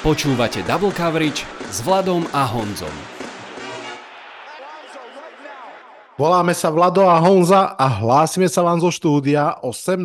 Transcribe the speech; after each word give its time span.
Počúvate 0.00 0.64
Double 0.64 0.96
Coverage 0.96 1.44
s 1.68 1.84
Vladom 1.84 2.24
a 2.32 2.48
Honzom. 2.48 2.96
Voláme 6.16 6.56
sa 6.56 6.72
Vlado 6.72 7.04
a 7.04 7.20
Honza 7.20 7.76
a 7.76 8.00
hlásime 8.00 8.48
sa 8.48 8.64
vám 8.64 8.80
zo 8.80 8.88
štúdia 8.88 9.60
8.0. 9.60 10.00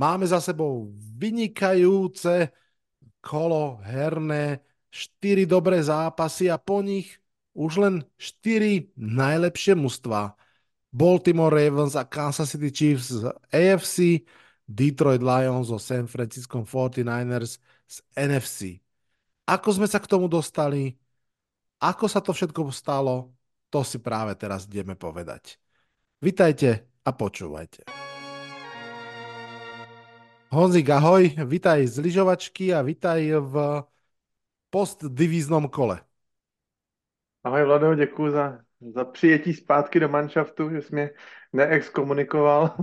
Máme 0.00 0.24
za 0.24 0.40
sebou 0.40 0.88
vynikajúce 0.96 2.56
kolo 3.20 3.84
herné, 3.84 4.64
4 4.88 5.44
dobré 5.44 5.84
zápasy 5.84 6.48
a 6.48 6.56
po 6.56 6.80
nich 6.80 7.20
už 7.52 7.84
len 7.84 7.94
4 8.16 8.96
najlepšie 8.96 9.76
mužstva. 9.76 10.32
Baltimore 10.88 11.52
Ravens 11.52 12.00
a 12.00 12.08
Kansas 12.08 12.56
City 12.56 12.72
Chiefs 12.72 13.12
z 13.12 13.28
AFC, 13.52 14.24
Detroit 14.64 15.20
Lions 15.20 15.68
zo 15.68 15.76
San 15.76 16.08
Francisco 16.08 16.64
49ers 16.64 17.60
z 17.90 17.98
NFC. 18.14 18.78
Ako 19.50 19.74
sme 19.74 19.90
sa 19.90 19.98
k 19.98 20.06
tomu 20.06 20.30
dostali, 20.30 20.94
ako 21.82 22.06
sa 22.06 22.22
to 22.22 22.30
všetko 22.30 22.70
stalo, 22.70 23.34
to 23.66 23.82
si 23.82 23.98
práve 23.98 24.38
teraz 24.38 24.70
ideme 24.70 24.94
povedať. 24.94 25.58
Vitajte 26.22 26.86
a 27.02 27.10
počúvajte. 27.10 27.90
Honzik, 30.50 30.90
ahoj, 30.90 31.34
vitaj 31.46 31.86
z 31.86 31.96
lyžovačky 32.02 32.74
a 32.74 32.82
vitaj 32.82 33.22
v 33.38 33.54
postdivíznom 34.70 35.70
kole. 35.70 36.02
Ahoj 37.42 37.64
Vlado, 37.64 37.94
děkuji 37.94 38.30
za, 38.30 38.58
za 38.80 39.04
přijetí 39.04 39.52
zpátky 39.52 40.00
do 40.00 40.08
manšaftu, 40.08 40.70
že 40.70 40.82
jsi 40.82 40.94
mě 40.94 41.10
neexkomunikoval. 41.52 42.74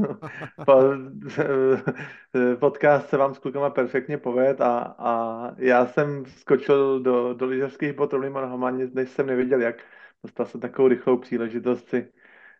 Podcast 2.60 3.10
se 3.10 3.18
vám 3.18 3.34
s 3.34 3.40
klukama 3.40 3.70
perfektně 3.70 4.18
poved 4.18 4.62
a, 4.62 4.96
a 4.98 5.52
já 5.58 5.86
jsem 5.86 6.26
skočil 6.26 7.00
do, 7.00 7.34
do 7.34 7.46
lyžařských 7.46 7.94
bot 7.94 8.14
rovnýma 8.14 8.42
nohama, 8.42 8.72
než 8.72 9.10
jsem 9.10 9.28
nevěděl 9.28 9.62
jak. 9.62 9.76
Dostal 10.24 10.46
jsem 10.46 10.62
takovou 10.62 10.88
rychlou 10.88 11.18
příležitost 11.18 11.90
si 11.90 12.12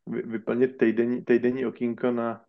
vyplnit 0.08 0.78
týdenní, 0.78 1.26
týdenní 1.26 1.66
okýnko 1.66 2.12
na 2.12 2.42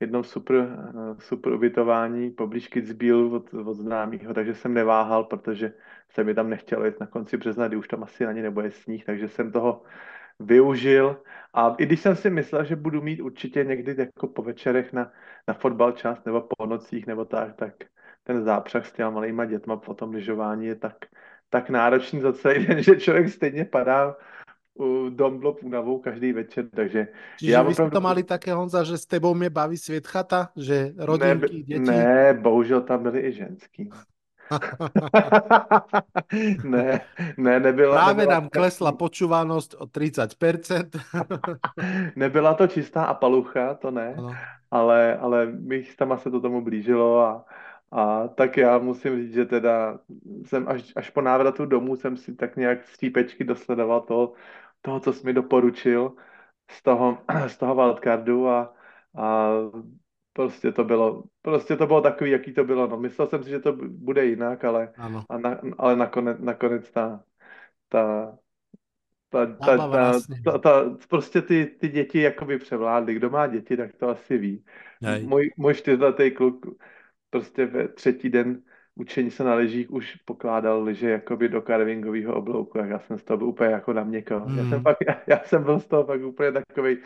jednom 0.00 0.24
super, 0.24 0.78
super 1.18 1.52
ubytování 1.52 2.30
poblíž 2.30 2.68
Kitzbühel 2.68 3.34
od, 3.34 3.54
od 3.54 3.74
známého, 3.74 4.34
takže 4.34 4.54
jsem 4.54 4.74
neváhal, 4.74 5.24
protože 5.24 5.72
se 6.10 6.24
mi 6.24 6.34
tam 6.34 6.50
nechtělo 6.50 6.84
jít 6.84 7.00
na 7.00 7.06
konci 7.06 7.36
března, 7.36 7.68
kdy 7.68 7.76
už 7.76 7.88
tam 7.88 8.02
asi 8.02 8.26
ani 8.26 8.42
nebude 8.42 8.70
sníh, 8.70 9.04
takže 9.04 9.28
jsem 9.28 9.52
toho 9.52 9.82
využil. 10.40 11.22
A 11.54 11.74
i 11.78 11.86
když 11.86 12.00
jsem 12.00 12.16
si 12.16 12.30
myslel, 12.30 12.64
že 12.64 12.76
budu 12.76 13.02
mít 13.02 13.20
určitě 13.20 13.64
někdy 13.64 13.94
jako 13.98 14.26
po 14.26 14.42
večerech 14.42 14.92
na, 14.92 15.12
na 15.48 15.54
fotbal 15.54 15.92
čas 15.92 16.24
nebo 16.24 16.40
po 16.56 16.66
nocích 16.66 17.06
nebo 17.06 17.24
tak, 17.24 17.56
tak 17.56 17.74
ten 18.24 18.44
zápřah 18.44 18.86
s 18.86 18.92
těma 18.92 19.10
malýma 19.10 19.44
dětma 19.44 19.76
po 19.76 19.94
tom 19.94 20.10
lyžování 20.10 20.66
je 20.66 20.74
tak, 20.74 20.96
tak 21.50 21.70
náročný 21.70 22.20
za 22.20 22.32
celý 22.32 22.66
den, 22.66 22.82
že 22.82 22.96
člověk 22.96 23.28
stejně 23.28 23.64
padá 23.64 24.16
u 24.78 25.08
Domblop 25.10 25.62
únavou 25.62 25.98
každý 25.98 26.32
večer, 26.32 26.68
takže... 26.76 27.08
Čiže 27.38 27.52
já 27.52 27.62
vy 27.62 27.72
opravdu... 27.72 27.94
to 27.94 28.00
mali 28.00 28.22
také, 28.22 28.54
Honza, 28.54 28.84
že 28.84 28.98
s 28.98 29.06
tebou 29.06 29.34
mě 29.34 29.50
baví 29.50 29.76
svět 29.76 30.06
chata, 30.06 30.48
že 30.56 30.92
rodinky, 30.98 31.54
ne, 31.54 31.62
děti... 31.62 31.78
Ne, 31.78 32.38
bohužel 32.40 32.80
tam 32.80 33.02
byly 33.02 33.20
i 33.20 33.32
ženský. 33.32 33.90
ne, 36.64 37.00
ne, 37.36 37.60
nebyla... 37.60 37.94
Právě 37.94 38.14
nebyla, 38.14 38.40
nám 38.40 38.48
klesla 38.48 38.92
počúvanost 38.92 39.74
o 39.74 39.86
30%. 39.86 41.00
nebyla 42.16 42.54
to 42.54 42.66
čistá 42.66 43.04
apalucha, 43.04 43.74
to 43.74 43.90
ne, 43.90 44.14
ano. 44.18 44.34
ale, 44.70 45.16
ale 45.16 45.46
bych 45.46 45.96
tam 45.96 46.18
se 46.18 46.30
to 46.30 46.40
tomu 46.40 46.64
blížilo 46.64 47.20
a, 47.20 47.44
a 47.92 48.28
tak 48.28 48.56
já 48.56 48.78
musím 48.78 49.16
říct, 49.16 49.34
že 49.34 49.44
teda 49.44 49.98
jsem 50.46 50.68
až, 50.68 50.92
až 50.96 51.10
po 51.10 51.20
návratu 51.20 51.66
domů 51.66 51.96
jsem 51.96 52.16
si 52.16 52.34
tak 52.34 52.56
nějak 52.56 52.84
střípečky 52.84 53.44
dosledoval 53.44 54.00
toho, 54.00 54.32
toho, 54.80 55.00
co 55.00 55.12
jsi 55.12 55.26
mi 55.26 55.32
doporučil 55.32 56.12
z 56.70 56.82
toho, 56.82 57.18
z 57.46 57.56
toho 57.56 57.74
wildcardu 57.74 58.48
a, 58.48 58.74
a 59.16 59.50
prostě 60.34 60.72
to 60.72 60.84
bylo, 60.84 61.22
prostě 61.42 61.76
to 61.76 61.86
bylo 61.86 62.00
takový, 62.00 62.30
jaký 62.30 62.52
to 62.52 62.64
bylo. 62.64 62.86
No, 62.86 62.96
myslel 62.96 63.28
jsem 63.28 63.44
si, 63.44 63.50
že 63.50 63.60
to 63.60 63.72
bude 63.88 64.26
jinak, 64.26 64.64
ale, 64.64 64.92
ano. 64.96 65.24
a 65.28 65.38
na, 65.38 65.60
ale 65.78 65.96
nakonec, 65.96 66.38
nakonec 66.40 66.90
ta, 66.90 67.24
ta, 67.88 68.36
ta, 69.30 69.46
ta, 69.46 69.76
ta, 69.76 69.86
vlastně. 69.86 70.36
ta, 70.44 70.58
ta, 70.58 70.96
prostě 71.08 71.42
ty, 71.42 71.66
ty 71.66 71.88
děti 71.88 72.20
jakoby 72.20 72.58
převládly. 72.58 73.14
Kdo 73.14 73.30
má 73.30 73.46
děti, 73.46 73.76
tak 73.76 73.96
to 73.96 74.08
asi 74.08 74.38
ví. 74.38 74.64
Můj, 75.22 75.50
můj 75.56 75.74
čtyřletý 75.74 76.30
kluk 76.30 76.66
prostě 77.30 77.66
ve 77.66 77.88
třetí 77.88 78.28
den 78.30 78.62
učení 78.94 79.30
se 79.30 79.44
na 79.44 79.54
lyžích 79.54 79.90
už 79.90 80.16
pokládal 80.16 80.82
lyže 80.82 81.10
jakoby 81.10 81.48
do 81.48 81.62
carvingového 81.62 82.34
oblouku, 82.34 82.78
jak 82.78 82.90
já 82.90 82.98
jsem 82.98 83.18
z 83.18 83.24
toho 83.24 83.38
byl 83.38 83.46
úplně 83.48 83.70
jako 83.70 83.92
na 83.92 84.04
měko. 84.04 84.40
Mm. 84.40 84.58
Já, 84.58 84.64
jsem 84.64 84.72
Hmm. 84.72 84.82
pak, 84.82 84.96
já, 85.08 85.22
já 85.26 85.38
jsem 85.44 85.64
byl 85.64 85.80
z 85.80 85.86
toho 85.86 86.04
pak 86.04 86.22
úplně 86.22 86.52
takovej, 86.52 87.02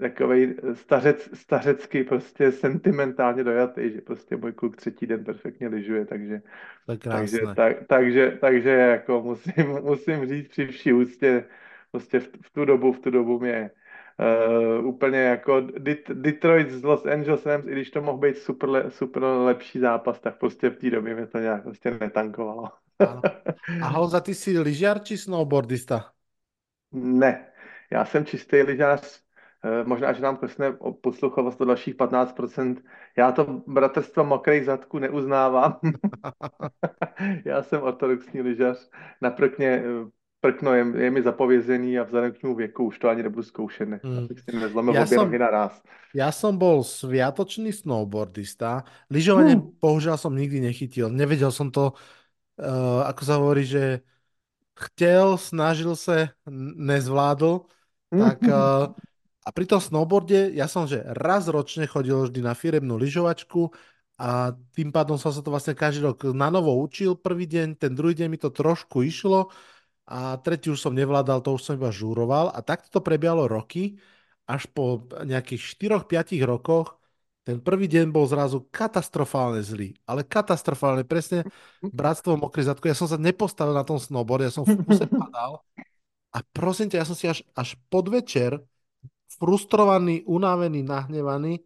takovej 0.00 0.54
stařec, 0.74 1.28
stařecky 1.34 2.04
prostě 2.04 2.52
sentimentálně 2.52 3.44
dojatý, 3.44 3.92
že 3.92 4.00
prostě 4.00 4.36
můj 4.36 4.52
kluk 4.52 4.76
třetí 4.76 5.06
den 5.06 5.24
perfektně 5.24 5.68
lyžuje, 5.68 6.06
takže, 6.06 6.42
takže, 7.06 7.38
tak, 7.46 7.76
takže, 7.88 8.38
takže 8.40 8.70
jako 8.70 9.22
musím, 9.22 9.66
musím 9.82 10.26
říct 10.26 10.48
při 10.48 10.66
vší 10.66 10.92
úctě, 10.92 11.44
prostě 11.90 12.20
v, 12.20 12.28
v 12.42 12.50
tu 12.52 12.64
dobu, 12.64 12.92
v 12.92 13.00
tu 13.00 13.10
dobu 13.10 13.40
mě 13.40 13.70
Uh, 14.80 14.86
úplně 14.86 15.18
jako 15.18 15.56
Det- 15.60 16.14
Detroit 16.14 16.70
z 16.70 16.82
Los 16.84 17.06
Angeles 17.06 17.46
Rams, 17.46 17.66
i 17.66 17.72
když 17.72 17.90
to 17.90 18.02
mohl 18.02 18.18
být 18.18 18.38
super, 18.38 18.68
le, 18.68 18.90
super 18.90 19.22
lepší 19.22 19.78
zápas, 19.78 20.20
tak 20.20 20.38
prostě 20.38 20.70
v 20.70 20.76
té 20.76 20.90
době 20.90 21.14
mě 21.14 21.26
to 21.26 21.38
nějak 21.38 21.62
prostě 21.62 21.90
netankovalo. 21.90 22.68
Ano. 22.98 23.22
A 23.80 23.88
Honza, 23.88 24.20
ty 24.20 24.34
jsi 24.34 24.58
lyžiar 24.58 25.04
či 25.04 25.18
snowboardista? 25.18 26.12
ne, 26.92 27.52
já 27.90 28.04
jsem 28.04 28.24
čistý 28.26 28.62
lyžař, 28.62 29.20
uh, 29.20 29.25
možná, 29.84 30.12
že 30.12 30.22
nám 30.22 30.36
klesne 30.36 30.70
o 30.78 30.92
posluchovost 30.92 31.60
o 31.60 31.64
dalších 31.64 31.94
15%. 31.94 32.76
Já 33.18 33.32
to 33.32 33.62
bratrstvo 33.66 34.24
mokrých 34.24 34.64
zadků 34.64 34.98
neuznávám. 34.98 35.78
já 37.44 37.62
jsem 37.62 37.82
ortodoxní 37.82 38.40
lyžař. 38.40 38.90
Na 39.22 39.30
prkně 39.30 39.82
uh, 39.82 40.08
prkno 40.40 40.74
je, 40.74 40.86
je 40.96 41.10
mi 41.10 41.22
zapovězený 41.22 41.98
a 41.98 42.02
vzhledem 42.04 42.32
k 42.32 42.38
tomu 42.38 42.54
věku 42.54 42.84
už 42.84 42.98
to 42.98 43.08
ani 43.08 43.22
nebudu 43.22 43.42
zkoušet, 43.42 43.88
ne, 43.88 44.00
Mm. 44.04 44.18
abych 44.18 44.40
si 44.40 44.56
nezlomil 44.56 44.94
Ja 44.94 45.02
obě 45.02 45.18
som- 45.18 45.26
nohy 45.26 45.38
naraz. 45.38 45.82
Ja 46.14 46.32
som 46.32 46.56
bol 46.56 46.80
sviatočný 46.80 47.72
snowboardista. 47.76 48.84
Lyžovanie 49.12 49.60
Hmm. 49.60 49.76
bohužiaľ 49.82 50.16
som 50.16 50.32
nikdy 50.32 50.60
nechytil. 50.64 51.12
Nevedel 51.12 51.52
som 51.52 51.68
to, 51.68 51.92
uh, 52.56 53.04
ako 53.04 53.22
sa 53.24 53.34
hovorí, 53.36 53.64
že 53.68 54.00
chtěl, 54.80 55.36
snažil 55.36 55.96
se, 55.96 56.28
nezvládl. 56.76 57.60
Tak 58.18 58.38
uh, 58.42 58.94
a 59.46 59.48
pri 59.54 59.64
tom 59.70 59.78
snowboarde, 59.78 60.50
ja 60.58 60.66
som, 60.66 60.90
že 60.90 60.98
raz 61.06 61.46
ročne 61.46 61.86
chodil 61.86 62.18
vždy 62.18 62.42
na 62.42 62.58
firemnú 62.58 62.98
lyžovačku 62.98 63.70
a 64.18 64.58
tým 64.74 64.90
pádom 64.90 65.14
som 65.14 65.30
sa 65.30 65.38
to 65.38 65.54
vlastne 65.54 65.78
každý 65.78 66.02
rok 66.02 66.34
na 66.34 66.50
novo 66.50 66.74
učil. 66.82 67.14
Prvý 67.14 67.46
deň, 67.46 67.78
ten 67.78 67.94
druhý 67.94 68.18
deň 68.18 68.26
mi 68.26 68.42
to 68.42 68.50
trošku 68.50 69.06
išlo 69.06 69.54
a 70.10 70.34
tretí 70.42 70.66
už 70.66 70.82
som 70.82 70.98
nevládal, 70.98 71.46
to 71.46 71.54
už 71.54 71.62
som 71.62 71.78
iba 71.78 71.94
žúroval 71.94 72.50
a 72.50 72.58
takto 72.58 72.98
to 72.98 73.00
prebiehalo 73.06 73.46
roky, 73.46 74.02
až 74.50 74.66
po 74.74 75.06
nejakých 75.22 75.78
4-5 75.78 76.42
rokoch 76.42 76.98
ten 77.46 77.62
prvý 77.62 77.86
deň 77.86 78.10
bol 78.10 78.26
zrazu 78.26 78.66
katastrofálne 78.74 79.62
zlý, 79.62 79.94
ale 80.02 80.26
katastrofálne, 80.26 81.06
presne 81.06 81.46
bratstvo 81.78 82.34
mokrý 82.34 82.66
zadku. 82.66 82.90
Ja 82.90 82.98
som 82.98 83.06
sa 83.06 83.14
nepostavil 83.14 83.70
na 83.70 83.86
tom 83.86 84.02
snowboard, 84.02 84.50
ja 84.50 84.50
som 84.50 84.66
v 84.66 84.82
kuse 84.82 85.06
padal 85.06 85.62
a 86.34 86.42
prosím 86.50 86.90
ťa, 86.90 86.98
ja 86.98 87.06
som 87.06 87.14
si 87.14 87.30
až, 87.30 87.46
až 87.54 87.78
podvečer 87.86 88.58
frustrovaný, 89.26 90.22
unavený, 90.24 90.86
nahnevaný 90.86 91.62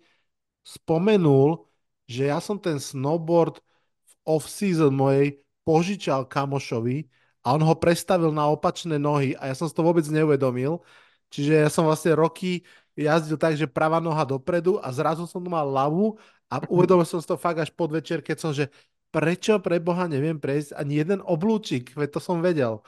spomenul, 0.64 1.66
že 2.06 2.28
ja 2.28 2.38
som 2.42 2.58
ten 2.58 2.78
snowboard 2.78 3.60
v 4.04 4.12
off-season 4.26 4.92
mojej 4.92 5.40
požičal 5.64 6.26
kamošovi 6.26 7.06
a 7.46 7.56
on 7.56 7.62
ho 7.64 7.74
prestavil 7.78 8.34
na 8.34 8.50
opačné 8.50 9.00
nohy 9.00 9.32
a 9.38 9.48
ja 9.48 9.54
som 9.56 9.70
si 9.70 9.74
to 9.74 9.86
vôbec 9.86 10.04
neuvedomil. 10.10 10.82
Čiže 11.30 11.52
ja 11.62 11.70
som 11.70 11.86
vlastne 11.86 12.12
roky 12.18 12.66
jazdil 12.98 13.38
tak, 13.38 13.54
že 13.54 13.70
pravá 13.70 14.02
noha 14.02 14.26
dopredu 14.26 14.82
a 14.82 14.90
zrazu 14.90 15.24
som 15.24 15.40
tu 15.40 15.48
mal 15.48 15.64
ľavú 15.64 16.18
a 16.50 16.58
uvedomil 16.66 17.06
som 17.06 17.22
si 17.22 17.28
to 17.30 17.38
fakt 17.38 17.62
až 17.62 17.70
podvečer, 17.70 18.20
keď 18.20 18.36
som, 18.36 18.50
že 18.50 18.68
prečo 19.14 19.62
pre 19.62 19.78
Boha 19.78 20.10
neviem 20.10 20.38
prejsť 20.38 20.74
ani 20.74 21.00
jeden 21.00 21.22
oblúčik, 21.22 21.94
veď 21.94 22.18
to 22.18 22.20
som 22.22 22.42
vedel. 22.42 22.82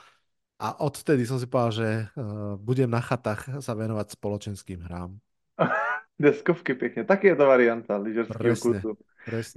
A 0.63 0.79
odtedy 0.79 1.27
som 1.27 1.35
si 1.35 1.43
povedal, 1.43 1.71
že 1.75 1.89
uh, 2.15 2.55
budem 2.55 2.87
na 2.87 3.03
chatách 3.03 3.59
sa 3.59 3.75
venovať 3.75 4.15
spoločenským 4.15 4.79
hrám. 4.87 5.19
Deskovky 6.19 6.73
pěkně, 6.73 7.03
taky 7.03 7.27
je 7.27 7.35
to 7.35 7.45
varianta 7.45 7.97
lyžařského 7.97 8.55
kurzu. 8.55 8.93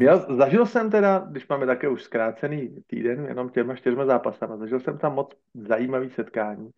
Já 0.00 0.16
zažil 0.16 0.66
jsem 0.66 0.90
teda, 0.90 1.18
když 1.30 1.48
máme 1.48 1.66
také 1.66 1.88
už 1.88 2.02
zkrácený 2.02 2.82
týden, 2.86 3.24
jenom 3.24 3.48
těma 3.48 3.76
čtyřma 3.76 4.04
zápasama, 4.04 4.56
zažil 4.56 4.80
jsem 4.80 4.98
tam 4.98 5.14
moc 5.14 5.34
zajímavý 5.54 6.10
setkání. 6.10 6.70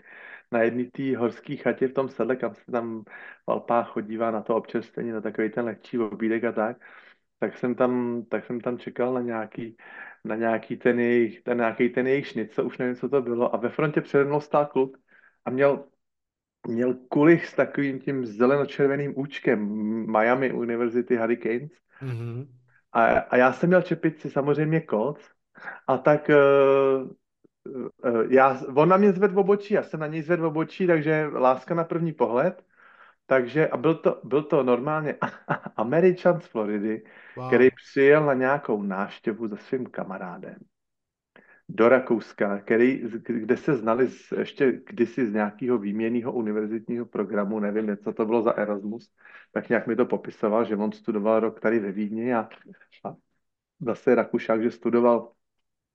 Na 0.52 0.62
jedné 0.62 0.84
té 0.84 1.16
horské 1.16 1.56
chatě 1.56 1.88
v 1.88 1.92
tom 1.92 2.08
sedle, 2.08 2.36
kam 2.36 2.54
se 2.54 2.72
tam 2.72 3.04
v 3.46 3.50
Alpách 3.50 3.88
chodívá 3.88 4.30
na 4.30 4.42
to 4.42 4.56
občerstvení, 4.56 5.10
na 5.10 5.20
takový 5.20 5.50
ten 5.50 5.64
lehčí 5.64 5.98
obídek 5.98 6.44
a 6.44 6.52
tak. 6.52 6.76
tak 7.38 7.58
jsem 7.58 7.74
tam, 7.74 8.22
tak 8.28 8.44
jsem 8.44 8.60
tam 8.60 8.78
čekal 8.78 9.14
na 9.14 9.20
nějaký, 9.20 9.76
na 10.24 10.36
nějaký 10.36 10.76
ten 10.76 11.00
jejich, 11.00 11.42
ten, 11.42 11.56
nějaký 11.56 11.88
ten 11.88 12.06
jejich 12.06 12.26
šnic, 12.26 12.58
už 12.58 12.78
nevím, 12.78 12.96
co 12.96 13.08
to 13.08 13.22
bylo. 13.22 13.54
A 13.54 13.56
ve 13.58 13.68
frontě 13.68 14.00
přede 14.00 14.24
mnou 14.24 14.40
stál 14.40 14.66
kluk 14.66 14.98
a 15.44 15.50
měl, 15.50 15.84
měl 16.66 16.94
kulich 16.94 17.46
s 17.46 17.54
takovým 17.54 17.98
tím 17.98 18.26
zelenočerveným 18.26 19.12
účkem 19.16 19.68
Miami 20.10 20.52
University 20.52 21.16
Hurricanes. 21.16 21.70
Mm-hmm. 22.02 22.46
A, 22.92 23.04
a 23.04 23.36
já 23.36 23.52
jsem 23.52 23.68
měl 23.68 23.82
čepici 23.82 24.30
samozřejmě 24.30 24.82
Colts. 24.90 25.30
A 25.86 25.98
tak 25.98 26.30
uh, 26.30 27.10
uh, 28.04 28.32
já, 28.32 28.60
on 28.74 28.88
na 28.88 28.96
mě 28.96 29.12
zvedl 29.12 29.38
obočí, 29.38 29.74
já 29.74 29.82
jsem 29.82 30.00
na 30.00 30.06
něj 30.06 30.22
zvedl 30.22 30.46
obočí, 30.46 30.86
takže 30.86 31.26
láska 31.32 31.74
na 31.74 31.84
první 31.84 32.12
pohled. 32.12 32.64
Takže 33.28 33.68
a 33.68 33.76
byl 33.76 33.94
to, 33.94 34.20
byl 34.24 34.42
to 34.42 34.62
normálně 34.62 35.14
Američan 35.76 36.40
z 36.40 36.46
Floridy, 36.46 37.04
wow. 37.36 37.46
který 37.46 37.68
přijel 37.70 38.26
na 38.26 38.34
nějakou 38.34 38.82
návštěvu 38.82 39.48
se 39.48 39.56
svým 39.56 39.86
kamarádem 39.86 40.56
do 41.68 41.88
Rakouska, 41.88 42.58
který, 42.58 43.02
kde 43.26 43.56
se 43.56 43.74
znali 43.76 44.08
z, 44.08 44.32
ještě 44.32 44.80
kdysi 44.86 45.26
z 45.26 45.32
nějakého 45.32 45.78
výměnného 45.78 46.32
univerzitního 46.32 47.06
programu, 47.06 47.60
nevím, 47.60 47.96
co 47.96 48.12
to 48.12 48.26
bylo 48.26 48.42
za 48.42 48.52
Erasmus, 48.52 49.12
tak 49.52 49.68
nějak 49.68 49.86
mi 49.86 49.96
to 49.96 50.06
popisoval, 50.06 50.64
že 50.64 50.76
on 50.76 50.92
studoval 50.92 51.40
rok 51.40 51.60
tady 51.60 51.78
ve 51.78 51.92
Vídni 51.92 52.34
a, 52.34 52.48
a 53.04 53.14
zase 53.80 54.14
Rakušák, 54.14 54.62
že 54.62 54.70
studoval 54.70 55.32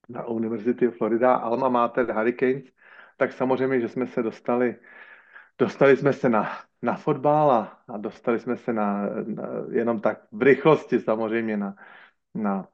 na 0.09 0.25
Univerzity 0.25 0.88
Florida, 0.88 1.36
Alma 1.36 1.69
Mater 1.69 2.12
Hurricanes, 2.12 2.63
tak 3.18 3.33
samozřejmě, 3.33 3.79
že 3.79 3.89
jsme 3.89 4.07
se 4.07 4.24
dostali, 4.24 4.75
dostali 5.59 5.97
jsme 5.97 6.13
se 6.13 6.29
na, 6.29 6.50
na 6.83 6.95
fotbal 6.95 7.51
a, 7.51 7.97
dostali 7.97 8.39
jsme 8.39 8.57
se 8.57 8.74
na, 8.74 9.09
na, 9.25 9.50
jenom 9.71 10.01
tak 10.01 10.27
v 10.31 10.41
rychlosti 10.41 11.00
samozřejmě 11.00 11.57
na, 11.57 11.75
na 12.35 12.68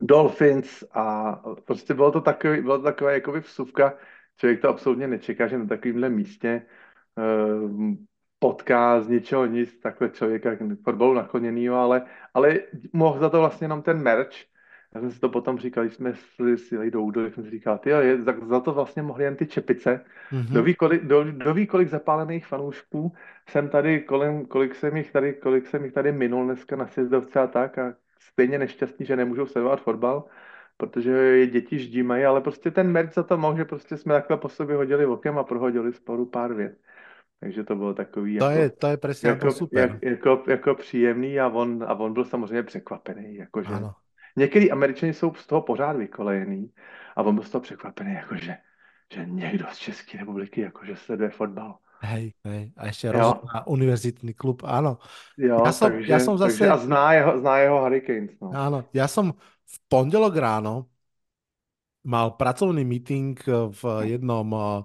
Dolphins 0.00 0.84
a 0.92 1.32
prostě 1.66 1.94
bylo 1.94 2.12
to 2.12 2.20
takový, 2.20 2.60
bylo 2.62 2.78
to 2.78 2.84
taková 2.84 3.12
jakoby 3.12 3.40
vsuvka, 3.40 3.94
člověk 4.36 4.60
to 4.60 4.68
absolutně 4.68 5.08
nečeká, 5.08 5.46
že 5.46 5.58
na 5.58 5.66
takovémhle 5.66 6.08
místě 6.08 6.66
uh, 7.16 7.94
potká 8.38 9.00
z 9.00 9.08
ničeho 9.08 9.46
nic 9.46 9.80
takhle 9.80 10.10
člověka 10.10 10.56
k 10.56 10.82
fotbalu 10.84 11.14
nakloněnýho, 11.14 11.76
ale, 11.76 12.06
ale 12.34 12.58
mohl 12.92 13.18
za 13.18 13.30
to 13.30 13.38
vlastně 13.38 13.64
jenom 13.64 13.82
ten 13.82 14.02
merch. 14.02 14.55
Já 14.94 15.00
jsem 15.00 15.10
si 15.10 15.20
to 15.20 15.28
potom 15.28 15.58
říkal, 15.58 15.84
když 15.84 15.94
jsme 15.94 16.14
si 16.56 16.74
jeli 16.74 16.90
do 16.90 17.02
údolí, 17.02 17.30
jsem 17.30 17.44
si 17.44 17.50
říkal, 17.50 17.78
ty 17.78 17.90
je, 17.90 18.22
za, 18.22 18.34
za, 18.46 18.60
to 18.60 18.72
vlastně 18.72 19.02
mohli 19.02 19.24
jen 19.24 19.36
ty 19.36 19.46
čepice. 19.46 20.04
Mm-hmm. 20.32 20.74
Kolik, 20.76 21.04
do, 21.04 21.24
do 21.24 21.54
ví, 21.54 21.66
kolik 21.66 21.88
zapálených 21.88 22.46
fanoušků 22.46 23.12
jsem 23.48 23.68
tady, 23.68 24.00
kolem, 24.00 24.46
kolik 24.46 24.74
jsem 24.74 24.96
jich 24.96 25.12
tady, 25.12 25.32
kolik 25.32 25.66
jsem 25.66 25.84
jich 25.84 25.92
tady 25.92 26.12
minul 26.12 26.44
dneska 26.44 26.76
na 26.76 26.86
sjezdovce 26.86 27.40
a 27.40 27.46
tak 27.46 27.78
a 27.78 27.94
stejně 28.18 28.58
nešťastní, 28.58 29.06
že 29.06 29.16
nemůžou 29.16 29.46
sledovat 29.46 29.82
fotbal, 29.82 30.24
protože 30.76 31.10
je 31.10 31.46
děti 31.46 31.78
ždímají, 31.78 32.24
ale 32.24 32.40
prostě 32.40 32.70
ten 32.70 32.92
merch 32.92 33.12
za 33.12 33.22
to 33.22 33.38
mohl, 33.38 33.56
že 33.56 33.64
prostě 33.64 33.96
jsme 33.96 34.14
takhle 34.14 34.36
po 34.36 34.48
sobě 34.48 34.76
hodili 34.76 35.06
okem 35.06 35.38
a 35.38 35.44
prohodili 35.44 35.92
sporu 35.92 36.26
pár 36.26 36.54
vět. 36.54 36.78
Takže 37.40 37.64
to 37.64 37.76
bylo 37.76 37.94
takový 37.94 38.38
to 38.38 38.44
jako, 38.44 38.60
je, 38.60 38.70
to 38.70 38.86
je 38.86 38.96
přesně 38.96 39.28
jako, 39.28 39.52
super. 39.52 39.90
Jak, 39.90 40.02
jako, 40.02 40.42
jako, 40.48 40.74
příjemný 40.74 41.40
a 41.40 41.48
on, 41.48 41.84
a 41.88 41.94
on 41.94 42.12
byl 42.12 42.24
samozřejmě 42.24 42.62
překvapený. 42.62 43.36
Jakože, 43.36 43.70
některý 44.36 44.72
američani 44.72 45.14
jsou 45.14 45.34
z 45.34 45.46
toho 45.46 45.62
pořád 45.62 45.96
vykolejený 45.96 46.70
a 47.16 47.22
on 47.22 47.34
byl 47.34 47.44
z 47.44 47.50
toho 47.50 47.62
překvapený, 47.62 48.14
jakože, 48.14 48.56
že 49.14 49.26
někdo 49.26 49.66
z 49.72 49.78
České 49.78 50.18
republiky 50.18 50.60
jakože 50.60 50.96
sleduje 50.96 51.30
fotbal. 51.30 51.78
Hej, 52.00 52.32
hej, 52.44 52.72
a 52.76 52.86
ještě 52.86 53.12
rozhodná 53.12 53.66
univerzitní 53.66 54.34
klub, 54.34 54.62
ano. 54.64 54.98
Jo, 55.38 55.62
já 55.64 55.72
som, 55.72 55.90
takže, 55.90 56.12
já 56.12 56.20
som 56.20 56.38
zase... 56.38 56.58
takže 56.58 56.68
a 56.68 56.76
zná 56.76 57.12
jeho, 57.12 57.40
zná 57.40 57.58
jeho 57.58 57.80
Hurricanes, 57.80 58.30
no. 58.40 58.52
Áno, 58.52 58.84
ja 58.92 59.08
som 59.08 59.32
v 59.64 59.76
pondelok 59.88 60.36
ráno 60.36 60.92
mal 62.04 62.36
pracovný 62.36 62.84
meeting 62.84 63.40
v 63.72 63.82
jednom 64.12 64.48
uh, 64.52 64.84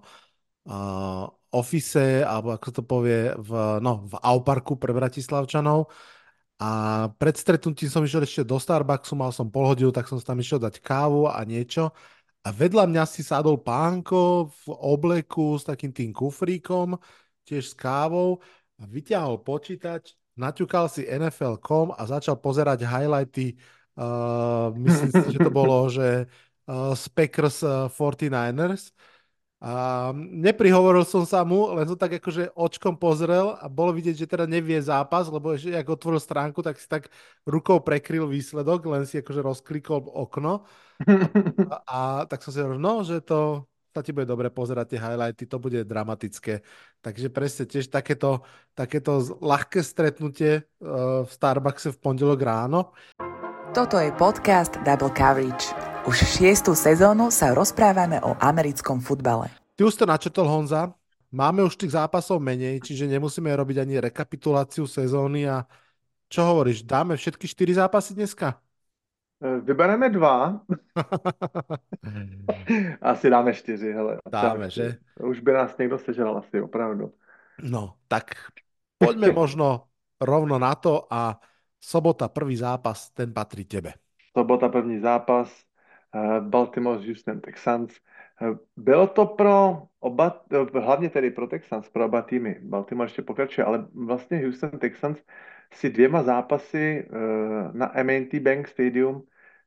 office, 1.51 2.23
alebo 2.23 2.55
ako 2.55 2.67
to 2.79 2.81
povie, 2.87 3.35
v, 3.35 3.51
no, 3.83 4.07
v 4.07 4.15
Auparku 4.15 4.79
pre 4.79 4.95
Bratislavčanov. 4.95 5.91
A 6.61 7.09
pred 7.17 7.33
stretnutím 7.33 7.89
som 7.89 8.05
išiel 8.05 8.21
ešte 8.21 8.45
do 8.45 8.61
Starbucksu, 8.61 9.17
mal 9.17 9.33
som 9.33 9.49
pol 9.49 9.65
hodinu, 9.65 9.89
tak 9.89 10.05
som 10.05 10.21
tam 10.21 10.37
išiel 10.37 10.61
dať 10.61 10.77
kávu 10.77 11.25
a 11.25 11.41
niečo. 11.41 11.89
A 12.45 12.53
vedľa 12.53 12.85
mňa 12.85 13.03
si 13.09 13.25
sadol 13.25 13.57
pánko 13.57 14.53
v 14.53 14.63
obleku 14.69 15.57
s 15.57 15.65
takým 15.65 15.89
tým 15.89 16.13
kufríkom, 16.13 17.01
tiež 17.49 17.73
s 17.73 17.75
kávou 17.77 18.45
a 18.77 18.85
vyťahol 18.85 19.41
počítač, 19.41 20.13
naťukal 20.37 20.85
si 20.85 21.01
NFL.com 21.09 21.97
a 21.97 22.01
začal 22.05 22.37
pozerať 22.37 22.85
highlighty. 22.85 23.57
Uh, 23.97 24.69
myslím 24.77 25.09
si, 25.17 25.27
že 25.33 25.39
to 25.41 25.49
bolo, 25.49 25.89
že 25.89 26.29
uh, 26.69 26.93
Packers 27.17 27.65
uh, 27.65 27.89
49ers. 27.89 28.93
A 29.61 30.09
neprihovoril 30.17 31.05
som 31.05 31.21
sa 31.21 31.45
mu, 31.45 31.69
len 31.77 31.85
som 31.85 31.93
tak 31.93 32.17
akože 32.17 32.49
očkom 32.57 32.97
pozrel 32.97 33.53
a 33.61 33.69
bolo 33.69 33.93
vidieť, 33.93 34.25
že 34.25 34.25
teda 34.25 34.49
nevie 34.49 34.81
zápas, 34.81 35.29
lebo 35.29 35.53
ešte 35.53 35.69
jak 35.69 35.85
otvoril 35.85 36.17
stránku, 36.17 36.65
tak 36.65 36.81
si 36.81 36.89
tak 36.89 37.13
rukou 37.45 37.77
prekryl 37.77 38.25
výsledok, 38.25 38.89
len 38.89 39.05
si 39.05 39.21
akože 39.21 39.37
rozklikol 39.45 40.09
okno. 40.09 40.65
A, 41.69 41.77
a 41.85 41.99
tak 42.25 42.41
som 42.41 42.49
si 42.49 42.57
hovoril, 42.57 42.81
no, 42.81 43.05
že 43.05 43.21
to 43.21 43.69
sa 43.91 44.01
ti 44.01 44.15
bude 44.15 44.25
dobre 44.25 44.47
pozerať 44.49 44.95
tie 44.95 45.03
highlighty, 45.03 45.43
to 45.45 45.59
bude 45.59 45.77
dramatické. 45.83 46.63
Takže 47.03 47.27
presne 47.29 47.69
tiež 47.69 47.91
takéto, 47.91 48.41
takéto 48.73 49.19
ľahké 49.43 49.83
stretnutie 49.83 50.63
uh, 50.63 51.21
v 51.27 51.29
Starbuckse 51.29 51.93
v 51.93 52.01
pondelok 52.01 52.39
ráno. 52.41 52.95
Toto 53.75 53.99
je 53.99 54.09
podcast 54.15 54.79
Double 54.87 55.11
Coverage. 55.11 55.80
Už 56.01 56.17
šiestu 56.17 56.73
sezónu 56.73 57.29
sa 57.29 57.53
rozprávame 57.53 58.17
o 58.25 58.33
americkom 58.41 58.97
futbale. 59.05 59.53
Ty 59.77 59.85
už 59.85 60.01
to 60.01 60.09
načetol, 60.09 60.49
Honza. 60.49 60.97
Máme 61.29 61.61
už 61.61 61.77
tých 61.77 61.93
zápasov 61.93 62.41
menej, 62.41 62.81
čiže 62.81 63.05
nemusíme 63.05 63.53
robiť 63.53 63.85
ani 63.85 64.01
rekapituláciu 64.01 64.89
sezóny 64.89 65.45
a 65.45 65.69
čo 66.25 66.41
hovoríš, 66.41 66.89
dáme 66.89 67.13
všetky 67.13 67.45
čtyři 67.47 67.73
zápasy 67.77 68.17
dneska? 68.17 68.57
E, 69.45 69.61
vybereme 69.61 70.09
dva. 70.09 70.65
asi 73.13 73.29
dáme 73.29 73.53
čtyři, 73.53 73.93
hele. 73.93 74.17
Dáme, 74.25 74.69
že? 74.69 74.97
Už 75.21 75.39
by 75.39 75.51
nás 75.53 75.77
někdo 75.77 75.97
sežral 76.01 76.37
asi, 76.37 76.61
opravdu. 76.61 77.13
No, 77.61 77.93
tak 78.07 78.33
poďme 78.97 79.31
možno 79.31 79.85
rovno 80.17 80.57
na 80.57 80.75
to 80.75 81.05
a 81.13 81.37
sobota 81.77 82.27
prvý 82.27 82.57
zápas, 82.57 83.09
ten 83.13 83.33
patří 83.33 83.65
tebe. 83.65 83.93
Sobota 84.37 84.69
první 84.69 84.99
zápas, 84.99 85.51
Baltimore 86.39 86.99
s 86.99 87.05
Houston 87.05 87.41
Texans. 87.41 87.93
Eh, 88.41 88.57
bylo 88.77 89.07
to 89.07 89.25
pro 89.25 89.83
oba, 89.99 90.43
eh, 90.51 90.79
hlavně 90.79 91.09
tedy 91.09 91.31
pro 91.31 91.47
Texans, 91.47 91.89
pro 91.89 92.05
oba 92.05 92.21
týmy. 92.21 92.59
Baltimore 92.61 93.05
ještě 93.05 93.21
pokračuje, 93.21 93.65
ale 93.65 93.87
vlastně 93.93 94.37
Houston 94.37 94.79
Texans 94.79 95.19
si 95.73 95.89
dvěma 95.89 96.23
zápasy 96.23 97.07
na 97.71 97.97
M&T 97.97 98.39
Bank 98.39 98.67
Stadium 98.67 99.23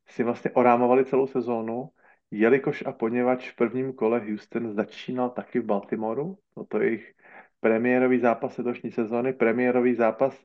si 0.08 0.22
vlastně 0.22 0.50
orámovali 0.50 1.04
celou 1.04 1.26
sezónu, 1.26 1.88
jelikož 2.30 2.84
a 2.86 2.92
poněvadž 2.92 3.50
v 3.50 3.56
prvním 3.56 3.92
kole 3.92 4.20
Houston 4.20 4.74
začínal 4.74 5.30
taky 5.30 5.60
v 5.60 5.64
Baltimoru, 5.64 6.38
toto 6.54 6.80
je 6.80 6.86
jejich 6.86 7.12
premiérový 7.60 8.20
zápas 8.20 8.58
letošní 8.58 8.92
sezóny, 8.92 9.32
premiérový 9.32 9.94
zápas 9.94 10.44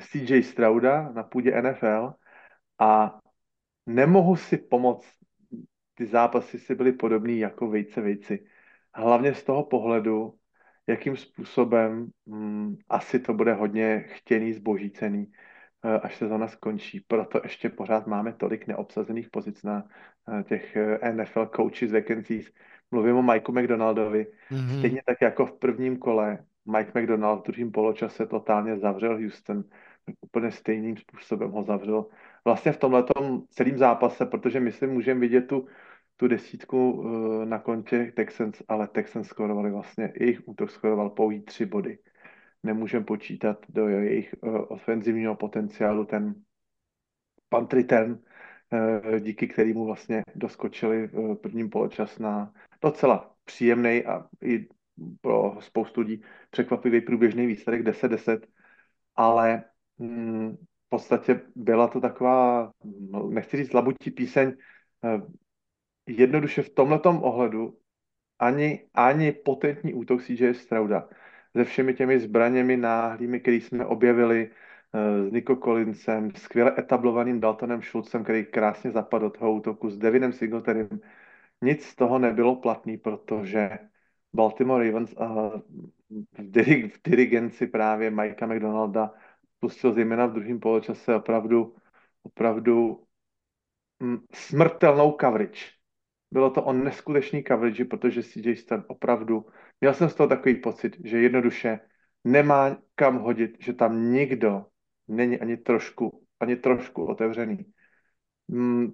CJ 0.00 0.42
Strauda 0.42 1.12
na 1.12 1.22
půdě 1.22 1.62
NFL 1.62 2.12
a 2.78 3.20
nemohu 3.88 4.36
si 4.36 4.56
pomoct. 4.56 5.08
Ty 5.94 6.06
zápasy 6.06 6.58
si 6.58 6.74
byly 6.74 6.92
podobný 6.92 7.38
jako 7.38 7.68
vejce 7.68 8.00
vejci. 8.00 8.46
Hlavně 8.94 9.34
z 9.34 9.44
toho 9.44 9.64
pohledu, 9.64 10.34
jakým 10.86 11.16
způsobem 11.16 12.10
hm, 12.28 12.76
asi 12.88 13.18
to 13.18 13.34
bude 13.34 13.52
hodně 13.52 14.04
chtěný 14.08 14.52
zboží 14.52 14.90
cený, 14.90 15.32
eh, 15.84 16.00
až 16.00 16.16
sezona 16.16 16.48
skončí. 16.48 17.04
Proto 17.06 17.40
ještě 17.42 17.68
pořád 17.68 18.06
máme 18.06 18.32
tolik 18.32 18.66
neobsazených 18.66 19.30
pozic 19.30 19.62
na 19.62 19.84
eh, 20.28 20.42
těch 20.42 20.76
eh, 20.76 21.12
NFL 21.12 21.46
coaches 21.56 21.92
vacancies. 21.92 22.52
Mluvím 22.90 23.16
o 23.16 23.22
Mikeu 23.22 23.52
McDonaldovi. 23.52 24.26
Mm-hmm. 24.50 24.78
Stejně 24.78 25.02
tak 25.06 25.20
jako 25.20 25.46
v 25.46 25.58
prvním 25.58 25.96
kole 25.96 26.38
Mike 26.68 27.00
McDonald 27.00 27.40
v 27.40 27.52
druhém 27.52 27.72
poločase 27.72 28.26
totálně 28.26 28.78
zavřel 28.78 29.16
Houston. 29.16 29.64
Úplně 30.20 30.50
stejným 30.50 30.96
způsobem 30.96 31.50
ho 31.50 31.64
zavřel 31.64 32.06
vlastně 32.48 32.72
v 32.72 32.76
tomhle 32.76 33.04
celém 33.50 33.78
zápase, 33.78 34.26
protože 34.26 34.60
myslím, 34.60 34.90
můžeme 34.90 35.20
vidět 35.20 35.42
tu, 35.42 35.66
tu 36.16 36.28
desítku 36.28 36.92
uh, 36.92 37.44
na 37.44 37.58
kontě 37.58 38.12
Texans, 38.16 38.62
ale 38.68 38.88
Texans 38.88 39.28
skorovali 39.28 39.70
vlastně, 39.70 40.12
jejich 40.20 40.48
útok 40.48 40.70
skoroval 40.70 41.10
pouhý 41.10 41.40
tři 41.40 41.66
body. 41.66 41.98
Nemůžeme 42.62 43.04
počítat 43.04 43.58
do 43.68 43.88
jejich 43.88 44.34
uh, 44.40 44.64
ofenzivního 44.68 45.36
potenciálu 45.36 46.04
ten 46.04 46.34
punt 47.48 47.72
return, 47.72 48.12
uh, 48.12 49.20
díky 49.20 49.48
kterému 49.48 49.84
vlastně 49.84 50.22
doskočili 50.34 51.06
v 51.06 51.34
prvním 51.34 51.70
poločas 51.70 52.18
na 52.18 52.52
docela 52.82 53.34
příjemný 53.44 54.04
a 54.04 54.26
i 54.42 54.68
pro 55.20 55.56
spoustu 55.60 56.00
lidí 56.00 56.22
překvapivý 56.50 57.00
průběžný 57.00 57.46
výsledek 57.46 57.82
10-10, 57.82 58.40
ale 59.16 59.64
mm, 59.98 60.56
podstatě 60.88 61.40
byla 61.54 61.88
to 61.88 62.00
taková, 62.00 62.72
no, 63.10 63.30
nechci 63.30 63.56
říct 63.56 63.72
labutí 63.72 64.10
píseň, 64.10 64.56
eh, 65.04 65.20
jednoduše 66.06 66.62
v 66.62 66.70
tomhletom 66.70 67.22
ohledu 67.22 67.78
ani, 68.38 68.88
ani 68.94 69.32
potentní 69.32 69.94
útok 69.94 70.22
CJ 70.22 70.54
Strauda 70.54 71.08
se 71.56 71.64
všemi 71.64 71.94
těmi 71.94 72.20
zbraněmi 72.20 72.76
náhlými, 72.76 73.40
který 73.40 73.60
jsme 73.60 73.86
objevili 73.86 74.50
eh, 74.94 75.28
s 75.28 75.32
Nico 75.32 75.56
Collinsem, 75.56 76.34
skvěle 76.34 76.74
etablovaným 76.78 77.40
Daltonem 77.40 77.82
Schultzem, 77.82 78.24
který 78.24 78.44
krásně 78.44 78.90
zapadl 78.90 79.24
do 79.24 79.30
toho 79.30 79.54
útoku, 79.54 79.90
s 79.90 79.98
Devinem 79.98 80.32
Singletanem. 80.32 80.88
Nic 81.62 81.84
z 81.84 81.96
toho 81.96 82.18
nebylo 82.18 82.56
platný, 82.56 82.98
protože 82.98 83.78
Baltimore 84.32 84.86
Ravens 84.86 85.14
a 85.16 85.50
v, 86.10 86.50
dirig, 86.50 86.94
v 86.94 87.00
dirigenci 87.10 87.66
právě 87.66 88.10
Mikea 88.10 88.48
McDonalda 88.48 89.14
pustil 89.60 89.92
zejména 89.92 90.26
v 90.26 90.32
druhém 90.32 90.60
poločase 90.60 91.14
opravdu, 91.14 91.74
opravdu 92.22 93.04
mm, 94.00 94.18
smrtelnou 94.34 95.16
coverage. 95.20 95.60
Bylo 96.30 96.50
to 96.50 96.62
o 96.62 96.72
neskutečný 96.72 97.44
coverage, 97.44 97.84
protože 97.84 98.22
CJ 98.22 98.56
Stroud 98.56 98.84
opravdu, 98.88 99.46
měl 99.80 99.94
jsem 99.94 100.08
z 100.08 100.14
toho 100.14 100.28
takový 100.28 100.54
pocit, 100.54 100.96
že 101.04 101.18
jednoduše 101.18 101.80
nemá 102.24 102.76
kam 102.94 103.18
hodit, 103.18 103.56
že 103.60 103.72
tam 103.72 104.12
nikdo 104.12 104.66
není 105.08 105.40
ani 105.40 105.56
trošku, 105.56 106.24
ani 106.40 106.56
trošku 106.56 107.06
otevřený. 107.06 107.64
Mm, 108.48 108.92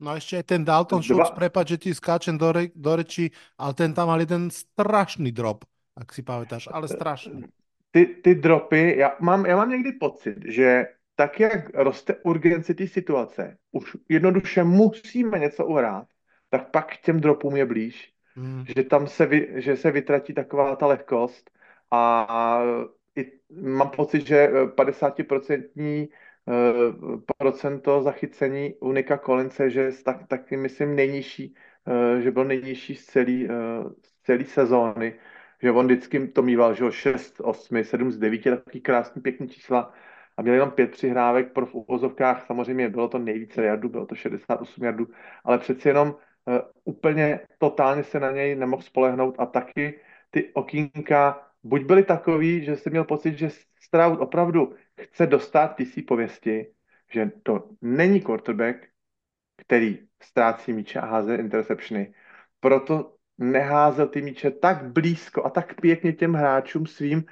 No 0.00 0.16
ešte 0.16 0.40
aj 0.40 0.44
ten 0.48 0.64
Dalton 0.64 1.04
Schultz, 1.04 1.28
prepáč, 1.36 1.76
že 1.76 1.78
ti 1.78 1.90
skáčem 1.92 2.40
do, 2.40 2.48
re, 2.56 2.72
do 2.72 2.96
reči, 2.96 3.28
ale 3.60 3.76
ten 3.76 3.92
tam 3.92 4.08
mal 4.08 4.16
jeden 4.16 4.48
strašný 4.48 5.28
drop, 5.28 5.68
ak 5.92 6.08
si 6.16 6.24
pamätáš, 6.24 6.72
ale 6.72 6.88
strašný. 6.88 7.44
Ty, 7.90 8.06
ty 8.06 8.34
dropy, 8.34 8.94
já 8.98 9.16
mám, 9.20 9.46
já 9.46 9.56
mám 9.56 9.70
někdy 9.70 9.92
pocit, 9.92 10.36
že 10.46 10.86
tak, 11.16 11.40
jak 11.40 11.70
roste 11.74 12.14
urgenci 12.14 12.74
té 12.74 12.86
situace, 12.86 13.56
už 13.72 13.96
jednoduše 14.08 14.64
musíme 14.64 15.38
něco 15.38 15.66
uhrát, 15.66 16.06
tak 16.50 16.70
pak 16.70 16.96
k 16.96 17.00
těm 17.00 17.20
dropům 17.20 17.56
je 17.56 17.66
blíž. 17.66 18.12
Hmm. 18.34 18.64
Že 18.76 18.84
tam 18.84 19.06
se, 19.06 19.26
vy, 19.26 19.48
že 19.54 19.76
se 19.76 19.90
vytratí 19.90 20.34
taková 20.34 20.76
ta 20.76 20.86
lehkost 20.86 21.50
a, 21.90 22.26
a 22.28 22.62
i, 23.16 23.32
mám 23.50 23.90
pocit, 23.90 24.26
že 24.26 24.48
50% 24.48 26.08
Eh, 26.48 26.92
procento 27.36 28.02
zachycení 28.02 28.74
Unika 28.80 29.18
Kolince, 29.18 29.70
že 29.70 29.90
tak, 30.04 30.26
taky 30.26 30.56
myslím 30.56 30.96
nejnižší, 30.96 31.54
eh, 31.86 32.20
že 32.22 32.30
byl 32.30 32.44
nejnižší 32.44 32.94
z 32.94 33.04
celé 33.06 33.44
eh, 33.44 33.48
z 34.02 34.12
celý 34.22 34.44
sezóny, 34.44 35.18
že 35.62 35.70
on 35.70 35.86
vždycky 35.86 36.28
to 36.28 36.42
mýval, 36.42 36.74
že 36.74 36.92
6, 36.92 37.40
8, 37.40 37.84
7 37.84 38.12
z 38.12 38.18
9, 38.18 38.42
takový 38.42 38.80
krásný, 38.80 39.22
pěkný 39.22 39.48
čísla 39.48 39.92
a 40.36 40.42
měl 40.42 40.54
jenom 40.54 40.70
pět 40.70 40.90
přihrávek 40.90 41.52
pro 41.52 41.66
v 41.66 41.74
uvozovkách, 41.74 42.46
samozřejmě 42.46 42.88
bylo 42.88 43.08
to 43.08 43.18
nejvíce 43.18 43.64
jardů, 43.64 43.88
bylo 43.88 44.06
to 44.06 44.14
68 44.14 44.84
jardů, 44.84 45.06
ale 45.44 45.58
přeci 45.58 45.88
jenom 45.88 46.08
uh, 46.08 46.58
úplně 46.84 47.40
totálně 47.58 48.04
se 48.04 48.20
na 48.20 48.30
něj 48.30 48.56
nemohl 48.56 48.82
spolehnout 48.82 49.34
a 49.38 49.46
taky 49.46 50.00
ty 50.30 50.52
okýnka 50.52 51.50
buď 51.62 51.82
byly 51.82 52.04
takový, 52.04 52.64
že 52.64 52.76
jsi 52.76 52.90
měl 52.90 53.04
pocit, 53.04 53.38
že 53.38 53.48
Stroud 53.80 54.20
opravdu 54.20 54.74
chce 55.00 55.26
dostat 55.26 55.68
ty 55.68 55.86
si 55.86 56.02
pověsti, 56.02 56.66
že 57.12 57.30
to 57.42 57.70
není 57.82 58.20
quarterback, 58.20 58.86
který 59.56 59.98
ztrácí 60.22 60.72
míče 60.72 61.00
a 61.00 61.06
háze 61.06 61.36
interceptiony. 61.36 62.14
Proto 62.60 63.16
neházel 63.40 64.08
ty 64.08 64.22
míče 64.22 64.50
tak 64.50 64.92
blízko 64.92 65.44
a 65.44 65.50
tak 65.50 65.80
pěkně 65.80 66.12
těm 66.12 66.34
hráčům 66.34 66.86
svým, 66.86 67.24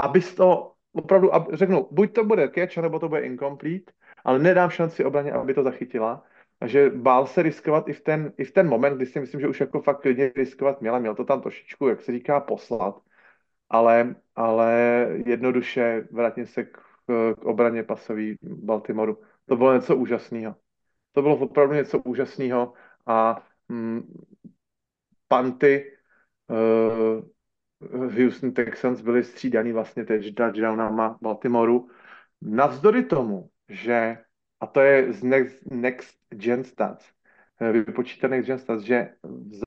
aby 0.00 0.20
to 0.20 0.72
opravdu, 0.92 1.34
aby, 1.34 1.56
řeknu, 1.56 1.88
buď 1.90 2.12
to 2.12 2.24
bude 2.24 2.50
catch, 2.54 2.76
nebo 2.76 2.98
to 2.98 3.08
bude 3.08 3.20
incomplete, 3.20 3.92
ale 4.24 4.38
nedám 4.38 4.70
šanci 4.70 5.04
obraně, 5.04 5.32
aby 5.32 5.54
to 5.54 5.62
zachytila. 5.62 6.24
že 6.66 6.90
bál 6.90 7.26
se 7.26 7.42
riskovat 7.42 7.88
i 7.88 7.92
v 7.92 8.00
ten, 8.00 8.32
i 8.38 8.44
v 8.44 8.52
ten 8.52 8.68
moment, 8.68 8.96
kdy 8.96 9.06
si 9.06 9.20
myslím, 9.20 9.40
že 9.40 9.48
už 9.48 9.60
jako 9.60 9.80
fakt 9.82 10.00
klidně 10.00 10.32
riskovat 10.36 10.80
měla, 10.80 10.98
měl 10.98 11.14
to 11.14 11.24
tam 11.24 11.40
trošičku, 11.40 11.88
jak 11.88 12.02
se 12.02 12.12
říká, 12.12 12.40
poslat. 12.40 13.00
Ale, 13.70 14.14
ale 14.36 14.72
jednoduše 15.26 16.08
vrátím 16.10 16.46
se 16.46 16.64
k 16.64 16.86
k 17.06 17.44
obraně 17.44 17.82
pasový 17.82 18.36
Baltimoru. 18.42 19.18
To 19.46 19.56
bylo 19.56 19.74
něco 19.74 19.96
úžasného. 19.96 20.54
To 21.12 21.22
bylo 21.22 21.36
opravdu 21.36 21.74
něco 21.74 21.98
úžasného 21.98 22.72
a 23.06 23.42
mm, 23.68 24.02
panty 25.28 25.92
uh, 26.50 27.24
Houston 28.10 28.52
Texans 28.52 29.00
byly 29.00 29.24
střídaný 29.24 29.72
vlastně 29.72 30.04
teď 30.04 30.34
touchdownama 30.34 31.18
Baltimoru. 31.22 31.88
Navzdory 32.42 33.04
tomu, 33.04 33.50
že, 33.68 34.18
a 34.60 34.66
to 34.66 34.80
je 34.80 35.12
z 35.12 35.22
Next, 35.22 35.70
next 35.70 36.18
Gen 36.30 36.64
Stats, 36.64 37.12
eh, 37.60 37.72
vypočítat 37.72 38.30
Next 38.30 38.46
Gen 38.46 38.58
Stats, 38.58 38.82
že 38.82 39.14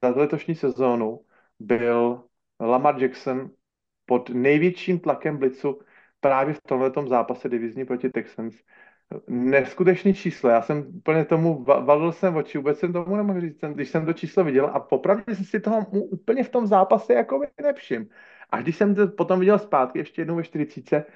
za 0.03 0.09
letošní 0.15 0.55
sezónu 0.55 1.25
byl 1.59 2.23
Lamar 2.59 3.01
Jackson 3.01 3.51
pod 4.05 4.29
největším 4.29 4.99
tlakem 4.99 5.37
blicu 5.37 5.79
právě 6.19 6.53
v 6.53 6.61
tomto 6.61 7.07
zápase 7.07 7.49
divizní 7.49 7.85
proti 7.85 8.09
Texans. 8.09 8.55
Neskutečný 9.27 10.13
číslo, 10.13 10.49
já 10.49 10.61
jsem 10.61 10.87
úplně 10.95 11.25
tomu, 11.25 11.63
valil 11.63 12.11
jsem 12.11 12.35
oči, 12.35 12.57
vůbec 12.57 12.79
jsem 12.79 12.93
tomu 12.93 13.15
nemohl 13.15 13.41
říct, 13.41 13.59
když 13.73 13.89
jsem 13.89 14.05
to 14.05 14.13
číslo 14.13 14.43
viděl 14.43 14.65
a 14.73 14.79
popravdě 14.79 15.35
jsem 15.35 15.45
si 15.45 15.59
toho 15.59 15.85
úplně 15.89 16.43
v 16.43 16.49
tom 16.49 16.67
zápase 16.67 17.13
jako 17.13 17.41
nevšim. 17.61 18.09
A 18.49 18.61
když 18.61 18.75
jsem 18.75 18.95
to 18.95 19.07
potom 19.07 19.39
viděl 19.39 19.59
zpátky, 19.59 19.99
ještě 19.99 20.21
jednou 20.21 20.35
ve 20.35 20.43
40, 20.43 21.07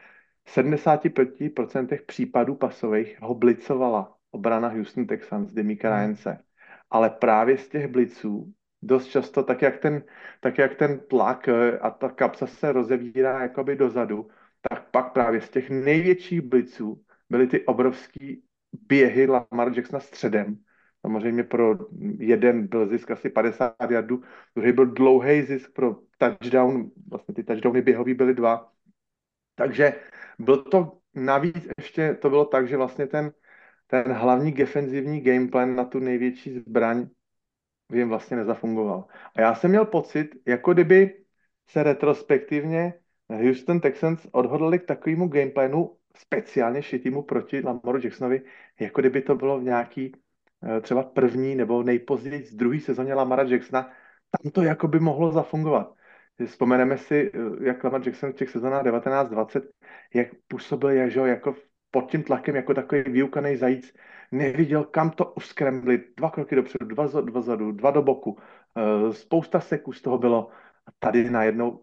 75% 0.56 2.00
případů 2.06 2.56
pasových 2.56 3.22
ho 3.22 3.36
blicovala 3.36 4.16
obrana 4.32 4.68
Houston 4.68 5.08
Texans, 5.08 5.54
Demika 5.54 5.90
hmm. 5.90 5.98
Ryance. 5.98 6.44
Ale 6.90 7.10
právě 7.10 7.58
z 7.58 7.70
těch 7.70 7.88
bliců 7.88 8.54
dost 8.82 9.08
často, 9.08 9.44
tak 9.44 9.62
jak 9.62 9.78
ten, 9.78 10.04
tak 10.40 10.58
jak 10.58 10.76
ten 10.76 11.00
tlak 11.00 11.48
eh, 11.48 11.80
a 11.80 11.90
ta 11.90 12.10
kapsa 12.10 12.48
se 12.48 12.72
rozevírá 12.72 13.42
jakoby 13.42 13.76
dozadu, 13.76 14.28
tak 14.70 14.90
pak 14.92 15.14
právě 15.14 15.42
z 15.42 15.50
těch 15.50 15.70
největších 15.70 16.42
bliců 16.42 17.04
byly 17.34 17.48
ty 17.48 17.66
obrovský 17.66 18.44
běhy 18.88 19.28
Lamar 19.28 19.74
Jacksona 19.75 20.00
středem. 20.00 20.58
Samozřejmě 21.02 21.44
pro 21.44 21.75
jeden 22.18 22.68
byl 22.68 22.88
zisk 22.88 23.12
asi 23.12 23.30
50 23.30 23.75
jardů, 23.92 24.22
druhý 24.56 24.72
byl 24.72 24.86
dlouhý 24.86 25.42
zisk 25.42 25.74
pro 25.74 25.96
touchdown, 26.18 26.92
vlastně 27.10 27.34
ty 27.34 27.44
touchdowny 27.44 27.82
běhový 27.82 28.13
byly 28.13 28.34
dva. 28.34 28.72
Takže 29.56 29.94
byl 30.40 30.58
to 30.58 30.98
navíc 31.16 31.68
ještě, 31.78 32.13
to 32.13 32.30
bylo 32.30 32.46
tak, 32.46 32.68
že 32.68 32.78
vlastně 32.78 33.08
ten, 33.08 33.32
ten 33.88 34.12
hlavní 34.12 34.52
defenzivní 34.52 35.22
gameplan 35.22 35.75
na 35.75 35.86
tu 35.86 36.00
největší 36.00 36.60
zbraň 36.60 37.08
jim 37.94 38.10
vlastně 38.10 38.38
nezafungoval. 38.38 39.06
A 39.36 39.42
já 39.42 39.56
jsem 39.56 39.70
měl 39.70 39.86
pocit, 39.86 40.30
jako 40.46 40.74
kdyby 40.74 41.24
se 41.70 41.84
retrospektivně 41.84 42.94
Houston 43.30 43.80
Texans 43.80 44.28
odhodlali 44.32 44.80
k 44.80 44.86
takovému 44.86 45.28
gameplanu 45.28 45.98
speciálně 46.17 46.84
šitýmu 46.84 47.22
proti 47.24 47.62
Lamaru 47.65 48.00
Jacksonovi, 48.03 48.41
jako 48.79 49.01
kdyby 49.01 49.22
to 49.22 49.36
bylo 49.36 49.60
v 49.60 49.63
nějaký 49.63 50.12
eh, 50.63 50.82
třeba 50.82 51.03
první 51.03 51.55
nebo 51.55 51.84
nejpozději 51.84 52.43
z 52.43 52.55
druhé 52.55 52.79
sezóně 52.79 53.13
Lamara 53.13 53.43
Jacksona, 53.43 53.91
tam 54.41 54.51
to 54.51 54.62
jako 54.62 54.88
by 54.88 55.00
mohlo 55.00 55.32
zafungovat. 55.32 55.93
Vzpomeneme 56.46 56.98
si, 56.98 57.32
eh, 57.34 57.39
jak 57.67 57.84
Lamar 57.84 58.01
Jackson 58.05 58.32
v 58.32 58.36
těch 58.36 58.50
sezónách 58.50 58.84
19-20, 58.84 59.63
jak 60.13 60.27
působil 60.48 60.89
jak, 60.89 61.15
jako 61.15 61.55
pod 61.91 62.12
tím 62.12 62.24
tlakem 62.24 62.55
jako 62.55 62.74
takový 62.74 63.01
vyukaný 63.01 63.55
zajíc, 63.55 63.93
neviděl, 64.32 64.84
kam 64.84 65.10
to 65.10 65.25
uskremblit, 65.25 66.01
dva 66.17 66.29
kroky 66.29 66.55
dopředu, 66.55 66.86
dva, 66.86 67.08
dva 67.22 67.41
zadu, 67.41 67.72
dva 67.72 67.91
do 67.91 68.01
boku. 68.01 68.38
Eh, 68.77 69.13
spousta 69.13 69.60
seků 69.60 69.93
z 69.93 70.01
toho 70.01 70.17
bylo 70.17 70.50
tady 71.00 71.29
najednou 71.29 71.79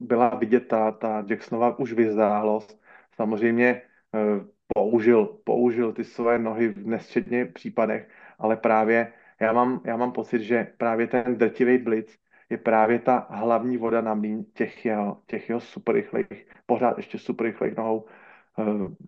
byla 0.00 0.28
vidět 0.28 0.68
ta, 0.68 0.90
ta 0.90 1.24
Jacksonova 1.28 1.78
už 1.78 1.92
vyzdálost. 1.92 2.81
Samozřejmě 3.14 3.82
eh, 4.14 4.44
použil, 4.74 5.26
použil 5.44 5.92
ty 5.92 6.04
své 6.04 6.38
nohy 6.38 6.68
v 6.68 6.86
nesčetně 6.86 7.46
případech, 7.46 8.08
ale 8.38 8.56
právě 8.56 9.12
já 9.40 9.52
mám, 9.52 9.80
já 9.84 9.96
mám 9.96 10.12
pocit, 10.12 10.42
že 10.42 10.72
právě 10.76 11.06
ten 11.06 11.36
drtivý 11.38 11.78
blitz 11.78 12.18
je 12.50 12.58
právě 12.58 12.98
ta 12.98 13.26
hlavní 13.30 13.76
voda 13.76 14.00
na 14.00 14.14
mlín 14.14 14.44
těch 14.54 14.84
jeho, 14.84 15.22
těch 15.26 15.48
jeho 15.48 15.60
super 15.60 15.94
rychlých, 15.94 16.46
pořád 16.66 16.96
ještě 16.96 17.18
super 17.18 17.46
rychlých 17.46 17.76
nohou. 17.76 18.06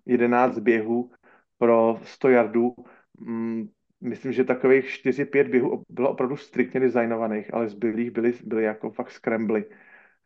11 0.07 0.57
eh, 0.57 0.61
běhů 0.61 1.11
pro 1.59 2.01
100 2.03 2.29
yardů, 2.29 2.75
mm, 3.21 3.69
myslím, 4.01 4.33
že 4.33 4.45
takových 4.45 4.85
4-5 4.85 5.51
běhů 5.51 5.83
bylo 5.89 6.11
opravdu 6.11 6.37
striktně 6.37 6.81
designovaných, 6.81 7.55
ale 7.55 7.69
zbylých 7.69 8.11
byly, 8.11 8.33
byly 8.45 8.65
jako 8.65 8.91
fakt 8.91 9.11
scrambly 9.11 9.65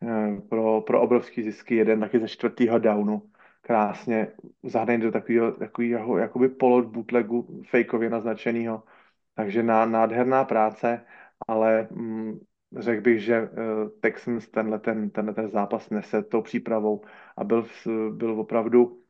eh, 0.03 0.41
pro, 0.49 0.81
pro 0.81 1.01
obrovský 1.01 1.43
zisky. 1.43 1.75
Jeden 1.75 1.99
taky 1.99 2.19
ze 2.19 2.27
čtvrtého 2.27 2.79
downu 2.79 3.21
krásně 3.61 4.27
zahnaný 4.63 5.01
do 5.01 5.11
takového, 5.11 5.51
takového 5.51 6.17
jakoby 6.17 6.49
polot 6.49 6.85
bootlegu 6.85 7.63
fakeově 7.69 8.09
naznačeného. 8.09 8.83
Takže 9.35 9.63
ná, 9.63 9.85
nádherná 9.85 10.43
práce, 10.43 11.05
ale 11.47 11.87
mm, 11.91 12.39
řekl 12.77 13.01
bych, 13.01 13.19
že 13.23 13.41
uh, 13.41 13.49
Texans 13.99 14.47
tenhle 14.47 14.79
ten, 14.79 15.09
tenhle 15.09 15.33
ten 15.33 15.49
zápas 15.49 15.89
nese 15.89 16.23
tou 16.23 16.41
přípravou 16.41 17.01
a 17.37 17.43
byl, 17.43 17.65
byl 18.11 18.39
opravdu 18.39 19.03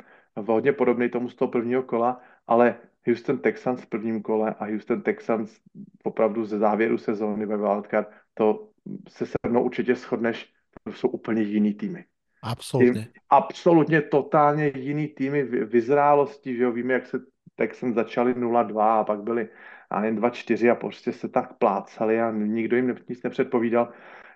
hodně 0.48 0.74
podobný 0.74 1.10
tomu 1.10 1.30
z 1.30 1.36
toho 1.36 1.52
prvního 1.52 1.84
kola, 1.84 2.22
ale 2.48 2.76
Houston 3.08 3.38
Texans 3.38 3.82
v 3.82 3.86
prvním 3.86 4.22
kole 4.22 4.56
a 4.60 4.66
Houston 4.66 5.02
Texans 5.02 5.60
opravdu 6.04 6.46
ze 6.46 6.58
závěru 6.58 6.98
sezóny 6.98 7.46
ve 7.46 7.58
Wildcard, 7.58 8.08
to 8.34 8.70
se 9.10 9.26
se 9.26 9.36
mnou 9.50 9.64
určitě 9.64 9.96
shodneš, 9.96 10.54
to 10.84 10.94
jsou 10.94 11.08
úplně 11.08 11.42
jiný 11.42 11.74
týmy. 11.74 12.06
Absolutně. 12.42 13.08
absolutně 13.30 14.02
totálně 14.02 14.72
jiný 14.76 15.08
týmy 15.08 15.44
vyzrálosti, 15.44 16.56
že 16.56 16.64
jo, 16.64 16.72
víme, 16.72 16.94
jak 16.94 17.06
se 17.06 17.20
Texans 17.56 17.96
začali 17.96 18.34
0-2 18.34 18.82
a 18.82 19.04
pak 19.04 19.24
byli 19.24 19.50
a 19.90 20.06
jen 20.06 20.20
2-4 20.20 20.72
a 20.72 20.76
prostě 20.76 21.12
se 21.12 21.28
tak 21.28 21.54
plácali 21.54 22.22
a 22.22 22.32
nikdo 22.32 22.76
jim 22.76 22.96
nic 23.10 23.24
nepředpovídal. 23.24 23.90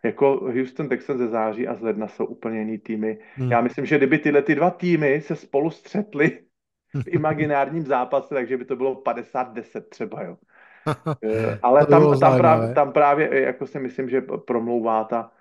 Jako 0.04 0.40
Houston 0.40 0.90
Texans 0.90 1.20
ze 1.20 1.28
září 1.28 1.68
a 1.68 1.76
z 1.76 1.82
ledna 1.82 2.08
jsou 2.08 2.26
úplně 2.26 2.60
jiný 2.60 2.78
týmy. 2.78 3.18
Hmm. 3.36 3.52
Já 3.52 3.62
myslím, 3.62 3.86
že 3.86 3.98
kdyby 3.98 4.18
tyhle 4.18 4.42
ty 4.42 4.56
dva 4.56 4.72
týmy 4.72 5.22
se 5.22 5.36
spolu 5.36 5.72
střetly 5.72 6.40
v 7.04 7.08
imaginárním 7.08 7.86
zápase, 7.86 8.36
takže 8.36 8.58
by 8.58 8.66
to 8.66 8.76
bylo 8.76 8.96
50-10 8.96 9.82
třeba, 9.90 10.24
jo. 10.24 10.38
Eh, 11.24 11.60
ale 11.62 11.86
tam, 11.86 12.20
tam, 12.20 12.38
právě, 12.38 12.74
tam 12.74 12.92
právě 12.92 13.42
jako 13.42 13.68
si 13.68 13.80
myslím, 13.80 14.10
že 14.10 14.22
promlouvá 14.22 15.04
ta, 15.04 15.32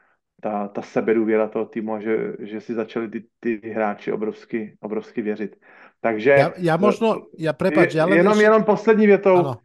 ta, 0.42 0.68
ta 0.68 0.82
sebedůvěra 0.82 1.48
toho 1.48 1.64
týmu 1.64 1.94
a 1.94 2.00
že, 2.00 2.32
že 2.38 2.60
si 2.60 2.74
začali 2.74 3.08
ty, 3.08 3.24
ty 3.40 3.60
hráči 3.74 4.12
obrovsky, 4.12 4.76
obrovsky 4.80 5.22
věřit. 5.22 5.56
Takže... 6.00 6.30
Já, 6.30 6.52
já 6.56 6.76
možno, 6.76 7.26
já 7.38 7.52
prepač, 7.52 7.94
já 7.94 8.08
jenom, 8.08 8.40
jenom 8.40 8.64
poslední 8.64 9.06
větou 9.06 9.36
ano. 9.36 9.56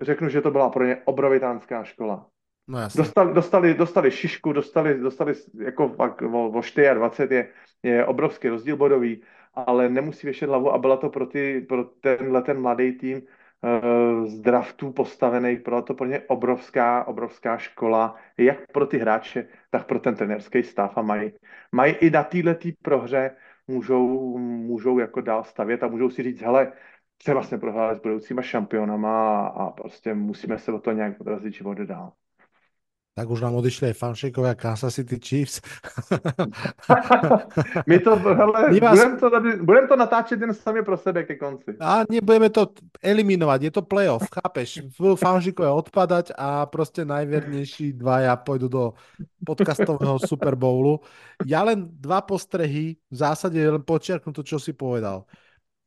řeknu, 0.00 0.28
že 0.28 0.40
to 0.40 0.50
byla 0.50 0.70
pro 0.70 0.84
ně 0.84 0.96
obrovitánská 1.04 1.84
škola. 1.84 2.26
No 2.68 2.78
dostali, 2.96 3.34
dostali, 3.34 3.74
dostali 3.74 4.10
šišku, 4.10 4.52
dostali, 4.52 4.98
dostali 4.98 5.34
jako 5.64 5.88
fakt 5.88 6.22
o, 6.22 6.48
o 6.48 6.60
24 6.94 7.34
je, 7.34 7.48
je 7.82 8.06
obrovský 8.06 8.48
rozdíl 8.48 8.76
bodový, 8.76 9.22
ale 9.54 9.88
nemusí 9.88 10.26
věšet 10.26 10.46
hlavu 10.46 10.72
a 10.72 10.78
byla 10.78 10.96
to 10.96 11.08
pro, 11.08 11.26
ty, 11.26 11.60
pro 11.68 11.84
tenhle 11.84 12.42
ten 12.42 12.60
mladý 12.60 12.92
tým 12.92 13.22
z 14.26 14.40
draftů 14.40 14.92
postavený, 14.92 15.56
byla 15.56 15.82
to 15.82 15.94
pro 15.94 16.06
ně 16.06 16.20
obrovská, 16.20 17.04
obrovská 17.04 17.58
škola, 17.58 18.16
jak 18.38 18.72
pro 18.72 18.86
ty 18.86 18.98
hráče, 18.98 19.48
tak 19.70 19.86
pro 19.86 20.00
ten 20.00 20.14
trenerský 20.14 20.62
stav 20.62 20.98
a 20.98 21.02
mají, 21.02 21.32
mají 21.72 21.94
i 21.94 22.10
na 22.10 22.24
této 22.24 22.68
prohře 22.82 23.36
můžou, 23.68 24.38
můžou 24.38 24.98
jako 24.98 25.20
dál 25.20 25.44
stavět 25.44 25.82
a 25.82 25.88
můžou 25.88 26.10
si 26.10 26.22
říct, 26.22 26.40
hele, 26.40 26.72
třeba 27.18 27.42
jsme 27.42 27.58
prohráli 27.58 27.96
s 27.96 28.00
budoucíma 28.00 28.42
šampionama 28.42 29.46
a 29.46 29.70
prostě 29.70 30.14
musíme 30.14 30.58
se 30.58 30.72
o 30.72 30.78
to 30.78 30.92
nějak 30.92 31.20
odrazit 31.20 31.54
život 31.54 31.78
dál 31.78 32.12
tak 33.10 33.26
už 33.26 33.42
nám 33.42 33.58
odišli 33.58 33.90
aj 33.90 33.98
fanšekovia 33.98 34.54
Kansas 34.54 34.94
City 34.94 35.18
Chiefs. 35.18 35.58
My 37.90 37.98
to, 37.98 38.16
hele, 38.16 38.80
vás... 38.80 38.94
budem, 38.94 39.10
to 39.18 39.26
budem 39.66 39.84
to 39.88 39.96
natáčet 39.96 40.40
jen 40.40 40.54
sami 40.54 40.82
pro 40.82 40.96
sebe 40.96 41.26
ke 41.26 41.34
konci. 41.34 41.74
A 41.82 42.06
nebudeme 42.06 42.50
to 42.54 42.70
eliminovať, 43.02 43.60
je 43.62 43.72
to 43.74 43.82
playoff, 43.82 44.30
chápeš? 44.30 44.86
Budú 44.94 45.18
fanšikové 45.18 45.68
odpadať 45.68 46.32
a 46.38 46.66
prostě 46.66 47.04
najvernejší 47.04 47.92
dvaja 47.92 48.36
pôjdu 48.36 48.68
do 48.68 48.84
podcastového 49.44 50.18
Super 50.18 50.54
Bowlu. 50.54 51.00
Ja 51.46 51.66
len 51.66 51.90
dva 51.90 52.22
postrehy, 52.22 52.94
v 53.10 53.16
zásade 53.16 53.58
len 53.58 53.82
počiarknu 53.82 54.32
to, 54.32 54.46
čo 54.46 54.62
si 54.62 54.72
povedal. 54.72 55.26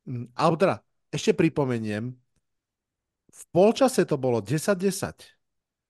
Mm, 0.06 0.28
alebo 0.36 0.56
teda, 0.60 0.76
ešte 1.08 1.32
pripomeniem, 1.34 2.12
v 3.34 3.44
polčase 3.50 4.06
to 4.06 4.20
bolo 4.20 4.44
10-10 4.44 5.43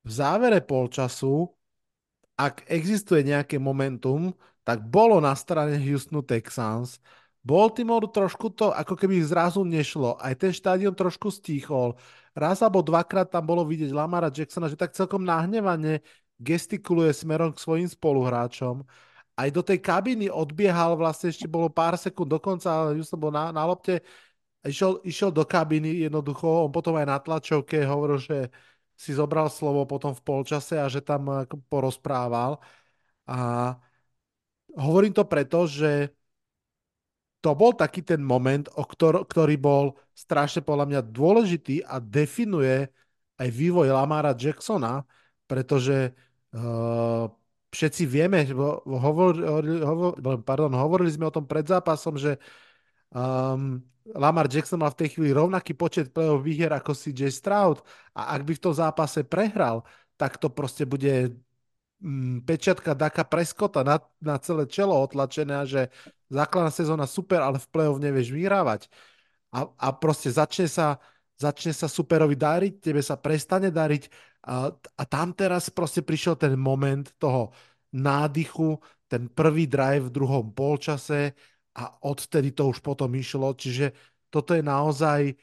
v 0.04 0.10
závere 0.12 0.60
polčasu, 0.60 1.48
ak 2.36 2.68
existuje 2.68 3.24
nejaké 3.24 3.56
momentum, 3.58 4.36
tak 4.64 4.84
bolo 4.84 5.20
na 5.20 5.36
strane 5.36 5.80
Houstonu 5.80 6.24
Texans. 6.24 7.00
Baltimore 7.44 8.08
trošku 8.08 8.56
to 8.56 8.72
ako 8.72 8.96
keby 8.96 9.20
zrazu 9.20 9.68
nešlo. 9.68 10.16
Aj 10.16 10.32
ten 10.32 10.56
štádion 10.56 10.96
trošku 10.96 11.28
stíchol. 11.28 12.00
Raz 12.32 12.64
alebo 12.64 12.80
dvakrát 12.80 13.28
tam 13.28 13.44
bolo 13.44 13.68
vidieť 13.68 13.92
Lamara 13.92 14.32
Jacksona, 14.32 14.72
že 14.72 14.80
tak 14.80 14.96
celkom 14.96 15.28
nahnevane 15.28 16.00
gestikuluje 16.40 17.12
smerom 17.12 17.52
k 17.52 17.60
svojim 17.60 17.90
spoluhráčom. 17.92 18.88
Aj 19.36 19.50
do 19.52 19.60
tej 19.60 19.84
kabiny 19.84 20.32
odbiehal, 20.32 20.96
vlastne 20.96 21.34
ešte 21.34 21.50
bolo 21.50 21.68
pár 21.68 22.00
sekúnd 22.00 22.32
dokonca, 22.32 22.70
ale 22.72 22.96
Houston 22.98 23.20
bol 23.20 23.34
na, 23.34 23.52
na 23.52 23.68
lopte. 23.68 24.00
Išiel, 24.64 25.04
išiel 25.04 25.30
do 25.36 25.44
kabiny 25.44 26.08
jednoducho, 26.08 26.48
on 26.48 26.72
potom 26.72 26.96
aj 26.96 27.08
na 27.10 27.18
tlačovke 27.20 27.84
hovoril, 27.84 28.24
že 28.24 28.38
si 28.94 29.12
zobral 29.14 29.50
slovo 29.50 29.84
potom 29.90 30.14
v 30.14 30.22
polčase 30.22 30.78
a 30.80 30.88
že 30.88 31.04
tam 31.04 31.46
porozprával. 31.68 32.62
A 33.28 33.74
hovorím 34.78 35.14
to 35.14 35.24
preto, 35.28 35.66
že 35.70 36.12
to 37.44 37.52
bol 37.60 37.76
taký 37.76 38.00
ten 38.08 38.24
moment, 38.24 38.72
o 38.80 38.88
ktor- 38.88 39.28
ktorý 39.28 39.60
bol 39.60 40.00
strašne 40.16 40.64
podľa 40.64 40.86
mňa 40.88 41.02
dôležitý 41.12 41.84
a 41.84 42.00
definuje 42.00 42.88
aj 43.36 43.50
vývoj 43.52 43.92
Lamara 43.92 44.32
Jacksona, 44.32 45.04
pretože 45.44 46.16
uh, 46.56 47.28
všetci 47.74 48.04
vieme, 48.08 48.48
hovorili, 48.88 49.44
hovor, 49.84 50.16
pardon, 50.46 50.72
hovorili 50.72 51.12
sme 51.12 51.28
o 51.28 51.36
tom 51.36 51.44
pred 51.44 51.68
zápasom, 51.68 52.16
že 52.16 52.40
um, 53.14 53.82
Lamar 54.16 54.52
Jackson 54.52 54.80
mal 54.80 54.92
v 54.92 55.00
tej 55.06 55.10
chvíli 55.16 55.32
rovnaký 55.32 55.74
počet 55.74 56.12
play-off 56.12 56.44
výher 56.44 56.76
ako 56.76 56.92
CJ 56.92 57.32
Stroud 57.32 57.80
a 58.12 58.36
ak 58.36 58.44
by 58.44 58.54
v 58.60 58.64
tom 58.64 58.74
zápase 58.76 59.24
prehral, 59.24 59.84
tak 60.18 60.38
to 60.38 60.50
prostě 60.50 60.86
bude 60.86 61.32
mm, 62.02 62.42
pečiatka 62.44 62.94
Daka 62.94 63.24
Preskota 63.24 63.84
na, 63.84 64.00
na 64.22 64.38
celé 64.38 64.68
čelo 64.68 65.02
otlačené 65.02 65.66
že 65.66 65.88
základná 66.30 66.72
sezóna 66.72 67.08
super, 67.08 67.42
ale 67.42 67.60
v 67.60 67.68
play-off 67.68 68.02
nevieš 68.02 68.32
vyhrávať. 68.34 68.90
A, 69.54 69.70
a 69.80 69.88
prostě 69.92 70.32
začne 70.34 70.68
sa, 70.68 70.98
začne 71.38 71.74
sa 71.74 71.86
superovi 71.86 72.36
dariť, 72.36 72.74
tebe 72.82 73.06
sa 73.06 73.16
prestane 73.16 73.70
dariť 73.70 74.10
a, 74.44 74.74
a 74.74 75.04
tam 75.06 75.34
teraz 75.34 75.70
prostě 75.70 76.02
prišiel 76.02 76.36
ten 76.36 76.60
moment 76.60 77.12
toho 77.18 77.54
nádychu, 77.94 78.80
ten 79.08 79.30
prvý 79.30 79.68
drive 79.68 80.10
v 80.10 80.10
druhom 80.10 80.52
polčase, 80.52 81.34
a 81.74 81.84
odtedy 82.06 82.54
to 82.54 82.70
už 82.70 82.80
potom 82.86 83.10
išlo, 83.18 83.54
čiže 83.58 83.94
toto 84.30 84.54
je 84.54 84.62
naozaj, 84.66 85.34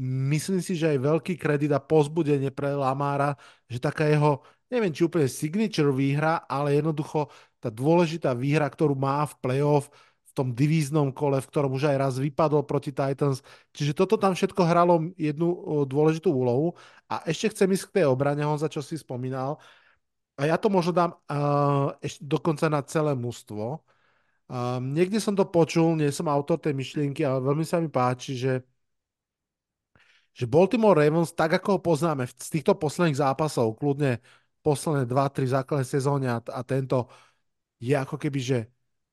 myslím 0.00 0.60
si, 0.60 0.76
že 0.76 0.96
aj 0.96 0.98
veľký 1.00 1.34
kredit 1.36 1.72
a 1.72 1.80
pozbudenie 1.80 2.52
pre 2.52 2.72
Lamára, 2.72 3.36
že 3.68 3.80
taká 3.80 4.08
jeho, 4.08 4.44
neviem 4.68 4.92
či 4.92 5.04
úplne 5.04 5.28
signature 5.28 5.92
výhra, 5.92 6.44
ale 6.48 6.76
jednoducho 6.76 7.28
tá 7.60 7.72
dôležitá 7.72 8.36
výhra, 8.36 8.68
ktorú 8.68 8.92
má 8.92 9.24
v 9.24 9.34
playoff, 9.40 9.88
v 10.34 10.42
tom 10.42 10.50
divíznom 10.50 11.14
kole, 11.14 11.38
v 11.38 11.46
ktorom 11.46 11.78
už 11.78 11.94
aj 11.94 11.96
raz 11.96 12.14
vypadol 12.18 12.66
proti 12.66 12.90
Titans. 12.90 13.40
Čiže 13.70 13.94
toto 13.94 14.18
tam 14.18 14.34
všetko 14.34 14.66
hralo 14.66 15.14
jednu 15.14 15.86
dôležitú 15.86 16.26
úlohu. 16.34 16.74
A 17.06 17.22
ešte 17.22 17.54
chcem 17.54 17.70
ísť 17.70 17.84
k 17.88 17.94
tej 18.02 18.06
obrane, 18.10 18.42
za 18.58 18.66
čo 18.66 18.82
si 18.82 18.98
spomínal. 18.98 19.62
A 20.34 20.50
ja 20.50 20.58
to 20.58 20.66
možno 20.66 20.90
dám 20.90 21.14
uh, 21.14 21.94
ešte 22.02 22.26
dokonca 22.26 22.66
na 22.66 22.82
celé 22.82 23.14
mužstvo. 23.14 23.78
Um, 24.44 24.92
niekde 24.92 25.18
som 25.18 25.32
to 25.32 25.48
počul, 25.48 25.96
nie 25.96 26.12
som 26.12 26.28
autor 26.28 26.60
tej 26.60 26.76
myšlienky, 26.76 27.24
ale 27.24 27.40
veľmi 27.40 27.64
sa 27.64 27.80
mi 27.80 27.88
páči, 27.88 28.36
že 28.36 28.64
že 30.34 30.50
Baltimore 30.50 30.98
Ravens, 30.98 31.30
tak 31.30 31.62
ako 31.62 31.78
ho 31.78 31.80
poznáme 31.80 32.26
z 32.26 32.48
týchto 32.50 32.74
posledných 32.74 33.22
zápasov, 33.22 33.78
kľudne 33.78 34.18
posledné 34.66 35.06
2-3 35.06 35.46
základné 35.46 35.86
sezóny 35.86 36.26
a, 36.26 36.42
a 36.42 36.60
tento, 36.66 37.06
je 37.78 37.94
ako 37.94 38.18
keby, 38.18 38.40
že 38.42 38.58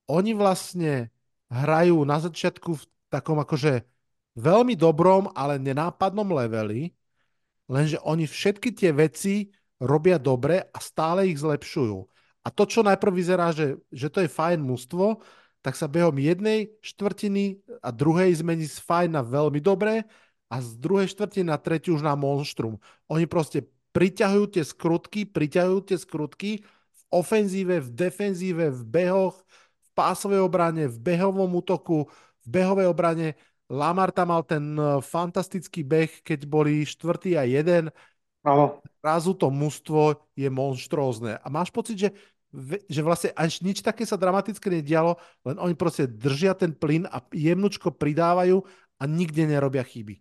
oni 0.10 0.34
vlastne 0.34 1.13
hrajú 1.54 2.02
na 2.10 2.17
začiatku 2.17 2.74
v 2.74 2.84
takom 3.13 3.38
akože 3.38 3.86
veľmi 4.34 4.74
dobrom, 4.74 5.30
ale 5.38 5.62
nenápadnom 5.62 6.26
leveli, 6.26 6.89
lenže 7.70 8.02
oni 8.02 8.26
všetky 8.26 8.74
tie 8.74 8.89
veci 8.89 9.54
robia 9.78 10.17
dobre 10.17 10.63
a 10.74 10.78
stále 10.82 11.30
ich 11.30 11.38
zlepšujú. 11.38 12.02
A 12.41 12.49
to, 12.49 12.65
čo 12.65 12.82
najprv 12.82 13.13
vyzerá, 13.13 13.54
že, 13.54 13.77
že 13.93 14.10
to 14.10 14.25
je 14.25 14.30
fajn 14.30 14.62
mužstvo, 14.65 15.21
tak 15.62 15.77
sa 15.77 15.86
behom 15.86 16.17
jednej 16.17 16.73
štvrtiny 16.82 17.62
a 17.86 17.93
druhej 17.93 18.34
zmení 18.41 18.65
z 18.65 18.82
fajn 18.82 19.13
na 19.13 19.21
veľmi 19.21 19.62
dobré 19.62 20.10
a 20.49 20.58
z 20.58 20.73
druhej 20.82 21.13
štvrtiny 21.13 21.54
na 21.54 21.58
tretiu 21.62 21.95
už 21.95 22.01
na 22.01 22.17
monštrum. 22.17 22.82
Oni 23.08 23.30
prostě 23.30 23.62
priťahujú 23.91 24.45
tie 24.56 24.63
skrutky, 24.63 25.27
priťahujú 25.27 25.80
tie 25.86 25.97
skrutky 25.99 26.51
v 26.91 27.01
ofenzíve, 27.12 27.80
v 27.84 27.89
defenzíve, 27.91 28.71
v 28.71 28.82
behoch, 28.88 29.38
v 29.84 29.89
pásovej 29.93 30.39
obrane, 30.41 30.88
v 30.88 30.97
behovom 30.97 31.51
útoku, 31.56 32.08
v 32.41 32.47
behovej 32.47 32.88
obrane. 32.88 33.36
Lamar 33.71 34.12
tam 34.12 34.32
mal 34.32 34.43
ten 34.43 34.75
eh, 34.75 34.99
fantastický 35.04 35.84
beh, 35.84 36.23
keď 36.23 36.47
boli 36.47 36.88
štvrtý 36.88 37.36
a 37.39 37.43
jeden. 37.43 37.91
Aho. 38.43 38.82
Razu 39.04 39.34
to 39.34 39.49
mužstvo 39.49 40.17
je 40.36 40.49
monštrózne. 40.49 41.38
A 41.38 41.47
máš 41.49 41.69
pocit, 41.69 41.97
že 41.97 42.10
že 42.91 42.99
vlastne 42.99 43.32
až 43.32 43.63
nič 43.63 43.80
také 43.80 44.04
sa 44.04 44.19
dramatické 44.19 44.67
nedialo, 44.67 45.15
len 45.45 45.56
oni 45.60 45.75
prostě 45.75 46.08
držia 46.08 46.54
ten 46.54 46.75
plyn 46.75 47.08
a 47.08 47.23
jemnučko 47.34 47.91
pridávajú 47.91 48.63
a 48.99 49.04
nikde 49.06 49.47
nerobia 49.47 49.84
chyby. 49.84 50.19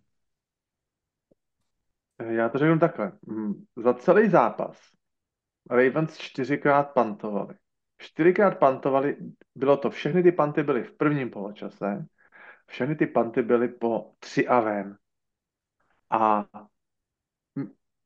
Já 2.21 2.49
to 2.49 2.57
řeknu 2.57 2.79
takhle. 2.79 3.11
Mm, 3.27 3.53
za 3.75 3.93
celý 3.93 4.29
zápas 4.29 4.77
Ravens 5.69 6.17
čtyřikrát 6.17 6.93
pantovali. 6.93 7.55
Čtyřikrát 7.97 8.57
pantovali, 8.57 9.17
bylo 9.55 9.77
to, 9.77 9.89
všechny 9.89 10.23
ty 10.23 10.31
panty 10.31 10.63
byly 10.63 10.83
v 10.83 10.97
prvním 10.97 11.29
poločase, 11.29 12.05
všechny 12.65 12.95
ty 12.95 13.07
panty 13.07 13.41
byly 13.41 13.67
po 13.67 14.11
tři 14.19 14.47
a 14.47 14.59
ven. 14.59 14.97
A 16.09 16.45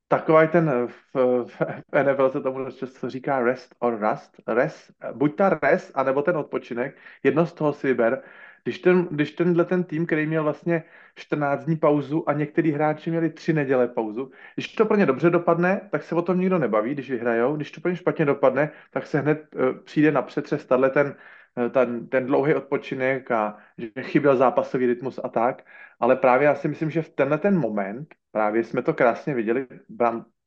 takový 0.08 0.48
ten 0.48 0.88
v, 0.88 1.16
v, 1.46 1.62
v 1.92 2.04
NFL 2.04 2.30
se 2.30 2.42
tomu 2.42 2.72
často 2.72 3.10
říká 3.10 3.40
rest 3.40 3.76
or 3.80 4.00
rust. 4.00 4.42
Rest, 4.48 4.92
buď 5.14 5.36
ta 5.36 5.60
rest, 5.64 5.92
anebo 5.96 6.22
ten 6.22 6.38
odpočinek. 6.38 6.98
Jedno 7.24 7.46
z 7.46 7.54
toho 7.54 7.74
si 7.74 7.88
vyber. 7.88 8.24
Když, 8.64 8.80
ten, 8.80 9.08
když 9.12 9.32
tenhle 9.32 9.66
ten 9.66 9.84
tým, 9.84 10.06
který 10.06 10.26
měl 10.26 10.44
vlastně 10.44 10.84
14 11.16 11.66
dní 11.66 11.76
pauzu 11.76 12.30
a 12.30 12.34
některý 12.34 12.72
hráči 12.72 13.10
měli 13.10 13.30
tři 13.30 13.54
neděle 13.54 13.88
pauzu, 13.88 14.32
když 14.56 14.68
to 14.68 14.86
pro 14.86 14.98
ně 14.98 15.06
dobře 15.06 15.30
dopadne, 15.30 15.82
tak 15.92 16.04
se 16.04 16.16
o 16.16 16.22
tom 16.22 16.40
nikdo 16.40 16.60
nebaví, 16.60 16.92
když 16.92 17.12
vyhrajou. 17.12 17.56
Když 17.56 17.72
to 17.72 17.82
pro 17.82 17.92
ně 17.92 17.98
špatně 17.98 18.26
dopadne, 18.26 18.72
tak 18.92 19.08
se 19.08 19.20
hned 19.20 19.56
uh, 19.56 19.78
přijde 19.84 20.12
na 20.12 20.22
přetřes 20.22 20.66
ten, 20.66 21.16
uh, 21.56 21.70
ten, 21.72 22.08
ten 22.08 22.26
dlouhý 22.26 22.54
odpočinek 22.54 23.32
a 23.32 23.58
že 23.78 24.04
chyběl 24.04 24.38
zápasový 24.38 24.86
rytmus 24.86 25.20
a 25.24 25.30
tak. 25.30 25.66
Ale 26.00 26.16
právě 26.16 26.46
já 26.46 26.56
si 26.56 26.68
myslím, 26.68 26.90
že 26.90 27.02
v 27.02 27.10
tenhle 27.10 27.38
ten 27.38 27.60
moment 27.60 28.16
právě 28.36 28.64
jsme 28.64 28.82
to 28.82 28.94
krásně 28.94 29.34
viděli 29.34 29.68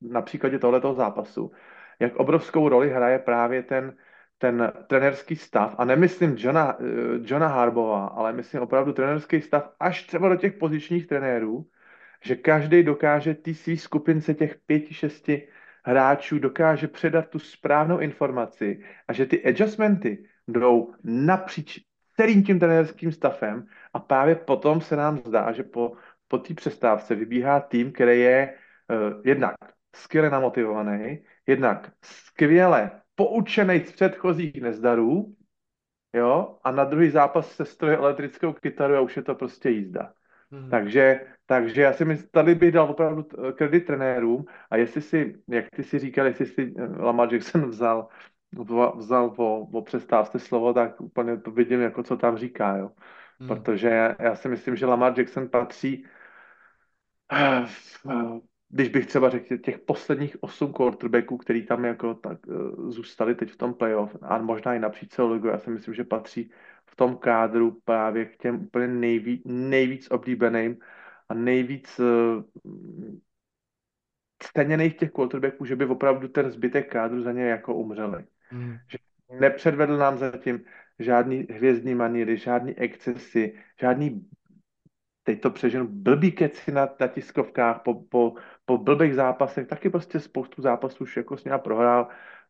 na 0.01 0.22
příkladě 0.22 0.59
tohoto 0.59 0.94
zápasu, 0.94 1.53
jak 2.01 2.16
obrovskou 2.16 2.68
roli 2.68 2.90
hraje 2.90 3.18
právě 3.18 3.62
ten, 3.62 3.96
ten 4.38 4.72
trenerský 4.87 5.37
stav, 5.37 5.74
a 5.79 5.85
nemyslím 5.85 6.35
Johna, 6.38 6.77
eh, 6.81 6.85
Johna 7.24 7.48
Harbova, 7.48 8.07
ale 8.07 8.33
myslím 8.33 8.62
opravdu 8.62 8.92
trenerský 8.92 9.40
stav 9.40 9.72
až 9.81 10.07
třeba 10.07 10.29
do 10.29 10.37
těch 10.37 10.53
pozičních 10.53 11.07
trenérů, 11.07 11.66
že 12.24 12.37
každý 12.37 12.83
dokáže 12.83 13.35
té 13.35 13.55
svý 13.55 13.77
skupince 13.77 14.35
těch 14.35 14.59
pěti, 14.66 14.94
šesti 14.94 15.48
hráčů 15.85 16.38
dokáže 16.38 16.88
předat 16.88 17.29
tu 17.29 17.38
správnou 17.38 17.98
informaci 17.98 18.85
a 19.09 19.12
že 19.12 19.27
ty 19.27 19.44
adjustmenty 19.44 20.29
jdou 20.48 20.92
napříč 21.05 21.81
celým 22.20 22.42
tím 22.44 22.59
trenérským 22.59 23.12
stavem 23.12 23.66
a 23.92 23.98
právě 23.98 24.35
potom 24.35 24.81
se 24.81 24.96
nám 24.96 25.18
zdá, 25.18 25.53
že 25.53 25.62
po, 25.62 25.92
po 26.28 26.38
té 26.38 26.54
přestávce 26.54 27.14
vybíhá 27.14 27.60
tým, 27.60 27.92
který 27.92 28.20
je 28.20 28.54
uh, 28.90 29.20
jednak 29.24 29.54
skvěle 29.96 30.30
namotivovaný, 30.30 31.24
jednak 31.46 31.92
skvěle 32.02 32.90
poučený 33.14 33.80
z 33.80 33.92
předchozích 33.92 34.62
nezdarů, 34.62 35.34
jo, 36.12 36.58
a 36.64 36.70
na 36.70 36.84
druhý 36.84 37.10
zápas 37.10 37.52
se 37.52 37.64
stroje 37.64 37.96
elektrickou 37.96 38.52
kytaru 38.52 38.94
a 38.94 39.00
už 39.00 39.16
je 39.16 39.22
to 39.22 39.34
prostě 39.34 39.70
jízda. 39.70 40.12
Hmm. 40.50 40.70
Takže, 40.70 41.20
takže 41.46 41.82
já 41.82 41.92
si 41.92 42.04
myslím, 42.04 42.28
tady 42.32 42.54
bych 42.54 42.72
dal 42.72 42.90
opravdu 42.90 43.26
kredit 43.54 43.80
trenérům 43.80 44.44
a 44.70 44.76
jestli 44.76 45.02
si, 45.02 45.34
jak 45.48 45.70
ty 45.70 45.84
si 45.84 45.98
říkal, 45.98 46.26
jestli 46.26 46.46
si 46.46 46.74
eh, 46.78 47.02
Lamar 47.02 47.34
Jackson 47.34 47.68
vzal, 47.68 48.08
vzal 48.96 49.34
o, 49.36 49.60
o 49.60 49.82
přestávce 49.82 50.38
slovo, 50.38 50.74
tak 50.74 51.00
úplně 51.00 51.36
to 51.36 51.50
vidím, 51.50 51.80
jako 51.80 52.02
co 52.02 52.16
tam 52.16 52.36
říká, 52.36 52.76
jo. 52.76 52.90
Hmm. 53.40 53.48
Protože 53.48 53.88
já, 53.88 54.16
já 54.18 54.34
si 54.34 54.48
myslím, 54.48 54.76
že 54.76 54.86
Lamar 54.86 55.18
Jackson 55.18 55.48
patří 55.48 56.06
když 58.68 58.88
bych 58.88 59.06
třeba 59.06 59.30
řekl 59.30 59.56
těch 59.56 59.78
posledních 59.78 60.42
osm 60.42 60.72
quarterbacků, 60.72 61.36
který 61.36 61.66
tam 61.66 61.84
jako 61.84 62.14
tak 62.14 62.46
uh, 62.46 62.90
zůstali 62.90 63.34
teď 63.34 63.50
v 63.50 63.56
tom 63.56 63.74
playoff 63.74 64.16
a 64.22 64.38
možná 64.38 64.74
i 64.74 64.78
napříč 64.78 65.10
celou 65.10 65.32
ligu, 65.32 65.46
já 65.46 65.58
si 65.58 65.70
myslím, 65.70 65.94
že 65.94 66.04
patří 66.04 66.50
v 66.86 66.96
tom 66.96 67.16
kádru 67.16 67.80
právě 67.84 68.24
k 68.24 68.36
těm 68.36 68.60
úplně 68.60 68.88
nejvíc, 68.88 69.42
nejvíc 69.44 70.10
oblíbeným 70.10 70.76
a 71.28 71.34
nejvíc 71.34 72.00
steněných 74.42 74.96
těch 74.96 75.10
quarterbacků, 75.10 75.64
že 75.64 75.76
by 75.76 75.86
opravdu 75.86 76.28
ten 76.28 76.50
zbytek 76.50 76.92
kádru 76.92 77.22
za 77.22 77.32
ně 77.32 77.44
jako 77.44 77.74
umřeli. 77.74 78.24
Hmm. 78.48 78.76
Že 78.88 78.98
nepředvedl 79.40 79.96
nám 79.96 80.18
zatím 80.18 80.64
žádný 80.98 81.46
hvězdní 81.50 81.94
maníry, 81.94 82.36
žádný 82.36 82.78
excesy, 82.78 83.54
žádný 83.80 84.28
teď 85.28 85.40
to 85.40 85.50
přeženu, 85.50 85.86
blbý 85.90 86.32
keci 86.32 86.72
na, 86.72 86.88
na 87.00 87.06
tiskovkách 87.06 87.82
po, 87.84 87.94
po, 87.94 88.34
po 88.64 88.78
blbých 88.78 89.14
zápasech, 89.14 89.66
taky 89.66 89.90
prostě 89.90 90.20
spoustu 90.20 90.62
zápasů 90.62 91.04
už 91.04 91.16
jako 91.16 91.36
s 91.36 91.44
ním 91.44 91.54
prohrál, 91.58 92.08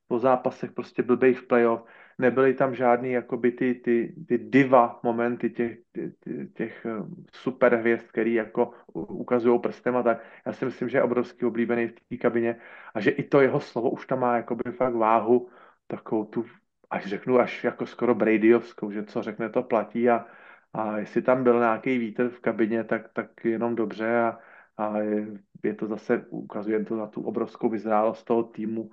po 0.09 0.19
zápasech 0.19 0.73
prostě 0.73 1.03
blbých 1.03 1.39
v 1.39 1.47
playoff, 1.47 1.85
nebyly 2.19 2.55
tam 2.55 2.75
žádný 2.75 3.13
jakoby 3.13 3.53
ty, 3.53 3.75
ty, 3.75 4.15
ty 4.29 4.39
diva 4.39 5.01
momenty 5.03 5.51
těch, 5.51 5.79
těch, 5.93 6.13
těch 6.55 6.87
eh, 6.87 7.03
super 7.33 7.75
hvězd, 7.75 8.07
který 8.07 8.35
jako 8.35 8.71
ukazují 8.95 9.61
prstem 9.61 9.97
a 9.97 10.03
tak. 10.03 10.23
Já 10.47 10.53
si 10.53 10.65
myslím, 10.65 10.89
že 10.89 10.99
je 10.99 11.03
obrovský 11.03 11.47
oblíbený 11.47 11.89
v 11.89 11.93
té 11.93 12.17
kabině 12.17 12.57
a 12.95 13.01
že 13.01 13.11
i 13.11 13.23
to 13.23 13.41
jeho 13.41 13.61
slovo 13.61 13.91
už 13.91 14.07
tam 14.07 14.21
má 14.21 14.37
jakoby 14.37 14.73
fakt 14.73 14.95
váhu, 14.95 15.51
takovou 15.87 16.25
tu, 16.25 16.47
až 16.91 17.07
řeknu, 17.07 17.39
až 17.39 17.65
jako 17.65 17.87
skoro 17.87 18.15
Bradyovskou, 18.15 18.91
že 18.91 19.03
co 19.03 19.23
řekne, 19.23 19.51
to 19.51 19.63
platí 19.63 20.11
a, 20.11 20.27
a 20.73 20.99
jestli 20.99 21.23
tam 21.23 21.45
byl 21.45 21.59
nějaký 21.59 21.99
vítr 21.99 22.29
v 22.29 22.41
kabině, 22.41 22.85
tak, 22.85 23.13
tak 23.13 23.45
jenom 23.45 23.75
dobře 23.75 24.21
a, 24.21 24.39
a 24.77 24.99
je, 24.99 25.27
je 25.65 25.75
to 25.75 25.87
zase, 25.87 26.27
ukazuje 26.31 26.85
to 26.85 26.97
na 26.97 27.07
tu 27.07 27.23
obrovskou 27.23 27.69
vyzrálost 27.69 28.25
toho 28.25 28.43
týmu, 28.43 28.91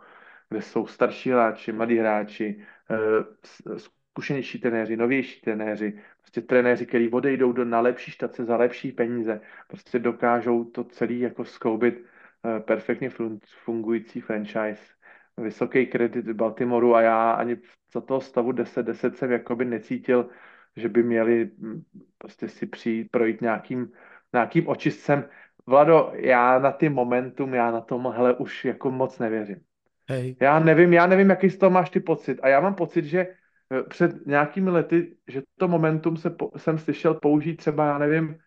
kde 0.49 0.61
jsou 0.61 0.88
starší 0.88 1.29
hráči, 1.29 1.71
mladí 1.71 1.97
hráči, 1.97 2.65
eh, 2.91 3.77
zkušenější 3.77 4.59
trenéři, 4.59 4.97
novější 4.97 5.41
trenéři, 5.41 5.99
prostě 6.21 6.41
trenéři, 6.41 6.85
kteří 6.85 7.09
odejdou 7.09 7.51
do, 7.51 7.65
na 7.65 7.79
lepší 7.79 8.11
štace 8.11 8.45
za 8.45 8.57
lepší 8.57 8.91
peníze, 8.91 9.41
prostě 9.67 9.99
dokážou 9.99 10.63
to 10.63 10.83
celý 10.83 11.19
jako 11.19 11.45
skoubit 11.45 12.05
eh, 12.45 12.59
perfektně 12.59 13.09
fungující 13.63 14.21
franchise. 14.21 14.81
Vysoký 15.38 15.85
kredit 15.85 16.31
Baltimoru 16.31 16.95
a 16.95 17.01
já 17.01 17.31
ani 17.31 17.57
za 17.93 18.01
toho 18.01 18.21
stavu 18.21 18.51
10-10 18.51 19.11
jsem 19.13 19.31
jakoby 19.31 19.65
necítil, 19.65 20.29
že 20.75 20.89
by 20.89 21.03
měli 21.03 21.51
hm, 21.57 21.83
prostě 22.17 22.49
si 22.49 22.65
přijít, 22.65 23.11
projít 23.11 23.41
nějakým, 23.41 23.91
nějakým 24.33 24.67
očistcem. 24.67 25.29
Vlado, 25.67 26.11
já 26.13 26.59
na 26.59 26.71
ty 26.71 26.89
momentum, 26.89 27.53
já 27.53 27.71
na 27.71 27.81
tom 27.81 28.13
hele 28.15 28.33
už 28.33 28.65
jako 28.65 28.91
moc 28.91 29.19
nevěřím. 29.19 29.61
Hej. 30.09 30.35
Já 30.41 30.59
nevím, 30.59 30.93
já 30.93 31.07
nevím, 31.07 31.29
jaký 31.29 31.49
z 31.49 31.57
toho 31.57 31.69
máš 31.69 31.89
ty 31.89 31.99
pocit. 31.99 32.39
A 32.41 32.47
já 32.47 32.59
mám 32.59 32.75
pocit, 32.75 33.05
že 33.05 33.19
eh, 33.19 33.83
před 33.83 34.25
nějakými 34.25 34.69
lety, 34.69 35.17
že 35.27 35.41
to 35.57 35.67
momentum 35.67 36.17
se 36.17 36.29
po, 36.29 36.51
jsem 36.57 36.77
slyšel 36.77 37.13
použít 37.13 37.55
třeba, 37.55 37.85
já 37.85 37.97
nevím, 37.97 38.38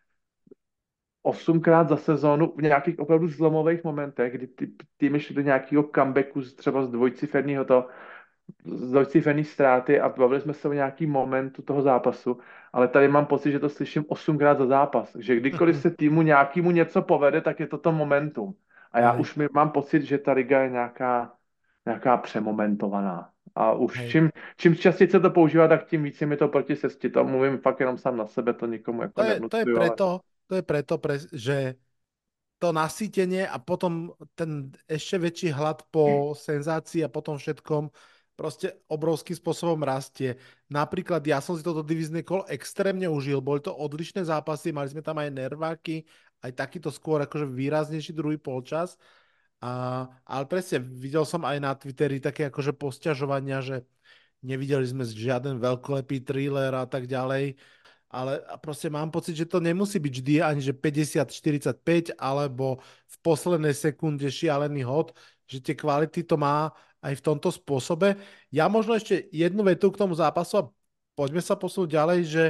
osmkrát 1.22 1.88
za 1.88 1.96
sezónu 1.96 2.54
v 2.56 2.62
nějakých 2.62 2.98
opravdu 2.98 3.28
zlomových 3.28 3.84
momentech, 3.84 4.32
kdy 4.32 4.46
ty 4.46 4.70
týmy 4.96 5.20
šly 5.20 5.34
do 5.34 5.40
nějakého 5.40 5.82
comebacku 5.94 6.40
třeba 6.42 6.82
z 6.82 6.88
dvojciferního 6.88 7.64
to 7.64 7.88
z 8.64 8.90
dvojciferní 8.90 9.44
ztráty 9.44 10.00
a 10.00 10.08
bavili 10.08 10.40
jsme 10.40 10.54
se 10.54 10.68
o 10.68 10.72
nějaký 10.72 11.06
momentu 11.06 11.62
toho 11.62 11.82
zápasu, 11.82 12.38
ale 12.72 12.88
tady 12.88 13.08
mám 13.08 13.26
pocit, 13.26 13.52
že 13.52 13.58
to 13.58 13.68
slyším 13.68 14.04
osmkrát 14.08 14.58
za 14.58 14.66
zápas, 14.66 15.16
že 15.18 15.36
kdykoliv 15.36 15.76
se 15.76 15.90
týmu 15.90 16.22
nějakému 16.22 16.70
něco 16.70 17.02
povede, 17.02 17.40
tak 17.40 17.60
je 17.60 17.66
to 17.66 17.78
to 17.78 17.92
momentum. 17.92 18.54
A 18.92 19.00
já 19.00 19.12
už 19.12 19.34
mi, 19.34 19.46
mám 19.52 19.70
pocit, 19.70 20.02
že 20.02 20.18
ta 20.18 20.32
liga 20.32 20.62
je 20.62 20.70
nějaká 20.70 21.38
nějaká 21.88 22.16
přemomentovaná. 22.16 23.30
A 23.54 23.72
už 23.72 24.08
čím, 24.10 24.30
čím 24.56 24.76
častěji 24.76 25.10
se 25.10 25.20
to 25.20 25.30
používá, 25.30 25.68
tak 25.68 25.86
tím 25.86 26.02
víc 26.02 26.20
mi 26.20 26.36
to 26.36 26.48
proti 26.48 26.76
sesti. 26.76 27.10
To 27.10 27.24
mluvím 27.24 27.58
fakt 27.58 27.80
jenom 27.80 27.98
sám 27.98 28.16
na 28.16 28.26
sebe, 28.26 28.52
to 28.52 28.66
nikomu 28.66 29.02
jako 29.02 29.22
to 29.22 29.22
je, 29.22 29.40
to 29.40 29.56
je 29.56 29.64
preto, 29.64 30.08
to 30.46 30.54
je 30.54 30.62
preto, 30.62 30.94
pre, 30.98 31.14
že 31.32 31.74
to 32.58 32.74
nasýtenie 32.74 33.46
a 33.46 33.56
potom 33.62 34.10
ten 34.34 34.74
ešte 34.90 35.16
väčší 35.18 35.48
hlad 35.54 35.86
po 35.94 36.34
senzácii 36.34 37.06
a 37.06 37.08
potom 37.08 37.38
všetkom 37.38 37.86
prostě 38.38 38.78
obrovským 38.86 39.34
spôsobom 39.34 39.82
rastie. 39.82 40.38
Napríklad 40.70 41.26
ja 41.26 41.42
som 41.42 41.58
si 41.58 41.66
toto 41.66 41.82
divizné 41.82 42.22
kolo 42.22 42.46
extrémne 42.46 43.10
užil, 43.10 43.42
boli 43.42 43.58
to 43.58 43.74
odlišné 43.74 44.22
zápasy, 44.22 44.70
mali 44.70 44.86
sme 44.86 45.02
tam 45.02 45.18
aj 45.18 45.34
nerváky, 45.34 46.06
aj 46.46 46.54
takýto 46.54 46.94
skôr 46.94 47.18
akože 47.26 47.50
výraznejší 47.50 48.14
druhý 48.14 48.38
polčas 48.38 48.94
a, 49.58 50.06
ale 50.22 50.46
presne, 50.46 50.78
videl 50.78 51.26
som 51.26 51.42
aj 51.42 51.58
na 51.58 51.74
Twitteri 51.74 52.22
také 52.22 52.46
akože 52.46 52.78
posťažovania, 52.78 53.58
že 53.58 53.82
nevideli 54.46 54.86
sme 54.86 55.02
žiaden 55.02 55.58
veľkolepý 55.58 56.22
thriller 56.22 56.70
a 56.78 56.86
tak 56.86 57.10
ďalej, 57.10 57.58
ale 58.06 58.38
prostě 58.62 58.86
mám 58.86 59.10
pocit, 59.10 59.34
že 59.34 59.50
to 59.50 59.58
nemusí 59.58 59.98
byť 59.98 60.14
vždy 60.14 60.34
ani 60.46 60.60
že 60.62 60.72
50-45 60.72 62.14
alebo 62.14 62.78
v 63.10 63.16
poslednej 63.18 63.74
sekunde 63.74 64.30
šialený 64.30 64.86
hod, 64.86 65.10
že 65.50 65.58
tie 65.58 65.74
kvality 65.74 66.22
to 66.22 66.38
má 66.38 66.70
aj 67.02 67.14
v 67.18 67.24
tomto 67.24 67.48
spôsobe. 67.54 68.18
Ja 68.50 68.66
možno 68.66 68.98
ešte 68.98 69.30
jednu 69.30 69.62
vetu 69.66 69.90
k 69.94 70.00
tomu 70.00 70.14
zápasu 70.18 70.54
a 70.58 70.68
poďme 71.14 71.42
sa 71.42 71.54
posunúť 71.54 71.90
ďalej, 71.94 72.20
že 72.26 72.44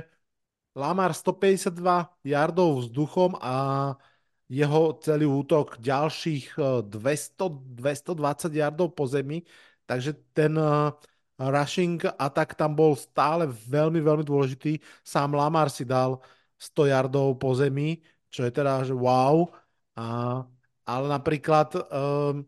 Lamar 0.78 1.10
152 1.12 1.74
yardov 2.22 2.86
vzduchom 2.86 3.34
a 3.42 3.54
jeho 4.48 4.96
celý 5.04 5.28
útok 5.28 5.76
ďalších 5.80 6.56
200, 6.88 7.44
eh, 7.44 7.52
220 7.76 8.52
yardov 8.54 8.96
po 8.96 9.04
zemi, 9.04 9.44
takže 9.84 10.16
ten 10.32 10.56
uh, 10.56 10.92
rushing 11.38 12.00
atak 12.18 12.58
tam 12.58 12.74
bol 12.74 12.96
stále 12.98 13.46
veľmi, 13.46 14.00
veľmi 14.02 14.24
dôležitý. 14.26 14.80
Sám 15.04 15.36
Lamar 15.38 15.70
si 15.70 15.84
dal 15.86 16.18
100 16.58 16.90
yardov 16.90 17.38
po 17.38 17.54
zemi, 17.54 18.02
čo 18.32 18.42
je 18.42 18.50
teda, 18.50 18.82
že 18.82 18.92
wow. 18.96 19.46
A, 19.94 20.42
ale 20.88 21.06
napríklad 21.06 21.74
um, 21.78 22.42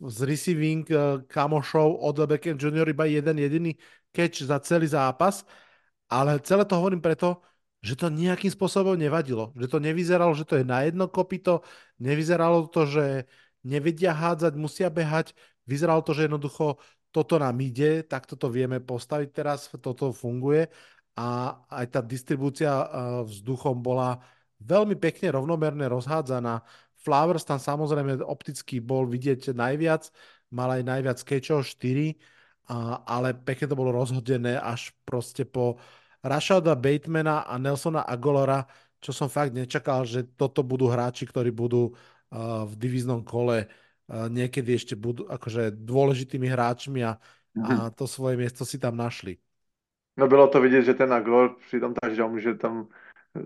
z 0.00 0.18
receiving 0.24 0.84
uh, 0.90 1.20
kamošov 1.28 2.00
od 2.00 2.16
Beckham 2.24 2.56
Junior 2.56 2.88
iba 2.88 3.04
jeden 3.04 3.36
jediný 3.36 3.76
catch 4.10 4.42
za 4.42 4.58
celý 4.64 4.88
zápas, 4.88 5.44
ale 6.10 6.40
celé 6.42 6.64
to 6.64 6.74
hovorím 6.74 6.98
preto, 7.04 7.44
že 7.80 7.96
to 7.96 8.12
nejakým 8.12 8.50
spôsobom 8.52 8.96
nevadilo. 8.98 9.52
Že 9.56 9.66
to 9.72 9.78
nevyzeralo, 9.80 10.32
že 10.36 10.44
to 10.44 10.60
je 10.60 10.64
na 10.66 10.84
jedno 10.84 11.08
kopito, 11.08 11.64
nevyzeralo 11.96 12.68
to, 12.68 12.84
že 12.84 13.04
nevedia 13.64 14.12
hádzať, 14.12 14.52
musia 14.56 14.88
behať. 14.92 15.32
Vyzeralo 15.64 16.02
to, 16.04 16.12
že 16.12 16.28
jednoducho 16.28 16.76
toto 17.10 17.38
nám 17.38 17.56
ide, 17.62 18.02
tak 18.04 18.26
toto 18.26 18.50
vieme 18.50 18.78
postaviť 18.82 19.28
teraz, 19.30 19.70
toto 19.80 20.12
funguje 20.12 20.68
a 21.18 21.58
aj 21.68 21.86
tá 21.90 22.00
distribúcia 22.02 22.70
vzduchom 23.26 23.82
bola 23.82 24.22
veľmi 24.62 24.94
pekne 24.94 25.34
rovnomerne 25.34 25.88
rozhádzaná. 25.90 26.62
Flowers 27.00 27.48
tam 27.48 27.56
samozrejme 27.56 28.20
opticky 28.22 28.78
bol 28.80 29.08
vidieť 29.08 29.56
najviac, 29.56 30.12
mal 30.52 30.68
aj 30.76 30.82
najviac 30.84 31.18
kečov, 31.24 31.64
4, 31.64 32.12
ale 33.08 33.34
pekne 33.34 33.66
to 33.72 33.78
bolo 33.78 33.90
rozhodené 33.90 34.60
až 34.60 34.94
proste 35.02 35.48
po 35.48 35.80
Rashada 36.20 36.76
Batemana 36.76 37.48
a 37.48 37.56
Nelsona 37.56 38.04
Agolora, 38.04 38.68
čo 39.00 39.16
som 39.16 39.32
fakt 39.32 39.56
nečakal, 39.56 40.04
že 40.04 40.28
toto 40.36 40.60
budú 40.60 40.92
hráči, 40.92 41.24
ktorí 41.24 41.48
budú 41.48 41.96
uh, 41.96 42.68
v 42.68 42.72
divíznom 42.76 43.24
kole 43.24 43.64
uh, 43.64 44.28
niekedy 44.28 44.76
ešte 44.76 44.92
budú 44.92 45.24
akože 45.24 45.72
dôležitými 45.72 46.44
hráčmi 46.44 47.00
a, 47.00 47.16
mm-hmm. 47.16 47.64
a 47.64 47.72
mhm. 47.88 47.92
to 47.96 48.04
svoje 48.04 48.36
miesto 48.36 48.68
si 48.68 48.76
tam 48.76 49.00
našli. 49.00 49.40
No 50.20 50.28
bylo 50.28 50.48
to 50.48 50.60
vidět, 50.60 50.82
že 50.82 50.94
ten 50.94 51.12
Agolor 51.12 51.56
při 51.66 51.80
tom 51.80 51.94
touchdownu, 51.94 52.38
že 52.38 52.54
tam 52.54 52.88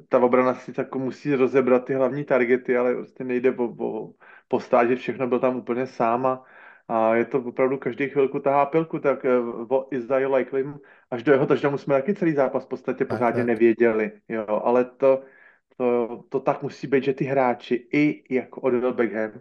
ta 0.08 0.18
obrana 0.18 0.54
si 0.54 0.72
jako 0.78 0.98
musí 0.98 1.34
rozebrat 1.34 1.84
ty 1.84 1.94
hlavní 1.94 2.24
targety, 2.24 2.76
ale 2.76 2.94
prostě 2.94 3.24
nejde 3.24 3.52
po, 3.52 3.74
po, 3.74 4.14
postát, 4.48 4.88
že 4.88 4.96
všechno 4.96 5.26
byl 5.26 5.38
tam 5.38 5.56
úplně 5.56 5.86
sám 5.86 6.26
a, 6.26 6.44
a 6.88 7.14
je 7.14 7.24
to 7.24 7.38
opravdu 7.38 7.78
každý 7.78 8.08
chvilku 8.08 8.40
tahá 8.40 8.66
pilku, 8.66 8.98
tak 8.98 9.24
eh, 9.24 9.38
o 9.68 9.88
Isaiah 9.90 10.32
Likely 10.32 10.64
až 11.10 11.22
do 11.22 11.32
jeho 11.32 11.46
touchdownu 11.46 11.78
jsme 11.78 11.94
taky 11.94 12.14
celý 12.14 12.32
zápas 12.32 12.64
v 12.64 12.68
podstatě 12.68 13.04
pořádně 13.04 13.42
tak, 13.42 13.46
tak. 13.46 13.46
nevěděli, 13.46 14.12
jo, 14.28 14.46
ale 14.64 14.84
to, 14.84 15.22
to, 15.76 16.24
to 16.28 16.40
tak 16.40 16.62
musí 16.62 16.86
být, 16.86 17.04
že 17.04 17.14
ty 17.14 17.24
hráči 17.24 17.88
i 17.92 18.24
jako 18.34 18.60
Odell 18.60 18.92
Beckham, 18.92 19.40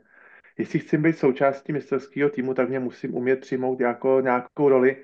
jestli 0.57 0.79
chci 0.79 0.97
být 0.97 1.17
součástí 1.17 1.73
mistrovského 1.73 2.29
týmu, 2.29 2.53
tak 2.53 2.69
mě 2.69 2.79
musím 2.79 3.15
umět 3.15 3.39
přijmout 3.39 3.79
jako 3.79 4.21
nějakou 4.21 4.69
roli. 4.69 5.03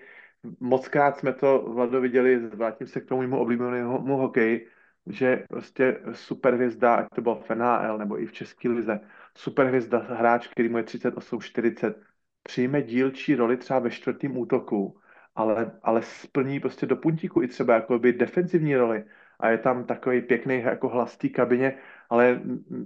Mockrát 0.59 1.17
jsme 1.17 1.33
to, 1.33 1.61
Vlado, 1.67 2.01
viděli, 2.01 2.37
vrátím 2.37 2.87
se 2.87 3.01
k 3.01 3.05
tomu 3.05 3.21
mému 3.21 3.39
oblíbenému 3.39 4.17
hokeji, 4.17 4.67
že 5.09 5.43
prostě 5.49 5.97
superhvězda, 6.11 6.95
ať 6.95 7.07
to 7.15 7.21
bylo 7.21 7.35
v 7.35 7.49
NHL 7.49 7.97
nebo 7.97 8.21
i 8.21 8.25
v 8.25 8.31
České 8.31 8.69
lize, 8.69 8.99
superhvězda, 9.35 9.97
hráč, 9.97 10.47
který 10.47 10.69
mu 10.69 10.77
je 10.77 10.83
38, 10.83 11.41
40, 11.41 12.01
přijme 12.43 12.81
dílčí 12.81 13.35
roli 13.35 13.57
třeba 13.57 13.79
ve 13.79 13.89
čtvrtém 13.89 14.37
útoku, 14.37 14.99
ale, 15.35 15.71
ale 15.83 16.01
splní 16.01 16.59
prostě 16.59 16.85
do 16.85 16.95
puntíku 16.95 17.41
i 17.41 17.47
třeba 17.47 17.73
jako 17.73 17.99
by 17.99 18.13
defenzivní 18.13 18.75
roli 18.75 19.03
a 19.39 19.49
je 19.49 19.57
tam 19.57 19.83
takový 19.83 20.21
pěkný 20.21 20.61
jako 20.61 20.89
hlas 20.89 21.13
v 21.13 21.17
té 21.17 21.29
kabině, 21.29 21.77
ale 22.09 22.41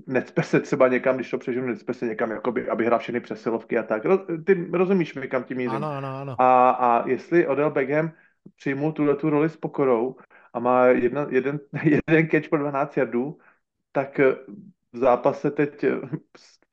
necpe 0.07 0.43
se 0.43 0.59
třeba 0.59 0.87
někam, 0.87 1.15
když 1.15 1.29
to 1.29 1.37
přežiju, 1.37 1.65
necpe 1.65 1.93
se 1.93 2.05
někam, 2.05 2.31
jakoby, 2.31 2.69
aby 2.69 2.85
hrál 2.85 2.99
všechny 2.99 3.19
přesilovky 3.19 3.77
a 3.77 3.83
tak. 3.83 4.03
Ty 4.45 4.67
rozumíš 4.71 5.15
mi, 5.15 5.27
kam 5.27 5.43
tím 5.43 5.57
mířím. 5.57 5.75
Ano, 5.75 5.87
ano, 5.87 6.07
ano. 6.07 6.35
A, 6.41 6.69
a 6.69 7.07
jestli 7.07 7.47
Odell 7.47 7.71
Beckham 7.71 8.11
přijmul 8.55 8.91
tuhle 8.91 9.15
tu 9.15 9.29
roli 9.29 9.49
s 9.49 9.57
pokorou 9.57 10.15
a 10.53 10.59
má 10.59 10.85
jedna, 10.85 11.27
jeden, 11.29 11.59
jeden 11.83 12.29
catch 12.29 12.49
po 12.49 12.57
12 12.57 12.97
jardů, 12.97 13.37
tak 13.91 14.19
v 14.93 14.97
zápase 14.97 15.51
teď 15.51 15.85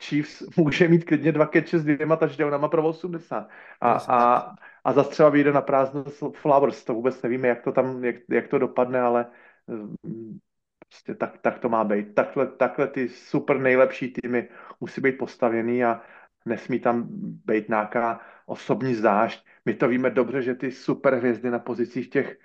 Chiefs 0.02 0.42
může 0.56 0.88
mít 0.88 1.04
klidně 1.04 1.32
dva 1.32 1.46
catche 1.46 1.78
s 1.78 1.84
dvěma 1.84 2.16
touchdownama 2.16 2.68
pro 2.68 2.88
80. 2.88 3.48
A, 3.80 3.92
a, 3.92 4.54
a 4.84 4.92
zastřela 4.92 5.28
vyjde 5.28 5.52
na 5.52 5.60
prázdno 5.60 6.04
Flowers. 6.34 6.84
To 6.84 6.94
vůbec 6.94 7.22
nevíme, 7.22 7.48
jak 7.48 7.62
to 7.62 7.72
tam, 7.72 8.04
jak, 8.04 8.16
jak 8.30 8.48
to 8.48 8.58
dopadne, 8.58 9.00
ale 9.00 9.26
mm, 9.66 10.38
prostě 10.88 11.14
tak, 11.14 11.38
tak 11.38 11.58
to 11.58 11.68
má 11.68 11.84
být. 11.84 12.14
Takhle, 12.14 12.46
takhle 12.46 12.86
ty 12.86 13.08
super 13.08 13.58
nejlepší 13.58 14.12
týmy 14.12 14.48
musí 14.80 15.00
být 15.00 15.18
postavený 15.18 15.84
a 15.84 16.02
nesmí 16.44 16.80
tam 16.80 17.06
být 17.44 17.68
nějaká 17.68 18.20
osobní 18.46 18.94
zášť. 18.94 19.46
My 19.64 19.74
to 19.74 19.88
víme 19.88 20.10
dobře, 20.10 20.42
že 20.42 20.54
ty 20.54 20.72
super 20.72 21.14
hvězdy 21.14 21.50
na 21.50 21.58
pozicích 21.58 22.10
těch 22.10 22.38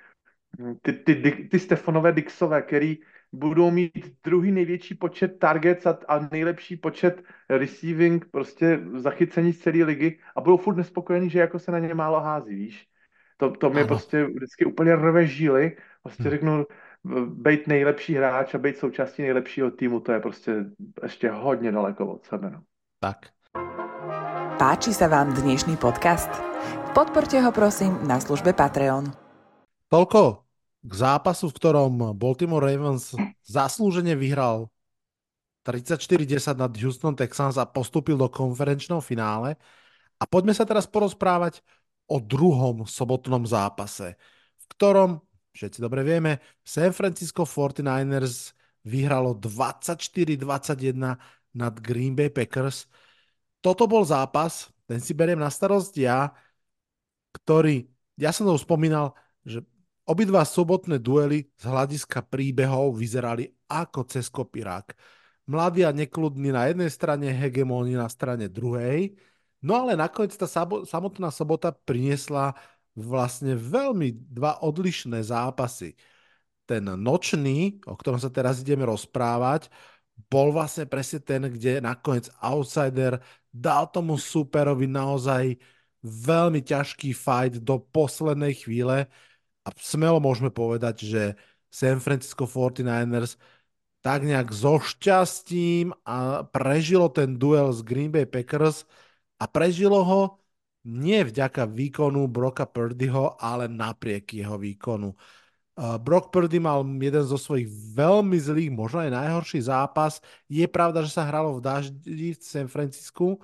ty, 0.82 0.94
ty, 0.94 1.15
ty, 1.15 1.32
ty 1.32 1.60
Stefanové 1.60 2.12
Dixové, 2.12 2.62
který 2.62 2.98
budou 3.32 3.72
mít 3.72 4.15
druhý 4.24 4.52
největší 4.52 4.96
počet 4.96 5.39
targets 5.39 5.86
a, 5.86 5.98
a 6.08 6.28
nejlepší 6.32 6.78
počet 6.78 7.24
receiving, 7.50 8.26
prostě 8.32 8.80
zachycení 8.96 9.54
z 9.54 9.60
celé 9.60 9.84
ligy 9.84 10.20
a 10.36 10.41
budou 10.41 10.58
furt 10.58 10.76
nespokojení, 10.76 11.30
že 11.30 11.39
jako 11.39 11.60
se 11.60 11.72
na 11.72 11.80
ně 11.80 11.94
málo 11.94 12.20
hází, 12.20 12.56
víš. 12.56 12.88
To, 13.38 13.52
to 13.52 13.70
mě 13.70 13.86
prostě 13.86 14.26
vždycky 14.26 14.65
úplně 14.65 14.96
rve 14.96 15.28
žíly. 15.28 15.78
Prostě 16.04 16.24
hmm. 16.24 16.32
řeknu, 16.32 16.65
být 17.26 17.68
nejlepší 17.68 18.13
hráč 18.13 18.56
a 18.56 18.58
být 18.58 18.78
součástí 18.78 19.22
nejlepšího 19.22 19.72
týmu, 19.72 20.00
to 20.00 20.12
je 20.12 20.20
prostě 20.20 20.65
ještě 21.04 21.30
hodně 21.30 21.72
daleko 21.72 22.08
od 22.08 22.26
sebe. 22.26 22.50
No. 22.50 22.62
Tak. 23.00 23.18
Páči 24.56 24.96
sa 24.96 25.12
vám 25.12 25.36
dnešný 25.36 25.76
podcast? 25.76 26.32
Podporte 26.96 27.44
ho 27.44 27.52
prosím 27.52 28.08
na 28.08 28.24
službe 28.24 28.56
Patreon. 28.56 29.12
Toľko 29.91 30.44
k 30.86 30.93
zápasu, 30.93 31.50
v 31.50 31.58
ktorom 31.58 31.93
Baltimore 32.13 32.62
Ravens 32.62 33.17
zaslúžene 33.41 34.13
vyhral 34.13 34.69
34-10 35.65 36.62
nad 36.62 36.69
Houston 36.78 37.17
Texans 37.17 37.58
a 37.58 37.65
postupil 37.65 38.21
do 38.21 38.30
konferenčného 38.30 39.02
finále. 39.02 39.58
A 40.21 40.30
poďme 40.30 40.54
sa 40.54 40.63
teraz 40.63 40.86
porozprávať 40.86 41.65
o 42.06 42.21
druhom 42.21 42.86
sobotnom 42.86 43.41
zápase, 43.50 44.13
v 44.62 44.65
ktorom, 44.78 45.26
všetci 45.58 45.82
dobre 45.82 46.06
vieme, 46.06 46.38
San 46.62 46.93
Francisco 46.93 47.50
49ers 47.50 48.54
vyhralo 48.86 49.34
24-21 49.34 50.38
nad 51.58 51.74
Green 51.82 52.13
Bay 52.13 52.30
Packers. 52.30 52.86
Toto 53.58 53.89
bol 53.89 54.06
zápas, 54.06 54.69
ten 54.86 55.02
si 55.02 55.17
beriem 55.17 55.41
na 55.41 55.50
starosť 55.50 55.93
ja, 55.98 56.30
ktorý, 57.41 57.89
ja 58.21 58.30
som 58.30 58.45
to 58.45 58.54
už 58.54 58.69
spomínal, 58.69 59.17
že 59.41 59.65
Obidva 60.06 60.46
sobotné 60.46 61.02
duely 61.02 61.50
z 61.58 61.65
hľadiska 61.65 62.30
príbehov 62.30 62.94
vyzerali 62.94 63.50
ako 63.65 64.06
cez 64.06 64.30
kopirák. 64.30 64.94
Mladý 65.50 65.82
a 65.82 65.89
nekludný 65.89 66.54
na 66.54 66.70
jednej 66.70 66.94
strane, 66.94 67.34
hegemóni 67.34 67.98
na 67.98 68.06
strane 68.06 68.46
druhej. 68.46 69.18
No 69.65 69.82
ale 69.82 69.98
nakoniec 69.98 70.38
tá 70.38 70.46
samotná 70.86 71.34
sobota 71.34 71.74
priniesla 71.74 72.54
vlastne 72.94 73.58
veľmi 73.58 74.13
dva 74.30 74.62
odlišné 74.62 75.26
zápasy. 75.26 75.98
Ten 76.70 76.86
nočný, 76.86 77.82
o 77.89 77.98
ktorom 77.98 78.22
sa 78.22 78.30
teraz 78.30 78.62
ideme 78.62 78.86
rozprávať, 78.86 79.74
bol 80.30 80.54
vlastne 80.54 80.86
presne 80.86 81.18
ten, 81.18 81.50
kde 81.50 81.82
nakoniec 81.82 82.30
outsider 82.46 83.26
dal 83.50 83.89
tomu 83.89 84.22
superovi 84.22 84.86
naozaj 84.86 85.58
veľmi 86.06 86.62
ťažký 86.62 87.10
fight 87.18 87.58
do 87.58 87.82
poslednej 87.82 88.54
chvíle 88.54 89.10
a 89.65 89.73
smelo 89.82 90.21
môžeme 90.21 90.54
povedať, 90.54 91.10
že 91.10 91.21
San 91.73 91.97
Francisco 91.97 92.45
49ers 92.45 93.41
tak 94.06 94.21
nejak 94.21 94.54
so 94.54 94.78
šťastím 94.78 95.91
a 96.06 96.45
prežilo 96.45 97.10
ten 97.10 97.41
duel 97.41 97.73
s 97.73 97.82
Green 97.82 98.13
Bay 98.13 98.30
Packers 98.30 98.86
a 99.41 99.49
prežilo 99.49 100.06
ho 100.06 100.21
nie 100.86 101.25
vďaka 101.25 101.65
výkonu 101.65 102.30
Broka 102.30 102.69
Purdyho, 102.69 103.34
ale 103.41 103.65
napriek 103.65 104.38
jeho 104.38 104.62
výkonu. 104.62 105.17
Brock 105.75 106.30
Purdy 106.30 106.62
mal 106.62 106.86
jeden 106.86 107.25
zo 107.25 107.36
svojich 107.36 107.67
veľmi 107.97 108.38
zlých, 108.38 108.71
možno 108.71 109.01
aj 109.04 109.12
najhorší 109.12 109.65
zápas. 109.65 110.21
Je 110.45 110.63
pravda, 110.69 111.01
že 111.01 111.12
sa 111.12 111.25
hralo 111.25 111.58
v 111.58 111.65
daždi 111.65 112.32
v 112.32 112.39
San 112.39 112.69
Francisku, 112.69 113.41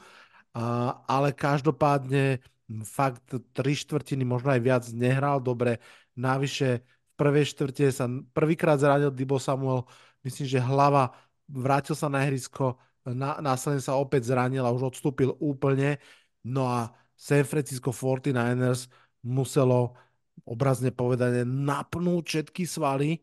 ale 1.10 1.34
každopádne 1.34 2.39
fakt 2.88 3.36
tri 3.51 3.75
štvrtiny, 3.75 4.23
možno 4.23 4.53
aj 4.53 4.62
viac, 4.63 4.84
nehral 4.95 5.43
dobre. 5.43 5.81
Navyše 6.17 6.69
v 6.82 7.13
prvej 7.15 7.45
štvrte 7.54 7.86
sa 7.91 8.06
prvýkrát 8.36 8.80
zranil 8.80 9.12
Dibo 9.13 9.38
Samuel, 9.38 9.88
myslím, 10.26 10.47
že 10.47 10.60
hlava, 10.60 11.13
vrátil 11.47 11.95
sa 11.95 12.12
na 12.12 12.24
ihrisko, 12.26 12.80
na, 13.06 13.41
následne 13.41 13.82
sa 13.82 13.97
opäť 13.97 14.30
zranil 14.30 14.62
a 14.63 14.74
už 14.74 14.95
odstúpil 14.95 15.34
úplne. 15.41 15.97
No 16.45 16.69
a 16.69 16.93
San 17.17 17.45
Francisco 17.45 17.93
49ers 17.93 18.89
muselo 19.21 19.93
obrazne 20.45 20.89
povedané 20.89 21.45
napnúť 21.45 22.24
všetky 22.26 22.65
svaly 22.65 23.21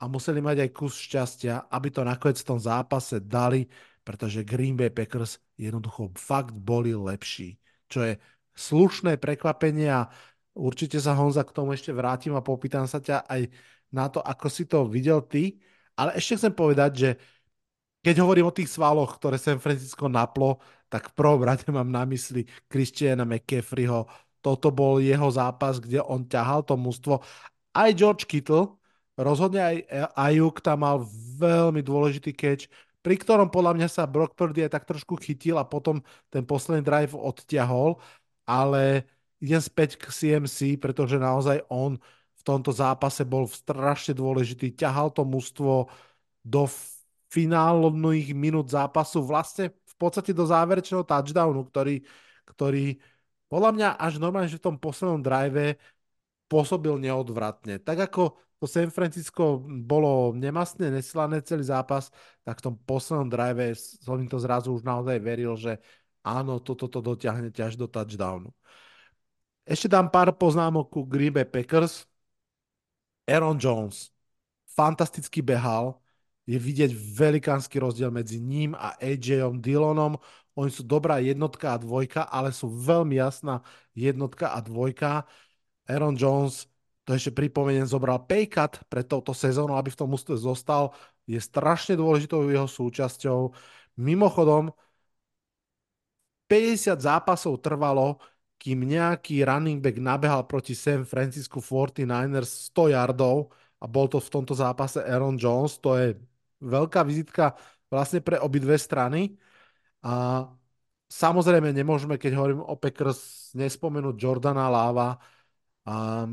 a 0.00 0.08
museli 0.08 0.40
mať 0.40 0.64
aj 0.64 0.70
kus 0.72 0.96
šťastia, 0.96 1.68
aby 1.68 1.88
to 1.92 2.00
nakoniec 2.04 2.40
v 2.40 2.48
tom 2.48 2.60
zápase 2.60 3.20
dali, 3.20 3.68
pretože 4.04 4.44
Green 4.44 4.76
Bay 4.76 4.92
Packers 4.92 5.40
jednoducho 5.56 6.12
fakt 6.16 6.56
boli 6.56 6.92
lepší, 6.96 7.56
čo 7.88 8.04
je 8.04 8.12
slušné 8.54 9.18
prekvapenie 9.18 9.88
a 9.90 10.08
Určite 10.54 11.02
sa 11.02 11.18
Honza 11.18 11.42
k 11.42 11.54
tomu 11.54 11.74
ešte 11.74 11.90
vrátim 11.90 12.32
a 12.38 12.42
popýtam 12.42 12.86
sa 12.86 13.02
ťa 13.02 13.26
aj 13.26 13.50
na 13.90 14.06
to, 14.06 14.22
ako 14.22 14.46
si 14.46 14.64
to 14.70 14.86
videl 14.86 15.22
ty. 15.22 15.58
Ale 15.98 16.14
ešte 16.14 16.38
chcem 16.38 16.54
povedať, 16.54 16.90
že 16.94 17.10
keď 18.04 18.20
hovorím 18.22 18.50
o 18.50 18.56
tých 18.56 18.70
svaloch, 18.70 19.18
ktoré 19.18 19.40
San 19.40 19.58
Francisco 19.58 20.06
naplo, 20.06 20.60
tak 20.92 21.10
v 21.10 21.16
prvom 21.16 21.42
rade 21.42 21.66
mám 21.72 21.88
na 21.88 22.04
mysli 22.06 22.46
Christiana 22.70 23.24
McCaffreyho. 23.26 24.06
Toto 24.44 24.68
bol 24.68 25.00
jeho 25.00 25.26
zápas, 25.32 25.80
kde 25.80 26.04
on 26.04 26.28
ťahal 26.28 26.62
to 26.62 26.76
mústvo. 26.76 27.24
Aj 27.72 27.90
George 27.96 28.28
Kittle 28.28 28.76
rozhodne 29.16 29.62
aj 29.62 29.76
Ajuk 30.14 30.60
tam 30.60 30.84
mal 30.84 31.00
veľmi 31.40 31.80
dôležitý 31.80 32.36
catch, 32.36 32.68
pri 33.00 33.16
ktorom 33.16 33.48
podľa 33.48 33.72
mňa 33.78 33.88
sa 33.88 34.04
Brock 34.04 34.36
Purdy 34.36 34.68
aj 34.68 34.80
tak 34.80 34.84
trošku 34.84 35.16
chytil 35.16 35.56
a 35.56 35.64
potom 35.64 36.04
ten 36.28 36.44
posledný 36.44 36.84
drive 36.84 37.16
odťahol, 37.16 37.98
ale 38.44 39.08
idem 39.44 39.60
späť 39.60 40.00
k 40.00 40.08
CMC, 40.08 40.80
pretože 40.80 41.20
naozaj 41.20 41.68
on 41.68 42.00
v 42.40 42.42
tomto 42.42 42.72
zápase 42.72 43.24
bol 43.28 43.44
strašne 43.44 44.16
dôležitý, 44.16 44.72
ťahal 44.72 45.12
to 45.12 45.28
mužstvo 45.28 45.92
do 46.40 46.62
finálnych 47.28 48.32
minút 48.32 48.72
zápasu 48.72 49.20
vlastne 49.20 49.72
v 49.72 49.94
podstate 50.00 50.32
do 50.32 50.48
záverečného 50.48 51.04
touchdownu, 51.04 51.60
ktorý, 51.68 52.04
ktorý 52.48 52.96
podľa 53.52 53.70
mňa 53.76 53.88
až 54.00 54.12
normálne, 54.18 54.50
že 54.50 54.58
v 54.58 54.66
tom 54.72 54.76
poslednom 54.80 55.20
drive 55.20 55.76
pôsobil 56.48 56.96
neodvratne. 56.98 57.80
Tak 57.80 58.10
ako 58.10 58.38
to 58.58 58.66
San 58.70 58.88
Francisco 58.88 59.60
bolo 59.62 60.32
nemastne 60.32 60.88
neslané 60.88 61.44
celý 61.44 61.68
zápas, 61.68 62.08
tak 62.46 62.62
v 62.62 62.64
tom 62.70 62.74
poslednom 62.80 63.28
drive 63.28 63.76
som 63.76 64.16
im 64.16 64.30
to 64.30 64.40
zrazu 64.40 64.72
už 64.72 64.86
naozaj 64.86 65.18
veril, 65.20 65.58
že 65.58 65.82
áno, 66.24 66.62
toto 66.62 66.88
to 66.88 67.04
dotiahnete 67.04 67.60
až 67.60 67.76
do 67.76 67.84
touchdownu. 67.84 68.54
Ešte 69.64 69.88
dám 69.88 70.12
pár 70.12 70.28
poznámok 70.36 70.92
ku 70.92 71.00
Green 71.08 71.32
Bay 71.32 71.48
Packers. 71.48 72.04
Aaron 73.24 73.56
Jones 73.56 74.12
fantasticky 74.74 75.40
behal, 75.40 75.96
je 76.44 76.60
vidieť 76.60 76.92
velikánsky 76.92 77.80
rozdiel 77.80 78.12
medzi 78.12 78.36
ním 78.36 78.76
a 78.76 78.92
AJom 79.00 79.64
Dillonom. 79.64 80.20
Oni 80.58 80.68
sú 80.68 80.84
dobrá 80.84 81.22
jednotka 81.24 81.72
a 81.72 81.80
dvojka, 81.80 82.28
ale 82.28 82.52
sú 82.52 82.68
veľmi 82.68 83.16
jasná 83.16 83.64
jednotka 83.96 84.52
a 84.52 84.60
dvojka. 84.60 85.24
Aaron 85.88 86.18
Jones 86.18 86.68
to 87.04 87.12
ešte 87.12 87.36
pripomeniem, 87.36 87.84
zobral 87.84 88.16
paycut 88.24 88.80
pre 88.88 89.04
touto 89.04 89.36
sezónu, 89.36 89.76
aby 89.76 89.92
v 89.92 90.00
tom 90.00 90.08
ústve 90.16 90.40
zostal. 90.40 90.96
Je 91.28 91.36
strašne 91.36 92.00
dôležitou 92.00 92.48
jeho 92.48 92.64
súčasťou. 92.64 93.52
Mimochodom, 94.00 94.72
50 96.48 96.96
zápasov 97.00 97.60
trvalo, 97.60 98.20
kým 98.64 98.88
nejaký 98.88 99.44
running 99.44 99.84
back 99.84 100.00
nabehal 100.00 100.48
proti 100.48 100.72
San 100.72 101.04
Francisco 101.04 101.60
49ers 101.60 102.72
100 102.72 102.96
yardov 102.96 103.52
a 103.76 103.84
bol 103.84 104.08
to 104.08 104.16
v 104.16 104.32
tomto 104.32 104.56
zápase 104.56 105.04
Aaron 105.04 105.36
Jones. 105.36 105.76
To 105.84 106.00
je 106.00 106.16
veľká 106.64 107.04
vizitka 107.04 107.52
vlastne 107.92 108.24
pre 108.24 108.40
obidve 108.40 108.80
strany. 108.80 109.36
A 110.00 110.48
samozrejme 111.12 111.76
nemôžeme, 111.76 112.16
keď 112.16 112.40
hovorím 112.40 112.64
o 112.64 112.72
Packers, 112.80 113.52
nespomenúť 113.52 114.16
Jordana 114.16 114.72
Lava. 114.72 115.20
A 115.84 116.24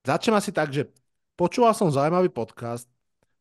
Začnem 0.00 0.36
asi 0.36 0.50
tak, 0.52 0.72
že 0.72 0.88
počúval 1.36 1.76
som 1.76 1.92
zaujímavý 1.92 2.32
podcast, 2.32 2.88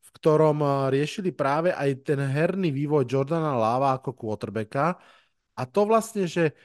v 0.03 0.09
ktorom 0.19 0.59
eh, 0.59 0.71
riešili 0.91 1.31
práve 1.31 1.71
aj 1.71 2.03
ten 2.03 2.19
herný 2.19 2.71
vývoj 2.75 3.07
Jordana 3.07 3.55
Lava 3.55 3.95
ako 3.95 4.11
quarterbacka 4.15 4.99
a 5.55 5.61
to 5.67 5.81
vlastne, 5.87 6.23
že 6.27 6.55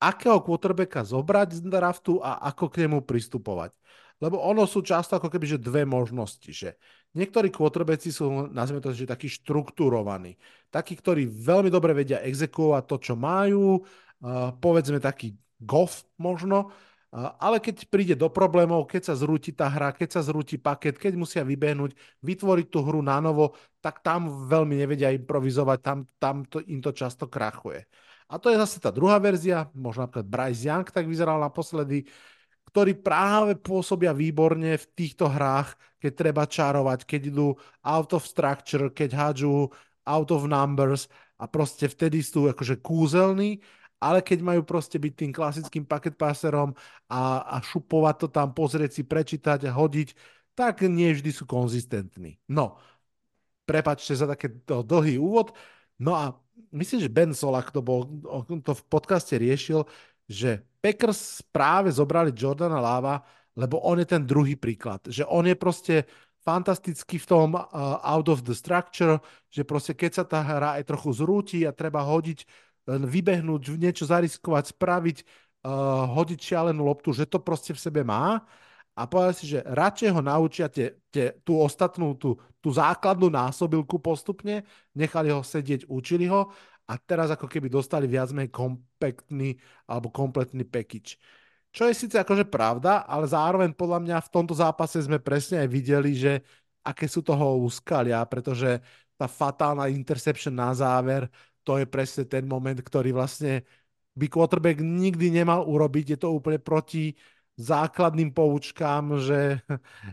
akého 0.00 0.40
quarterbacka 0.40 1.04
zobrať 1.04 1.60
z 1.60 1.68
draftu 1.68 2.18
a 2.24 2.40
ako 2.48 2.72
k 2.72 2.88
nemu 2.88 3.04
pristupovať. 3.04 3.76
Lebo 4.20 4.40
ono 4.40 4.64
sú 4.68 4.84
často 4.84 5.16
ako 5.16 5.32
keby, 5.32 5.56
že 5.56 5.58
dve 5.60 5.84
možnosti, 5.88 6.48
že 6.52 6.76
niektorí 7.16 7.48
quarterbacki 7.48 8.12
sú, 8.12 8.48
nazvime 8.52 8.80
to, 8.84 8.92
že 8.92 9.08
takí 9.08 9.28
štruktúrovaní. 9.28 10.36
Takí, 10.68 10.96
ktorí 10.96 11.24
veľmi 11.24 11.72
dobre 11.72 11.96
vedia 11.96 12.20
exekuovať 12.24 12.82
to, 12.84 12.96
čo 13.00 13.14
majú, 13.16 13.80
uh, 13.80 14.52
povedzme 14.60 15.00
taký 15.00 15.36
gof 15.60 16.04
možno, 16.20 16.72
ale 17.12 17.58
keď 17.58 17.90
príde 17.90 18.14
do 18.14 18.30
problémov, 18.30 18.86
keď 18.86 19.10
sa 19.10 19.14
zrúti 19.18 19.50
tá 19.50 19.66
hra, 19.66 19.90
keď 19.90 20.14
sa 20.14 20.22
zrúti 20.22 20.62
paket, 20.62 20.94
keď 20.94 21.18
musia 21.18 21.42
vybehnúť, 21.42 21.98
vytvoriť 22.22 22.66
tú 22.70 22.86
hru 22.86 23.02
na 23.02 23.18
novo, 23.18 23.58
tak 23.82 23.98
tam 24.06 24.46
veľmi 24.46 24.78
nevedia 24.78 25.10
improvizovať, 25.10 25.78
tam, 25.82 25.98
tam 26.22 26.46
to, 26.46 26.62
im 26.62 26.78
to 26.78 26.94
často 26.94 27.26
krachuje. 27.26 27.82
A 28.30 28.38
to 28.38 28.46
je 28.54 28.62
zase 28.62 28.78
tá 28.78 28.94
druhá 28.94 29.18
verzia, 29.18 29.66
možno 29.74 30.06
napríklad 30.06 30.30
Bryce 30.30 30.70
Young 30.70 30.86
tak 30.86 31.10
vyzeral 31.10 31.42
naposledy, 31.42 32.06
ktorí 32.70 33.02
práve 33.02 33.58
pôsobia 33.58 34.14
výborne 34.14 34.78
v 34.78 34.86
týchto 34.94 35.26
hrách, 35.26 35.74
keď 35.98 36.12
treba 36.14 36.46
čarovať, 36.46 37.02
keď 37.02 37.20
idú 37.34 37.58
out 37.82 38.14
of 38.14 38.22
structure, 38.22 38.94
keď 38.94 39.10
hádžu 39.18 39.66
out 40.06 40.30
of 40.30 40.46
numbers 40.46 41.10
a 41.42 41.50
proste 41.50 41.90
vtedy 41.90 42.22
sú 42.22 42.46
akože 42.46 42.78
kúzelní 42.78 43.58
ale 44.00 44.24
keď 44.24 44.40
majú 44.40 44.64
proste 44.64 44.96
byť 44.96 45.12
tým 45.12 45.32
klasickým 45.36 45.84
paket 45.84 46.16
passerom 46.16 46.72
a, 47.12 47.44
a 47.44 47.56
šupovať 47.60 48.16
to 48.16 48.28
tam, 48.32 48.48
pozrieť 48.56 48.96
si, 48.96 49.02
prečítať 49.04 49.68
a 49.68 49.76
hodiť, 49.76 50.16
tak 50.56 50.88
nie 50.88 51.12
vždy 51.12 51.30
sú 51.30 51.44
konzistentní. 51.44 52.40
No, 52.48 52.80
prepačte 53.68 54.16
za 54.16 54.24
takýto 54.24 54.80
dlhý 54.80 55.20
úvod. 55.20 55.52
No 56.00 56.16
a 56.16 56.32
myslím, 56.70 57.00
že 57.00 57.10
Ben 57.12 57.32
Solak 57.32 57.72
to, 57.72 57.80
bol, 57.80 58.06
to 58.64 58.72
v 58.76 58.82
podcaste 58.86 59.34
riešil, 59.36 59.84
že 60.30 60.62
Packers 60.78 61.42
práve 61.50 61.90
zobrali 61.90 62.30
Jordana 62.30 62.78
Lava, 62.78 63.20
lebo 63.58 63.82
on 63.82 63.98
je 63.98 64.06
ten 64.06 64.22
druhý 64.22 64.54
príklad. 64.54 65.02
Že 65.08 65.26
on 65.26 65.44
je 65.48 65.56
proste 65.58 65.94
fantastický 66.40 67.20
v 67.20 67.26
tom 67.28 67.48
uh, 67.52 67.64
out 68.00 68.30
of 68.32 68.46
the 68.46 68.56
structure, 68.56 69.20
že 69.52 69.66
proste 69.66 69.92
keď 69.92 70.10
sa 70.22 70.24
tá 70.24 70.40
hra 70.40 70.80
aj 70.80 70.88
trochu 70.88 71.10
zrúti 71.12 71.68
a 71.68 71.76
treba 71.76 72.00
hodiť 72.00 72.48
len 72.88 73.04
vybehnúť, 73.04 73.76
niečo 73.76 74.08
zariskovať, 74.08 74.72
spraviť, 74.72 75.18
uh, 75.68 76.08
hodiť 76.08 76.40
šialenú 76.40 76.80
loptu, 76.80 77.12
že 77.12 77.28
to 77.28 77.42
proste 77.42 77.76
v 77.76 77.82
sebe 77.82 78.00
má 78.00 78.40
a 78.94 79.06
povedať 79.06 79.34
si, 79.38 79.46
že 79.56 79.64
radšej 79.64 80.10
ho 80.12 80.20
naučia 80.20 80.66
tie, 80.66 80.98
tie, 81.08 81.38
tú 81.46 81.56
ostatnú, 81.62 82.18
tú, 82.18 82.36
tú 82.58 82.68
základnú 82.74 83.30
násobilku 83.30 84.02
postupne, 84.02 84.66
nechali 84.92 85.30
ho 85.30 85.40
sedieť, 85.40 85.88
učili 85.88 86.26
ho 86.28 86.50
a 86.90 86.98
teraz 86.98 87.30
ako 87.30 87.46
keby 87.46 87.70
dostali 87.70 88.10
viac 88.10 88.34
menej 88.34 88.50
kompaktný 88.50 89.56
alebo 89.86 90.10
kompletný 90.10 90.66
package. 90.66 91.16
Čo 91.70 91.86
je 91.86 91.94
síce 91.94 92.18
akože 92.18 92.50
pravda, 92.50 93.06
ale 93.06 93.30
zároveň 93.30 93.70
podľa 93.78 94.02
mňa 94.02 94.16
v 94.26 94.32
tomto 94.34 94.58
zápase 94.58 94.98
sme 95.06 95.22
presne 95.22 95.62
aj 95.62 95.68
videli, 95.70 96.18
že 96.18 96.42
aké 96.82 97.06
sú 97.06 97.22
toho 97.22 97.62
úskalia, 97.62 98.18
pretože 98.26 98.82
tá 99.14 99.30
fatálna 99.30 99.86
interception 99.86 100.50
na 100.50 100.74
záver, 100.74 101.30
to 101.62 101.78
je 101.78 101.86
presne 101.86 102.26
ten 102.26 102.42
moment, 102.42 102.74
ktorý 102.74 103.14
vlastne 103.14 103.62
by 104.18 104.26
quarterback 104.26 104.82
nikdy 104.82 105.30
nemal 105.30 105.62
urobiť. 105.62 106.16
Je 106.16 106.18
to 106.18 106.34
úplne 106.34 106.58
proti 106.58 107.14
základným 107.56 108.30
poučkám, 108.30 109.18
že, 109.18 109.62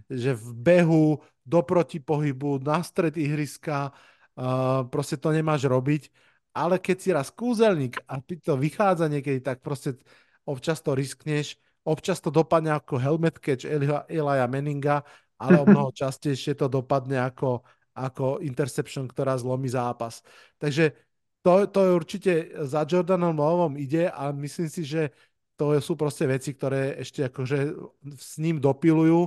že 0.10 0.32
v 0.34 0.48
behu 0.54 1.06
do 1.48 1.60
protipohybu, 1.64 2.60
na 2.60 2.84
stred 2.84 3.16
ihriska, 3.16 3.92
uh, 3.92 4.84
proste 4.88 5.16
to 5.16 5.32
nemáš 5.32 5.66
robiť. 5.66 6.12
Ale 6.58 6.82
keď 6.82 6.98
si 6.98 7.10
raz 7.14 7.30
kúzelník 7.30 8.02
a 8.10 8.18
ty 8.18 8.42
to 8.42 8.58
vychádza 8.58 9.06
niekedy, 9.08 9.40
tak 9.46 9.62
proste 9.62 9.96
občas 10.44 10.82
to 10.82 10.98
riskneš, 10.98 11.56
občas 11.86 12.20
to 12.20 12.34
dopadne 12.34 12.74
ako 12.74 12.98
helmet 12.98 13.38
catch 13.38 13.64
Elia 14.10 14.48
Meninga, 14.50 15.06
ale 15.38 15.62
o 15.62 15.66
mnoho 15.70 15.94
častejšie 15.94 16.58
to 16.58 16.68
dopadne 16.68 17.22
ako, 17.22 17.62
ako 17.94 18.42
interception, 18.42 19.06
ktorá 19.06 19.38
zlomí 19.38 19.70
zápas. 19.70 20.26
Takže 20.58 20.98
to, 21.46 21.64
to 21.70 21.80
je 21.80 21.92
určite 21.94 22.32
za 22.68 22.84
Jordanom 22.84 23.38
Lovom 23.38 23.80
ide 23.80 24.12
a 24.12 24.36
myslím 24.36 24.68
si, 24.68 24.84
že 24.84 25.16
to 25.58 25.74
sú 25.82 25.98
proste 25.98 26.30
veci, 26.30 26.54
ktoré 26.54 27.02
ešte 27.02 27.26
akože 27.26 27.74
s 28.14 28.38
ním 28.38 28.62
dopilujú 28.62 29.26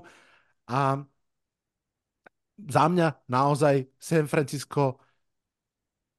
a 0.71 1.03
za 2.61 2.85
mňa 2.87 3.27
naozaj 3.27 3.89
San 3.99 4.31
Francisco 4.31 5.01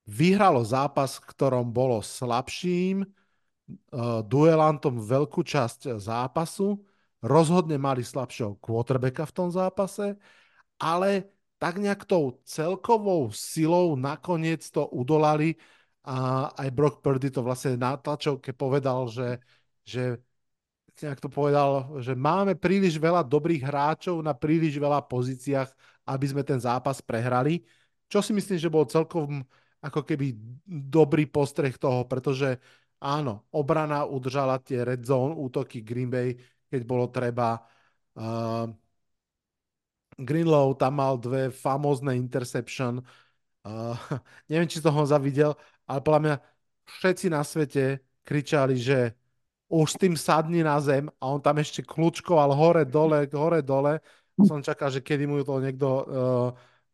vyhralo 0.10 0.66
zápas, 0.66 1.22
ktorom 1.22 1.72
bolo 1.72 2.02
slabším 2.04 3.06
uh, 3.06 4.20
duelantom 4.26 5.00
veľkú 5.00 5.46
časť 5.46 6.02
zápasu, 6.02 6.82
rozhodne 7.22 7.78
mali 7.78 8.02
slabšieho 8.02 8.58
quarterbacka 8.60 9.24
v 9.30 9.36
tom 9.36 9.50
zápase, 9.54 10.18
ale 10.82 11.30
tak 11.62 11.78
nejak 11.78 12.10
tou 12.10 12.42
celkovou 12.42 13.30
silou 13.30 13.94
nakoniec 13.94 14.66
to 14.74 14.90
udolali 14.90 15.56
a 16.02 16.50
aj 16.58 16.70
Brock 16.74 17.06
Purdy 17.06 17.30
to 17.30 17.46
vlastne 17.46 17.78
na 17.78 17.94
tlačovke 17.94 18.50
povedal, 18.58 19.06
že, 19.06 19.38
že 19.86 20.22
nejak 21.02 21.24
to 21.24 21.30
povedal, 21.32 21.98
že 22.04 22.14
máme 22.14 22.54
príliš 22.54 23.02
veľa 23.02 23.26
dobrých 23.26 23.66
hráčov 23.66 24.22
na 24.22 24.38
príliš 24.38 24.78
veľa 24.78 25.02
pozíciách, 25.10 25.70
aby 26.06 26.26
sme 26.30 26.44
ten 26.46 26.62
zápas 26.62 27.02
prehrali. 27.02 27.66
Čo 28.12 28.22
si 28.22 28.36
myslím, 28.36 28.60
že 28.60 28.70
bol 28.70 28.86
celkom 28.86 29.42
ako 29.82 30.06
keby 30.06 30.38
dobrý 30.68 31.26
postreh 31.26 31.74
toho, 31.74 32.06
pretože 32.06 32.62
áno, 33.02 33.50
obrana 33.50 34.06
udržala 34.06 34.62
tie 34.62 34.86
red 34.86 35.02
zone 35.02 35.34
útoky 35.34 35.82
Green 35.82 36.12
Bay, 36.12 36.38
keď 36.70 36.82
bolo 36.86 37.10
treba. 37.10 37.58
Uh, 38.14 38.70
Greenlow 40.22 40.78
tam 40.78 41.02
mal 41.02 41.18
dve 41.18 41.50
famózne 41.50 42.14
interception. 42.14 43.02
Uh, 43.66 43.98
neviem, 44.52 44.70
či 44.70 44.84
som 44.84 44.94
ho 44.94 45.06
zavidel, 45.08 45.58
ale 45.90 46.00
podľa 46.06 46.22
mňa 46.22 46.36
všetci 47.02 47.26
na 47.34 47.42
svete 47.42 48.06
kričali, 48.22 48.78
že 48.78 49.18
už 49.72 49.96
tým 49.96 50.20
sadni 50.20 50.68
na 50.68 50.76
zem 50.84 51.08
a 51.16 51.24
on 51.32 51.40
tam 51.40 51.56
ešte 51.64 51.80
kľúčkoval 51.80 52.52
hore, 52.52 52.84
dole, 52.84 53.24
hore, 53.32 53.64
dole 53.64 54.04
som 54.46 54.64
čakal, 54.64 54.90
že 54.90 55.02
kedy 55.04 55.30
mu 55.30 55.42
to 55.42 55.62
niekto 55.62 55.88
uh, 55.88 56.04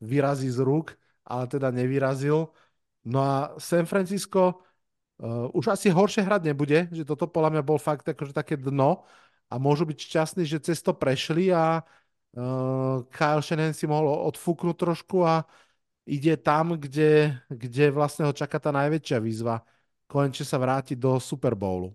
vyrazí 0.03 0.51
z 0.51 0.59
rúk, 0.63 0.95
ale 1.27 1.47
teda 1.47 1.71
nevyrazil. 1.71 2.51
No 3.07 3.19
a 3.23 3.35
San 3.57 3.87
Francisco 3.87 4.63
uh, 5.21 5.47
už 5.55 5.71
asi 5.71 5.87
horšie 5.87 6.23
hrať 6.23 6.41
nebude, 6.51 6.91
že 6.91 7.07
toto 7.07 7.27
podľa 7.27 7.59
mňa 7.59 7.63
bol 7.63 7.79
fakt 7.79 8.07
akože 8.07 8.35
také 8.35 8.59
dno 8.59 9.07
a 9.47 9.55
môžu 9.55 9.87
byť 9.87 9.97
šťastní, 9.97 10.43
že 10.43 10.59
cez 10.59 10.83
to 10.83 10.91
prešli 10.91 11.51
a 11.55 11.81
uh, 11.81 13.05
Kyle 13.07 13.43
Shanahan 13.43 13.75
si 13.75 13.87
mohol 13.87 14.11
odfúknuť 14.27 14.75
trošku 14.75 15.23
a 15.23 15.47
ide 16.07 16.35
tam, 16.39 16.75
kde, 16.75 17.35
kde 17.51 17.91
vlastne 17.91 18.27
ho 18.27 18.33
čaká 18.35 18.59
tá 18.59 18.71
najväčšia 18.75 19.19
výzva. 19.19 19.63
Konečne 20.07 20.47
sa 20.47 20.55
vrátiť 20.55 20.95
do 20.95 21.19
Super 21.19 21.51
Bowlu. 21.55 21.91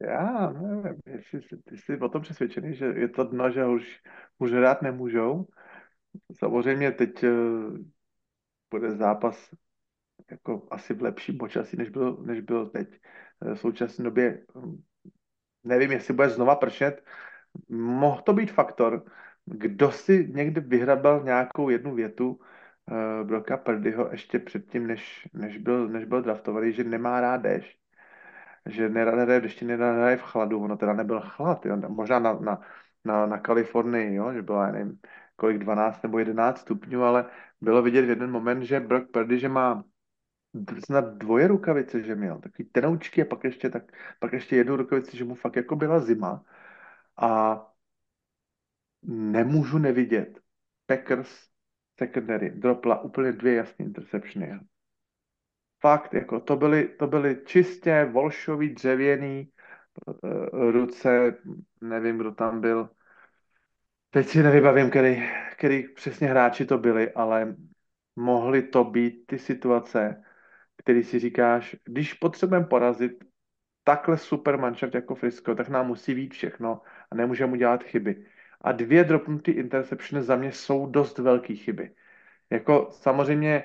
Já 0.00 0.50
nevím, 0.50 1.00
jestli, 1.06 1.40
ty 1.64 1.76
jsi 1.76 1.98
o 1.98 2.08
tom 2.08 2.22
přesvědčený, 2.22 2.74
že 2.74 2.84
je 2.84 3.08
to 3.08 3.24
dno, 3.24 3.50
že 3.50 3.66
už, 3.66 4.02
už 4.38 4.52
hrát 4.52 4.82
nemůžou. 4.82 5.46
Samozřejmě 6.38 6.92
teď 6.92 7.24
uh, 7.24 7.78
bude 8.70 8.96
zápas 8.96 9.50
jako 10.30 10.68
asi 10.70 10.94
v 10.94 11.02
lepším 11.02 11.38
počasí, 11.38 11.76
než 11.76 11.90
byl, 11.90 12.16
než 12.16 12.40
byl 12.40 12.66
teď. 12.66 12.88
Eh, 13.44 13.54
v 13.54 13.60
současné 13.60 14.04
době 14.04 14.44
hm, 14.54 14.82
nevím, 15.64 15.92
jestli 15.92 16.14
bude 16.14 16.28
znova 16.28 16.56
pršet. 16.56 17.04
Mohl 17.68 18.22
to 18.22 18.32
být 18.32 18.52
faktor, 18.52 19.04
kdo 19.44 19.92
si 19.92 20.28
někdy 20.34 20.60
vyhrabal 20.60 21.24
nějakou 21.24 21.68
jednu 21.68 21.94
větu 21.94 22.30
uh, 22.30 23.26
Broka 23.28 23.56
Purdyho 23.56 24.08
ještě 24.12 24.38
předtím, 24.38 24.86
než, 24.86 25.28
než, 25.32 25.58
byl, 25.58 25.88
než 25.88 26.04
byl 26.04 26.22
draftovaný, 26.22 26.72
že 26.72 26.84
nemá 26.84 27.20
rád 27.20 27.36
déšť 27.36 27.77
že 28.68 28.88
nerad 28.88 29.14
hraje 29.14 29.40
v 29.40 29.42
dešti, 29.42 29.64
nerad 29.64 29.96
hraje 29.96 30.16
v 30.16 30.22
chladu, 30.22 30.60
ono 30.60 30.76
teda 30.76 30.92
nebyl 30.92 31.20
chlad, 31.20 31.66
jo? 31.66 31.76
možná 31.88 32.18
na, 32.18 32.32
na, 32.32 32.60
na, 33.04 33.26
na 33.26 33.38
Kalifornii, 33.38 34.14
jo? 34.14 34.32
že 34.32 34.42
bylo, 34.42 34.62
já 34.62 34.72
nevím, 34.72 35.00
kolik 35.36 35.58
12 35.58 36.02
nebo 36.02 36.18
11 36.18 36.58
stupňů, 36.58 37.02
ale 37.02 37.30
bylo 37.60 37.82
vidět 37.82 38.02
v 38.02 38.08
jeden 38.08 38.30
moment, 38.30 38.62
že 38.62 38.80
Brock 38.80 39.10
Purdy, 39.10 39.38
že 39.38 39.48
má 39.48 39.84
snad 40.84 41.04
dvoje 41.18 41.48
rukavice, 41.48 42.02
že 42.02 42.14
měl, 42.14 42.40
takový 42.40 42.68
tenoučky 42.68 43.22
a 43.22 43.24
pak 43.24 43.44
ještě, 43.44 43.70
tak, 43.70 43.82
pak 44.18 44.32
ještě 44.32 44.56
jednu 44.56 44.76
rukavici, 44.76 45.16
že 45.16 45.24
mu 45.24 45.34
fakt 45.34 45.56
jako 45.56 45.76
byla 45.76 46.00
zima 46.00 46.44
a 47.16 47.62
nemůžu 49.02 49.78
nevidět. 49.78 50.40
Packers 50.86 51.48
secondary 51.98 52.50
dropla 52.50 53.00
úplně 53.02 53.32
dvě 53.32 53.54
jasné 53.54 53.84
interceptiony. 53.84 54.60
Fakt, 55.80 56.14
jako 56.14 56.40
to 56.40 56.56
byly, 56.56 56.88
to 56.88 57.06
byly 57.06 57.36
čistě 57.46 58.08
volšový, 58.12 58.74
dřevěný 58.74 59.52
uh, 60.06 60.70
ruce, 60.70 61.36
nevím, 61.80 62.18
kdo 62.18 62.32
tam 62.32 62.60
byl. 62.60 62.90
Teď 64.10 64.26
si 64.26 64.42
nevybavím, 64.42 64.90
který, 64.90 65.28
který 65.52 65.88
přesně 65.88 66.28
hráči 66.28 66.66
to 66.66 66.78
byli, 66.78 67.12
ale 67.12 67.56
mohly 68.16 68.62
to 68.62 68.84
být 68.84 69.26
ty 69.26 69.38
situace, 69.38 70.24
který 70.76 71.04
si 71.04 71.18
říkáš, 71.18 71.76
když 71.84 72.14
potřebujeme 72.14 72.66
porazit 72.66 73.24
takhle 73.84 74.18
super 74.18 74.58
manšaft 74.58 74.94
jako 74.94 75.14
Frisco, 75.14 75.54
tak 75.54 75.68
nám 75.68 75.86
musí 75.86 76.14
být 76.14 76.34
všechno 76.34 76.82
a 77.10 77.14
nemůžeme 77.14 77.52
udělat 77.52 77.82
chyby. 77.82 78.26
A 78.60 78.72
dvě 78.72 79.04
dropnutý 79.04 79.50
interception 79.50 80.22
za 80.22 80.36
mě 80.36 80.52
jsou 80.52 80.86
dost 80.86 81.18
velké 81.18 81.54
chyby. 81.54 81.94
Jako 82.50 82.88
samozřejmě 82.92 83.64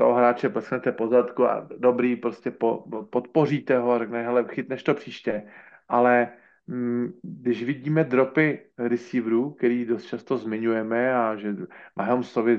toho 0.00 0.14
hráče 0.14 0.48
plesknete 0.48 0.92
po 0.92 1.08
zadku 1.08 1.44
a 1.44 1.68
dobrý, 1.76 2.16
prostě 2.16 2.50
po, 2.50 2.84
podpoříte 3.10 3.78
ho 3.78 3.92
a 3.92 3.98
řekne, 3.98 4.22
hele, 4.22 4.44
chytneš 4.48 4.82
to 4.82 4.94
příště. 4.94 5.42
Ale 5.88 6.28
mm, 6.66 7.12
když 7.22 7.64
vidíme 7.64 8.04
dropy 8.04 8.60
receiverů, 8.78 9.50
který 9.50 9.84
dost 9.84 10.04
často 10.06 10.36
zmiňujeme 10.36 11.14
a 11.14 11.36
že 11.36 11.56
Mahomesovi 11.96 12.58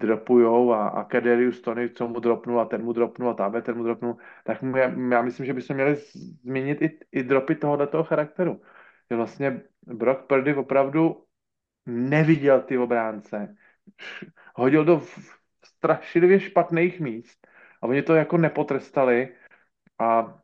dropujou 0.00 0.72
a, 0.72 0.88
a 0.88 1.04
Kaderius 1.04 1.60
Tony, 1.60 1.90
co 1.90 2.08
mu 2.08 2.20
dropnul 2.20 2.60
a 2.60 2.64
ten 2.64 2.84
mu 2.84 2.92
dropnul 2.92 3.30
a 3.30 3.34
tamhle 3.34 3.62
ten 3.62 3.76
mu 3.76 3.84
dropnul, 3.84 4.16
tak 4.44 4.62
mu, 4.62 4.76
já, 4.76 4.92
já 5.10 5.22
myslím, 5.22 5.46
že 5.46 5.52
bychom 5.52 5.76
měli 5.76 5.96
změnit 6.44 6.82
i, 6.82 6.98
i 7.12 7.22
dropy 7.22 7.54
tohoto 7.54 7.86
toho 7.86 8.04
charakteru. 8.04 8.60
Že 9.10 9.16
vlastně 9.16 9.62
Brock 9.82 10.26
Purdy 10.26 10.54
opravdu 10.54 11.24
neviděl 11.86 12.60
ty 12.60 12.78
obránce. 12.78 13.56
Hodil 14.54 14.84
do 14.84 15.02
strašlivě 15.84 16.40
špatných 16.40 17.00
míst 17.00 17.46
a 17.82 17.86
oni 17.86 18.02
to 18.02 18.14
jako 18.14 18.36
nepotrestali 18.38 19.28
a 19.98 20.38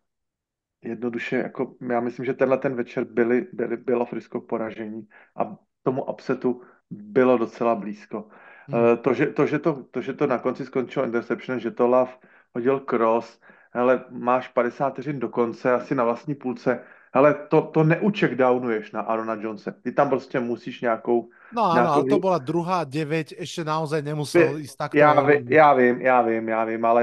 jednoduše, 0.84 1.36
jako 1.36 1.74
já 1.90 2.00
myslím, 2.00 2.24
že 2.24 2.34
tenhle 2.34 2.58
ten 2.58 2.74
večer 2.74 3.04
byli, 3.04 3.48
byli, 3.52 3.76
bylo 3.76 4.06
Frisko 4.06 4.40
poražení 4.40 5.08
a 5.36 5.56
tomu 5.82 6.04
upsetu 6.04 6.62
bylo 6.90 7.38
docela 7.38 7.74
blízko. 7.74 8.28
Hmm. 8.68 8.96
To, 9.02 9.14
že, 9.14 9.26
to, 9.26 9.46
že 9.46 9.58
to, 9.58 9.84
to, 9.90 10.00
že 10.00 10.12
to 10.12 10.26
na 10.26 10.38
konci 10.38 10.64
skončilo 10.64 11.04
interception, 11.04 11.60
že 11.60 11.70
to 11.70 11.86
Love 11.86 12.12
hodil 12.54 12.80
cross, 12.80 13.40
hele, 13.72 14.04
máš 14.10 14.48
50 14.48 14.90
vteřin 14.90 15.20
do 15.20 15.28
konce, 15.28 15.72
asi 15.72 15.94
na 15.94 16.04
vlastní 16.04 16.34
půlce, 16.34 16.84
hele, 17.14 17.34
to, 17.48 17.62
to 17.62 17.84
neucheckdownuješ 17.84 18.92
na 18.92 19.00
Arona 19.00 19.34
Jonese. 19.34 19.72
Ty 19.82 19.92
tam 19.92 20.08
prostě 20.08 20.40
musíš 20.40 20.80
nějakou 20.80 21.28
No 21.50 21.66
áno, 21.66 21.90
ale 21.90 22.04
to 22.06 22.22
bola 22.22 22.38
druhá 22.38 22.86
9, 22.86 23.34
ešte 23.34 23.66
naozaj 23.66 24.06
nemusel 24.06 24.62
ísť 24.62 24.76
takto. 24.78 24.98
Já, 24.98 25.18
ví, 25.18 25.42
já 25.50 25.74
vím, 25.74 26.00
já 26.00 26.22
vím, 26.22 26.48
já 26.48 26.64
vím, 26.64 26.84
ale 26.84 27.02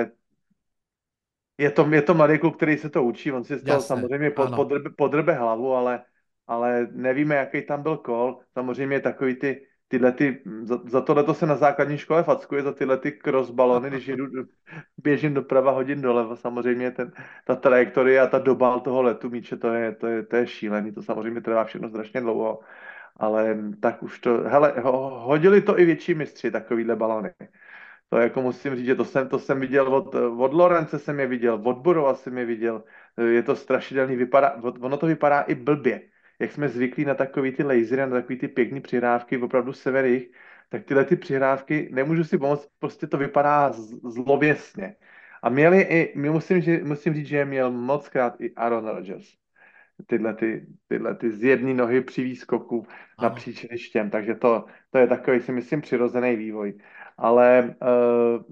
je 1.58 1.72
to, 1.72 1.84
je 1.92 2.02
to 2.02 2.14
mladý 2.14 2.40
kluk, 2.40 2.56
který 2.56 2.78
se 2.78 2.90
to 2.90 3.04
učí, 3.04 3.32
on 3.32 3.44
si 3.44 3.58
z 3.58 3.64
toho 3.64 3.76
Jasne, 3.76 3.88
samozřejmě 3.88 4.32
pod, 4.32 4.56
podrbe, 4.56 4.90
podrbe 4.90 5.34
hlavu, 5.34 5.74
ale, 5.76 6.04
ale 6.48 6.88
nevíme, 6.92 7.36
jaký 7.36 7.62
tam 7.62 7.84
byl 7.84 7.98
kol. 7.98 8.40
Samozřejmě 8.54 9.00
takový 9.00 9.36
ty, 9.36 9.67
tyhle 9.88 10.12
ty, 10.12 10.42
za, 10.64 10.80
za 10.86 11.02
tohle 11.02 11.36
se 11.36 11.46
na 11.46 11.56
základní 11.56 11.98
škole 11.98 12.24
fackuje, 12.24 12.64
za 12.64 12.72
tyhle 12.72 12.98
ty 12.98 13.12
cross 13.12 13.50
balony, 13.50 13.90
když 13.90 14.08
jedu, 14.08 14.26
běžím 14.98 15.34
doprava, 15.34 15.72
hodin 15.72 16.02
doleva, 16.02 16.36
samozřejmě 16.36 16.92
ten, 16.92 17.12
ta 17.46 17.56
trajektorie 17.56 18.22
a 18.22 18.28
ta 18.28 18.40
doba 18.40 18.80
toho 18.80 19.02
letu 19.02 19.30
míče, 19.30 19.58
to 19.58 19.74
je, 19.74 19.92
to 19.92 20.08
je, 20.08 20.24
to 20.24 20.36
je 20.36 20.48
šílený, 20.48 20.92
to 20.92 21.04
samozřejmě 21.04 21.42
trvá 21.42 21.64
všechno 21.64 21.90
strašně 21.90 22.22
dlouho 22.22 22.60
ale 23.20 23.58
tak 23.80 24.04
už 24.04 24.20
to, 24.20 24.38
hele, 24.38 24.74
hodili 25.10 25.62
to 25.62 25.80
i 25.80 25.86
větší 25.86 26.14
mistři, 26.14 26.52
takovýhle 26.52 26.96
balony. 26.96 27.34
To 28.10 28.18
jako 28.18 28.42
musím 28.42 28.76
říct, 28.76 28.86
že 28.86 28.96
to 28.96 29.06
jsem, 29.06 29.30
to 29.30 29.40
jsem 29.40 29.60
viděl 29.60 29.96
od, 29.96 30.16
od 30.16 30.54
Lorence 30.54 31.00
jsem 31.00 31.20
je 31.20 31.28
viděl, 31.28 31.62
od 31.64 31.78
Burova 31.78 32.16
jsem 32.16 32.38
je 32.38 32.46
viděl, 32.46 32.84
je 33.18 33.44
to 33.44 33.56
strašidelný, 33.56 34.16
vypadá, 34.16 34.56
ono 34.82 34.98
to 34.98 35.06
vypadá 35.08 35.42
i 35.42 35.56
blbě. 35.56 36.02
Jak 36.40 36.52
jsme 36.52 36.70
zvyklí 36.70 37.06
na 37.06 37.16
takový 37.16 37.52
ty 37.52 37.64
lasery, 37.64 38.02
na 38.02 38.10
takový 38.10 38.40
ty 38.40 38.48
pěkný 38.48 38.82
přihrávky, 38.82 39.38
opravdu 39.38 39.74
severých, 39.74 40.32
tak 40.70 40.86
tyhle 40.86 41.06
ty 41.06 41.16
přihrávky, 41.16 41.90
nemůžu 41.92 42.24
si 42.24 42.38
pomoct, 42.38 42.70
prostě 42.80 43.08
to 43.08 43.18
vypadá 43.18 43.72
zlověsně. 44.04 44.96
A 45.44 45.50
měli 45.50 45.82
i, 45.82 46.20
musím, 46.20 46.62
že, 46.62 46.84
musím 46.84 47.14
říct, 47.14 47.28
že 47.28 47.46
měl 47.46 47.72
moc 47.72 48.10
krát 48.10 48.42
i 48.42 48.54
Aaron 48.56 48.88
Rodgers 48.88 49.28
tyhle, 50.06 50.34
ty, 50.34 50.68
tyhle 50.88 51.16
ty 51.16 51.32
z 51.32 51.44
jedné 51.44 51.74
nohy 51.74 52.02
při 52.02 52.24
výskoku 52.24 52.88
na 53.22 53.30
hřištěm, 53.30 54.10
takže 54.10 54.36
to, 54.36 54.66
to 54.90 54.98
je 54.98 55.08
takový, 55.08 55.42
si 55.42 55.52
myslím, 55.52 55.82
přirozený 55.82 56.36
vývoj. 56.36 56.78
Ale 57.18 57.76
uh, 57.82 58.44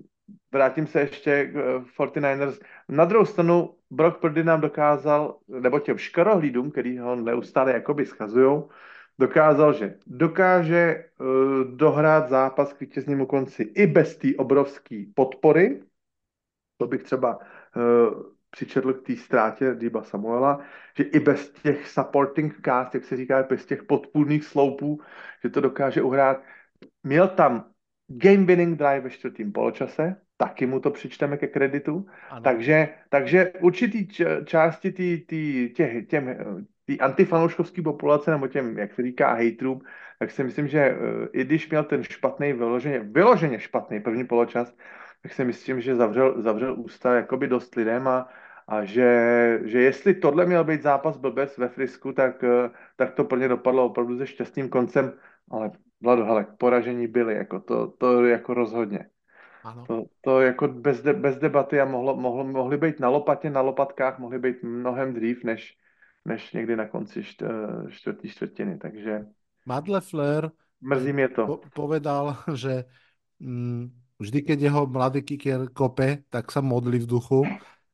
vrátím 0.51 0.87
se 0.87 0.99
ještě 0.99 1.45
k 1.45 1.55
uh, 1.99 2.07
49ers. 2.07 2.59
Na 2.89 3.05
druhou 3.05 3.25
stranu 3.25 3.75
Brock 3.95 4.19
Purdy 4.19 4.43
nám 4.43 4.61
dokázal, 4.61 5.39
nebo 5.47 5.79
těm 5.79 5.97
škarohlídům, 5.97 6.71
který 6.71 6.97
ho 6.97 7.15
neustále 7.15 7.71
jakoby 7.71 8.05
schazují, 8.05 8.63
dokázal, 9.19 9.73
že 9.73 9.97
dokáže 10.07 11.05
uh, 11.19 11.27
dohrát 11.63 12.29
zápas 12.29 12.73
k 12.73 12.79
vítěznímu 12.79 13.25
konci 13.25 13.63
i 13.63 13.87
bez 13.87 14.17
té 14.17 14.27
obrovské 14.37 15.03
podpory. 15.15 15.83
To 16.77 16.87
bych 16.87 17.03
třeba 17.03 17.39
uh, 17.39 18.23
přičetl 18.49 18.93
k 18.93 19.05
té 19.05 19.15
ztrátě 19.15 19.75
Diba 19.75 20.03
Samuela, 20.03 20.59
že 20.97 21.03
i 21.03 21.19
bez 21.19 21.51
těch 21.51 21.87
supporting 21.87 22.61
cast, 22.65 22.95
jak 22.95 23.03
se 23.03 23.17
říká, 23.17 23.43
bez 23.43 23.65
těch 23.65 23.83
podpůrných 23.83 24.45
sloupů, 24.45 25.01
že 25.43 25.49
to 25.49 25.61
dokáže 25.61 26.01
uhrát. 26.01 26.43
Měl 27.03 27.27
tam 27.27 27.71
game 28.07 28.45
winning 28.45 28.77
drive 28.77 28.99
ve 28.99 29.09
čtvrtým 29.09 29.51
poločase, 29.51 30.15
taky 30.37 30.65
mu 30.65 30.79
to 30.79 30.91
přičteme 30.91 31.37
ke 31.37 31.47
kreditu, 31.47 32.05
takže, 32.43 32.89
takže 33.09 33.51
určitý 33.59 34.07
části 34.45 34.91
tý, 34.91 35.17
tý, 35.17 35.69
těch, 35.69 36.07
těm, 36.07 36.35
tý 36.85 36.99
antifanouškovský 36.99 37.81
populace, 37.81 38.31
nebo 38.31 38.47
těm, 38.47 38.77
jak 38.79 38.93
se 38.93 39.01
říká, 39.01 39.33
haterům, 39.33 39.81
tak 40.19 40.31
si 40.31 40.43
myslím, 40.43 40.67
že 40.67 40.91
uh, 40.91 41.27
i 41.33 41.43
když 41.43 41.69
měl 41.69 41.83
ten 41.83 42.03
špatný, 42.03 42.53
vyloženě, 42.53 42.99
vyloženě 42.99 43.59
špatný 43.59 43.99
první 43.99 44.27
poločas, 44.27 44.75
tak 45.21 45.33
si 45.33 45.45
myslím, 45.45 45.81
že 45.81 45.95
zavřel, 45.95 46.41
zavřel 46.41 46.79
ústa 46.79 47.15
jakoby 47.15 47.47
dost 47.47 47.75
lidem 47.75 48.07
a, 48.07 48.29
a 48.67 48.85
že, 48.85 49.59
že 49.63 49.81
jestli 49.81 50.13
tohle 50.13 50.45
měl 50.45 50.63
být 50.63 50.81
zápas 50.81 51.17
blbec 51.17 51.57
ve 51.57 51.69
Frisku, 51.69 52.13
tak, 52.13 52.43
eh, 52.43 52.69
tak 52.95 53.13
to 53.13 53.23
pro 53.23 53.37
ně 53.37 53.47
dopadlo 53.47 53.85
opravdu 53.85 54.17
se 54.17 54.27
šťastným 54.27 54.69
koncem, 54.69 55.13
ale 55.51 55.71
Vlado, 56.01 56.25
hele, 56.25 56.45
poražení 56.57 57.07
byly, 57.07 57.35
jako 57.35 57.59
to, 57.59 57.87
to 57.87 58.25
jako 58.25 58.53
rozhodně. 58.53 59.09
Ano. 59.65 59.81
To, 59.89 60.05
to 60.21 60.41
jako 60.41 60.67
bez, 60.67 61.01
de, 61.01 61.13
bez 61.13 61.37
debaty 61.37 61.81
a 61.81 61.85
mohlo, 61.85 62.15
mohlo, 62.15 62.43
mohli 62.43 62.77
být 62.77 62.99
na 62.99 63.09
lopatě, 63.09 63.49
na 63.49 63.61
lopatkách, 63.61 64.19
mohli 64.19 64.39
být 64.39 64.63
mnohem 64.63 65.13
dřív, 65.13 65.43
než, 65.43 65.77
než 66.25 66.53
někdy 66.53 66.75
na 66.75 66.85
konci 66.85 67.23
čtvrtý 67.89 68.29
čtvrtiny, 68.29 68.77
takže 68.77 69.25
Matt 69.65 69.87
Leffler 69.87 70.51
mrzí 70.81 71.13
mě 71.13 71.27
to. 71.27 71.45
po 71.45 71.59
povedal, 71.73 72.37
že 72.53 72.85
mm, 73.39 73.89
vždy, 74.19 74.41
keď 74.41 74.59
jeho 74.61 74.81
mladý 74.85 75.21
kiker 75.25 75.73
kope, 75.73 76.21
tak 76.29 76.53
sa 76.53 76.61
modlí 76.61 77.01
v 77.01 77.09
duchu. 77.09 77.41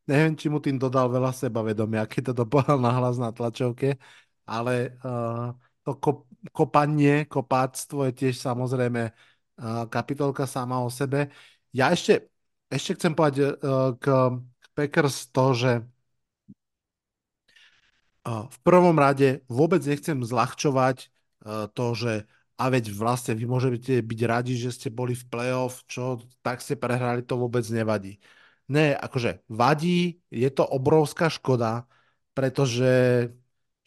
Neviem, 0.08 0.36
či 0.36 0.52
mu 0.52 0.60
tým 0.60 0.76
dodal 0.76 1.08
veľa 1.08 1.32
sebavedomia, 1.32 2.04
keď 2.12 2.36
to 2.36 2.44
povedal 2.44 2.84
nahlas 2.84 3.16
na 3.16 3.32
tlačovke, 3.32 3.96
ale 4.44 5.00
uh, 5.08 5.56
to 5.88 5.96
kop, 5.96 6.28
kopanie, 6.52 7.24
kopáctvo 7.32 8.12
je 8.12 8.14
tiež 8.28 8.36
samozrejme 8.44 9.02
uh, 9.08 9.88
kapitolka 9.88 10.44
sama 10.44 10.84
o 10.84 10.92
sebe. 10.92 11.32
Ja 11.72 11.92
ešte, 11.96 12.28
ešte 12.68 13.00
chcem 13.00 13.16
povedať 13.16 13.56
uh, 13.60 13.96
k, 13.96 14.06
k 14.40 14.66
Packers 14.76 15.32
to, 15.32 15.46
že 15.56 15.72
uh, 18.28 18.46
v 18.52 18.58
prvom 18.64 19.00
rade 19.00 19.44
vôbec 19.48 19.80
nechcem 19.84 20.20
zľahčovať 20.20 21.08
uh, 21.48 21.72
to, 21.72 21.86
že 21.96 22.14
a 22.62 22.70
veď 22.70 22.94
vlastne 22.94 23.34
vy 23.34 23.50
môžete 23.50 24.06
byť 24.06 24.20
radi, 24.30 24.54
že 24.54 24.70
ste 24.70 24.94
boli 24.94 25.18
v 25.18 25.26
playoff, 25.26 25.82
čo 25.90 26.22
tak 26.46 26.62
ste 26.62 26.78
prehrali, 26.78 27.26
to 27.26 27.34
vôbec 27.34 27.66
nevadí. 27.74 28.22
Ne, 28.70 28.94
akože 28.94 29.42
vadí, 29.50 30.22
je 30.30 30.50
to 30.54 30.62
obrovská 30.64 31.34
škoda, 31.34 31.90
pretože 32.38 33.28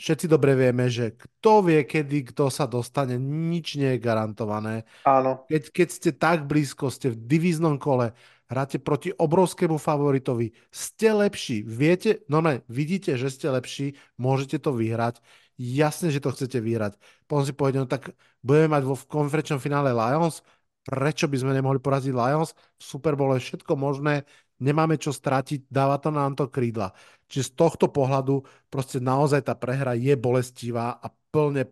všetci 0.00 0.26
dobre 0.26 0.58
vieme, 0.58 0.90
že 0.90 1.14
kto 1.14 1.66
vie, 1.66 1.80
kedy 1.86 2.34
kto 2.34 2.50
sa 2.50 2.66
dostane, 2.66 3.18
nič 3.20 3.78
nie 3.78 3.96
je 3.96 4.02
garantované. 4.02 4.86
Áno. 5.06 5.46
Keď, 5.46 5.62
keď 5.70 5.88
ste 5.90 6.10
tak 6.14 6.44
blízko, 6.50 6.90
ste 6.90 7.14
v 7.14 7.20
divíznom 7.20 7.78
kole, 7.78 8.12
hráte 8.50 8.82
proti 8.82 9.14
obrovskému 9.14 9.80
favoritovi, 9.80 10.52
ste 10.68 11.14
lepší, 11.14 11.64
viete, 11.64 12.26
no 12.28 12.44
ne, 12.44 12.60
vidíte, 12.68 13.16
že 13.16 13.32
ste 13.32 13.48
lepší, 13.48 13.96
môžete 14.18 14.60
to 14.60 14.74
vyhrať 14.74 15.22
jasne, 15.58 16.10
že 16.10 16.22
to 16.22 16.34
chcete 16.34 16.58
vyhrať. 16.58 16.98
Potom 17.26 17.46
si 17.46 17.54
povedal, 17.54 17.86
no 17.86 17.90
tak 17.90 18.12
budeme 18.42 18.74
mať 18.74 18.82
vo 18.84 18.98
konferenčnom 18.98 19.62
finále 19.62 19.94
Lions, 19.94 20.42
prečo 20.84 21.30
by 21.30 21.36
sme 21.40 21.56
nemohli 21.56 21.80
poraziť 21.80 22.12
Lions? 22.12 22.52
V 22.76 22.82
Super 22.82 23.14
Bowl 23.14 23.32
je 23.38 23.42
všetko 23.42 23.72
možné, 23.78 24.26
nemáme 24.60 25.00
čo 25.00 25.10
stratiť, 25.10 25.66
dáva 25.70 25.98
to 25.98 26.10
nám 26.14 26.38
to 26.38 26.46
krídla. 26.50 26.94
Čiže 27.26 27.50
z 27.50 27.52
tohto 27.58 27.86
pohľadu 27.90 28.44
proste 28.70 29.02
naozaj 29.02 29.48
tá 29.48 29.54
prehra 29.56 29.96
je 29.96 30.14
bolestivá 30.14 30.98
a 31.00 31.08
plne 31.32 31.66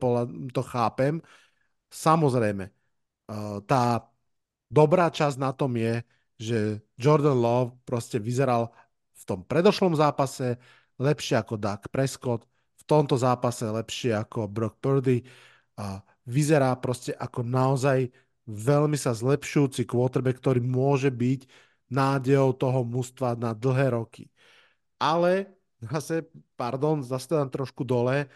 to 0.50 0.62
chápem. 0.64 1.22
Samozrejme, 1.92 2.64
eh, 2.66 3.56
tá 3.68 4.08
dobrá 4.72 5.12
časť 5.12 5.36
na 5.38 5.52
tom 5.52 5.76
je, 5.76 6.02
že 6.40 6.58
Jordan 6.98 7.38
Love 7.38 7.78
proste 7.86 8.18
vyzeral 8.18 8.72
v 9.14 9.22
tom 9.28 9.40
predošlom 9.46 9.94
zápase 9.94 10.58
lepšie 10.98 11.38
ako 11.38 11.54
Doug 11.60 11.86
Prescott, 11.92 12.42
v 12.80 12.82
tomto 12.88 13.14
zápase 13.14 13.62
lepšie 13.62 14.16
ako 14.18 14.50
Brock 14.50 14.82
Purdy 14.82 15.22
a 15.78 16.02
vyzerá 16.26 16.74
proste 16.82 17.14
ako 17.14 17.46
naozaj 17.46 18.10
veľmi 18.46 18.98
sa 18.98 19.14
zlepšujúci 19.14 19.86
quarterback, 19.86 20.42
ktorý 20.42 20.58
môže 20.58 21.14
byť 21.14 21.46
nádejou 21.92 22.56
toho 22.56 22.80
mužstva 22.88 23.36
na 23.36 23.52
dlhé 23.52 23.92
roky. 23.92 24.32
Ale 24.96 25.52
zase, 25.84 26.24
pardon, 26.56 27.04
zase 27.04 27.28
tam 27.28 27.52
trošku 27.52 27.84
dole, 27.84 28.32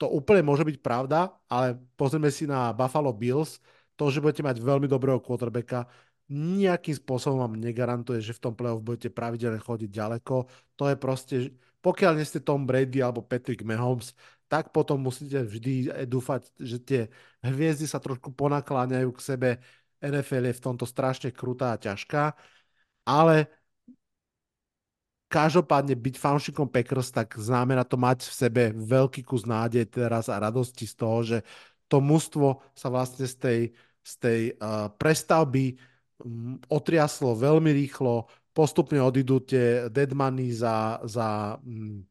to 0.00 0.08
úplne 0.10 0.42
môže 0.42 0.64
byť 0.64 0.78
pravda, 0.80 1.30
ale 1.46 1.78
pozrieme 1.94 2.32
si 2.32 2.48
na 2.48 2.72
Buffalo 2.72 3.12
Bills, 3.14 3.60
to, 3.94 4.10
že 4.10 4.18
budete 4.18 4.42
mať 4.42 4.58
veľmi 4.58 4.90
dobrého 4.90 5.22
quarterbacka, 5.22 5.86
nejakým 6.32 6.96
spôsobom 6.96 7.44
vám 7.44 7.54
negarantuje, 7.60 8.18
že 8.24 8.32
v 8.32 8.42
tom 8.48 8.54
playoff 8.56 8.80
budete 8.80 9.12
pravidelne 9.12 9.60
chodiť 9.60 9.90
ďaleko. 9.92 10.48
To 10.80 10.84
je 10.88 10.96
proste, 10.96 11.36
pokiaľ 11.84 12.16
nie 12.16 12.24
ste 12.24 12.40
Tom 12.40 12.64
Brady 12.64 13.04
alebo 13.04 13.20
Patrick 13.20 13.60
Mahomes, 13.60 14.16
tak 14.48 14.72
potom 14.72 15.04
musíte 15.04 15.44
vždy 15.44 15.92
dúfať, 16.08 16.48
že 16.56 16.80
tie 16.80 17.00
hviezdy 17.44 17.84
sa 17.84 18.00
trošku 18.00 18.32
ponakláňajú 18.32 19.10
k 19.12 19.20
sebe. 19.20 19.50
NFL 20.00 20.48
je 20.52 20.58
v 20.58 20.64
tomto 20.64 20.84
strašne 20.88 21.28
krutá 21.32 21.76
a 21.76 21.80
ťažká, 21.80 22.32
ale 23.04 23.48
každopádne 25.28 25.98
byť 25.98 26.14
fanšikom 26.14 26.70
Packers, 26.70 27.10
tak 27.10 27.34
znamená 27.34 27.82
to 27.82 27.98
mať 27.98 28.22
v 28.28 28.34
sebe 28.34 28.62
veľký 28.70 29.26
kus 29.26 29.42
nádej 29.42 29.88
teraz 29.90 30.30
a 30.30 30.38
radosti 30.38 30.86
z 30.86 30.94
toho, 30.94 31.18
že 31.26 31.38
to 31.90 31.98
mužstvo 31.98 32.62
sa 32.72 32.88
vlastne 32.88 33.26
z 33.26 33.36
tej, 33.36 33.60
z 34.00 34.12
tej 34.22 34.40
uh, 34.56 34.88
prestavby 34.94 35.74
um, 36.22 36.56
otriaslo 36.70 37.34
veľmi 37.34 37.74
rýchlo, 37.74 38.30
postupne 38.54 39.02
odídu 39.02 39.42
tie 39.42 39.90
deadmany 39.90 40.54
za, 40.54 41.02
za 41.02 41.58
um, 41.60 42.06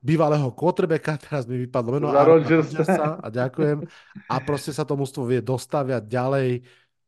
bývalého 0.00 0.48
quarterbacka, 0.56 1.20
teraz 1.20 1.44
mi 1.44 1.60
vypadlo 1.68 2.00
meno 2.00 2.08
Rodgersa 2.08 3.20
a 3.20 3.28
ďakujem. 3.28 3.84
A 4.32 4.34
proste 4.40 4.72
sa 4.72 4.88
to 4.88 4.96
mužstvo 4.96 5.28
vie 5.28 5.44
dostaviať 5.44 6.08
ďalej 6.08 6.64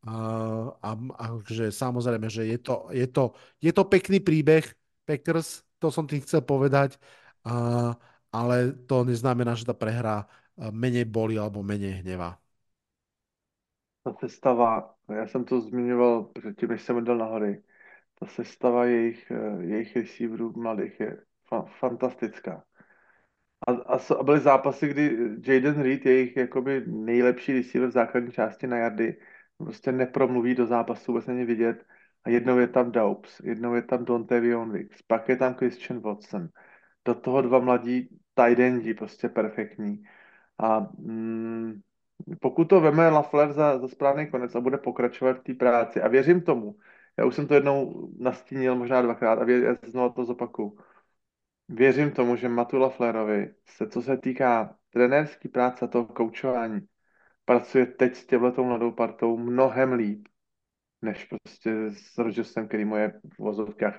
a, 0.07 0.91
a, 0.99 1.27
že 1.47 1.71
samozrejme, 1.71 2.27
že 2.31 2.43
je 2.47 2.59
to, 2.59 2.91
je, 2.91 3.07
to, 3.07 3.33
je 3.63 3.73
to 3.73 3.83
pekný 3.87 4.19
príbeh 4.19 4.67
Packers, 5.07 5.63
to 5.79 5.91
som 5.95 6.07
tým 6.07 6.23
chcel 6.23 6.43
povedať, 6.43 6.99
a, 7.47 7.95
ale 8.33 8.73
to 8.87 9.05
neznamená, 9.07 9.55
že 9.55 9.69
tá 9.69 9.75
prehra 9.75 10.27
menej 10.59 11.07
boli 11.07 11.39
alebo 11.39 11.63
menej 11.63 12.03
hnevá. 12.03 12.39
Ta 14.05 14.13
sestava, 14.21 14.95
já 15.15 15.27
jsem 15.27 15.45
to 15.45 15.61
zmiňoval 15.61 16.25
předtím, 16.25 16.69
než 16.69 16.83
jsem 16.83 17.07
jel 17.07 17.19
na 17.19 17.25
hory, 17.25 17.63
ta 18.19 18.27
sestava 18.27 18.85
jejich, 18.85 19.31
eh, 19.31 19.63
jejich 19.63 19.97
receiverů 19.97 20.53
mladých 20.57 21.01
je 21.01 21.19
fa- 21.51 21.67
fantastická. 21.79 22.65
A, 23.69 23.73
a, 23.73 23.99
a 24.19 24.23
byly 24.23 24.41
zápasy, 24.41 24.89
kdy 24.89 25.19
Jaden 25.47 25.83
Reed, 25.83 26.07
jejich 26.07 26.37
jakoby 26.37 26.85
nejlepší 26.87 27.53
receiver 27.53 27.89
v 27.89 27.93
základní 27.93 28.33
části 28.33 28.67
na 28.67 28.77
jardy, 28.77 29.17
prostě 29.65 29.93
nepromluví 29.93 30.55
do 30.55 30.67
zápasu, 30.67 31.13
vůbec 31.13 31.27
není 31.27 31.45
vidět. 31.45 31.87
A 32.25 32.31
jednou 32.31 32.59
je 32.59 32.69
tam 32.69 32.93
Daubs, 32.93 33.41
jednou 33.41 33.75
je 33.75 33.83
tam 33.83 34.05
Dontavion 34.05 34.73
Wicks, 34.73 35.03
pak 35.03 35.29
je 35.29 35.37
tam 35.37 35.55
Christian 35.55 36.01
Watson. 36.01 36.49
Do 37.05 37.15
toho 37.15 37.43
dva 37.43 37.59
mladí 37.59 38.09
tight 38.35 38.59
endi, 38.59 38.95
prostě 38.95 39.29
perfektní. 39.29 40.03
A 40.59 40.81
mm, 40.99 41.81
pokud 42.41 42.65
to 42.65 42.81
veme 42.81 43.09
Lafler 43.09 43.53
za, 43.53 43.79
za 43.79 43.89
správný 43.89 44.31
konec 44.31 44.55
a 44.55 44.61
bude 44.61 44.79
pokračovat 44.79 45.39
v 45.39 45.43
té 45.43 45.55
práci, 45.55 46.03
a 46.03 46.09
věřím 46.09 46.41
tomu, 46.41 46.77
já 47.19 47.25
už 47.25 47.35
jsem 47.35 47.47
to 47.47 47.55
jednou 47.55 48.09
nastínil, 48.19 48.77
možná 48.77 49.03
dvakrát, 49.03 49.39
a 49.39 49.45
vě, 49.45 49.79
znovu 49.87 50.13
to 50.15 50.25
zopaku. 50.25 50.79
Věřím 51.69 52.11
tomu, 52.11 52.37
že 52.37 52.49
Matu 52.49 52.79
Laflerovi 52.79 53.55
se, 53.67 53.89
co 53.89 54.03
se 54.03 54.17
týká 54.17 54.77
trenérský 54.93 55.49
práce 55.49 55.85
a 55.85 55.89
toho 55.89 56.05
koučování, 56.07 56.81
pracuje 57.53 57.87
teď 57.87 58.17
s 58.17 58.27
těmhletou 58.27 58.65
mladou 58.65 58.91
partou 58.91 59.37
mnohem 59.37 59.93
líp, 59.93 60.29
než 61.03 61.25
prostě 61.25 61.91
s 61.91 62.19
Rodgersem, 62.19 62.69
který 62.69 62.85
mu 62.85 62.97
je 62.97 63.21
v 63.35 63.39
vozovkách 63.39 63.95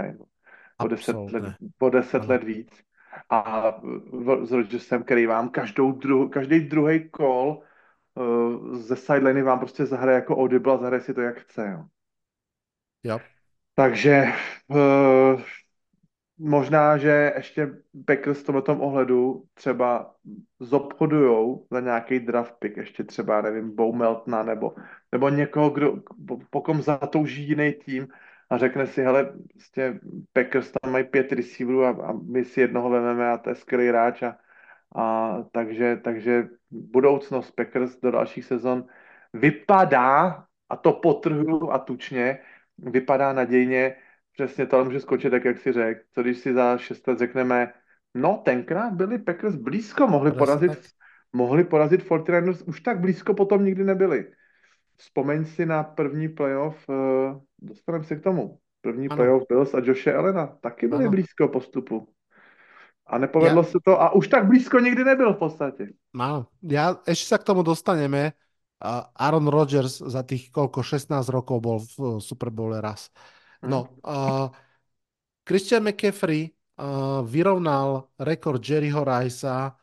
o 0.80 0.88
deset 0.88 1.16
let, 1.16 1.56
o 1.80 1.90
deset 1.90 2.26
let 2.26 2.44
víc. 2.44 2.84
A 3.30 3.72
s 4.44 4.52
Rodgersem, 4.52 5.04
který 5.04 5.26
vám 5.26 5.50
každou 5.50 5.92
dru, 5.92 6.30
každý 6.30 6.60
druhý 6.60 7.10
kol 7.10 7.62
uh, 8.16 8.76
ze 8.76 8.96
sideliny 8.96 9.42
vám 9.42 9.60
prostě 9.60 9.86
zahraje 9.86 10.16
jako 10.16 10.38
audible 10.38 10.74
a 10.74 10.78
zahraje 10.78 11.02
si 11.02 11.14
to, 11.14 11.22
jak 11.22 11.38
chce. 11.38 11.70
Jo. 11.70 11.86
Jo. 13.04 13.20
Takže 13.76 14.26
uh, 14.68 15.42
možná, 16.38 16.98
že 16.98 17.34
ještě 17.36 17.72
Packers 18.06 18.40
v 18.40 18.46
tomto 18.46 18.78
ohledu 18.78 19.44
třeba 19.54 20.16
zobchodujou 20.60 21.68
za 21.72 21.80
nějaký 21.80 22.20
draft 22.20 22.56
pick, 22.60 22.78
ještě 22.78 23.04
třeba, 23.04 23.42
nevím, 23.42 23.76
Bow 23.76 23.96
Meltna 23.96 24.44
nebo, 24.44 24.76
nebo 25.12 25.30
někoho, 25.30 25.70
kdo, 25.70 25.98
pokom 26.50 26.82
zatouží 26.82 27.48
jiný 27.48 27.74
tým 27.74 28.08
a 28.50 28.58
řekne 28.58 28.88
si, 28.88 29.04
hele, 29.04 29.34
prostě 29.54 30.00
Packers 30.34 30.72
tam 30.72 30.92
mají 30.92 31.04
pět 31.04 31.32
receiverů 31.32 31.84
a, 31.86 31.90
a 31.90 32.14
my 32.14 32.46
si 32.46 32.62
jednoho 32.62 32.90
vememe 32.90 33.30
a 33.30 33.38
to 33.38 33.50
je 33.50 33.56
skvělý 33.56 33.88
hráč 33.88 34.24
a, 34.24 34.38
a 34.96 35.38
takže, 35.52 35.98
takže 36.04 36.48
budoucnost 36.72 37.52
Packers 37.52 38.00
do 38.00 38.12
dalších 38.12 38.46
sezon 38.46 38.86
vypadá, 39.34 40.46
a 40.70 40.76
to 40.78 40.94
potrhu 40.94 41.74
a 41.74 41.80
tučně, 41.80 42.40
vypadá 42.78 43.34
nadějně, 43.34 43.96
přesně 44.34 44.66
to 44.66 44.86
může 44.86 45.00
skočit 45.00 45.32
tak, 45.32 45.46
jak 45.46 45.58
si 45.58 45.72
řekl. 45.72 46.02
Co 46.12 46.22
když 46.22 46.38
si 46.38 46.54
za 46.54 46.78
6 46.78 47.08
let 47.08 47.20
řekneme, 47.20 47.74
no 48.14 48.42
tenkrát 48.46 48.94
byli 48.94 49.20
Packers 49.20 49.56
blízko, 49.56 50.08
mohli 50.08 50.32
Presne. 50.32 50.46
porazit, 50.46 50.90
mohli 51.34 51.64
porazit 51.64 52.10
49ers, 52.10 52.64
už 52.66 52.82
tak 52.82 53.00
blízko 53.00 53.34
potom 53.34 53.66
nikdy 53.66 53.84
nebyli. 53.84 54.32
Vzpomeň 54.98 55.46
si 55.46 55.66
na 55.66 55.84
první 55.84 56.30
playoff, 56.30 56.90
uh, 56.90 57.42
dostaneme 57.62 58.04
se 58.04 58.16
k 58.16 58.24
tomu. 58.24 58.60
První 58.82 59.08
ano. 59.10 59.16
playoff 59.16 59.44
Bills 59.50 59.74
a 59.74 59.82
Joshe 59.84 60.14
Elena, 60.14 60.48
taky 60.62 60.88
byli 60.88 61.04
ano. 61.04 61.12
blízko 61.12 61.48
postupu. 61.48 62.08
A 63.08 63.18
nepovedlo 63.18 63.62
ja... 63.62 63.68
se 63.68 63.78
to 63.84 64.02
a 64.02 64.16
už 64.16 64.28
tak 64.28 64.48
blízko 64.48 64.80
nikdy 64.80 65.04
nebyl 65.04 65.34
v 65.34 65.38
podstatě. 65.38 65.88
Áno, 66.16 66.48
ja, 66.64 66.96
ešte 67.04 67.36
sa 67.36 67.38
k 67.38 67.44
tomu 67.44 67.64
dostaneme. 67.64 68.32
Aaron 69.16 69.48
Rodgers 69.48 70.04
za 70.04 70.24
tých 70.28 70.52
koľko, 70.52 70.84
16 70.84 71.32
rokov 71.32 71.58
bol 71.64 71.78
v 71.80 72.20
Super 72.20 72.52
Bowle 72.52 72.84
raz. 72.84 73.12
No, 73.64 73.88
uh, 74.04 74.52
Christian 75.44 75.84
McCaffrey 75.84 76.52
vyrovnal 77.24 78.10
rekord 78.18 78.58
Jerryho 78.58 79.06
Ricea 79.06 79.78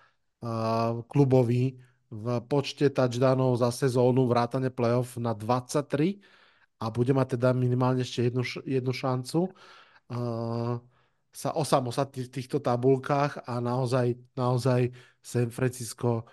klubový 1.07 1.79
v 2.11 2.27
počte 2.51 2.91
touchdownov 2.91 3.63
za 3.63 3.71
sezónu 3.71 4.27
vrátane 4.27 4.75
playoff 4.75 5.15
na 5.15 5.31
23 5.31 6.19
a 6.83 6.91
bude 6.91 7.15
mať 7.15 7.39
teda 7.39 7.55
minimálne 7.55 8.03
ešte 8.03 8.27
jednu, 8.27 8.43
jednu 8.67 8.91
šancu. 8.91 9.55
Sa 11.31 11.51
osamosať 11.55 12.27
v 12.27 12.33
týchto 12.35 12.59
tabulkách 12.59 13.47
a 13.47 13.63
naozaj, 13.63 14.19
naozaj 14.35 14.91
San 15.23 15.55
Francisco 15.55 16.27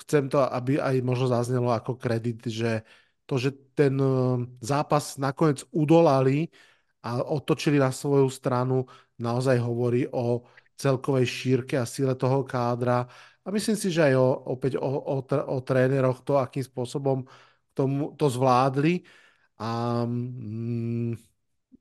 chcem 0.00 0.32
to, 0.32 0.40
aby 0.40 0.80
aj 0.80 1.04
možno 1.04 1.28
zaznelo 1.28 1.68
ako 1.68 2.00
kredit, 2.00 2.40
že 2.48 2.80
to, 3.24 3.34
že 3.40 3.50
ten 3.72 3.96
uh, 3.96 4.40
zápas 4.60 5.16
nakoniec 5.16 5.64
udolali 5.72 6.48
a 7.04 7.20
otočili 7.20 7.76
na 7.76 7.92
svoju 7.92 8.28
stranu, 8.32 8.84
naozaj 9.20 9.60
hovorí 9.60 10.08
o 10.08 10.44
celkovej 10.74 11.26
šírke 11.28 11.76
a 11.78 11.88
síle 11.88 12.16
toho 12.16 12.42
kádra. 12.44 13.06
A 13.44 13.48
myslím 13.52 13.76
si, 13.76 13.92
že 13.92 14.08
aj 14.08 14.14
o, 14.16 14.28
opäť 14.56 14.80
o, 14.80 14.88
o, 14.88 15.16
o 15.24 15.56
tréneroch 15.60 16.24
to, 16.24 16.40
akým 16.40 16.64
spôsobom 16.64 17.28
tomu, 17.76 18.16
to 18.16 18.26
zvládli. 18.32 19.04
A 19.60 20.02
mm, 20.08 21.14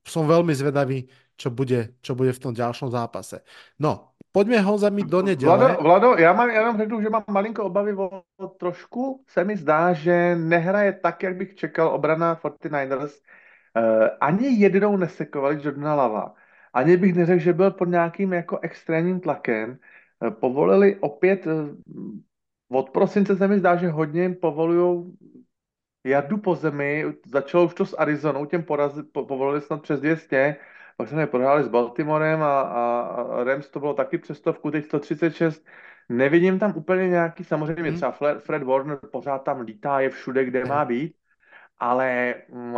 som 0.04 0.28
veľmi 0.28 0.52
zvedavý, 0.52 1.08
čo 1.44 1.52
bude, 1.52 2.00
čo 2.00 2.16
bude 2.16 2.32
v 2.32 2.40
tom 2.40 2.54
ďalšom 2.56 2.88
zápase. 2.88 3.44
No, 3.76 4.16
pojďme 4.32 4.64
ho 4.64 4.78
zamít 4.80 5.12
do 5.12 5.20
neděle. 5.22 5.58
Vlado, 5.58 5.84
Vlado, 5.84 6.10
já 6.16 6.34
mám, 6.34 6.50
já 6.50 6.62
mám 6.64 6.78
řeknu, 6.78 7.02
že 7.02 7.10
mám 7.10 7.24
malinko 7.28 7.64
obavy 7.64 7.94
o, 7.94 8.24
o 8.38 8.48
trošku. 8.48 9.24
Se 9.28 9.44
mi 9.44 9.58
zdá, 9.58 9.94
že 9.94 10.36
nehraje 10.40 10.94
tak, 11.04 11.24
jak 11.24 11.36
bych 11.36 11.56
čekal 11.56 11.88
obrana 11.92 12.36
49ers. 12.36 13.12
Uh, 13.76 14.08
ani 14.22 14.56
jednou 14.60 14.98
nesekovali 14.98 15.60
Jordana 15.64 15.96
Lava. 15.96 16.34
Ani 16.74 16.98
bych 16.98 17.14
neřekl, 17.16 17.44
že 17.44 17.54
byl 17.54 17.72
pod 17.72 17.86
nějakým 17.86 18.34
jako 18.34 18.60
extrémním 18.62 19.20
tlakem. 19.20 19.78
Uh, 20.24 20.30
povolili 20.30 20.96
opět, 20.96 21.46
uh, 21.46 21.76
od 22.72 22.90
prosince 22.90 23.36
se 23.36 23.48
mi 23.48 23.60
zdá, 23.60 23.76
že 23.76 23.90
hodně 23.90 24.22
jim 24.22 24.36
povolují 24.36 25.18
jardu 26.06 26.38
po 26.38 26.56
zemi, 26.56 27.06
začalo 27.26 27.66
už 27.66 27.74
to 27.74 27.86
s 27.86 27.98
Arizonou, 27.98 28.46
těm 28.46 28.64
porazi, 28.64 29.04
po, 29.04 29.26
povolili 29.26 29.62
snad 29.62 29.82
přes 29.82 30.00
200, 30.00 30.56
pak 30.98 31.10
jsme 31.10 31.28
prohráli 31.28 31.64
s 31.64 31.68
Baltimorem 31.68 32.42
a, 32.42 32.62
a, 32.62 33.44
Rams 33.44 33.70
to 33.70 33.80
bylo 33.80 33.94
taky 33.94 34.18
přes 34.18 34.38
stovku, 34.38 34.72
teď 34.72 34.86
136. 34.86 35.66
Nevidím 36.10 36.60
tam 36.60 36.74
úplně 36.76 37.08
nějaký, 37.08 37.44
samozřejmě 37.44 37.84
hmm. 37.84 37.96
třeba 37.96 38.12
Fred, 38.12 38.44
Fred 38.44 38.64
Warner 38.64 39.00
pořád 39.12 39.40
tam 39.40 39.62
lítá, 39.62 40.00
je 40.00 40.10
všude, 40.10 40.46
kde 40.46 40.66
má 40.66 40.86
být, 40.86 41.16
ale 41.80 42.36
m, 42.50 42.58
mm, 42.58 42.78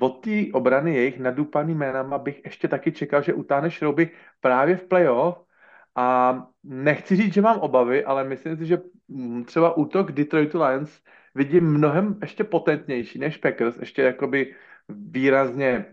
od 0.00 0.24
té 0.24 0.30
obrany 0.52 0.94
jejich 0.94 1.18
nadupaný 1.18 1.74
jménama 1.74 2.18
bych 2.18 2.44
ještě 2.44 2.68
taky 2.68 2.92
čekal, 2.92 3.22
že 3.22 3.34
utáhne 3.34 3.70
šrouby 3.70 4.10
právě 4.40 4.76
v 4.76 4.84
playoff 4.84 5.44
a 5.94 6.38
nechci 6.64 7.16
říct, 7.16 7.34
že 7.34 7.42
mám 7.42 7.58
obavy, 7.58 8.04
ale 8.04 8.24
myslím 8.24 8.56
si, 8.56 8.66
že 8.66 8.78
mm, 9.08 9.44
třeba 9.44 9.76
útok 9.76 10.12
Detroitu 10.12 10.62
Lions 10.62 11.00
vidím 11.34 11.64
mnohem 11.64 12.18
ještě 12.20 12.44
potentnější 12.44 13.18
než 13.18 13.36
Packers, 13.36 13.78
ještě 13.78 14.02
jakoby 14.02 14.54
výrazně 14.88 15.84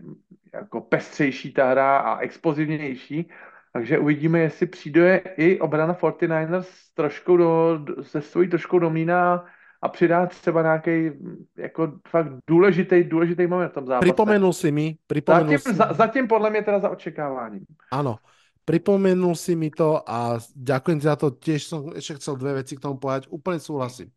jako 0.54 0.80
pestřejší 0.80 1.52
ta 1.52 1.70
hra 1.70 1.98
a 1.98 2.18
expozivnější. 2.18 3.28
Takže 3.72 3.98
uvidíme, 3.98 4.38
jestli 4.40 4.66
přijde 4.66 5.16
i 5.36 5.60
obrana 5.60 5.94
49ers 5.94 6.66
trošku 6.94 7.36
do, 7.36 7.78
se 8.02 8.20
svojí 8.20 8.48
troškou 8.48 8.78
do 8.78 8.90
mína 8.90 9.44
a 9.82 9.88
přidá 9.88 10.26
třeba 10.26 10.62
nějaký 10.62 11.10
jako 11.56 11.92
fakt 12.08 12.28
důležitý, 12.46 13.04
důležitý 13.04 13.46
moment 13.46 13.68
v 13.68 13.72
tom 13.72 13.86
zápase. 13.86 14.06
Připomenul 14.06 14.52
si 14.52 14.72
mi. 14.72 14.96
Připomenul 15.06 15.52
zatím, 15.52 15.72
si... 15.72 15.74
Za, 15.74 15.92
zatím 15.92 16.28
podle 16.28 16.50
mě 16.50 16.62
teda 16.62 16.78
za 16.78 16.90
očekáváním. 16.90 17.64
Ano. 17.92 18.16
Pripomenul 18.64 19.34
si 19.34 19.54
mi 19.56 19.70
to 19.70 20.02
a 20.10 20.42
ďakujem 20.56 20.98
za 20.98 21.14
to. 21.14 21.30
Tiež 21.30 21.70
som 21.70 21.94
ešte 21.94 22.18
chcel 22.18 22.34
dve 22.34 22.66
veci 22.66 22.74
k 22.74 22.82
tomu 22.82 22.98
povedať. 22.98 23.30
Úplne 23.30 23.62
súhlasím. 23.62 24.10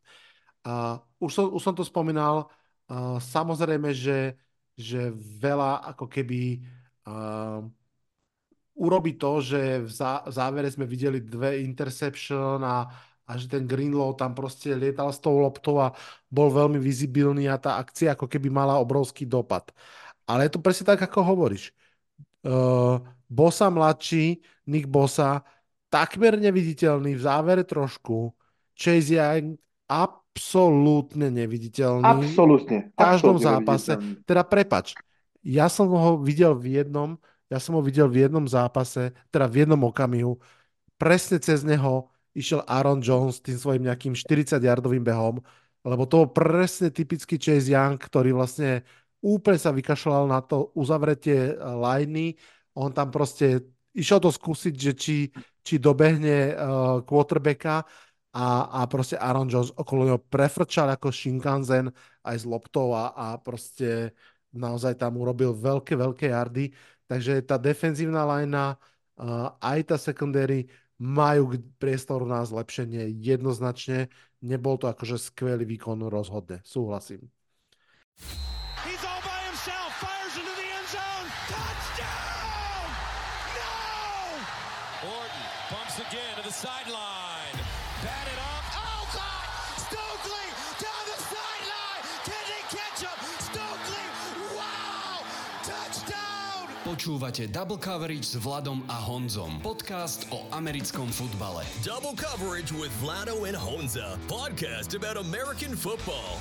A 0.66 0.98
už, 1.22 1.32
som, 1.38 1.46
už 1.54 1.62
som 1.62 1.78
to 1.78 1.86
spomínal. 1.86 2.50
Uh, 2.90 3.22
samozrejme, 3.22 3.94
že, 3.94 4.42
že 4.80 5.12
veľa 5.44 5.92
ako 5.92 6.08
keby 6.08 6.64
uh, 7.04 7.68
urobí 8.80 9.20
to, 9.20 9.44
že 9.44 9.84
v, 9.84 9.92
zá, 9.92 10.24
v 10.24 10.32
závere 10.32 10.72
sme 10.72 10.88
videli 10.88 11.20
dve 11.20 11.60
interception 11.60 12.64
a, 12.64 12.88
a 13.28 13.32
že 13.36 13.52
ten 13.52 13.68
Greenlow 13.68 14.16
tam 14.16 14.32
prostě 14.32 14.80
lietal 14.80 15.12
s 15.12 15.20
tou 15.20 15.36
loptou 15.36 15.84
a 15.84 15.92
bol 16.32 16.48
veľmi 16.48 16.80
vizibilný 16.80 17.52
a 17.52 17.60
tá 17.60 17.76
akcia 17.76 18.16
ako 18.16 18.32
keby 18.32 18.48
mala 18.48 18.80
obrovský 18.80 19.28
dopad. 19.28 19.68
Ale 20.24 20.48
je 20.48 20.56
to 20.56 20.64
presne 20.64 20.88
tak, 20.88 21.04
ako 21.04 21.28
hovoríš. 21.28 21.76
Uh, 22.40 23.04
Bosa 23.28 23.68
mladší, 23.68 24.40
Nick 24.64 24.88
Bosa, 24.88 25.44
takmer 25.92 26.40
neviditeľný, 26.40 27.20
v 27.20 27.22
závere 27.22 27.68
trošku. 27.68 28.32
Chase 28.80 29.20
Young 29.20 29.60
absolútne 30.34 31.28
neviditeľný. 31.34 32.06
Absolútne. 32.06 32.94
V 32.94 32.98
každom 32.98 33.38
zápase. 33.42 33.98
Teda 34.24 34.46
prepač, 34.46 34.96
ja 35.42 35.68
som 35.68 35.90
ho 35.90 36.22
videl 36.22 36.54
v 36.56 36.80
jednom, 36.80 37.18
ja 37.50 37.58
som 37.58 37.76
ho 37.76 37.82
videl 37.82 38.08
v 38.08 38.30
jednom 38.30 38.46
zápase, 38.46 39.12
teda 39.34 39.50
v 39.50 39.66
jednom 39.66 39.82
okamihu, 39.90 40.38
presne 41.02 41.42
cez 41.42 41.66
neho 41.66 42.14
išiel 42.38 42.62
Aaron 42.70 43.02
Jones 43.02 43.42
tým 43.42 43.58
svojim 43.58 43.84
nejakým 43.90 44.14
40-yardovým 44.14 45.02
behom, 45.02 45.42
lebo 45.82 46.04
to 46.06 46.24
bol 46.24 46.30
presne 46.30 46.94
typický 46.94 47.42
Chase 47.42 47.74
Young, 47.74 47.98
ktorý 47.98 48.38
vlastne 48.38 48.86
úplne 49.20 49.60
sa 49.60 49.74
vykašľal 49.74 50.30
na 50.30 50.40
to 50.46 50.72
uzavretie 50.78 51.58
liney 51.58 52.38
on 52.80 52.94
tam 52.94 53.12
prostě 53.12 53.62
išel 53.94 54.20
to 54.20 54.32
skúsiť, 54.32 54.74
že 54.80 54.94
či, 54.94 55.18
či 55.64 55.80
dobehne 55.80 56.56
uh, 56.56 57.02
quarterbacka 57.04 57.84
a, 58.34 58.62
a 58.62 58.88
prostě 58.88 59.18
Aaron 59.18 59.50
Jones 59.50 59.72
okolo 59.76 60.06
něho 60.06 60.18
prefrčal 60.18 60.90
jako 60.90 61.12
Shinkansen 61.12 61.92
aj 62.24 62.40
s 62.40 62.46
loptou 62.46 62.94
a, 62.94 63.08
a 63.08 63.38
prostě 63.38 64.12
naozaj 64.54 64.96
tam 64.96 65.18
urobil 65.18 65.54
veľké, 65.54 65.96
veľké 65.96 66.28
jardy. 66.28 66.72
Takže 67.08 67.42
ta 67.42 67.58
defenzívna 67.58 68.26
linea 68.26 68.78
uh, 68.78 69.50
aj 69.62 69.84
ta 69.84 69.98
secondary 69.98 70.70
majú 71.00 71.58
priestoru 71.78 72.26
na 72.26 72.46
zlepšenie 72.46 73.08
jednoznačne. 73.18 74.10
Nebol 74.42 74.78
to 74.78 74.88
akože 74.88 75.18
skvelý 75.18 75.66
výkon 75.66 76.06
rozhodne. 76.06 76.62
Súhlasím. 76.62 77.30
Počúvate 97.10 97.50
Double 97.50 97.82
Coverage 97.82 98.22
s 98.22 98.38
Vladom 98.38 98.86
a 98.86 98.94
Honzom. 98.94 99.58
Podcast 99.66 100.30
o 100.30 100.46
americkom 100.54 101.10
futbale. 101.10 101.66
Double 101.82 102.14
Coverage 102.14 102.70
with 102.70 102.94
Vlado 103.02 103.50
and 103.50 103.58
Honza. 103.58 104.14
Podcast 104.30 104.94
about 104.94 105.18
American 105.18 105.74
football. 105.74 106.38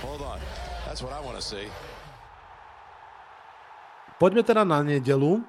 Hold 0.00 0.24
on. 0.24 0.40
That's 0.88 1.04
what 1.04 1.12
I 1.12 1.20
want 1.20 1.36
to 1.36 1.44
see. 1.44 1.68
Poďme 4.16 4.40
teda 4.40 4.64
na 4.64 4.80
nedelu 4.80 5.44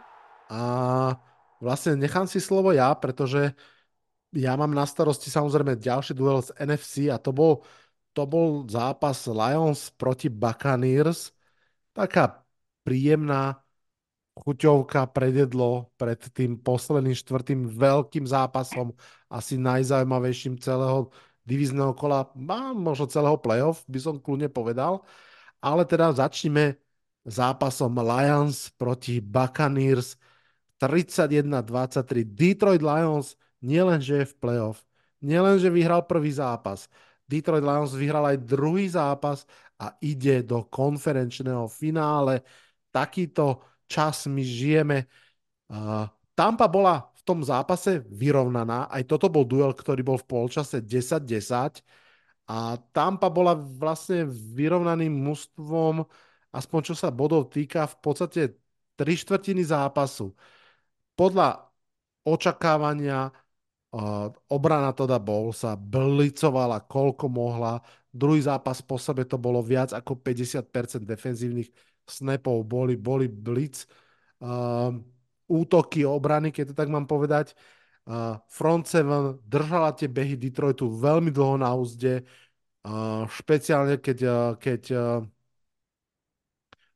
a 0.52 0.64
vlastne 1.64 1.96
nechám 1.96 2.28
si 2.28 2.44
slovo 2.44 2.76
ja, 2.76 2.92
pretože 2.92 3.56
ja 4.36 4.60
mám 4.60 4.76
na 4.76 4.84
starosti 4.84 5.32
samozrejme 5.32 5.80
ďalší 5.80 6.12
duel 6.12 6.44
z 6.44 6.52
NFC 6.60 7.08
a 7.08 7.16
to 7.16 7.32
bol, 7.32 7.64
to 8.12 8.28
bol 8.28 8.68
zápas 8.68 9.32
Lions 9.32 9.96
proti 9.96 10.28
Buccaneers. 10.28 11.32
Taká 11.96 12.44
príjemná 12.84 13.64
chuťovka 14.36 15.08
predjedlo 15.16 15.92
pred 15.96 16.20
tým 16.36 16.60
posledným 16.60 17.16
štvrtým 17.16 17.72
veľkým 17.72 18.28
zápasom, 18.28 18.92
asi 19.32 19.56
najzaujímavejším 19.56 20.60
celého 20.60 21.10
divizného 21.46 21.96
kola, 21.96 22.28
a 22.34 22.74
možno 22.76 23.08
celého 23.08 23.38
playoff, 23.40 23.86
by 23.88 24.00
som 24.02 24.16
kľudne 24.20 24.52
povedal. 24.52 25.06
Ale 25.64 25.88
teda 25.88 26.12
začneme 26.12 26.76
zápasom 27.26 27.96
Lions 27.96 28.70
proti 28.76 29.24
Buccaneers 29.24 30.20
31-23. 30.78 32.28
Detroit 32.28 32.84
Lions 32.84 33.40
nielenže 33.64 34.22
je 34.22 34.26
v 34.30 34.36
playoff, 34.38 34.84
nielenže 35.24 35.72
vyhral 35.72 36.04
prvý 36.06 36.30
zápas, 36.36 36.92
Detroit 37.26 37.66
Lions 37.66 37.98
vyhral 37.98 38.26
aj 38.30 38.38
druhý 38.46 38.86
zápas 38.86 39.50
a 39.82 39.98
ide 39.98 40.46
do 40.46 40.62
konferenčného 40.70 41.66
finále. 41.66 42.46
Takýto 42.94 43.75
čas 43.88 44.26
my 44.28 44.44
žijeme. 44.44 45.06
Uh, 45.70 46.06
Tampa 46.36 46.68
bola 46.68 47.10
v 47.16 47.22
tom 47.26 47.40
zápase 47.42 48.04
vyrovnaná, 48.12 48.92
aj 48.92 49.04
toto 49.10 49.28
bol 49.32 49.48
duel, 49.48 49.72
ktorý 49.74 50.02
bol 50.06 50.18
v 50.22 50.28
polčase 50.30 50.84
10-10 50.84 51.82
a 52.46 52.78
Tampa 52.94 53.28
bola 53.34 53.58
vlastne 53.58 54.30
vyrovnaným 54.30 55.10
mužstvom, 55.10 56.06
aspoň 56.54 56.80
čo 56.92 56.94
sa 56.94 57.10
bodov 57.10 57.50
týka, 57.50 57.90
v 57.90 57.98
podstate 58.04 58.42
tri 58.96 59.14
štvrtiny 59.18 59.64
zápasu. 59.66 60.36
podľa 61.16 61.72
očakávania 62.26 63.30
uh, 63.30 64.28
obrana 64.50 64.92
Toda 64.98 65.22
sa 65.54 65.78
blicovala 65.78 66.82
koľko 66.90 67.26
mohla. 67.30 67.80
Druhý 68.12 68.42
zápas 68.42 68.82
po 68.82 68.98
sebe 68.98 69.24
to 69.28 69.38
bolo 69.38 69.62
viac 69.62 69.94
ako 69.94 70.20
50% 70.20 71.06
defenzívnych 71.06 71.70
snapov, 72.08 72.64
boli, 72.66 72.96
boli 72.96 73.28
blitz. 73.28 73.90
Uh, 74.40 74.94
útoky, 75.50 76.06
obrany, 76.06 76.50
keď 76.50 76.74
to 76.74 76.76
tak 76.78 76.90
mám 76.90 77.06
povedať. 77.06 77.54
Uh, 78.06 78.38
front 78.50 78.86
seven 78.86 79.42
držala 79.42 79.90
tie 79.98 80.06
behy 80.06 80.38
Detroitu 80.38 80.86
veľmi 80.86 81.34
dlho 81.34 81.58
na 81.58 81.74
úzde, 81.74 82.22
uh, 82.86 83.26
špeciálne 83.26 83.98
keď, 83.98 84.18
uh, 84.22 84.54
keď 84.62 84.82
uh, 84.94 85.26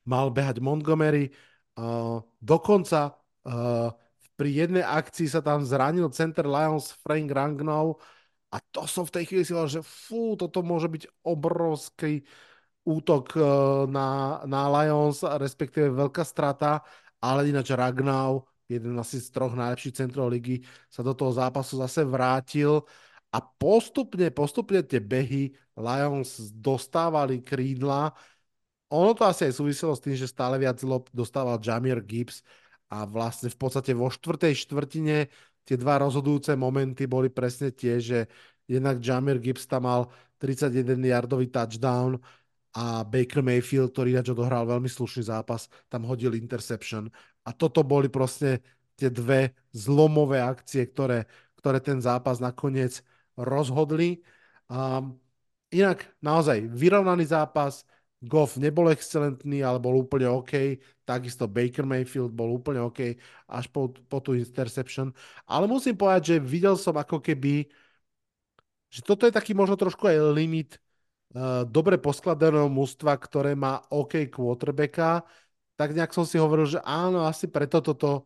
mal 0.05 0.29
behať 0.29 0.61
Montgomery. 0.61 1.33
Uh, 1.73 2.21
dokonca 2.37 3.17
uh, 3.45 3.89
pri 4.37 4.49
jednej 4.53 4.85
akcii 4.85 5.25
sa 5.25 5.41
tam 5.41 5.65
zranil 5.65 6.13
center 6.13 6.45
Lions 6.45 6.93
Frank 7.01 7.29
Rangnow 7.33 7.97
a 8.49 8.57
to 8.73 8.89
som 8.89 9.05
v 9.05 9.13
tej 9.13 9.23
chvíli 9.29 9.43
si 9.45 9.53
hovoril, 9.53 9.81
že 9.81 9.85
fú, 9.85 10.33
toto 10.33 10.65
môže 10.65 10.89
byť 10.89 11.03
obrovský 11.21 12.25
útok 12.87 13.35
na, 13.91 14.39
na 14.47 14.61
Lions, 14.71 15.21
respektíve 15.23 15.91
veľká 15.93 16.23
strata 16.23 16.83
ale 17.19 17.51
ináč 17.51 17.75
Ragnau, 17.75 18.47
jeden 18.71 18.95
asi 18.95 19.19
z 19.19 19.29
troch 19.35 19.51
najlepších 19.51 19.95
centrov 19.95 20.31
ligy, 20.31 20.63
sa 20.87 21.03
do 21.03 21.11
toho 21.11 21.35
zápasu 21.35 21.75
zase 21.83 22.07
vrátil 22.07 22.83
a 23.29 23.43
postupne, 23.43 24.31
postupne 24.31 24.81
tie 24.81 25.03
behy 25.03 25.51
Lions 25.75 26.49
dostávali 26.55 27.43
krídla. 27.43 28.15
Ono 28.89 29.11
to 29.13 29.27
asi 29.27 29.51
aj 29.51 29.53
súviselo 29.59 29.93
s 29.93 30.01
tým, 30.01 30.15
že 30.17 30.25
stále 30.31 30.57
viac 30.57 30.81
lob 30.81 31.11
dostával 31.13 31.61
Jamir 31.61 32.01
Gibbs 32.01 32.41
a 32.89 33.05
vlastne 33.05 33.53
v 33.53 33.57
podstate 33.59 33.93
vo 33.93 34.09
štvrtej 34.09 34.65
štvrtine 34.65 35.29
tie 35.61 35.75
dva 35.77 36.01
rozhodujúce 36.01 36.57
momenty 36.57 37.05
boli 37.05 37.29
presne 37.29 37.69
tie, 37.69 38.01
že 38.01 38.25
jednak 38.65 38.97
Jamir 38.97 39.37
Gibbs 39.37 39.69
tam 39.69 39.85
mal 39.85 40.01
31 40.41 40.97
yardový 41.05 41.51
touchdown 41.53 42.17
a 42.73 43.01
Baker 43.01 43.41
Mayfield, 43.41 43.93
ktorý 43.93 44.13
ináč 44.13 44.29
odohral 44.29 44.65
veľmi 44.69 44.89
slušný 44.89 45.25
zápas, 45.25 45.67
tam 45.89 46.05
hodil 46.05 46.37
interception. 46.37 47.09
A 47.41 47.49
toto 47.49 47.81
boli 47.81 48.11
proste 48.11 48.61
tie 48.93 49.09
dve 49.09 49.57
zlomové 49.73 50.43
akcie, 50.43 50.85
ktoré, 50.85 51.25
ktoré 51.57 51.81
ten 51.81 51.97
zápas 51.97 52.37
nakoniec 52.37 53.01
rozhodli. 53.33 54.21
Um, 54.69 55.17
inak 55.73 56.05
naozaj 56.21 56.67
vyrovnaný 56.69 57.31
zápas, 57.31 57.87
Goff 58.19 58.59
nebol 58.59 58.91
excelentný, 58.91 59.63
ale 59.63 59.79
bol 59.79 59.95
úplne 59.95 60.27
OK. 60.27 60.75
Takisto 61.07 61.47
Baker 61.47 61.87
Mayfield 61.87 62.35
bol 62.35 62.51
úplne 62.59 62.83
OK 62.83 63.15
až 63.47 63.65
po, 63.71 63.95
po 64.11 64.19
tú 64.19 64.35
interception. 64.35 65.15
Ale 65.47 65.71
musím 65.71 65.95
povedať, 65.95 66.35
že 66.35 66.43
videl 66.43 66.75
som 66.75 66.99
ako 66.99 67.23
keby, 67.23 67.71
že 68.91 68.99
toto 69.07 69.23
je 69.23 69.31
taký 69.31 69.55
možno 69.55 69.79
trošku 69.79 70.03
aj 70.03 70.35
limit 70.35 70.75
dobre 71.69 72.01
poskladaného 72.01 72.65
mužstva, 72.73 73.13
ktoré 73.21 73.53
má 73.53 73.85
OK 73.93 74.25
quarterbacka, 74.33 75.21
tak 75.77 75.93
nejak 75.93 76.11
som 76.11 76.25
si 76.25 76.41
hovoril, 76.41 76.65
že 76.65 76.81
áno, 76.81 77.23
asi 77.23 77.45
preto 77.47 77.79
toto 77.79 78.25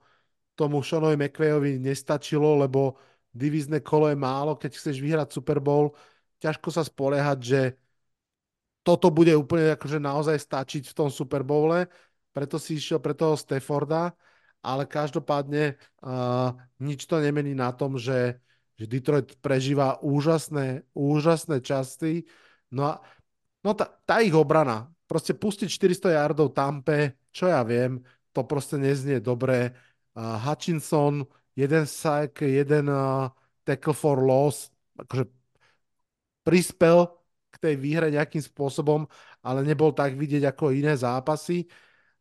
tomu 0.55 0.79
Seanovi 0.81 1.17
McVayovi 1.19 1.81
nestačilo, 1.81 2.57
lebo 2.63 2.97
divízne 3.33 3.81
kolo 3.81 4.09
je 4.09 4.17
málo, 4.17 4.55
keď 4.55 4.71
chceš 4.77 5.01
vyhrať 5.01 5.29
Super 5.33 5.59
Bowl, 5.59 5.91
ťažko 6.39 6.69
sa 6.69 6.85
spoliehať, 6.85 7.39
že 7.41 7.61
toto 8.85 9.09
bude 9.09 9.33
úplne 9.33 9.73
akože 9.73 9.97
naozaj 9.97 10.37
stačiť 10.37 10.83
v 10.91 10.97
tom 10.97 11.09
Super 11.09 11.41
Bowle, 11.41 11.87
preto 12.35 12.57
si 12.57 12.77
išiel 12.77 12.99
pre 12.99 13.15
toho 13.15 13.37
Stafforda, 13.37 14.13
ale 14.63 14.87
každopádne 14.87 15.75
uh, 16.03 16.55
nič 16.79 17.05
to 17.05 17.19
nemení 17.19 17.53
na 17.53 17.71
tom, 17.75 17.99
že, 17.99 18.39
že 18.79 18.85
Detroit 18.87 19.37
prežíva 19.39 19.99
úžasné, 20.01 20.87
úžasné 20.95 21.59
časti, 21.59 22.25
No 22.73 22.89
a 22.89 22.93
no 23.61 23.71
tá, 23.77 23.85
tá 24.03 24.19
ich 24.25 24.33
obrana, 24.33 24.89
proste 25.05 25.37
pustiť 25.37 25.69
400 25.69 26.17
yardov 26.17 26.57
Tampe, 26.57 27.21
čo 27.29 27.45
ja 27.45 27.61
viem, 27.61 28.01
to 28.33 28.41
proste 28.43 28.81
neznie 28.81 29.21
dobre. 29.21 29.71
Uh, 30.17 30.37
Hutchinson, 30.41 31.25
jeden 31.53 31.85
sack, 31.85 32.41
jeden 32.41 32.89
uh, 32.89 33.29
tackle 33.65 33.93
for 33.93 34.21
loss, 34.21 34.73
akože 34.97 35.29
prispel 36.43 37.07
k 37.53 37.55
tej 37.61 37.75
výhre 37.77 38.09
nejakým 38.09 38.41
spôsobom, 38.41 39.05
ale 39.45 39.61
nebol 39.63 39.93
tak 39.93 40.17
vidieť 40.17 40.49
ako 40.49 40.73
iné 40.73 40.97
zápasy. 40.97 41.69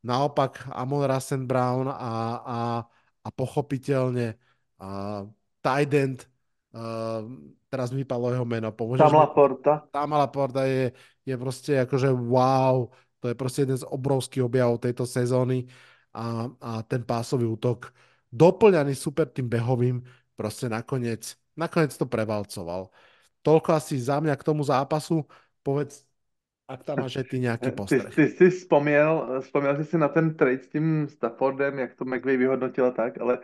Naopak 0.04 0.68
Amon 0.74 1.06
Rassen 1.06 1.46
Brown 1.48 1.88
a, 1.88 1.94
a, 2.42 2.58
a 3.22 3.28
pochopiteľne 3.32 4.34
uh, 4.82 5.24
tight 5.62 5.92
end 5.94 6.31
uh, 6.76 7.24
teraz 7.68 7.92
mi 7.92 8.04
vypadlo 8.04 8.36
jeho 8.36 8.46
meno. 8.48 8.68
Pomôžeš 8.72 9.04
Tam 9.04 9.16
Laporta. 9.16 9.74
Tam 9.88 10.12
Laporta 10.12 10.64
je, 10.68 10.92
je 11.24 11.34
proste 11.36 11.72
akože 11.84 12.12
wow, 12.12 12.88
to 13.22 13.30
je 13.30 13.36
proste 13.36 13.64
jeden 13.64 13.78
z 13.78 13.88
obrovských 13.88 14.44
objavov 14.44 14.82
tejto 14.82 15.06
sezóny 15.06 15.68
a, 16.12 16.50
a 16.60 16.70
ten 16.84 17.06
pásový 17.06 17.48
útok 17.48 17.92
doplňaný 18.32 18.96
super 18.96 19.28
tým 19.28 19.46
behovým 19.46 20.00
proste 20.32 20.66
nakoniec, 20.66 21.36
nakoniec 21.54 21.92
to 21.92 22.08
prevalcoval. 22.08 22.88
Toľko 23.44 23.68
asi 23.76 24.00
za 24.00 24.18
mňa 24.18 24.34
k 24.40 24.46
tomu 24.46 24.64
zápasu. 24.64 25.28
Povedz, 25.60 26.08
ak 26.66 26.82
tam 26.82 27.04
máš 27.04 27.20
ty 27.28 27.38
nějaký 27.38 27.70
postreh. 27.76 28.08
Ty, 28.08 28.26
ty 28.26 28.30
jsi 28.30 28.50
vzpomněl, 28.50 29.40
vzpomněl 29.40 29.76
jsi 29.76 29.84
si 29.84 29.98
na 29.98 30.08
ten 30.08 30.34
trade 30.34 30.58
s 30.58 30.68
tím 30.68 31.08
Staffordem, 31.08 31.78
jak 31.78 31.94
to 31.94 32.04
McVay 32.04 32.36
vyhodnotil 32.36 32.92
tak, 32.92 33.20
ale 33.20 33.38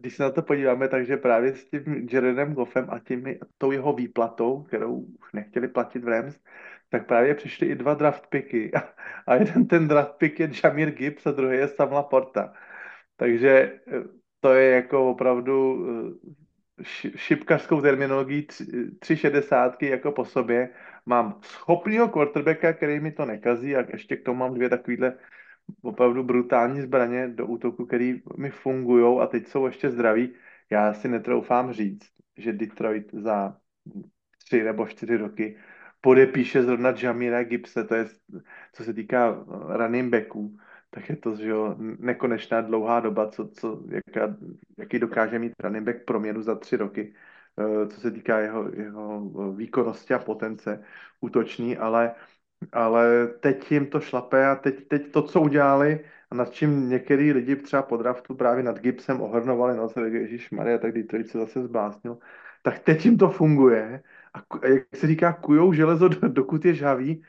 když 0.00 0.16
se 0.16 0.22
na 0.22 0.30
to 0.30 0.42
podíváme, 0.42 0.88
takže 0.88 1.16
právě 1.16 1.54
s 1.54 1.64
tím 1.64 2.08
Jaredem 2.12 2.54
Goffem 2.54 2.86
a 2.90 2.98
tím, 2.98 3.24
tou 3.58 3.70
jeho 3.72 3.92
výplatou, 3.92 4.62
kterou 4.62 4.94
už 4.94 5.32
nechtěli 5.32 5.68
platit 5.68 6.04
v 6.04 6.08
Rams, 6.08 6.40
tak 6.88 7.06
právě 7.06 7.34
přišly 7.34 7.66
i 7.66 7.74
dva 7.74 7.94
draft 7.94 8.26
picky. 8.26 8.72
A, 9.26 9.34
jeden 9.34 9.66
ten 9.66 9.88
draft 9.88 10.12
pick 10.18 10.40
je 10.40 10.50
Jamir 10.64 10.90
Gibbs 10.90 11.26
a 11.26 11.30
druhý 11.30 11.56
je 11.56 11.68
Sam 11.68 11.92
Laporta. 11.92 12.52
Takže 13.16 13.50
eh, 13.86 14.02
to 14.40 14.54
je 14.54 14.70
jako 14.70 15.10
opravdu 15.10 15.86
eh, 15.88 16.32
šipkařskou 17.16 17.80
terminologií 17.80 18.46
tři 18.98 19.16
šedesátky 19.16 19.86
jako 19.86 20.12
po 20.12 20.24
sobě. 20.24 20.68
Mám 21.06 21.40
schopného 21.42 22.08
quarterbacka, 22.08 22.72
který 22.72 23.00
mi 23.00 23.12
to 23.12 23.26
nekazí 23.26 23.76
a 23.76 23.84
ještě 23.92 24.16
k 24.16 24.24
tomu 24.24 24.38
mám 24.38 24.54
dvě 24.54 24.68
takovýhle 24.68 25.14
opravdu 25.82 26.22
brutální 26.22 26.80
zbraně 26.80 27.28
do 27.28 27.46
útoku, 27.46 27.86
který 27.86 28.22
mi 28.36 28.50
fungují 28.50 29.20
a 29.20 29.26
teď 29.26 29.46
jsou 29.48 29.66
ještě 29.66 29.90
zdraví. 29.90 30.34
Já 30.70 30.94
si 30.94 31.08
netroufám 31.08 31.72
říct, 31.72 32.08
že 32.36 32.52
Detroit 32.52 33.14
za 33.14 33.56
tři 34.44 34.62
nebo 34.62 34.86
čtyři 34.86 35.16
roky 35.16 35.56
podepíše 36.00 36.62
zrovna 36.62 36.94
Jamira 37.02 37.42
Gibse, 37.44 37.84
to 37.84 37.94
je, 37.94 38.06
co 38.72 38.84
se 38.84 38.94
týká 38.94 39.44
running 39.76 40.12
backů, 40.12 40.58
tak 40.90 41.08
je 41.08 41.16
to 41.16 41.36
že 41.36 41.48
jo, 41.48 41.76
nekonečná 41.78 42.60
dlouhá 42.60 43.00
doba, 43.00 43.30
co, 43.30 43.48
co, 43.48 43.84
jaká, 43.88 44.36
jaký 44.78 44.98
dokáže 44.98 45.38
mít 45.38 45.52
running 45.60 45.86
back 45.86 46.04
proměnu 46.04 46.42
za 46.42 46.54
tři 46.54 46.76
roky, 46.76 47.14
eh, 47.58 47.86
co 47.86 48.00
se 48.00 48.10
týká 48.10 48.38
jeho, 48.38 48.70
jeho 48.74 49.30
výkonnosti 49.52 50.14
a 50.14 50.18
potence 50.18 50.84
útoční, 51.20 51.76
ale, 51.76 52.14
ale 52.72 53.26
teď 53.26 53.72
jim 53.72 53.86
to 53.86 54.00
šlape 54.00 54.46
a 54.46 54.56
teď, 54.56 54.88
teď 54.88 55.12
to, 55.12 55.22
co 55.22 55.40
udělali 55.40 56.04
a 56.30 56.34
nad 56.34 56.52
čím 56.52 56.88
některý 56.88 57.32
lidi 57.32 57.56
třeba 57.56 57.82
po 57.82 57.96
draftu 57.96 58.34
právě 58.34 58.62
nad 58.62 58.78
Gibsem 58.78 59.20
ohrnovali, 59.20 59.76
no 59.76 59.88
se 59.88 60.08
Ježíš 60.08 60.50
Maria, 60.50 60.78
tak 60.78 60.92
Detroit 60.92 61.28
se 61.28 61.38
zase 61.38 61.62
zbásnil, 61.62 62.18
tak 62.62 62.78
teď 62.78 63.04
jim 63.04 63.18
to 63.18 63.30
funguje 63.30 64.02
a 64.34 64.66
jak 64.66 64.96
se 64.96 65.06
říká, 65.06 65.32
kujou 65.32 65.72
železo, 65.72 66.08
dokud 66.08 66.64
je 66.64 66.74
žhavý, 66.74 67.22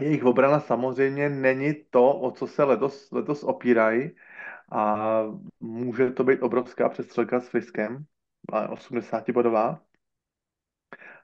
jejich 0.00 0.24
obrana 0.24 0.60
samozřejmě 0.60 1.28
není 1.28 1.74
to, 1.90 2.20
o 2.20 2.30
co 2.30 2.46
se 2.46 2.64
letos, 2.64 3.10
letos 3.12 3.44
opírají 3.44 4.16
a 4.72 5.22
může 5.60 6.10
to 6.10 6.24
být 6.24 6.40
obrovská 6.42 6.88
přestřelka 6.88 7.40
s 7.40 7.48
Fiskem, 7.48 8.04
80 8.70 9.30
bodová, 9.30 9.80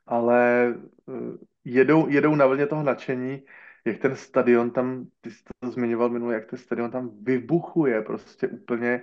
ale 0.06 0.74
eh, 1.08 1.49
jedou, 1.64 2.08
jedou 2.08 2.34
na 2.34 2.46
vlně 2.46 2.66
toho 2.66 2.82
nadšení, 2.82 3.42
jak 3.84 3.98
ten 3.98 4.16
stadion 4.16 4.70
tam, 4.70 5.06
ty 5.20 5.30
jsi 5.30 5.42
to 5.60 5.70
zmiňoval 5.70 6.08
minule, 6.10 6.34
jak 6.34 6.46
ten 6.50 6.58
stadion 6.58 6.90
tam 6.90 7.10
vybuchuje 7.24 8.02
prostě 8.02 8.48
úplně 8.48 9.02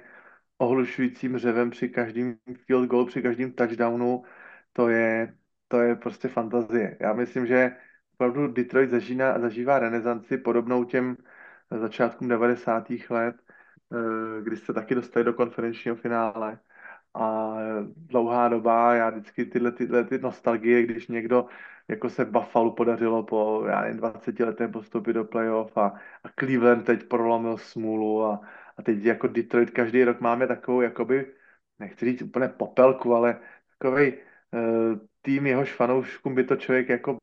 ohlušujícím 0.58 1.38
řevem 1.38 1.70
při 1.70 1.90
každém 1.90 2.38
field 2.66 2.90
goal, 2.90 3.06
při 3.06 3.22
každém 3.22 3.52
touchdownu, 3.54 4.24
to 4.74 4.90
je, 4.90 5.36
to 5.68 5.82
je 5.82 5.96
prostě 5.96 6.28
fantazie. 6.28 6.98
Já 7.02 7.14
myslím, 7.14 7.46
že 7.48 7.76
opravdu 8.14 8.48
Detroit 8.48 8.90
zažíná, 8.90 9.40
zažívá 9.40 9.80
renesanci 9.80 10.38
podobnou 10.38 10.84
těm 10.84 11.18
začátkům 11.72 12.28
90. 12.28 13.10
let, 13.10 13.36
eh, 13.94 14.42
kdy 14.42 14.58
se 14.58 14.74
taky 14.74 14.96
dostali 14.96 15.24
do 15.26 15.34
konferenčního 15.34 15.96
finále. 15.96 16.60
A 17.18 17.56
dlouhá 17.96 18.48
doba, 18.50 18.96
já 18.96 19.10
vždycky 19.10 19.46
tyhle, 19.46 19.72
tyhle 19.72 20.04
ty 20.04 20.18
nostalgie, 20.20 20.84
když 20.84 21.08
někdo 21.08 21.46
jako 21.88 22.10
se 22.10 22.26
Buffalo 22.26 22.72
podařilo 22.72 23.24
po, 23.24 23.64
já 23.68 23.82
nevím, 23.82 23.98
20 23.98 24.40
letém 24.40 24.72
postoupit 24.72 25.14
do 25.14 25.26
playoff 25.26 25.78
a, 25.78 25.88
a 26.24 26.30
Cleveland 26.40 26.86
teď 26.86 27.04
prolomil 27.04 27.58
smůlu 27.58 28.24
a, 28.26 28.42
a 28.78 28.82
teď 28.82 29.04
jako 29.04 29.28
Detroit 29.28 29.72
každý 29.72 30.04
rok 30.04 30.22
máme 30.22 30.48
takovou, 30.48 30.82
jakoby, 30.82 31.34
nechci 31.80 32.06
říct 32.06 32.22
úplně 32.22 32.48
popelku, 32.48 33.14
ale 33.16 33.40
takový 33.80 34.14
uh, 34.14 34.20
tým 35.22 35.48
jehož 35.48 35.74
fanouškům 35.74 36.36
by 36.36 36.44
to 36.44 36.56
člověk 36.56 36.90
jako, 36.90 37.18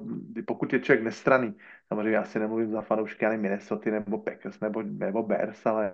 pokud 0.46 0.72
je 0.72 0.80
člověk 0.80 1.04
nestraný, 1.04 1.54
samozřejmě 1.88 2.16
já 2.16 2.24
si 2.24 2.38
nemluvím 2.38 2.70
za 2.70 2.80
fanoušky 2.80 3.26
ani 3.26 3.38
Minnesota 3.38 3.90
nebo 3.90 4.18
Packers 4.18 4.60
nebo, 4.60 4.82
nebo 4.82 5.22
Bears, 5.22 5.66
ale, 5.66 5.92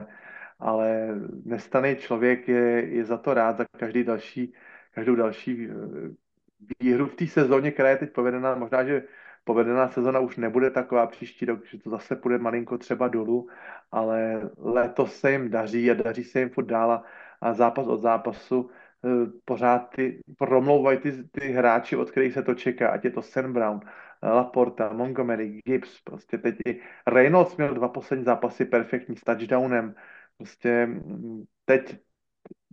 ale 0.60 1.08
nestraný 1.44 1.96
člověk 1.96 2.48
je, 2.48 2.86
je 2.88 3.04
za 3.04 3.16
to 3.16 3.34
rád, 3.34 3.56
za 3.56 3.64
každý 3.78 4.04
další, 4.04 4.54
každou 4.94 5.14
další 5.14 5.68
eh, 5.70 5.74
výhru 6.80 7.06
v 7.06 7.14
té 7.14 7.26
sezóně, 7.26 7.70
která 7.70 7.90
je 7.90 7.96
teď 7.96 8.12
povedená, 8.12 8.54
možná, 8.54 8.84
že 8.84 9.02
povedená 9.44 9.88
sezona 9.88 10.20
už 10.20 10.36
nebude 10.36 10.70
taková 10.70 11.06
příští 11.06 11.44
rok, 11.44 11.66
že 11.66 11.78
to 11.78 11.90
zase 11.90 12.16
půjde 12.16 12.38
malinko 12.38 12.78
třeba 12.78 13.08
dolů, 13.08 13.48
ale 13.92 14.50
letos 14.58 15.20
se 15.20 15.32
jim 15.32 15.50
daří 15.50 15.90
a 15.90 15.94
daří 15.94 16.24
se 16.24 16.40
jim 16.40 16.50
furt 16.50 16.66
dál 16.66 17.02
a 17.40 17.54
zápas 17.54 17.86
od 17.86 17.96
zápasu 17.96 18.70
Eh, 19.04 19.30
pořád 19.44 19.78
ty, 19.78 20.20
promlouvají 20.38 20.98
ty, 20.98 21.24
ty 21.30 21.48
hráči, 21.48 21.96
od 21.96 22.10
kterých 22.10 22.34
se 22.34 22.42
to 22.42 22.54
čeká, 22.54 22.88
ať 22.88 23.04
je 23.04 23.10
to 23.10 23.22
Sam 23.22 23.52
Brown, 23.52 23.80
Laporta, 24.22 24.92
Montgomery, 24.92 25.60
Gibbs, 25.64 26.00
prostě 26.00 26.38
teď 26.38 26.56
i 26.66 26.80
Reynolds 27.06 27.56
měl 27.56 27.74
dva 27.74 27.88
poslední 27.88 28.24
zápasy 28.24 28.64
perfektní 28.64 29.16
s 29.16 29.20
touchdownem, 29.20 29.94
prostě 30.40 30.88
teď, 31.64 32.00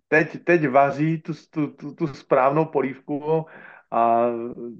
teď, 0.07 0.43
teď 0.43 0.67
vaří 0.69 1.21
tu, 1.21 1.33
tu, 1.51 1.67
tu, 1.67 1.95
tu 1.95 2.07
správnou 2.07 2.65
polívku 2.65 3.45
a 3.91 4.27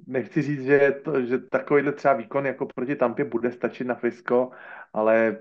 nechci 0.06 0.42
říct, 0.42 0.64
že, 0.64 0.90
to, 1.04 1.22
že 1.22 1.38
takovýhle 1.38 1.92
třeba 1.92 2.14
výkon 2.14 2.46
jako 2.46 2.66
proti 2.66 2.96
Tampě 2.96 3.24
bude 3.24 3.52
stačit 3.52 3.84
na 3.84 3.94
Frisco, 3.94 4.50
ale 4.92 5.40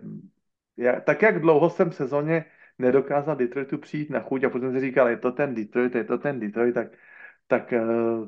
já, 0.78 1.00
tak 1.02 1.22
jak 1.22 1.42
dlouho 1.42 1.70
jsem 1.70 1.90
v 1.90 1.96
sezóně 1.96 2.46
nedokázal 2.80 3.36
Detroitu 3.36 3.78
přijít 3.78 4.10
na 4.10 4.20
chuť 4.20 4.44
a 4.44 4.50
potom 4.50 4.74
si 4.74 4.80
říkal, 4.80 5.08
je 5.10 5.18
to 5.18 5.32
ten 5.32 5.56
Detroit, 5.56 5.96
je 5.96 6.04
to 6.04 6.18
ten 6.18 6.40
Detroit, 6.40 6.76
tak, 6.76 6.88
tak 7.48 7.74
eh, 7.74 7.84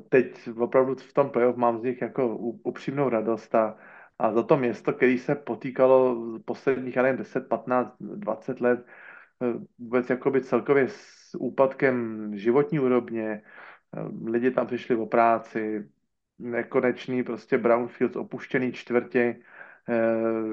teď 0.08 0.48
opravdu 0.58 0.94
v 0.94 1.12
tom 1.12 1.30
playoff 1.30 1.56
mám 1.56 1.78
z 1.78 1.82
nich 1.82 2.02
jako 2.02 2.36
upřímnou 2.38 3.08
radost 3.08 3.54
a, 3.54 3.76
a 4.18 4.32
za 4.32 4.42
to 4.42 4.56
město, 4.56 4.92
který 4.92 5.18
se 5.18 5.34
potýkalo 5.34 6.16
posledních, 6.44 6.96
já 6.96 7.02
nevím, 7.02 7.18
10, 7.18 7.48
15, 7.48 7.96
20 8.00 8.60
let 8.60 8.86
vůbec 9.78 10.10
jakoby 10.10 10.40
celkově 10.40 10.88
s 10.88 11.36
úpadkem 11.38 12.30
životní 12.38 12.80
úrovně, 12.80 13.42
eh, 13.96 14.30
lidi 14.30 14.50
tam 14.50 14.66
přišli 14.66 14.96
o 14.96 15.06
práci, 15.06 15.88
nekonečný 16.38 17.22
prostě 17.22 17.58
brownfields, 17.58 18.16
opuštěný 18.16 18.72
čtvrtě, 18.72 19.36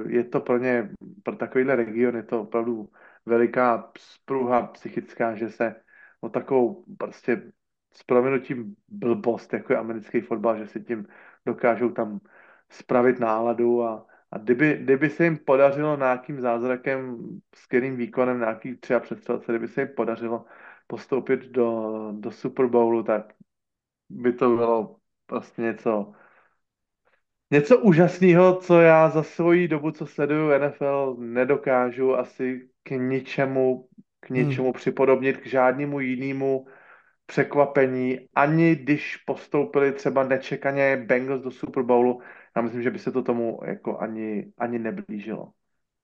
je 0.07 0.23
to 0.23 0.39
pro 0.41 0.57
ně, 0.57 0.89
pro 1.23 1.35
takovýhle 1.35 1.75
region 1.75 2.15
je 2.15 2.23
to 2.23 2.41
opravdu 2.41 2.89
veliká 3.25 3.91
spruha 3.97 4.67
psychická, 4.67 5.35
že 5.35 5.49
se 5.49 5.75
o 6.21 6.29
takovou 6.29 6.85
prostě 6.97 7.51
s 7.93 8.03
proměnutím 8.03 8.75
blbost, 8.87 9.53
jako 9.53 9.73
je 9.73 9.79
americký 9.79 10.21
fotbal, 10.21 10.57
že 10.57 10.67
si 10.67 10.83
tím 10.83 11.07
dokážou 11.45 11.89
tam 11.89 12.19
spravit 12.69 13.19
náladu 13.19 13.83
a, 13.83 14.05
a 14.31 14.37
kdyby, 14.37 14.77
kdyby 14.77 15.09
se 15.09 15.23
jim 15.23 15.37
podařilo 15.37 15.97
nějakým 15.97 16.41
zázrakem, 16.41 17.17
skvělým 17.55 17.95
výkonem, 17.95 18.39
nějaký 18.39 18.75
třeba 18.75 18.99
představce, 18.99 19.51
kdyby 19.51 19.67
se 19.67 19.81
jim 19.81 19.89
podařilo 19.95 20.45
postoupit 20.87 21.45
do, 21.45 21.91
do 22.11 22.31
Super 22.31 22.65
Bowlu, 22.65 23.03
tak 23.03 23.33
by 24.09 24.33
to 24.33 24.55
bylo 24.55 24.95
prostě 25.25 25.61
něco, 25.61 26.11
něco 27.51 27.79
úžasného, 27.79 28.55
co 28.55 28.81
já 28.81 29.09
za 29.09 29.23
svoji 29.23 29.67
dobu, 29.67 29.91
co 29.91 30.05
sleduju 30.05 30.59
NFL, 30.59 31.15
nedokážu 31.19 32.15
asi 32.15 32.69
k 32.83 32.91
ničemu, 32.91 33.87
k 34.19 34.29
hmm. 34.29 34.39
ničemu 34.39 34.67
hmm. 34.67 34.73
připodobnit, 34.73 35.37
k 35.37 35.45
žádnému 35.45 35.99
jinému 35.99 36.67
překvapení, 37.25 38.29
ani 38.35 38.75
když 38.75 39.17
postoupili 39.17 39.91
třeba 39.91 40.23
nečekaně 40.23 40.97
Bengals 40.97 41.41
do 41.41 41.51
Super 41.51 41.83
Bowlu, 41.83 42.21
já 42.57 42.61
myslím, 42.61 42.81
že 42.81 42.91
by 42.91 42.99
se 42.99 43.11
to 43.11 43.23
tomu 43.23 43.59
jako 43.65 43.99
ani, 43.99 44.51
ani 44.57 44.79
neblížilo. 44.79 45.53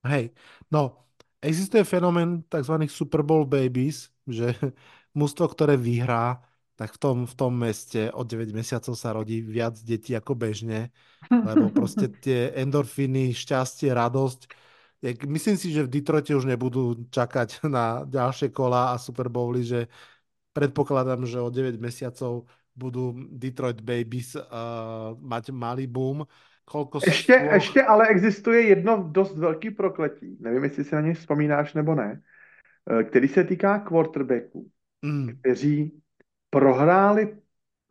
Hej, 0.06 0.30
no, 0.72 0.97
existuje 1.41 1.84
fenomén 1.84 2.43
tzv. 2.49 2.74
Super 2.88 3.22
Bowl 3.22 3.45
babies, 3.45 4.10
že 4.28 4.54
mužstvo, 5.18 5.47
ktoré 5.47 5.78
vyhrá, 5.78 6.45
tak 6.76 6.93
v 6.93 6.97
tom, 6.97 7.18
v 7.26 7.36
tom 7.36 7.58
meste 7.58 8.12
od 8.14 8.30
9 8.30 8.54
mesiacov 8.54 8.93
sa 8.93 9.14
rodí 9.14 9.41
viac 9.41 9.78
detí 9.82 10.14
ako 10.14 10.36
bežne, 10.36 10.93
lebo 11.30 11.74
proste 11.74 12.10
tie 12.24 12.54
endorfiny, 12.54 13.34
šťastie, 13.34 13.89
radosť 13.89 14.45
myslím 15.28 15.60
si, 15.60 15.76
že 15.76 15.84
v 15.84 15.91
Detroite 15.99 16.32
už 16.32 16.47
nebudú 16.47 17.10
čakať 17.12 17.60
na 17.68 18.08
ďalšie 18.08 18.56
kola 18.56 18.95
a 18.95 19.01
Super 19.01 19.28
Bowly, 19.28 19.68
že 19.68 19.80
predpokladám, 20.56 21.28
že 21.28 21.43
o 21.43 21.49
9 21.51 21.82
mesiacov 21.82 22.47
budú 22.76 23.16
Detroit 23.32 23.82
Babies 23.82 24.36
uh, 24.36 24.42
mať 25.20 25.50
malý 25.50 25.88
boom. 25.88 26.26
Kolko 26.66 27.00
ještě, 27.06 27.34
spolu... 27.34 27.54
ještě 27.54 27.84
ale 27.84 28.08
existuje 28.08 28.62
jedno 28.62 29.10
dost 29.12 29.38
velký 29.38 29.72
prokletí, 29.72 30.38
nevím, 30.40 30.64
jestli 30.64 30.84
si 30.84 30.96
na 30.96 31.02
něj 31.02 31.14
vzpomínáš 31.14 31.74
nebo 31.74 31.96
ne, 31.96 32.22
eh, 32.90 33.04
který 33.04 33.28
se 33.28 33.44
týká 33.44 33.80
quarterbacků, 33.80 34.70
mm. 35.02 35.30
kteří 35.40 36.02
prohráli 36.50 37.38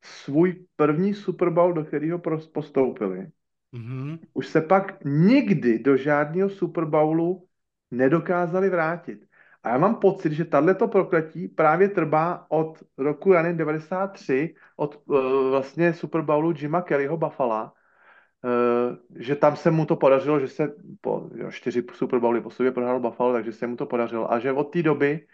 svůj 0.05 0.65
první 0.77 1.15
Super 1.15 1.51
Bowl, 1.51 1.73
do 1.73 1.85
kterého 1.85 2.19
postoupili 2.53 3.27
Mm-hmm. 3.73 4.19
Už 4.33 4.49
se 4.49 4.61
pak 4.61 5.05
nikdy 5.05 5.79
do 5.79 5.97
žádného 5.97 6.51
Super 6.51 6.85
Bowlu 6.85 7.49
nedokázali 7.91 8.71
vrátit. 8.71 9.25
A 9.63 9.69
já 9.69 9.79
mám 9.79 9.95
pocit, 9.95 10.33
že 10.33 10.45
tato 10.45 10.89
prokletí 10.89 11.49
právě 11.49 11.89
trvá 11.89 12.47
od 12.49 12.83
roku, 12.99 13.33
já 13.33 13.43
nevím, 13.43 13.59
93, 13.59 14.55
od 14.77 15.03
uh, 15.07 15.51
vlastně 15.51 15.93
Super 15.93 16.23
Bowlu 16.23 16.55
Jima 16.57 16.83
Kellyho 16.83 17.17
Buffalo, 17.17 17.63
uh, 17.65 18.97
že 19.17 19.37
tam 19.37 19.57
se 19.57 19.71
mu 19.71 19.87
to 19.87 19.97
podařilo, 19.97 20.41
že 20.41 20.49
se 20.49 20.75
po 21.01 21.31
jo, 21.35 21.51
čtyři 21.51 21.85
Super 21.93 22.19
Bowly 22.19 22.41
po 22.41 22.51
sobě 22.51 22.73
prohrál 22.73 23.01
Buffalo, 23.01 23.33
takže 23.33 23.53
se 23.53 23.67
mu 23.67 23.77
to 23.77 23.87
podařilo. 23.87 24.33
A 24.33 24.39
že 24.39 24.53
od 24.53 24.65
té 24.65 24.83
doby 24.83 25.27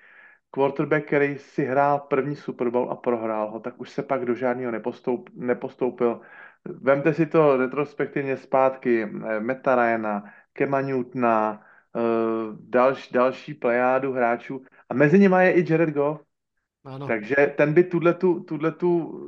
quarterback, 0.51 1.07
který 1.07 1.39
si 1.39 1.64
hrál 1.64 2.01
první 2.01 2.37
Super 2.37 2.70
Bowl 2.70 2.91
a 2.91 2.97
prohrál 2.97 3.51
ho, 3.51 3.61
tak 3.61 3.81
už 3.81 3.91
se 3.91 4.03
pak 4.03 4.24
do 4.24 4.35
žádného 4.35 4.72
nepostoup, 4.72 5.31
nepostoupil. 5.35 6.20
Vemte 6.64 7.14
si 7.14 7.26
to 7.26 7.57
retrospektivně 7.57 8.37
zpátky, 8.37 9.03
eh, 9.03 9.41
Meta 9.41 9.74
Ryana, 9.74 10.24
Kema 10.53 10.81
Newtona, 10.81 11.62
další, 12.61 13.12
další 13.14 13.55
plejádu 13.55 14.12
hráčů 14.12 14.62
a 14.89 14.95
mezi 14.95 15.18
nimi 15.18 15.36
je 15.41 15.53
i 15.53 15.72
Jared 15.72 15.91
Goff. 15.91 16.22
Ano. 16.84 17.07
Takže 17.07 17.55
ten 17.57 17.74
by 17.74 17.84
tuhle 17.84 18.72
tu 18.72 19.20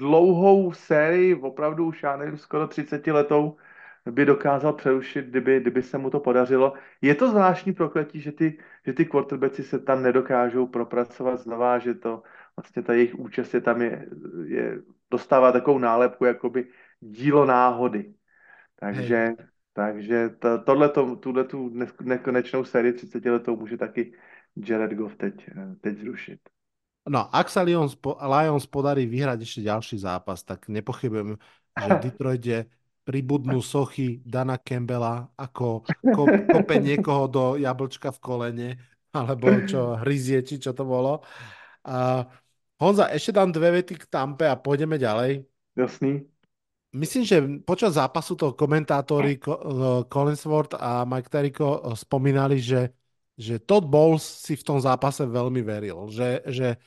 dlouhou 0.00 0.72
sérii, 0.72 1.34
opravdu 1.34 1.86
už 1.86 2.02
já 2.02 2.16
nevím, 2.16 2.36
skoro 2.36 2.68
30 2.68 3.06
letou, 3.06 3.56
by 4.10 4.24
dokázal 4.24 4.72
přerušit, 4.72 5.26
kdyby, 5.26 5.60
kdyby 5.60 5.82
se 5.82 5.98
mu 5.98 6.10
to 6.10 6.20
podařilo. 6.20 6.72
Je 7.02 7.14
to 7.14 7.30
zvláštní 7.30 7.72
prokletí, 7.72 8.20
že 8.20 8.32
ty, 8.32 8.58
že 8.86 8.92
ty 8.92 9.04
quarterbacki 9.04 9.62
se 9.62 9.78
tam 9.78 10.02
nedokážou 10.02 10.66
propracovat 10.66 11.40
znova, 11.40 11.78
že 11.78 11.94
to 11.94 12.22
vlastně 12.56 12.82
ta 12.82 12.92
jejich 12.92 13.14
účast 13.14 13.54
je 13.54 13.60
tam 13.60 13.82
je, 13.82 14.06
je 14.44 14.82
dostává 15.10 15.52
takovou 15.52 15.78
nálepku, 15.78 16.24
jakoby 16.24 16.68
dílo 17.00 17.44
náhody. 17.44 18.14
Takže, 18.80 19.16
Hej. 19.16 19.36
Takže 19.74 20.38
to, 20.38 20.58
tohleto, 20.58 21.16
tuhle 21.16 21.44
tu 21.44 21.70
nekonečnou 22.02 22.64
sérii 22.64 22.92
30 22.92 23.24
letou 23.24 23.56
může 23.56 23.76
taky 23.76 24.14
Jared 24.56 24.94
Goff 24.94 25.16
teď, 25.16 25.50
teď 25.80 25.98
zrušit. 25.98 26.40
No, 27.04 27.28
ak 27.28 27.52
sa 27.52 27.60
Lions, 27.60 28.00
Lions 28.00 28.64
podarí 28.64 29.04
vyhrať 29.04 29.44
ešte 29.44 29.60
ďalší 29.60 30.00
zápas, 30.00 30.40
tak 30.40 30.72
nepochybujem, 30.72 31.36
že 31.76 31.88
v 31.92 32.00
Detroite 32.00 32.56
pribudnú 33.04 33.60
sochy 33.60 34.24
Dana 34.24 34.56
Campbella 34.56 35.28
ako 35.36 35.84
kop, 36.00 36.32
kope 36.48 36.80
niekoho 36.80 37.28
do 37.28 37.44
jablčka 37.60 38.08
v 38.08 38.22
kolene, 38.24 38.70
alebo 39.12 39.52
čo, 39.68 40.00
hryzie, 40.00 40.40
či 40.40 40.56
čo 40.56 40.72
to 40.72 40.88
bolo. 40.88 41.20
A 41.84 42.24
Honza, 42.80 43.12
ešte 43.12 43.36
dám 43.36 43.52
dve 43.52 43.84
vety 43.84 44.00
k 44.00 44.08
Tampe 44.08 44.48
a 44.48 44.56
pôjdeme 44.56 44.96
ďalej. 44.96 45.44
Jasný. 45.76 46.24
Myslím, 46.94 47.26
že 47.26 47.42
počas 47.66 47.98
zápasu 47.98 48.38
to 48.38 48.54
komentátori 48.54 49.42
Collinsworth 50.06 50.78
a 50.78 51.02
Mike 51.02 51.26
Terriko 51.26 51.82
spomínali, 51.98 52.62
že, 52.62 52.94
že 53.34 53.58
Todd 53.58 53.82
Bowles 53.82 54.22
si 54.22 54.54
v 54.54 54.62
tom 54.62 54.78
zápase 54.78 55.26
veľmi 55.26 55.58
veril, 55.58 56.06
že, 56.06 56.46
že 56.46 56.78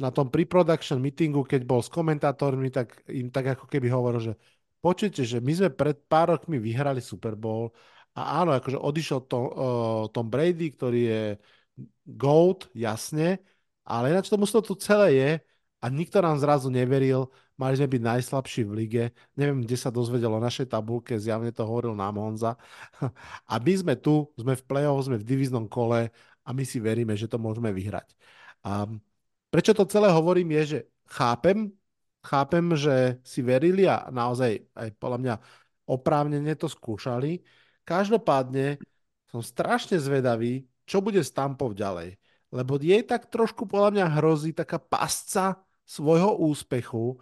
na 0.00 0.08
tom 0.08 0.32
pre-production 0.32 0.96
meetingu, 0.96 1.44
keď 1.44 1.68
bol 1.68 1.84
s 1.84 1.92
komentátormi, 1.92 2.72
tak 2.72 3.04
im 3.12 3.28
tak 3.28 3.52
ako 3.52 3.68
keby 3.68 3.92
hovoril, 3.92 4.32
že 4.32 4.34
počujete, 4.80 5.28
že 5.28 5.44
my 5.44 5.52
sme 5.52 5.68
pred 5.68 6.00
pár 6.08 6.40
rokmi 6.40 6.56
vyhrali 6.56 7.04
Super 7.04 7.36
Bowl 7.36 7.68
a 8.16 8.40
áno, 8.40 8.56
akože 8.56 8.80
odišiel 8.80 9.20
Tom, 9.28 9.44
uh, 9.44 10.04
Tom 10.08 10.32
Brady, 10.32 10.72
ktorý 10.72 11.00
je 11.04 11.22
GOAT, 12.08 12.72
jasne, 12.72 13.44
ale 13.84 14.08
ináč 14.08 14.32
to 14.32 14.40
muselo 14.40 14.64
tu 14.64 14.72
celé 14.72 15.08
je 15.20 15.30
a 15.80 15.86
nikto 15.92 16.16
nám 16.24 16.40
zrazu 16.40 16.72
neveril, 16.72 17.28
mali 17.60 17.76
sme 17.76 17.92
byť 17.92 18.02
najslabší 18.02 18.60
v 18.64 18.72
lige, 18.72 19.04
neviem, 19.36 19.60
kde 19.60 19.76
sa 19.76 19.92
dozvedel 19.92 20.32
o 20.32 20.40
našej 20.40 20.72
tabulke, 20.72 21.20
zjavne 21.20 21.52
to 21.52 21.68
hovoril 21.68 21.92
nám 21.92 22.16
Honza. 22.16 22.56
A 23.52 23.60
my 23.60 23.72
sme 23.76 23.94
tu, 24.00 24.24
sme 24.40 24.56
v 24.56 24.64
play-off, 24.64 25.04
sme 25.04 25.20
v 25.20 25.28
divíznom 25.28 25.68
kole 25.68 26.08
a 26.40 26.48
my 26.56 26.64
si 26.64 26.80
veríme, 26.80 27.12
že 27.12 27.28
to 27.28 27.36
môžeme 27.36 27.68
vyhrať. 27.68 28.16
A 28.64 28.88
prečo 29.52 29.76
to 29.76 29.84
celé 29.84 30.08
hovorím 30.08 30.56
je, 30.56 30.62
že 30.64 30.78
chápem, 31.04 31.68
chápem, 32.24 32.64
že 32.80 33.20
si 33.20 33.44
verili 33.44 33.84
a 33.84 34.08
naozaj 34.08 34.64
aj 34.72 34.88
podľa 34.96 35.18
mňa 35.20 35.34
oprávnene 35.84 36.54
to 36.56 36.64
skúšali. 36.64 37.44
Každopádne 37.84 38.80
som 39.28 39.44
strašne 39.44 40.00
zvedavý, 40.00 40.64
čo 40.88 41.04
bude 41.04 41.20
s 41.20 41.30
Tampou 41.30 41.76
ďalej. 41.76 42.16
Lebo 42.50 42.80
jej 42.82 43.02
tak 43.06 43.30
trošku 43.30 43.68
podľa 43.68 43.90
mňa 43.94 44.06
hrozí 44.18 44.50
taká 44.50 44.82
pasca 44.82 45.62
svojho 45.86 46.34
úspechu, 46.42 47.18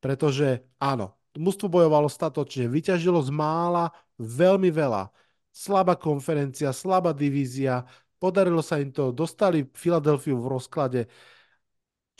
pretože 0.00 0.64
áno, 0.80 1.14
mužstvo 1.36 1.70
bojovalo 1.70 2.08
statočne, 2.10 2.66
vyťažilo 2.66 3.20
z 3.22 3.30
mála 3.30 3.92
veľmi 4.18 4.72
veľa. 4.72 5.12
Slabá 5.50 5.94
konferencia, 5.98 6.74
slabá 6.74 7.14
divízia, 7.14 7.86
podarilo 8.18 8.62
sa 8.64 8.78
im 8.80 8.90
to, 8.90 9.14
dostali 9.14 9.66
Filadelfiu 9.70 10.38
v 10.40 10.50
rozklade. 10.50 11.00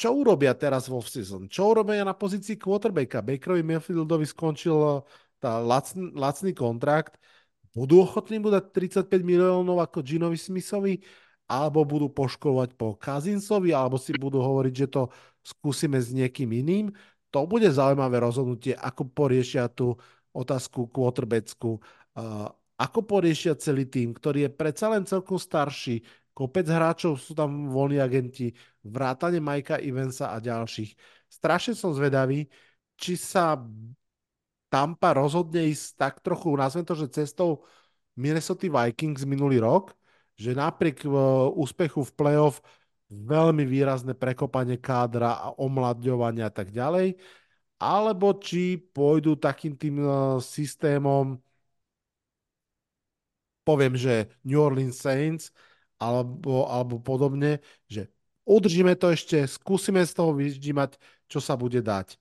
Čo 0.00 0.16
urobia 0.16 0.56
teraz 0.56 0.88
vo 0.88 1.04
season? 1.04 1.44
Čo 1.50 1.76
urobia 1.76 2.00
na 2.06 2.16
pozícii 2.16 2.56
quarterbacka? 2.56 3.20
Bakerovi 3.20 3.60
Mayfieldovi 3.60 4.24
skončil 4.24 4.76
eh, 4.76 4.96
tá 5.36 5.60
lacn, 5.60 6.16
lacný 6.16 6.56
kontrakt 6.56 7.20
budú 7.74 8.02
ochotní 8.02 8.42
mu 8.42 8.50
dať 8.50 8.74
35 8.74 9.06
miliónov 9.22 9.78
ako 9.78 10.02
Ginovi 10.02 10.34
Smithovi, 10.34 10.98
alebo 11.50 11.82
budú 11.82 12.10
poškovať 12.10 12.78
po 12.78 12.94
Kazinsovi, 12.94 13.74
alebo 13.74 13.98
si 13.98 14.14
budú 14.14 14.38
hovoriť, 14.38 14.74
že 14.74 14.86
to 14.90 15.02
skúsime 15.42 15.98
s 15.98 16.14
niekým 16.14 16.50
iným. 16.50 16.86
To 17.30 17.46
bude 17.46 17.70
zaujímavé 17.70 18.18
rozhodnutie, 18.18 18.74
ako 18.74 19.10
poriešia 19.14 19.70
tú 19.70 19.94
otázku 20.34 20.90
quarterbacku, 20.90 21.78
ako 22.74 22.98
poriešia 23.06 23.54
celý 23.54 23.86
tým, 23.86 24.14
ktorý 24.14 24.46
je 24.46 24.50
predsa 24.50 24.90
len 24.90 25.06
celkom 25.06 25.38
starší, 25.38 26.02
kopec 26.34 26.64
hráčov 26.64 27.20
sú 27.20 27.36
tam 27.36 27.68
voľní 27.68 28.00
agenti, 28.00 28.50
vrátane 28.82 29.38
Majka 29.38 29.78
Evansa 29.78 30.32
a 30.32 30.40
ďalších. 30.40 30.96
Strašne 31.28 31.76
som 31.76 31.92
zvedavý, 31.92 32.48
či 32.96 33.14
sa 33.20 33.60
Tampa 34.70 35.10
rozhodne 35.12 35.66
ísť 35.66 35.98
tak 35.98 36.14
trochu, 36.22 36.54
nazvem 36.54 36.86
to, 36.86 36.94
že 36.94 37.10
cestou 37.10 37.66
Minnesota 38.14 38.70
Vikings 38.70 39.26
minulý 39.26 39.58
rok, 39.58 39.92
že 40.38 40.54
napriek 40.54 41.04
uh, 41.04 41.50
úspechu 41.52 42.06
v 42.06 42.14
playoff 42.16 42.62
veľmi 43.10 43.66
výrazné 43.66 44.14
prekopanie 44.14 44.78
kádra 44.78 45.42
a 45.42 45.48
omladňovania 45.58 46.46
a 46.46 46.54
tak 46.54 46.70
ďalej, 46.70 47.18
alebo 47.82 48.38
či 48.38 48.78
pôjdu 48.78 49.34
takým 49.34 49.74
tým 49.74 49.98
uh, 50.00 50.38
systémom, 50.38 51.36
poviem, 53.66 53.98
že 53.98 54.30
New 54.46 54.62
Orleans 54.62 54.94
Saints, 54.94 55.50
alebo, 56.00 56.70
alebo 56.70 56.96
podobne, 57.02 57.60
že 57.90 58.08
udržíme 58.48 58.96
to 58.96 59.12
ešte, 59.12 59.44
skúsime 59.44 60.00
z 60.06 60.16
toho 60.16 60.32
vyždímať, 60.32 60.96
čo 61.28 61.42
sa 61.42 61.54
bude 61.58 61.82
dať. 61.84 62.16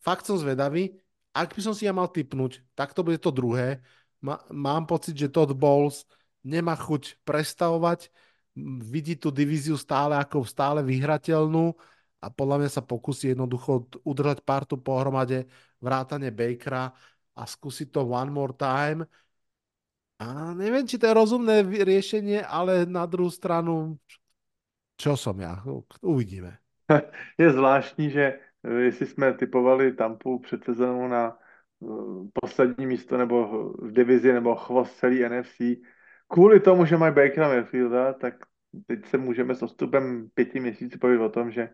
Fakt 0.00 0.24
som 0.24 0.40
zvedavý, 0.40 0.96
ak 1.36 1.52
by 1.52 1.60
som 1.60 1.74
si 1.76 1.84
ja 1.84 1.92
mal 1.92 2.08
typnúť, 2.08 2.64
tak 2.72 2.96
to 2.96 3.04
bude 3.04 3.20
to 3.20 3.30
druhé. 3.30 3.84
mám 4.50 4.88
pocit, 4.88 5.14
že 5.14 5.30
Todd 5.30 5.54
Bowles 5.54 6.08
nemá 6.42 6.74
chuť 6.74 7.20
prestavovať, 7.22 8.10
vidí 8.82 9.16
tú 9.16 9.30
divíziu 9.30 9.78
stále 9.78 10.18
ako 10.18 10.42
stále 10.44 10.82
vyhrateľnú 10.82 11.74
a 12.18 12.26
podľa 12.30 12.56
mňa 12.64 12.70
sa 12.70 12.82
pokusí 12.82 13.32
jednoducho 13.32 13.86
udržať 14.02 14.42
partu 14.42 14.74
pohromade 14.78 15.46
vrátane 15.78 16.34
Bakera 16.34 16.90
a 17.38 17.42
skúsi 17.46 17.86
to 17.86 18.02
one 18.02 18.30
more 18.30 18.52
time. 18.58 19.06
A 20.18 20.50
neviem, 20.50 20.82
či 20.82 20.98
to 20.98 21.06
je 21.06 21.14
rozumné 21.14 21.62
riešenie, 21.62 22.42
ale 22.42 22.82
na 22.82 23.06
druhou 23.06 23.30
stranu, 23.30 23.94
čo 24.98 25.14
som 25.14 25.38
ja? 25.38 25.62
Uvidíme. 26.02 26.58
Je 27.38 27.52
zvláštní, 27.52 28.10
že 28.10 28.40
jestli 28.78 29.06
jsme 29.06 29.32
typovali 29.32 29.92
Tampu 29.92 30.38
před 30.38 30.64
sezónou 30.64 31.08
na 31.08 31.38
eh, 31.38 31.86
poslední 32.42 32.86
místo 32.86 33.16
nebo 33.16 33.46
v 33.78 33.92
divizi 33.92 34.32
nebo 34.32 34.56
chvost 34.56 34.98
celý 34.98 35.22
NFC, 35.22 35.78
kvůli 36.28 36.60
tomu, 36.60 36.84
že 36.84 36.96
mají 36.96 37.14
Bakera 37.14 37.48
Mayfielda, 37.48 38.12
tak 38.12 38.34
teď 38.86 39.06
se 39.06 39.18
můžeme 39.18 39.54
s 39.54 39.62
odstupem 39.62 40.30
pěti 40.34 40.60
měsíců 40.60 40.98
povědět 40.98 41.24
o 41.24 41.28
tom, 41.28 41.50
že 41.50 41.68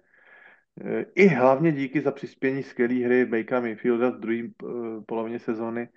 eh, 0.81 1.07
i 1.15 1.27
hlavně 1.27 1.73
díky 1.73 2.01
za 2.01 2.11
přispění 2.11 2.63
skvělé 2.63 2.95
hry 2.95 3.27
Bakera 3.27 3.61
Mayfielda 3.61 4.11
v 4.11 4.21
druhé 4.21 4.39
eh, 4.39 4.67
polovině 5.07 5.39
sezóny, 5.39 5.89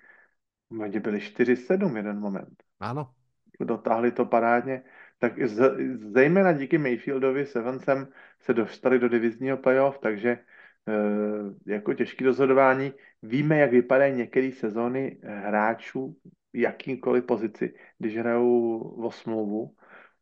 oni 0.81 0.99
byli 0.99 1.19
4-7 1.19 1.95
jeden 1.97 2.19
moment. 2.19 2.63
Ano. 2.79 3.13
Dotáhli 3.59 4.11
to 4.11 4.25
parádně 4.25 4.83
tak 5.19 5.47
z, 5.47 5.75
zejména 6.13 6.51
díky 6.51 6.77
Mayfieldovi 6.77 7.45
s 7.45 7.55
Evansem 7.55 8.07
se 8.39 8.53
dostali 8.53 8.99
do 8.99 9.07
divizního 9.07 9.57
playoff, 9.57 9.99
takže 9.99 10.39
Eh, 10.87 11.73
jako 11.73 11.93
těžký 11.93 12.25
rozhodování. 12.25 12.93
Víme, 13.23 13.57
jak 13.57 13.71
vypadají 13.71 14.13
některé 14.13 14.51
sezóny 14.51 15.19
hráčů 15.23 16.15
jakýmkoliv 16.53 17.25
pozici, 17.25 17.73
když 17.97 18.17
hrajou 18.17 18.79
o 18.79 19.11
smlouvu. 19.11 19.75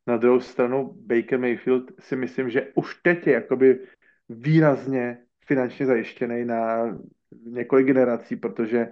Na 0.08 0.18
druhou 0.18 0.40
stranu 0.40 0.94
Baker 0.96 1.40
Mayfield 1.40 1.92
si 2.00 2.16
myslím, 2.16 2.50
že 2.50 2.72
už 2.76 2.96
teď 2.96 3.28
je 3.28 3.34
jakoby 3.34 3.80
výrazně 4.30 5.18
finančně 5.46 5.86
zajištěný 5.86 6.46
na 6.46 6.90
několik 7.46 7.88
generací, 7.88 8.36
protože 8.36 8.92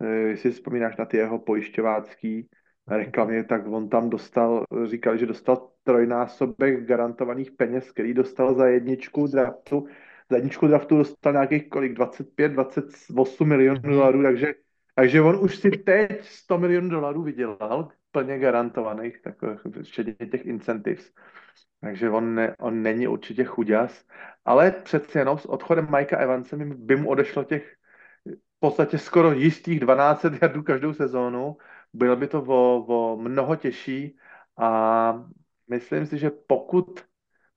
eh, 0.00 0.06
jestli 0.06 0.50
si 0.50 0.56
vzpomínáš 0.56 0.96
na 0.96 1.04
ty 1.04 1.16
jeho 1.16 1.38
pojišťovácký 1.38 2.48
reklamy, 2.88 3.44
tak 3.44 3.66
on 3.66 3.88
tam 3.88 4.10
dostal, 4.10 4.64
říkal, 4.84 5.16
že 5.16 5.26
dostal 5.26 5.70
trojnásobek 5.84 6.84
garantovaných 6.84 7.50
peněz, 7.50 7.90
který 7.90 8.14
dostal 8.14 8.54
za 8.54 8.66
jedničku 8.66 9.26
draftu. 9.26 9.86
Za 10.30 10.36
jedničku 10.36 10.66
draftu 10.66 10.96
dostal 10.96 11.32
nějakých 11.32 11.68
kolik, 11.68 11.92
25, 11.92 12.52
28 12.52 13.48
milionů 13.48 13.80
dolarů, 13.80 14.22
takže, 14.22 14.54
takže 14.94 15.20
on 15.20 15.44
už 15.44 15.56
si 15.56 15.70
teď 15.70 16.24
100 16.24 16.58
milionů 16.58 16.88
dolarů 16.88 17.22
vydělal, 17.22 17.88
plně 18.12 18.38
garantovaných, 18.38 19.22
takových, 19.22 19.60
včetně 19.82 20.26
těch 20.26 20.46
incentives. 20.46 21.12
Takže 21.80 22.10
on, 22.10 22.34
ne, 22.34 22.56
on 22.58 22.82
není 22.82 23.08
určitě 23.08 23.44
chuděs, 23.44 24.06
ale 24.44 24.70
přece 24.70 25.18
jenom 25.18 25.38
s 25.38 25.46
odchodem 25.46 25.88
Mikea 25.90 26.20
Evanse 26.20 26.56
by 26.56 26.96
mu 26.96 27.08
odešlo 27.08 27.44
těch 27.44 27.76
v 28.26 28.60
podstatě 28.60 28.98
skoro 28.98 29.32
jistých 29.32 29.80
12 29.80 30.26
jardů 30.42 30.62
každou 30.62 30.94
sezónu. 30.94 31.56
Bylo 31.92 32.16
by 32.16 32.28
to 32.28 32.42
o, 32.42 32.84
o 32.86 33.16
mnoho 33.16 33.56
těžší 33.56 34.16
a 34.56 35.24
myslím 35.68 36.06
si, 36.06 36.18
že 36.18 36.30
pokud 36.30 37.04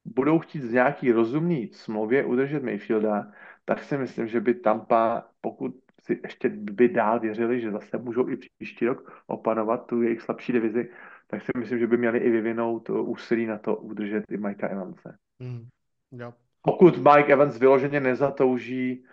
budou 0.06 0.40
chtít 0.40 0.62
z 0.62 0.74
nějaký 0.74 1.12
rozumný 1.12 1.70
smlouvě 1.74 2.26
udržet 2.26 2.64
Mayfielda, 2.64 3.32
tak 3.66 3.84
si 3.84 3.98
myslím, 3.98 4.28
že 4.28 4.42
by 4.42 4.54
Tampa, 4.54 5.30
pokud 5.42 5.85
si 6.06 6.20
ještě 6.24 6.50
by 6.50 6.90
dál 6.90 7.20
věřili, 7.20 7.62
že 7.62 7.72
zase 7.72 7.98
můžou 7.98 8.30
i 8.30 8.38
příští 8.38 8.86
rok 8.86 9.24
opanovat 9.28 9.86
tu 9.86 10.02
jejich 10.02 10.22
slabší 10.22 10.54
divizi, 10.54 10.90
tak 11.28 11.42
si 11.42 11.52
myslím, 11.58 11.80
že 11.80 11.88
by 11.88 11.98
měli 11.98 12.20
i 12.20 12.30
vyvinout 12.30 12.90
úsilí 12.90 13.46
na 13.46 13.58
to 13.58 13.76
udržet 13.76 14.24
i 14.32 14.38
Mikea 14.38 14.70
Evanse. 14.70 15.16
Mm, 15.40 15.68
jo. 16.12 16.34
Pokud 16.62 16.98
Mike 16.98 17.34
Evans 17.34 17.58
vyloženě 17.58 18.00
nezatouží 18.00 19.06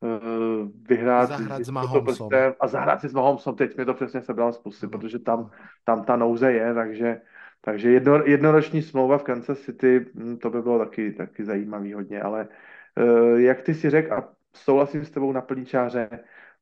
uh, 0.00 0.68
vyhrát 0.88 1.28
zahrát 1.28 1.64
s 1.64 1.70
Mahomesem 1.70 2.54
a 2.60 2.68
zahrát 2.68 3.00
si 3.00 3.08
s 3.08 3.12
Mahomesem, 3.12 3.54
teď 3.54 3.76
mi 3.76 3.84
to 3.84 3.94
přesně 3.94 4.22
sebral 4.22 4.52
z 4.52 4.58
pusy, 4.58 4.86
mm. 4.86 4.90
protože 4.90 5.18
tam, 5.18 5.50
tam 5.84 6.04
ta 6.04 6.16
nouze 6.16 6.52
je, 6.52 6.74
takže 6.74 7.20
takže 7.60 7.90
jedno, 7.90 8.22
jednoroční 8.24 8.82
smlouva 8.82 9.18
v 9.18 9.22
Kansas 9.22 9.58
City, 9.58 10.06
hm, 10.14 10.36
to 10.36 10.50
by 10.50 10.62
bylo 10.62 10.78
taky, 10.78 11.12
taky 11.12 11.44
zajímavý 11.44 11.92
hodně, 11.92 12.22
ale 12.22 12.48
uh, 12.96 13.40
jak 13.40 13.62
ty 13.62 13.74
si 13.74 13.90
řekl, 13.90 14.14
a 14.14 14.37
souhlasím 14.54 15.04
s 15.04 15.10
tebou 15.10 15.32
na 15.32 15.40
plný 15.40 15.66
čáře, 15.66 16.08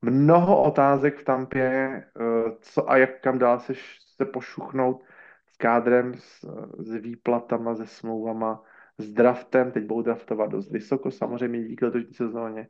mnoho 0.03 0.63
otázek 0.63 1.19
v 1.19 1.25
Tampě, 1.25 2.05
uh, 2.21 2.53
co 2.61 2.91
a 2.91 2.97
jak 2.97 3.21
kam 3.21 3.39
dál 3.39 3.61
se, 3.61 3.73
se 4.17 4.25
pošuchnout 4.25 5.05
s 5.47 5.57
kádrem, 5.57 6.15
s, 6.15 6.47
s 6.79 6.95
výplatama, 6.95 7.75
se 7.75 7.87
smlouvama, 7.87 8.63
s 8.99 9.13
draftem, 9.13 9.73
teď 9.73 9.85
budou 9.85 10.03
draftovat 10.03 10.51
dost 10.51 10.71
vysoko, 10.71 11.11
samozřejmě 11.11 11.65
díky 11.65 11.85
letošní 11.85 12.15
sezóně, 12.15 12.69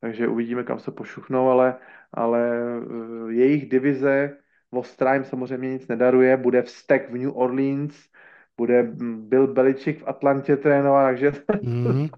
takže 0.00 0.28
uvidíme, 0.28 0.64
kam 0.64 0.78
se 0.78 0.90
pošuchnou, 0.90 1.48
ale, 1.48 1.78
ale 2.12 2.60
uh, 2.78 3.30
jejich 3.30 3.68
divize 3.68 4.36
Vostrime 4.72 5.24
samozřejmě 5.24 5.72
nic 5.72 5.88
nedaruje, 5.88 6.36
bude 6.36 6.62
vztek 6.62 7.10
v 7.10 7.18
New 7.18 7.36
Orleans, 7.36 8.08
bude 8.56 8.82
Bill 9.16 9.46
Belichick 9.46 10.00
v 10.00 10.08
Atlantě 10.08 10.56
trénovat, 10.56 11.06
takže 11.06 11.30
mm-hmm. 11.30 12.10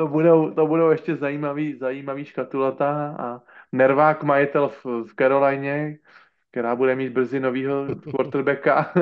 To, 0.00 0.08
budou, 0.08 0.50
to 0.50 0.66
budou 0.66 0.90
ještě 0.90 1.16
zajímavý, 1.16 1.76
zajímavý 1.76 2.24
škatulata 2.24 3.16
a 3.18 3.40
nervák 3.72 4.24
majitel 4.24 4.68
v, 4.68 4.84
v 4.84 5.14
Carolině, 5.18 5.98
která 6.50 6.76
bude 6.76 6.96
mít 6.96 7.12
brzy 7.12 7.40
novýho 7.40 7.86
quarterbacka. 8.10 8.92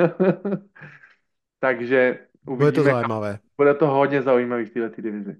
takže 1.59 2.19
uvidíme. 2.47 2.57
Bude 2.57 2.71
to 2.71 2.83
zajímavé. 2.83 3.39
Bude 3.57 3.73
to 3.73 3.87
hodně 3.87 4.21
zajímavý 4.21 4.65
v 4.65 4.73
této 4.73 5.01
divizi. 5.01 5.35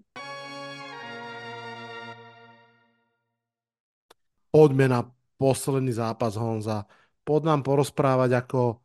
Poďme 4.51 4.87
na 4.87 5.11
posledný 5.37 5.91
zápas 5.91 6.35
Honza 6.39 6.87
pod 7.27 7.43
nám 7.43 7.67
porozprávať, 7.67 8.31
ako 8.31 8.79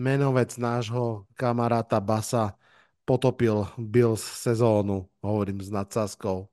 menovec 0.00 0.56
nášho 0.56 1.28
kamaráta 1.36 2.00
Basa 2.00 2.56
potopil 3.10 3.66
Bills 3.78 4.22
sezónu, 4.22 5.08
hovorím 5.22 5.60
s 5.60 5.70
nadsázkou. 5.70 6.48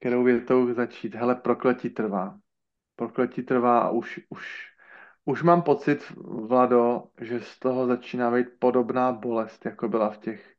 Kterou 0.00 0.24
větou 0.24 0.74
začít? 0.74 1.14
Hele, 1.14 1.34
prokletí 1.34 1.90
trvá. 1.90 2.38
Prokletí 2.96 3.42
trvá 3.42 3.78
a 3.80 3.90
už, 3.90 4.20
už, 4.28 4.66
už 5.24 5.42
mám 5.42 5.62
pocit, 5.62 6.12
Vlado, 6.46 7.04
že 7.20 7.40
z 7.40 7.58
toho 7.58 7.86
začíná 7.86 8.30
být 8.30 8.46
podobná 8.58 9.12
bolest, 9.12 9.64
jako 9.64 9.88
byla 9.88 10.10
v 10.10 10.18
těch, 10.18 10.54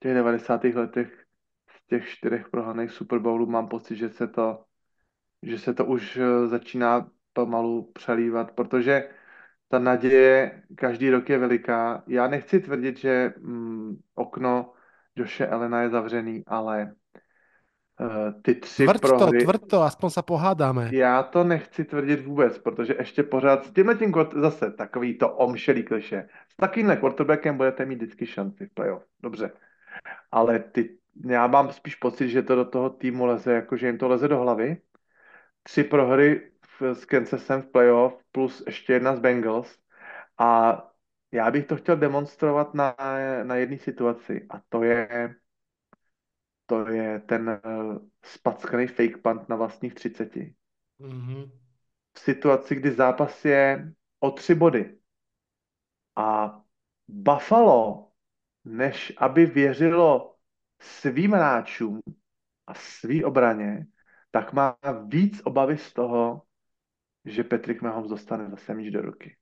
těch 0.00 0.14
90. 0.14 0.64
letech 0.64 1.24
z 1.68 1.86
těch 1.86 2.08
čtyřech 2.08 2.48
prohraných 2.48 2.90
Super 2.90 3.18
Bowlů. 3.18 3.46
Mám 3.46 3.68
pocit, 3.68 3.96
že 3.96 4.08
se 4.08 4.28
to, 4.28 4.64
že 5.42 5.58
se 5.58 5.74
to 5.74 5.84
už 5.84 6.16
eh, 6.16 6.46
začíná 6.46 7.10
pomalu 7.32 7.92
přelívat, 7.92 8.52
protože 8.52 9.10
ta 9.68 9.78
naděje 9.78 10.62
každý 10.74 11.10
rok 11.10 11.28
je 11.28 11.38
veliká. 11.38 12.02
Já 12.06 12.28
nechci 12.28 12.60
tvrdit, 12.60 12.98
že 12.98 13.32
mm, 13.38 13.96
okno 14.14 14.72
Joše 15.16 15.46
Elena 15.46 15.82
je 15.82 15.90
zavřený, 15.90 16.42
ale 16.46 16.92
uh, 18.00 18.42
ty 18.42 18.54
tři 18.54 18.84
Tvrd 18.84 19.00
to, 19.00 19.08
prohry... 19.08 19.44
tvrd 19.44 19.68
to, 19.68 19.82
aspoň 19.82 20.10
se 20.10 20.22
pohádáme. 20.22 20.90
Já 20.92 21.22
to 21.22 21.44
nechci 21.44 21.84
tvrdit 21.84 22.26
vůbec, 22.26 22.58
protože 22.58 22.94
ještě 22.98 23.22
pořád 23.22 23.64
s 23.64 23.72
tímhle 23.72 23.94
tím 23.94 24.12
zase 24.36 24.70
takový 24.70 25.18
to 25.18 25.28
omšelý 25.36 25.82
kliše. 25.82 26.28
S 26.48 26.56
takovýmhle 26.56 26.96
quarterbackem 26.96 27.56
budete 27.56 27.86
mít 27.86 27.96
vždycky 27.96 28.26
šanci 28.26 28.66
v 28.66 28.74
playoff. 28.74 29.04
Dobře. 29.22 29.50
Ale 30.32 30.58
ty, 30.58 30.98
já 31.26 31.46
mám 31.46 31.72
spíš 31.72 31.94
pocit, 31.94 32.28
že 32.28 32.42
to 32.42 32.54
do 32.54 32.64
toho 32.64 32.90
týmu 32.90 33.26
leze, 33.26 33.52
jako 33.52 33.76
že 33.76 33.86
jim 33.86 33.98
to 33.98 34.08
leze 34.08 34.28
do 34.28 34.38
hlavy. 34.38 34.76
Tři 35.62 35.84
prohry 35.84 36.50
v, 36.80 36.94
s 36.94 37.04
Kansasem 37.04 37.62
v 37.62 37.66
playoff 37.66 38.24
plus 38.32 38.62
ještě 38.66 38.92
jedna 38.92 39.16
z 39.16 39.20
Bengals. 39.20 39.78
A 40.38 40.82
já 41.32 41.50
bych 41.50 41.66
to 41.66 41.76
chtěl 41.76 41.96
demonstrovat 41.96 42.74
na, 42.74 42.96
na 43.42 43.56
jedné 43.56 43.78
situaci. 43.78 44.46
A 44.50 44.60
to 44.68 44.82
je 44.82 45.34
to 46.68 46.88
je 46.88 47.20
ten 47.20 47.60
uh, 47.64 47.96
spackaný 48.22 48.86
fake 48.86 49.18
punt 49.22 49.48
na 49.48 49.56
vlastních 49.56 49.94
30. 49.94 50.34
Mm-hmm. 51.00 51.50
V 52.12 52.20
situaci, 52.20 52.74
kdy 52.74 52.90
zápas 52.90 53.44
je 53.44 53.92
o 54.20 54.30
tři 54.30 54.54
body. 54.54 54.98
A 56.16 56.60
Buffalo, 57.08 58.10
než 58.64 59.12
aby 59.16 59.46
věřilo 59.46 60.36
svým 60.80 61.32
hráčům 61.32 62.00
a 62.66 62.74
svý 62.74 63.24
obraně, 63.24 63.86
tak 64.30 64.52
má 64.52 64.76
víc 65.06 65.40
obavy 65.44 65.78
z 65.78 65.92
toho, 65.92 66.42
že 67.30 67.44
Patrick 67.44 67.82
Mahomes 67.82 68.10
dostane 68.10 68.50
zase 68.50 68.74
míč 68.74 68.92
do 68.92 69.02
ruky. 69.02 69.36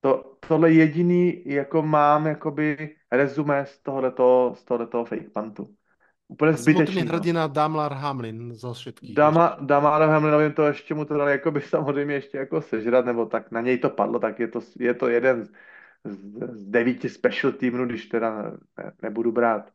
To, 0.00 0.36
tohle 0.48 0.72
jediný, 0.72 1.42
jako 1.46 1.82
mám 1.82 2.26
jakoby 2.26 2.96
rezumé 3.12 3.66
z 3.66 3.78
tohoto, 3.78 4.54
z 4.56 4.64
tohoto 4.64 5.04
fake 5.04 5.30
puntu. 5.34 5.74
Úplně 6.28 6.52
zbytečný. 6.52 7.04
No. 7.04 7.12
hrdina 7.12 7.46
Damlar 7.46 7.92
Hamlin 7.92 8.54
zo 8.54 8.72
všetkých. 8.72 9.14
Dama, 9.14 9.56
Damar 9.60 10.02
Hamlinovi 10.02 10.52
to 10.52 10.66
ještě 10.66 10.94
mu 10.94 11.04
to 11.04 11.14
dali 11.14 11.32
jako 11.32 11.50
by 11.50 11.60
samozřejmě 11.60 12.14
ještě 12.14 12.38
jako 12.38 12.62
sežrat, 12.62 13.04
nebo 13.04 13.26
tak 13.26 13.50
na 13.50 13.60
něj 13.60 13.78
to 13.78 13.90
padlo, 13.90 14.18
tak 14.18 14.40
je 14.40 14.48
to, 14.48 14.60
je 14.78 14.94
to 14.94 15.08
jeden 15.08 15.44
z, 15.44 15.50
z 16.52 16.66
devíti 16.66 17.08
special 17.08 17.52
týmů, 17.52 17.86
když 17.86 18.06
teda 18.06 18.42
ne, 18.78 18.92
nebudu 19.02 19.32
brát 19.32 19.70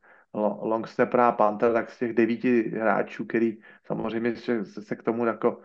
long 0.62 0.88
snapper 0.88 1.20
a 1.20 1.32
Panther, 1.32 1.74
tak 1.74 1.90
z 1.90 2.00
těch 2.00 2.14
devíti 2.14 2.70
hráčů, 2.70 3.26
který 3.26 3.58
samozřejmě 3.86 4.36
se, 4.36 4.66
se 4.66 4.96
k 4.96 5.04
tomu 5.04 5.26
jako 5.26 5.62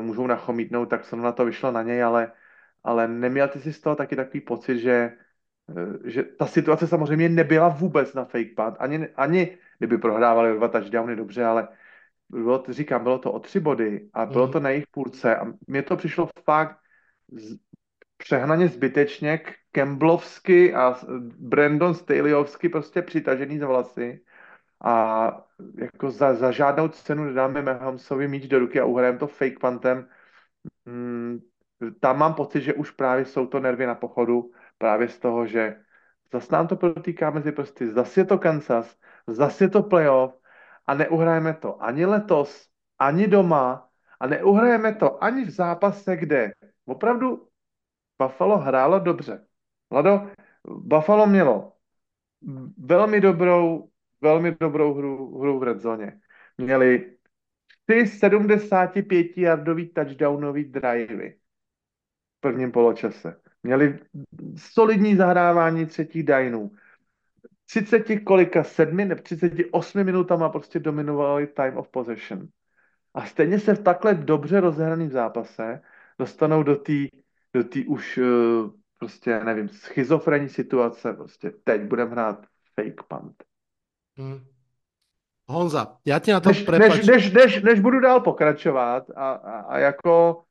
můžou 0.00 0.26
nachomítnout, 0.26 0.86
tak 0.86 1.04
jsem 1.04 1.22
na 1.22 1.32
to 1.32 1.44
vyšlo 1.44 1.72
na 1.72 1.82
něj, 1.82 2.02
ale, 2.02 2.32
ale 2.84 3.08
neměl 3.08 3.48
ty 3.48 3.60
si 3.60 3.72
z 3.72 3.80
toho 3.80 3.96
taky 3.96 4.16
takový 4.16 4.40
pocit, 4.40 4.78
že, 4.78 5.12
uh, 5.66 5.96
že 6.04 6.22
ta 6.22 6.46
situace 6.46 6.86
samozřejmě 6.86 7.28
nebyla 7.28 7.68
vůbec 7.68 8.14
na 8.14 8.24
fake 8.24 8.54
punt, 8.56 8.76
ani, 8.78 9.08
ani 9.16 9.58
kdyby 9.78 9.98
prohrávali 9.98 10.56
dva 10.56 10.68
touchdowny 10.68 11.16
dobře, 11.16 11.44
ale 11.44 11.68
bylo 12.28 12.58
to, 12.58 12.72
říkám, 12.72 13.02
bylo 13.02 13.18
to 13.18 13.32
o 13.32 13.40
tři 13.40 13.60
body 13.60 14.10
a 14.14 14.26
bylo 14.26 14.46
mm. 14.46 14.52
to 14.52 14.60
na 14.60 14.70
jejich 14.70 14.86
půlce. 14.90 15.36
A 15.36 15.46
mně 15.66 15.82
to 15.82 15.96
přišlo 15.96 16.28
fakt 16.44 16.78
z, 17.32 17.56
přehnaně 18.16 18.68
zbytečně 18.68 19.40
Kemblovsky 19.72 20.74
a 20.74 20.96
Brandon 21.38 21.94
Staleyovsky 21.94 22.68
prostě 22.68 23.02
přitažený 23.02 23.58
z 23.58 23.62
vlasy 23.62 24.20
a 24.84 25.26
jako 25.78 26.10
za, 26.10 26.34
za 26.34 26.50
žádnou 26.50 26.88
cenu 26.88 27.24
nedáme 27.24 27.62
Mahomesovi 27.62 28.28
míč 28.28 28.46
do 28.46 28.58
ruky 28.58 28.80
a 28.80 28.84
uhrajeme 28.84 29.18
to 29.18 29.26
fake 29.26 29.60
puntem. 29.60 30.08
Hmm, 30.86 31.40
tam 32.00 32.18
mám 32.18 32.34
pocit, 32.34 32.60
že 32.60 32.74
už 32.74 32.90
právě 32.90 33.24
jsou 33.24 33.46
to 33.46 33.60
nervy 33.60 33.86
na 33.86 33.94
pochodu, 33.94 34.50
právě 34.78 35.08
z 35.08 35.18
toho, 35.18 35.46
že 35.46 35.82
zase 36.32 36.52
nám 36.52 36.66
to 36.66 36.76
protýká 36.76 37.30
mezi 37.30 37.52
prsty, 37.52 37.90
zase 37.90 38.20
je 38.20 38.24
to 38.24 38.38
Kansas, 38.38 38.96
zase 39.26 39.64
je 39.64 39.68
to 39.68 39.82
playoff 39.82 40.38
a 40.86 40.94
neuhrajeme 40.94 41.54
to 41.54 41.82
ani 41.82 42.06
letos, 42.06 42.68
ani 42.98 43.26
doma 43.26 43.88
a 44.20 44.26
neuhrajeme 44.26 44.94
to 44.94 45.24
ani 45.24 45.44
v 45.44 45.50
zápase, 45.50 46.16
kde 46.16 46.52
opravdu 46.86 47.48
Buffalo 48.22 48.58
hrálo 48.58 48.98
dobře. 48.98 49.46
Vlado, 49.90 50.30
Buffalo 50.66 51.26
mělo 51.26 51.72
velmi 52.78 53.20
dobrou, 53.20 53.88
velmi 54.26 54.56
dobrou 54.60 54.94
hru, 54.94 55.38
hru 55.38 55.58
v 55.58 55.62
red 55.62 55.80
zóně. 55.80 56.20
Měli 56.58 57.16
ty 57.86 58.06
75 58.06 59.38
yardový 59.38 59.88
touchdownový 59.88 60.64
drivey 60.64 61.38
v 62.38 62.40
prvním 62.40 62.72
poločase. 62.72 63.40
Měli 63.62 63.98
solidní 64.56 65.16
zahrávání 65.16 65.86
třetích 65.86 66.22
dajnů. 66.22 66.70
30 67.66 68.04
kolika, 68.24 68.64
7 68.64 68.96
nebo 68.96 69.22
38 69.22 70.04
minutama 70.04 70.48
prostě 70.48 70.78
dominovali 70.78 71.46
time 71.46 71.76
of 71.76 71.88
possession. 71.88 72.48
A 73.14 73.26
stejně 73.26 73.58
se 73.58 73.74
v 73.74 73.82
takhle 73.82 74.14
dobře 74.14 74.60
rozehraném 74.60 75.10
zápase 75.10 75.82
dostanou 76.18 76.62
do 76.62 76.76
té 76.76 77.06
do 77.54 77.64
tý 77.64 77.86
už 77.86 78.18
uh, 78.18 78.70
prostě, 78.98 79.44
nevím, 79.44 79.68
schizofrenní 79.68 80.48
situace, 80.48 81.12
prostě 81.12 81.50
teď 81.64 81.82
budeme 81.82 82.10
hrát 82.10 82.46
fake 82.74 83.02
punt. 83.08 83.44
Hmm. 84.16 84.40
Honza, 85.48 85.96
já 86.04 86.18
ti 86.18 86.32
na 86.32 86.40
to 86.40 86.48
než, 86.48 86.66
než, 86.66 87.06
než, 87.06 87.32
než, 87.32 87.62
než 87.62 87.80
budu 87.80 88.00
dál 88.00 88.20
pokračovat 88.20 89.10
a, 89.16 89.32
a, 89.32 89.60
a 89.60 89.78
jako 89.78 90.42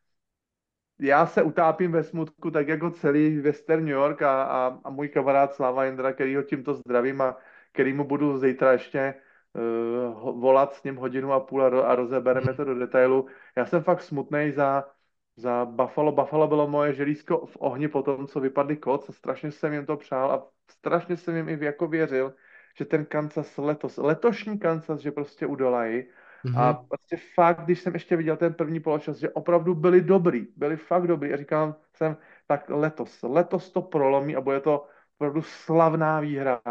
já 0.99 1.25
se 1.25 1.43
utápím 1.43 1.91
ve 1.91 2.03
smutku, 2.03 2.51
tak 2.51 2.67
jako 2.67 2.91
celý 2.91 3.39
Western 3.39 3.85
New 3.85 3.93
York 3.93 4.21
a, 4.21 4.43
a, 4.43 4.79
a 4.83 4.89
můj 4.89 5.09
kamarád 5.09 5.53
Slava 5.53 5.85
Indra, 5.85 6.13
který 6.13 6.35
ho 6.35 6.43
tímto 6.43 6.73
zdravím 6.73 7.21
a 7.21 7.37
kterýmu 7.71 8.03
budu 8.03 8.37
zítra 8.37 8.71
ještě 8.71 9.13
uh, 9.53 10.39
volat 10.39 10.73
s 10.73 10.83
ním 10.83 10.95
hodinu 10.95 11.33
a 11.33 11.39
půl 11.39 11.63
a, 11.63 11.69
ro, 11.69 11.87
a 11.87 11.95
rozebereme 11.95 12.53
to 12.53 12.63
do 12.63 12.75
detailu. 12.79 13.27
Já 13.55 13.65
jsem 13.65 13.83
fakt 13.83 14.01
smutný 14.01 14.51
za, 14.51 14.87
za 15.35 15.65
Buffalo. 15.65 16.11
Buffalo 16.11 16.47
bylo 16.47 16.67
moje 16.67 16.93
želízko 16.93 17.45
v 17.45 17.57
ohni 17.59 17.87
po 17.87 18.03
tom, 18.03 18.27
co 18.27 18.39
vypadly 18.39 18.77
koc 18.77 19.09
a 19.09 19.13
strašně 19.13 19.51
jsem 19.51 19.73
jim 19.73 19.85
to 19.85 19.97
přál 19.97 20.31
a 20.31 20.47
strašně 20.71 21.17
jsem 21.17 21.35
jim 21.35 21.49
i 21.49 21.65
jako 21.65 21.87
věřil, 21.87 22.33
že 22.77 22.85
ten 22.85 23.05
Kansas 23.05 23.57
letos, 23.57 23.97
letošní 23.97 24.59
Kansas, 24.59 24.99
že 24.99 25.11
prostě 25.11 25.45
udolají 25.45 26.03
Mm-hmm. 26.45 26.59
A 26.59 26.73
prostě 26.73 27.17
fakt, 27.33 27.65
když 27.65 27.79
jsem 27.79 27.93
ještě 27.93 28.15
viděl 28.15 28.37
ten 28.37 28.53
první 28.53 28.79
poločas, 28.79 29.17
že 29.17 29.29
opravdu 29.29 29.75
byli 29.75 30.01
dobrý, 30.01 30.47
byli 30.55 30.77
fakt 30.77 31.07
dobrý 31.07 31.33
a 31.33 31.37
říkám 31.37 31.75
jsem, 31.93 32.17
tak 32.47 32.69
letos, 32.69 33.21
letos 33.23 33.71
to 33.71 33.81
prolomí 33.81 34.35
a 34.35 34.41
bude 34.41 34.59
to 34.59 34.85
opravdu 35.15 35.41
slavná 35.41 36.19
výhra. 36.19 36.61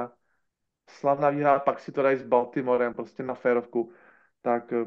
Slavná 0.90 1.30
výhra, 1.30 1.58
pak 1.58 1.80
si 1.80 1.92
to 1.92 2.02
dají 2.02 2.16
s 2.16 2.22
Baltimorem 2.22 2.94
prostě 2.94 3.22
na 3.22 3.34
férovku. 3.34 3.90
Tak 4.42 4.72
eh, 4.72 4.84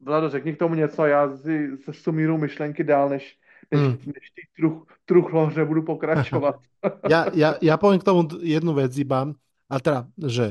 Vlado, 0.00 0.30
řekni 0.30 0.54
k 0.54 0.58
tomu 0.58 0.74
něco, 0.74 1.06
já 1.06 1.36
si 1.36 1.76
se 1.76 1.92
sumíru 1.92 2.38
myšlenky 2.38 2.84
dál, 2.84 3.08
než, 3.08 3.38
než, 3.70 3.80
mm. 3.80 3.88
než 3.90 4.30
ty 4.30 4.42
truch, 4.56 4.86
truchloře 5.04 5.64
budu 5.64 5.82
pokračovat. 5.82 6.56
já, 7.10 7.26
já, 7.34 7.54
já 7.62 7.76
povím 7.76 8.00
k 8.00 8.04
tomu 8.04 8.28
jednu 8.40 8.74
věc 8.74 8.98
iba, 8.98 9.34
a 9.74 9.76
teda, 9.82 10.00
že 10.22 10.44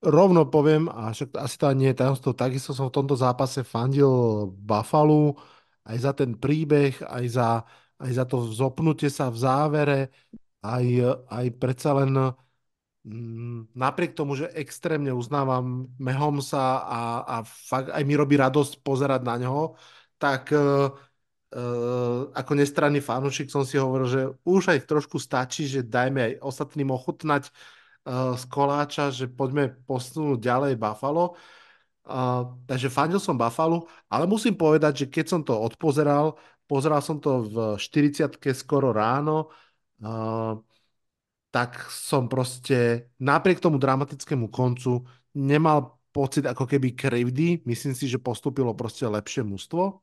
rovno 0.00 0.48
poviem, 0.48 0.88
a 0.88 1.12
však 1.12 1.36
asi 1.36 1.56
to 1.60 1.66
nie 1.76 1.92
je 1.92 1.98
tajomstvo, 2.00 2.32
takisto 2.32 2.72
som 2.72 2.88
v 2.88 2.96
tomto 2.96 3.14
zápase 3.20 3.60
fandil 3.60 4.08
Buffalo, 4.56 5.36
aj 5.84 5.96
za 6.00 6.12
ten 6.16 6.32
príbeh, 6.36 6.96
aj 7.04 7.24
za, 7.28 7.48
aj 8.00 8.10
za 8.16 8.24
to 8.24 8.48
zopnutie 8.48 9.12
sa 9.12 9.28
v 9.28 9.36
závere, 9.36 9.98
aj, 10.64 10.84
aj 11.28 11.46
predsa 11.60 11.90
len 12.00 12.10
mm, 13.04 13.76
napriek 13.76 14.16
tomu, 14.16 14.36
že 14.40 14.48
extrémne 14.56 15.12
uznávam 15.12 15.88
Mahomesa 16.00 16.80
a, 16.84 17.00
a 17.24 17.36
fakt 17.44 17.92
aj 17.92 18.02
mi 18.08 18.14
robí 18.16 18.40
radosť 18.40 18.80
pozerať 18.80 19.20
na 19.24 19.36
ňo, 19.36 19.76
tak 20.20 20.52
uh, 20.52 20.92
uh, 21.54 22.30
ako 22.34 22.52
nestranný 22.54 23.02
fanúšik 23.02 23.50
som 23.50 23.66
si 23.66 23.76
hovoril, 23.78 24.08
že 24.08 24.22
už 24.46 24.74
aj 24.74 24.86
trošku 24.86 25.18
stačí, 25.18 25.66
že 25.66 25.86
dajme 25.86 26.20
aj 26.20 26.32
ostatným 26.42 26.90
ochutnať 26.94 27.50
uh, 27.50 28.34
z 28.38 28.44
koláča, 28.50 29.10
že 29.10 29.26
poďme 29.30 29.74
posunúť 29.86 30.38
ďalej 30.38 30.72
Buffalo. 30.78 31.34
Uh, 32.06 32.56
takže 32.66 32.88
fandil 32.90 33.20
som 33.22 33.38
Buffalo, 33.38 33.86
ale 34.10 34.24
musím 34.26 34.56
povedať, 34.56 35.04
že 35.04 35.06
keď 35.12 35.26
som 35.26 35.40
to 35.46 35.54
odpozeral, 35.54 36.38
pozeral 36.70 37.02
som 37.02 37.18
to 37.18 37.46
v 37.46 37.56
40 37.78 38.38
skoro 38.54 38.94
ráno, 38.94 39.50
tak 41.50 41.90
som 41.90 42.30
proste 42.30 43.10
napriek 43.18 43.58
tomu 43.58 43.76
dramatickému 43.76 44.48
koncu 44.48 45.04
nemal 45.34 45.98
pocit 46.14 46.46
ako 46.46 46.66
keby 46.66 46.94
krivdy. 46.94 47.62
Myslím 47.66 47.94
si, 47.94 48.06
že 48.06 48.22
postupilo 48.22 48.74
proste 48.74 49.06
lepšie 49.06 49.42
mužstvo. 49.42 50.02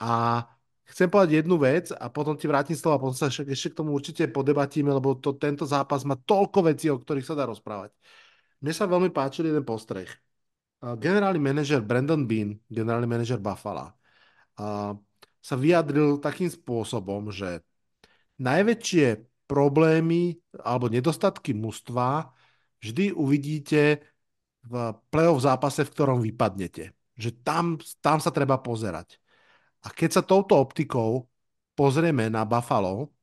A 0.00 0.44
chcem 0.86 1.10
povedať 1.10 1.42
jednu 1.42 1.58
vec 1.58 1.90
a 1.90 2.06
potom 2.08 2.38
ti 2.38 2.46
vrátim 2.46 2.78
slovo 2.78 2.94
a 2.96 3.02
potom 3.02 3.16
sa 3.18 3.26
ešte 3.28 3.74
k 3.74 3.78
tomu 3.78 3.92
určite 3.92 4.30
podebatíme, 4.30 4.90
lebo 4.94 5.18
to, 5.18 5.34
tento 5.34 5.66
zápas 5.66 6.06
má 6.06 6.14
toľko 6.14 6.70
vecí, 6.70 6.86
o 6.88 6.98
ktorých 7.02 7.26
sa 7.26 7.34
dá 7.34 7.44
rozprávať. 7.46 7.90
Mne 8.62 8.72
sa 8.72 8.86
veľmi 8.86 9.10
páčil 9.10 9.50
jeden 9.50 9.66
postreh. 9.66 10.08
Generálny 10.80 11.40
manažer 11.42 11.82
Brandon 11.82 12.22
Bean, 12.24 12.56
generálny 12.70 13.08
manažer 13.08 13.42
Buffalo, 13.42 13.96
sa 15.42 15.54
vyjadril 15.58 16.22
takým 16.22 16.48
spôsobom, 16.48 17.34
že 17.34 17.60
najväčšie 18.38 19.26
problémy 19.46 20.38
alebo 20.58 20.90
nedostatky 20.90 21.54
mužstva 21.54 22.34
vždy 22.82 23.14
uvidíte 23.14 24.02
v 24.66 24.74
playoff 25.10 25.42
zápase, 25.46 25.86
v 25.86 25.92
ktorom 25.94 26.18
vypadnete. 26.22 26.90
Že 27.16 27.30
tam, 27.46 27.64
tam 28.02 28.18
sa 28.18 28.34
treba 28.34 28.58
pozerať. 28.58 29.22
A 29.86 29.94
keď 29.94 30.18
sa 30.18 30.22
touto 30.26 30.58
optikou 30.58 31.30
pozrieme 31.78 32.26
na 32.26 32.42
Buffalo, 32.42 33.14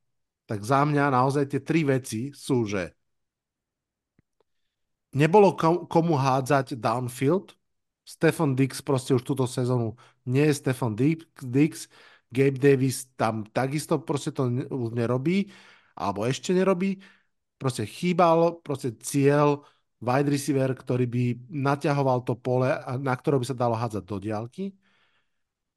tak 0.48 0.64
za 0.64 0.80
mňa 0.80 1.12
naozaj 1.12 1.44
tie 1.52 1.60
tri 1.60 1.84
veci 1.84 2.32
sú, 2.32 2.64
že 2.64 2.96
nebolo 5.12 5.52
komu 5.84 6.16
hádzať 6.16 6.80
downfield, 6.80 7.52
Stefan 8.04 8.52
Dix 8.52 8.84
proste 8.84 9.16
už 9.16 9.24
túto 9.24 9.48
sezónu 9.48 9.96
nie 10.28 10.44
je 10.48 10.60
Stefan 10.60 10.92
Dix, 10.92 11.88
Gabe 12.28 12.58
Davis 12.60 13.08
tam 13.16 13.48
takisto 13.48 13.96
proste 14.00 14.28
to 14.34 14.48
už 14.68 14.92
nerobí, 14.92 15.48
alebo 15.96 16.28
ešte 16.28 16.52
nerobí. 16.52 17.00
Proste 17.56 17.86
chýbal 17.88 18.60
proste 18.60 18.92
cieľ 19.00 19.64
wide 20.04 20.28
receiver, 20.28 20.68
ktorý 20.74 21.06
by 21.08 21.24
naťahoval 21.48 22.26
to 22.28 22.36
pole, 22.36 22.66
na 23.00 23.14
ktoré 23.16 23.40
by 23.40 23.46
sa 23.48 23.56
dalo 23.56 23.78
hádzať 23.78 24.04
do 24.04 24.16
diálky. 24.20 24.74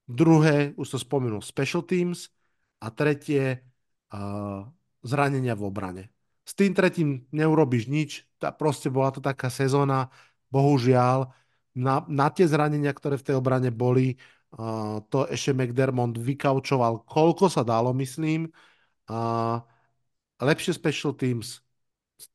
Druhé, 0.07 0.71
už 0.79 0.88
to 0.95 0.97
spomenul, 0.97 1.43
special 1.43 1.84
teams. 1.84 2.31
A 2.77 2.93
tretie, 2.93 3.59
uh, 4.13 4.63
zranenia 5.01 5.57
v 5.57 5.63
obrane. 5.65 6.03
S 6.47 6.55
tým 6.55 6.71
tretím 6.71 7.27
neurobíš 7.34 7.91
nič, 7.91 8.23
tá, 8.39 8.53
proste 8.55 8.88
bola 8.88 9.11
to 9.11 9.19
taká 9.19 9.51
sezóna, 9.51 10.07
bohužiaľ, 10.47 11.27
na, 11.75 12.05
na 12.07 12.27
tie 12.31 12.47
zranenia, 12.47 12.93
ktoré 12.95 13.19
v 13.19 13.25
tej 13.27 13.35
obrane 13.35 13.73
boli, 13.73 14.15
uh, 14.55 15.01
to 15.11 15.27
ešte 15.27 15.57
McDermott 15.57 16.15
vykaučoval, 16.15 17.03
koľko 17.03 17.51
sa 17.51 17.65
dalo, 17.65 17.91
myslím. 17.97 18.47
Uh, 19.09 19.59
lepšie 20.39 20.77
special 20.77 21.17
teams, 21.17 21.59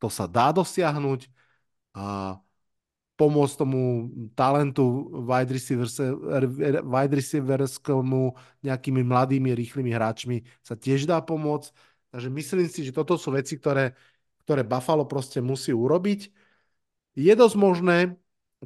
to 0.03 0.11
sa 0.11 0.27
dá 0.27 0.51
dosiahnuť 0.51 1.31
a 1.94 2.36
pomôcť 3.23 3.55
tomu 3.55 4.11
talentu 4.35 5.07
wide, 5.23 5.55
receivers, 5.55 5.94
wide 6.82 7.15
receiverskému 7.15 8.35
nejakými 8.66 9.07
mladými, 9.07 9.55
rýchlymi 9.55 9.94
hráčmi 9.94 10.43
sa 10.66 10.74
tiež 10.74 11.07
dá 11.07 11.23
pomôcť. 11.23 11.70
Takže 12.11 12.28
myslím 12.35 12.66
si, 12.66 12.82
že 12.82 12.90
toto 12.90 13.15
sú 13.15 13.31
veci, 13.31 13.55
ktoré, 13.55 13.94
ktoré 14.43 14.66
Buffalo 14.66 15.07
proste 15.07 15.39
musí 15.39 15.70
urobiť. 15.70 16.35
Je 17.15 17.31
dosť 17.31 17.57
možné, 17.57 18.19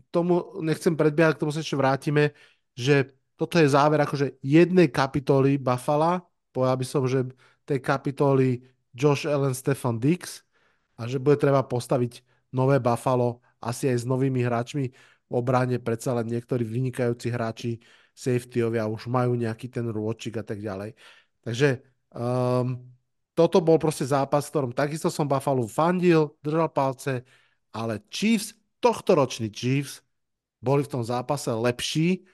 tomu 0.09 0.57
nechcem 0.65 0.97
predbiehať, 0.97 1.37
k 1.37 1.41
tomu 1.45 1.53
sa 1.53 1.61
ešte 1.61 1.77
vrátime, 1.77 2.33
že 2.73 3.13
toto 3.37 3.61
je 3.61 3.69
záver 3.69 4.01
akože 4.01 4.41
jednej 4.41 4.89
kapitoly 4.89 5.61
Buffalo, 5.61 6.25
povedal 6.49 6.77
by 6.81 6.87
som, 6.89 7.05
že 7.05 7.29
tej 7.69 7.85
kapitoly 7.85 8.65
Josh 8.97 9.29
Allen, 9.29 9.53
Stefan 9.53 10.01
Dix 10.01 10.41
a 10.97 11.05
že 11.05 11.21
bude 11.21 11.37
treba 11.37 11.61
postaviť 11.61 12.25
nové 12.57 12.81
Buffalo 12.81 13.45
asi 13.67 13.91
aj 13.91 13.99
s 14.03 14.07
novými 14.07 14.47
hráčmi 14.47 14.85
v 15.27 15.33
obrane, 15.35 15.83
predsa 15.83 16.15
len 16.15 16.31
niektorí 16.31 16.63
vynikajúci 16.63 17.29
hráči 17.35 17.71
safetyovia 18.15 18.87
už 18.87 19.11
majú 19.11 19.35
nejaký 19.35 19.67
ten 19.69 19.91
rôčik 19.91 20.39
a 20.39 20.45
tak 20.47 20.63
ďalej. 20.63 20.95
Takže 21.43 21.83
um, 22.15 22.81
toto 23.37 23.61
bol 23.61 23.77
proste 23.77 24.09
zápas, 24.09 24.49
v 24.49 24.53
ktorom 24.55 24.73
takisto 24.73 25.13
som 25.13 25.29
Buffalo 25.29 25.69
fandil, 25.69 26.33
držal 26.41 26.73
palce, 26.73 27.27
ale 27.75 28.01
Chiefs 28.09 28.57
tohtoroční 28.81 29.53
Chiefs 29.53 30.01
boli 30.65 30.81
v 30.87 30.91
tom 30.97 31.05
zápase 31.05 31.53
lepší 31.53 32.25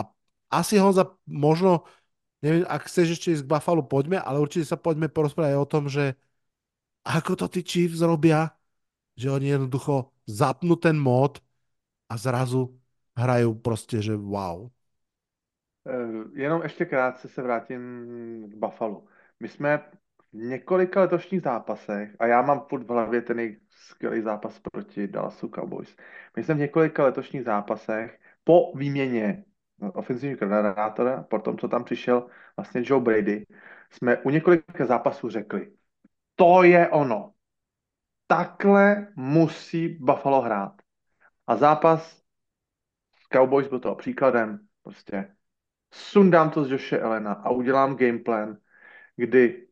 a 0.00 0.08
asi 0.48 0.80
Honza 0.80 1.12
možno, 1.28 1.84
neviem, 2.40 2.64
ak 2.64 2.88
chceš 2.88 3.20
ešte 3.20 3.28
ísť 3.36 3.44
k 3.44 3.52
Buffalo, 3.52 3.84
poďme, 3.84 4.16
ale 4.16 4.40
určite 4.40 4.64
sa 4.64 4.80
poďme 4.80 5.12
porozprávať 5.12 5.54
o 5.60 5.68
tom, 5.68 5.92
že 5.92 6.16
ako 7.04 7.36
to 7.36 7.46
tí 7.52 7.60
Chiefs 7.60 8.00
robia, 8.00 8.56
že 9.14 9.28
oni 9.28 9.52
jednoducho 9.52 10.15
zapnú 10.26 10.76
ten 10.76 10.98
mód 11.00 11.38
a 12.08 12.16
zrazu 12.16 12.78
hrajú 13.16 13.54
prostě, 13.54 14.02
že 14.02 14.16
wow. 14.16 14.70
Eh, 15.88 16.40
jenom 16.40 16.62
ještě 16.62 16.84
krátce 16.84 17.28
se 17.28 17.42
vrátím 17.42 17.80
k 18.50 18.54
Buffalo. 18.54 19.04
My 19.40 19.48
jsme 19.48 19.78
v 20.32 20.36
několika 20.36 21.00
letošních 21.00 21.42
zápasech, 21.42 22.16
a 22.18 22.26
já 22.26 22.42
mám 22.42 22.60
furt 22.68 22.82
v 22.82 22.88
hlavě 22.90 23.22
ten 23.22 23.56
skvělý 23.70 24.22
zápas 24.22 24.60
proti 24.72 25.08
Dallasu 25.08 25.48
Cowboys. 25.48 25.96
My 26.36 26.44
jsme 26.44 26.54
v 26.54 26.58
několika 26.58 27.04
letošních 27.04 27.44
zápasech 27.44 28.20
po 28.44 28.72
výměně 28.74 29.44
ofenzivního 29.94 30.38
koordinátora, 30.38 31.22
po 31.22 31.38
tom, 31.38 31.58
co 31.58 31.68
tam 31.68 31.84
přišel 31.84 32.26
vlastně 32.56 32.82
Joe 32.84 33.02
Brady, 33.02 33.46
jsme 33.90 34.16
u 34.18 34.30
několika 34.30 34.86
zápasů 34.86 35.28
řekli, 35.30 35.72
to 36.34 36.62
je 36.62 36.88
ono. 36.88 37.32
Takhle 38.26 39.12
musí 39.16 39.88
Buffalo 39.88 40.40
hrát. 40.40 40.82
A 41.46 41.56
zápas 41.56 42.22
s 43.20 43.28
Cowboys 43.32 43.68
byl 43.68 43.80
toho 43.80 43.94
příkladem. 43.94 44.66
Prostě 44.82 45.36
sundám 45.92 46.50
to 46.50 46.64
z 46.64 46.70
Joshe 46.70 46.98
Elena 46.98 47.32
a 47.32 47.50
udělám 47.50 47.96
gameplan, 47.96 48.56
kdy 49.16 49.66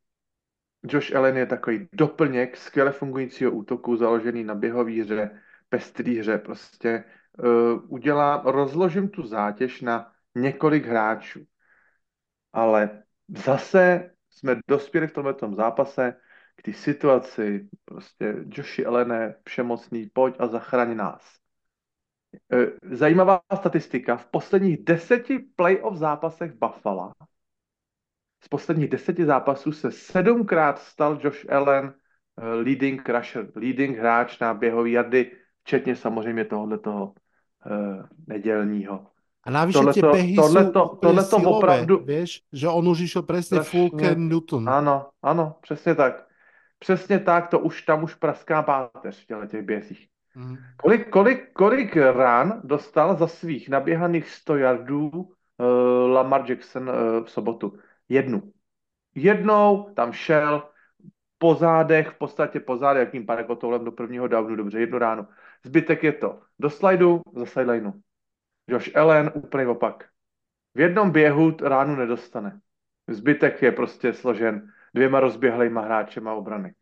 Josh 0.88 1.16
Allen 1.16 1.36
je 1.36 1.46
takový 1.46 1.88
doplněk 1.92 2.56
skvěle 2.56 2.92
fungujícího 2.92 3.50
útoku, 3.50 3.96
založený 3.96 4.44
na 4.44 4.54
běhové 4.54 5.02
hře, 5.02 5.40
pestrý 5.68 6.18
hře. 6.18 6.38
Prostě 6.38 7.04
uh, 7.38 7.80
udělám, 7.88 8.40
rozložím 8.44 9.08
tu 9.08 9.26
zátěž 9.26 9.80
na 9.80 10.12
několik 10.34 10.86
hráčů. 10.86 11.46
Ale 12.52 13.02
zase 13.28 14.10
jsme 14.30 14.56
dospěli 14.68 15.06
v 15.06 15.12
tomto 15.12 15.54
zápase 15.54 16.16
k 16.56 16.62
té 16.62 16.72
situaci, 16.72 17.68
prostě 17.84 18.34
Joshi 18.48 18.84
Elene, 18.84 19.34
všemocný, 19.48 20.10
pojď 20.12 20.34
a 20.38 20.46
zachraň 20.46 20.96
nás. 20.96 21.22
E, 22.52 22.96
zajímavá 22.96 23.40
statistika, 23.54 24.16
v 24.16 24.26
posledních 24.26 24.84
deseti 24.84 25.38
playoff 25.56 25.96
zápasech 25.96 26.52
Buffalo 26.52 27.12
z 28.44 28.48
posledních 28.48 28.88
deseti 28.88 29.24
zápasů 29.24 29.72
se 29.72 29.90
sedmkrát 29.90 30.78
stal 30.78 31.18
Josh 31.24 31.52
Allen 31.52 31.94
eh, 32.38 32.54
leading 32.54 33.08
rusher, 33.08 33.52
leading 33.56 33.98
hráč 33.98 34.38
na 34.38 34.54
běhový 34.54 34.92
jardy, 34.92 35.32
včetně 35.62 35.96
samozřejmě 35.96 36.44
tohoto 36.44 36.78
toho 36.78 37.04
uh, 37.06 38.04
nedělního. 38.26 39.06
A 39.44 39.50
navíc 39.50 39.76
tie 39.92 40.02
behy 40.02 40.36
tohleto, 40.36 40.80
sú 40.80 41.00
tohleto 41.04 41.36
silové, 41.36 41.56
opravdu, 41.56 41.94
vieš, 42.04 42.48
že 42.52 42.68
on 42.68 42.84
už 42.88 43.00
išiel 43.00 43.24
presne 43.28 43.60
full 43.60 43.92
Newton. 44.16 44.68
Ano, 44.68 45.12
ano, 45.20 45.56
přesně 45.60 45.94
tak. 45.94 46.23
Přesně 46.84 47.18
tak, 47.18 47.48
to 47.48 47.58
už 47.58 47.82
tam 47.82 48.04
už 48.04 48.14
praská 48.14 48.62
páteř 48.62 49.26
v 49.30 49.46
těch 49.46 49.62
bězích. 49.62 50.08
Mm. 50.34 50.56
Kolik, 50.76 51.10
kolik, 51.10 51.52
kolik 51.52 51.96
ran 51.96 52.60
dostal 52.64 53.16
za 53.16 53.26
svých 53.26 53.68
naběhaných 53.68 54.28
100 54.28 54.56
yardů 54.56 55.08
uh, 55.08 55.26
Lamar 56.12 56.50
Jackson 56.50 56.88
uh, 56.88 57.24
v 57.24 57.30
sobotu? 57.30 57.78
jednu. 58.08 58.52
Jednou 59.14 59.92
tam 59.94 60.12
šel 60.12 60.68
po 61.38 61.54
zádech, 61.54 62.08
v 62.08 62.18
podstatě 62.18 62.60
po 62.60 62.76
zádech, 62.76 63.00
jakým 63.00 63.26
parakotoulem 63.26 63.84
do 63.84 63.92
prvního 63.92 64.28
downu, 64.28 64.56
dobře, 64.56 64.80
jednu 64.80 64.98
ráno. 64.98 65.28
Zbytek 65.64 66.02
je 66.02 66.12
to 66.12 66.40
do 66.58 66.70
slajdu, 66.70 67.22
za 67.36 67.46
sidelineu. 67.46 67.92
Josh 68.68 68.96
Allen, 68.96 69.32
úplně 69.34 69.66
opak. 69.66 70.08
V 70.74 70.80
jednom 70.80 71.10
běhu 71.10 71.56
ránu 71.62 71.96
nedostane. 71.96 72.60
Zbytek 73.08 73.62
je 73.62 73.72
prostě 73.72 74.12
složen 74.12 74.72
dvěma 74.94 75.20
rozběhlejma 75.20 75.80
hráčema 75.80 76.34
obrany. 76.34 76.74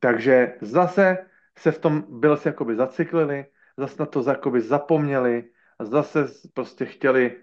Takže 0.00 0.58
zase 0.60 1.18
se 1.58 1.72
v 1.72 1.78
tom 1.78 2.04
byl 2.08 2.36
se 2.36 2.48
jakoby 2.48 2.76
zaciklili, 2.76 3.44
zase 3.76 3.96
na 3.98 4.06
to 4.06 4.24
jakoby 4.28 4.60
zapomněli 4.60 5.44
a 5.78 5.84
zase 5.84 6.26
prostě 6.54 6.86
chtěli 6.86 7.36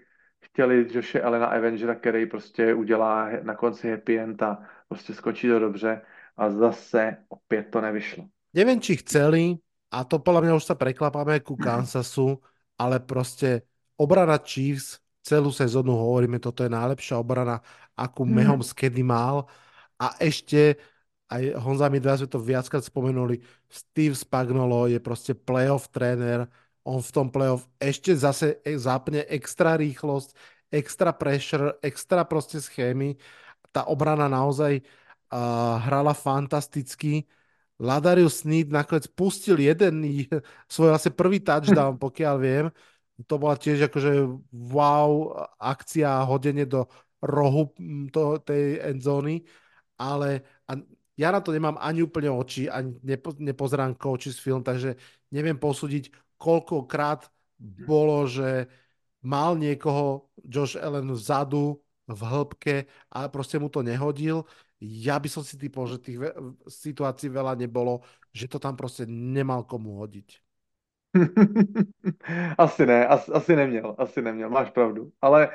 chtěli 0.44 0.86
Joshe 0.90 1.20
Elena 1.20 1.46
Avengera, 1.46 1.94
který 1.94 2.26
prostě 2.26 2.74
udělá 2.74 3.28
na 3.42 3.54
konci 3.54 3.90
happy 3.90 4.18
end 4.20 4.42
a 4.42 4.58
prostě 4.88 5.14
skočí 5.14 5.48
to 5.48 5.58
dobře 5.58 6.00
a 6.36 6.50
zase 6.50 7.16
opět 7.28 7.62
to 7.72 7.80
nevyšlo. 7.80 8.24
Nevím, 8.54 8.80
či 8.80 8.96
chceli, 8.96 9.58
a 9.90 10.04
to 10.04 10.18
podľa 10.18 10.40
mňa 10.46 10.52
už 10.54 10.64
sa 10.66 10.74
preklapáme 10.78 11.42
ku 11.42 11.56
Kansasu, 11.58 12.38
ale 12.78 13.00
prostě 13.00 13.62
obrana 13.96 14.38
Chiefs 14.38 15.02
celú 15.24 15.50
sezónu 15.50 15.96
hovoríme, 15.96 16.36
toto 16.38 16.62
je 16.62 16.70
najlepšia 16.70 17.16
obrana 17.16 17.64
akú 17.96 18.28
Mahomes 18.28 18.76
kedy 18.76 19.00
mal. 19.00 19.48
A 20.00 20.18
ešte, 20.18 20.78
aj 21.30 21.54
Honza 21.62 21.86
mi 21.88 21.98
dva 22.02 22.18
sme 22.18 22.28
to 22.30 22.42
viackrát 22.42 22.82
spomenuli, 22.82 23.40
Steve 23.70 24.14
Spagnolo 24.18 24.90
je 24.90 24.98
proste 24.98 25.32
playoff 25.34 25.90
tréner, 25.90 26.46
on 26.84 27.00
v 27.00 27.10
tom 27.10 27.32
playoff 27.32 27.64
ešte 27.80 28.12
zase 28.12 28.60
e- 28.60 28.76
zapne 28.76 29.24
extra 29.32 29.74
rýchlosť, 29.80 30.36
extra 30.68 31.16
pressure, 31.16 31.80
extra 31.80 32.28
proste 32.28 32.60
schémy. 32.60 33.16
Tá 33.72 33.88
obrana 33.88 34.28
naozaj 34.28 34.84
uh, 35.32 35.80
hrala 35.80 36.12
fantasticky. 36.12 37.24
Ladarius 37.80 38.44
Sneed 38.44 38.70
nakoniec 38.70 39.08
pustil 39.10 39.58
jeden 39.58 40.04
svoj 40.72 40.94
asi 40.94 41.08
prvý 41.08 41.40
touchdown, 41.40 41.96
pokiaľ 42.04 42.36
viem. 42.38 42.66
To 43.30 43.38
bola 43.38 43.54
tiež 43.56 43.88
akože 43.88 44.26
wow 44.52 45.32
akcia 45.56 46.26
hodenie 46.26 46.66
do 46.66 46.84
rohu 47.24 47.72
to, 48.12 48.42
tej 48.44 48.82
endzóny, 48.92 49.46
ale 49.98 50.42
a 50.66 50.78
ja 51.14 51.30
na 51.30 51.38
to 51.38 51.54
nemám 51.54 51.78
ani 51.78 52.02
úplne 52.02 52.30
oči, 52.30 52.66
ani 52.66 52.98
nepo, 53.06 53.30
nepozerám 53.38 53.94
coaches 53.94 54.38
film, 54.38 54.66
takže 54.66 54.98
neviem 55.30 55.54
posúdiť, 55.54 56.10
koľkokrát 56.38 57.30
bolo, 57.58 58.26
že 58.26 58.66
mal 59.22 59.54
niekoho 59.54 60.28
Josh 60.42 60.74
Allen 60.74 61.14
vzadu, 61.14 61.78
v 62.04 62.20
hĺbke 62.20 62.84
a 63.08 63.28
proste 63.32 63.56
mu 63.56 63.72
to 63.72 63.80
nehodil. 63.80 64.44
Ja 64.80 65.16
by 65.16 65.28
som 65.32 65.40
si 65.40 65.56
typol, 65.56 65.88
že 65.88 66.04
tých 66.04 66.20
situácií 66.68 67.32
veľa 67.32 67.56
nebolo, 67.56 68.04
že 68.36 68.44
to 68.44 68.60
tam 68.60 68.76
proste 68.76 69.08
nemal 69.08 69.64
komu 69.64 69.96
hodiť. 70.04 70.43
asi 72.58 72.86
ne, 72.86 73.06
asi, 73.06 73.32
asi 73.32 73.56
neměl, 73.56 73.94
asi 73.98 74.22
neměl, 74.22 74.50
máš 74.50 74.70
pravdu. 74.70 75.10
Ale 75.22 75.48
e, 75.48 75.50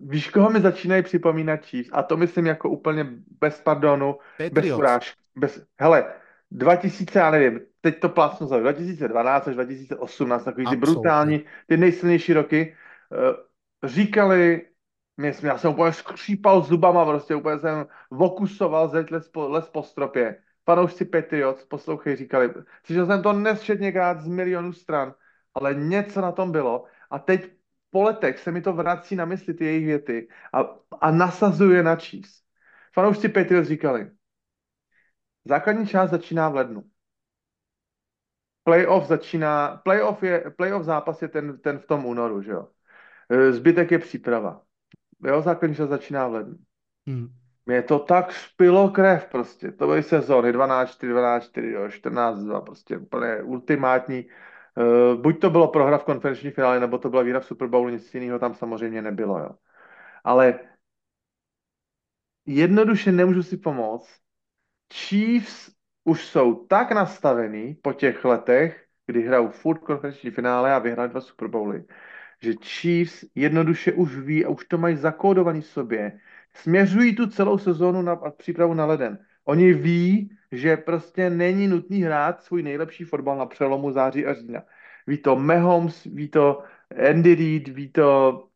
víš, 0.00 0.30
koho 0.30 0.50
mi 0.50 0.60
začínají 0.60 1.02
připomínat 1.02 1.66
Chiefs? 1.66 1.90
A 1.92 2.02
to 2.02 2.16
myslím 2.16 2.46
jako 2.46 2.70
úplně 2.70 3.06
bez 3.40 3.60
pardonu, 3.60 4.14
Patriots. 4.38 4.54
bez 4.54 4.78
uráž. 4.78 5.14
Bez, 5.36 5.66
hele, 5.80 6.12
2000, 6.50 7.18
já 7.18 7.30
nevím, 7.30 7.60
teď 7.80 8.00
to 8.00 8.08
plásnu 8.08 8.46
za 8.46 8.58
2012 8.58 9.48
až 9.48 9.54
2018, 9.54 10.44
takový 10.44 10.66
ty 10.66 10.76
brutální, 10.76 11.44
ty 11.66 11.76
nejsilnější 11.76 12.32
roky, 12.32 12.76
e, 13.12 13.88
říkali, 13.88 14.62
mě, 15.16 15.32
já 15.42 15.58
jsem 15.58 15.70
úplně 15.70 15.92
skřípal 15.92 16.60
zubama, 16.62 17.04
prostě 17.04 17.34
úplně 17.34 17.58
jsem 17.58 17.86
vokusoval 18.10 18.88
zeď 18.88 19.10
les 19.10 19.28
po, 19.28 19.48
les 19.48 19.68
po 19.68 19.82
stropě 19.82 20.36
fanoušci 20.70 21.04
Patriots, 21.04 21.64
poslouchej, 21.64 22.16
říkali, 22.16 22.54
slyšel 22.84 23.06
jsem 23.06 23.22
to 23.22 23.32
nesčetněkrát 23.32 24.20
z 24.20 24.28
milionů 24.28 24.72
stran, 24.72 25.14
ale 25.54 25.74
něco 25.74 26.20
na 26.20 26.32
tom 26.32 26.52
bylo 26.52 26.84
a 27.10 27.18
teď 27.18 27.50
po 27.90 28.02
letech 28.02 28.38
se 28.38 28.50
mi 28.50 28.62
to 28.62 28.72
vrací 28.72 29.16
na 29.16 29.24
mysli 29.24 29.54
ty 29.54 29.64
jejich 29.64 29.86
věty 29.86 30.28
a, 30.54 30.60
a 31.00 31.10
nasazuje 31.10 31.82
na 31.82 31.96
Chiefs. 31.96 32.42
Fanoušci 32.94 33.28
Patriots 33.28 33.68
říkali, 33.68 34.10
základní 35.44 35.86
část 35.86 36.10
začíná 36.10 36.48
v 36.48 36.54
lednu. 36.54 36.84
Playoff 38.64 39.06
začíná, 39.06 39.76
playoff, 39.76 40.22
je, 40.22 40.50
playoff 40.50 40.84
zápas 40.84 41.22
je 41.22 41.28
ten, 41.28 41.58
ten 41.58 41.78
v 41.78 41.86
tom 41.86 42.06
únoru, 42.06 42.42
že 42.42 42.50
jo. 42.50 42.68
E, 43.30 43.52
zbytek 43.52 43.90
je 43.90 43.98
příprava. 43.98 44.62
Jo, 45.24 45.42
základní 45.42 45.76
část 45.76 45.90
začíná 45.90 46.28
v 46.28 46.32
lednu. 46.32 46.56
Hmm. 47.06 47.39
Mě 47.66 47.82
to 47.82 47.98
tak 47.98 48.32
špilo 48.32 48.90
krev 48.90 49.28
prostě. 49.30 49.72
To 49.72 49.86
byly 49.86 50.02
sezóny 50.02 50.52
12, 50.52 50.90
4, 50.90 51.12
12, 51.12 51.44
4, 51.44 51.70
jo, 51.70 51.90
14, 51.90 52.38
2, 52.38 52.60
prostě 52.60 52.98
úplně 52.98 53.42
ultimátní. 53.42 54.26
Uh, 54.76 55.22
buď 55.22 55.40
to 55.40 55.50
bylo 55.50 55.68
prohra 55.68 55.98
v 55.98 56.04
konferenční 56.04 56.50
finále, 56.50 56.80
nebo 56.80 56.98
to 56.98 57.10
byla 57.10 57.22
výhra 57.22 57.40
v 57.40 57.46
Super 57.46 57.68
Bowlu, 57.68 57.88
nic 57.88 58.14
jiného 58.14 58.38
tam 58.38 58.54
samozřejmě 58.54 59.02
nebylo, 59.02 59.38
jo. 59.38 59.50
Ale 60.24 60.58
jednoduše 62.46 63.12
nemůžu 63.12 63.42
si 63.42 63.56
pomoct. 63.56 64.10
Chiefs 64.92 65.70
už 66.04 66.26
jsou 66.26 66.66
tak 66.66 66.92
nastavený 66.92 67.74
po 67.74 67.92
těch 67.92 68.24
letech, 68.24 68.84
kdy 69.06 69.22
hrajou 69.22 69.48
furt 69.48 69.78
konferenční 69.78 70.30
finále 70.30 70.74
a 70.74 70.78
vyhráli 70.78 71.08
dva 71.08 71.20
Super 71.20 71.48
Bowly, 71.48 71.84
že 72.42 72.52
Chiefs 72.54 73.24
jednoduše 73.34 73.92
už 73.92 74.16
ví 74.16 74.44
a 74.44 74.48
už 74.48 74.64
to 74.64 74.78
mají 74.78 74.96
zakódovaný 74.96 75.62
sobě, 75.62 76.20
směřují 76.54 77.16
tu 77.16 77.26
celou 77.26 77.58
sezónu 77.58 78.02
na 78.02 78.16
přípravu 78.16 78.74
na 78.74 78.86
leden. 78.86 79.18
Oni 79.44 79.72
ví, 79.72 80.36
že 80.52 80.76
prostě 80.76 81.30
není 81.30 81.68
nutný 81.68 82.02
hrát 82.02 82.42
svůj 82.42 82.62
nejlepší 82.62 83.04
fotbal 83.04 83.38
na 83.38 83.46
přelomu 83.46 83.92
září 83.92 84.26
a 84.26 84.34
října. 84.34 84.62
Ví 85.06 85.18
to 85.18 85.36
Mahomes, 85.36 86.04
ví 86.04 86.28
to 86.28 86.62
Andy 87.10 87.34
Reid, 87.34 87.68
ví 87.68 87.92
to 87.92 88.48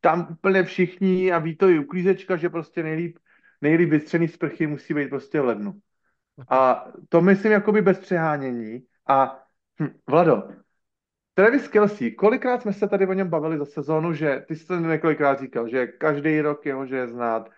tam 0.00 0.28
úplně 0.30 0.62
všichni 0.62 1.32
a 1.32 1.38
ví 1.38 1.56
to 1.56 1.68
i 1.68 1.78
uklízečka, 1.78 2.36
že 2.36 2.48
prostě 2.48 2.82
nejlíp, 2.82 3.18
nejlíp 3.60 3.90
vystřený 3.90 4.28
sprchy 4.28 4.66
musí 4.66 4.94
být 4.94 5.08
prostě 5.08 5.40
v 5.40 5.44
lednu. 5.44 5.80
A 6.48 6.86
to 7.08 7.20
myslím 7.20 7.52
jakoby 7.52 7.82
bez 7.82 7.98
přehánění. 7.98 8.82
A 9.06 9.42
hm, 9.80 9.88
Vlado, 10.06 10.42
Travis 11.36 11.68
Kelsey, 11.68 12.10
kolikrát 12.10 12.62
jsme 12.62 12.72
se 12.72 12.88
tady 12.88 13.06
o 13.06 13.12
něm 13.12 13.28
bavili 13.28 13.58
za 13.58 13.64
sezónu, 13.64 14.12
že 14.12 14.44
ty 14.48 14.56
jsi 14.56 14.66
to 14.66 14.76
několikrát 14.76 15.40
říkal, 15.40 15.68
že 15.68 15.86
každý 15.86 16.40
rok 16.40 16.66
jeho, 16.66 16.86
že 16.86 16.96
je 16.96 17.08
znát, 17.08 17.50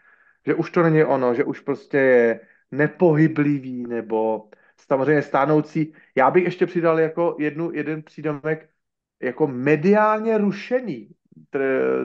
že 0.46 0.54
už 0.54 0.70
to 0.70 0.82
není 0.82 1.04
ono, 1.04 1.34
že 1.34 1.44
už 1.44 1.60
prostě 1.60 1.98
je 1.98 2.40
nepohyblivý 2.70 3.86
nebo 3.86 4.48
samozřejmě 4.76 5.22
stánoucí. 5.22 5.94
Já 6.14 6.30
bych 6.30 6.44
ještě 6.44 6.66
přidal 6.66 7.00
jako 7.00 7.36
jednu, 7.38 7.72
jeden 7.72 8.02
přídomek 8.02 8.68
jako 9.22 9.46
mediálně 9.46 10.38
rušený 10.38 11.08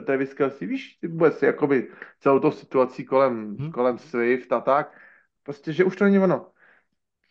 Travis 0.06 0.34
Kelsey, 0.34 0.68
víš, 0.68 0.98
vůbec 1.08 1.42
jakoby 1.42 1.88
celou 2.20 2.38
tou 2.38 2.50
situací 2.50 3.04
kolem, 3.04 3.56
hmm. 3.56 3.72
kolem 3.72 3.98
Swift 3.98 4.52
a 4.52 4.60
tak, 4.60 4.98
prostě, 5.42 5.72
že 5.72 5.84
už 5.84 5.96
to 5.96 6.04
není 6.04 6.18
ono. 6.18 6.50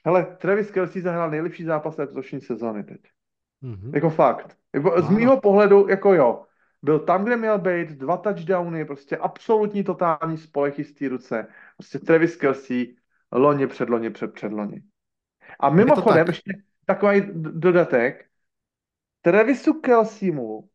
Hele, 0.05 0.37
Travis 0.41 0.71
Kelsey 0.71 1.01
zahrál 1.01 1.29
nejlepší 1.29 1.63
zápas 1.63 1.97
letošní 1.97 2.41
sezóny 2.41 2.83
teď. 2.83 3.12
Mm-hmm. 3.63 3.95
Jako 3.95 4.09
fakt. 4.09 4.57
Jako 4.73 5.01
z 5.01 5.09
mýho 5.09 5.41
pohledu, 5.41 5.87
jako 5.89 6.13
jo, 6.13 6.45
byl 6.81 6.99
tam, 6.99 7.23
kde 7.23 7.37
měl 7.37 7.59
být, 7.59 7.89
dva 7.89 8.17
touchdowny, 8.17 8.85
prostě 8.85 9.17
absolutní 9.17 9.83
totální 9.83 10.37
spolechistý 10.37 11.07
ruce. 11.07 11.47
Prostě 11.77 11.99
Travis 11.99 12.35
Kelsey, 12.35 12.95
loni, 13.31 13.67
předloni, 13.67 14.09
před 14.09 14.33
předloni. 14.33 14.83
A 15.59 15.69
mimochodem, 15.69 16.25
tak. 16.25 16.27
ještě 16.27 16.53
takový 16.85 17.23
dodatek, 17.35 18.25
Travisu 19.21 19.73
Kelseymu 19.73 20.69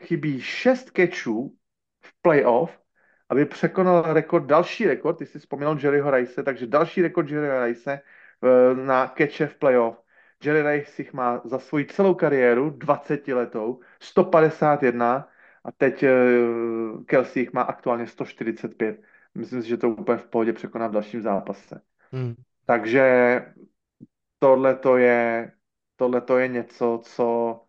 chybí 0.00 0.40
šest 0.40 0.90
catchů 0.96 1.56
v 2.00 2.22
playoff, 2.22 2.80
aby 3.28 3.44
překonal 3.44 4.02
rekord, 4.12 4.44
další 4.46 4.86
rekord, 4.86 5.18
ty 5.18 5.26
jsi 5.26 5.38
vzpomínal 5.38 5.78
Jerryho 5.82 6.10
Rice, 6.10 6.42
takže 6.42 6.66
další 6.66 7.02
rekord 7.02 7.30
Jerryho 7.30 7.64
Rice 7.64 7.92
eh, 7.92 8.74
na 8.74 9.14
catche 9.18 9.46
v 9.46 9.58
playoff 9.58 10.05
Jerry 10.44 10.62
Rice 10.62 11.02
jich 11.02 11.12
má 11.12 11.40
za 11.44 11.58
svoji 11.58 11.86
celou 11.86 12.14
kariéru, 12.14 12.70
20 12.70 13.28
letou, 13.28 13.80
151 14.00 15.28
a 15.64 15.72
teď 15.72 16.04
uh, 16.04 17.04
Kelsey 17.04 17.42
jich 17.42 17.52
má 17.52 17.62
aktuálně 17.62 18.06
145. 18.06 19.02
Myslím 19.34 19.62
si, 19.62 19.68
že 19.68 19.76
to 19.76 19.88
úplně 19.90 20.18
v 20.18 20.26
pohodě 20.26 20.52
překoná 20.52 20.86
v 20.86 20.92
dalším 20.92 21.22
zápase. 21.22 21.80
Hmm. 22.12 22.34
Takže 22.66 23.40
tohle 24.38 24.76
to 24.76 24.96
je, 24.96 25.52
tohle 25.96 26.20
to 26.20 26.38
je 26.38 26.48
něco, 26.48 27.00
co 27.02 27.60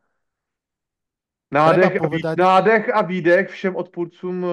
Nádech 1.52 2.02
a, 2.02 2.08
výdech, 2.08 2.38
nádech 2.38 2.96
a 2.96 3.02
výdech 3.02 3.50
všem 3.50 3.76
odpůrcům 3.76 4.44
uh, 4.44 4.50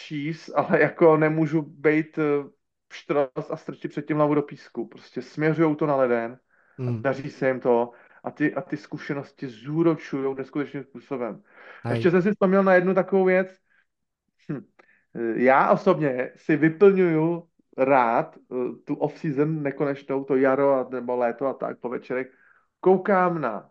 Chiefs, 0.00 0.50
ale 0.54 0.80
jako 0.80 1.16
nemůžu 1.16 1.62
být 1.62 2.18
uh, 2.18 3.44
a 3.50 3.56
strčit 3.56 3.90
před 3.90 4.06
tím 4.06 4.16
hlavu 4.16 4.34
do 4.34 4.42
písku. 4.42 4.86
Prostě 4.86 5.22
směřují 5.22 5.76
to 5.76 5.86
na 5.86 5.96
leden 5.96 6.38
Hmm. 6.78 7.02
Daří 7.02 7.30
se 7.30 7.48
jim 7.48 7.60
to 7.60 7.90
a 8.24 8.30
ty, 8.30 8.54
a 8.54 8.60
ty 8.60 8.76
zkušenosti 8.76 9.48
zúročují 9.48 10.34
neskutečným 10.36 10.82
způsobem. 10.82 11.42
Hej. 11.82 11.94
Ještě 11.94 12.10
jsem 12.10 12.22
si 12.22 12.30
vzpomněl 12.30 12.62
na 12.62 12.74
jednu 12.74 12.94
takovou 12.94 13.24
věc. 13.24 13.58
Hm. 14.52 14.64
Já 15.34 15.70
osobně 15.70 16.32
si 16.36 16.56
vyplňuju 16.56 17.48
rád 17.76 18.36
eh, 18.36 18.54
tu 18.84 18.94
off-season 18.94 19.62
nekonečnou, 19.62 20.24
to 20.24 20.36
jaro 20.36 20.88
nebo 20.90 21.16
léto 21.16 21.46
a 21.46 21.54
tak 21.54 21.78
po 21.80 21.88
večerech. 21.88 22.32
Koukám 22.80 23.40
na 23.40 23.70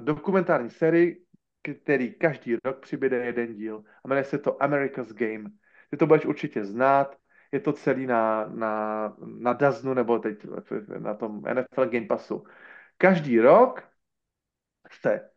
dokumentární 0.00 0.70
sérii, 0.70 1.24
který 1.62 2.14
každý 2.14 2.56
rok 2.64 2.80
přibude 2.80 3.24
jeden 3.24 3.54
díl 3.54 3.84
a 4.04 4.08
jmenuje 4.08 4.24
se 4.24 4.38
to 4.38 4.62
America's 4.62 5.12
Game. 5.12 5.44
Ty 5.90 5.96
to 5.96 6.06
budeš 6.06 6.26
určitě 6.26 6.64
znát, 6.64 7.16
je 7.54 7.60
to 7.60 7.72
celý 7.72 8.06
na, 8.06 8.46
na, 8.46 9.16
na 9.38 9.52
Daznu 9.52 9.94
nebo 9.94 10.18
teď 10.18 10.46
na 10.98 11.14
tom 11.14 11.42
NFL 11.54 11.86
Game 11.86 12.06
Passu. 12.06 12.44
Každý 12.98 13.40
rok 13.40 13.82
se 15.02 15.30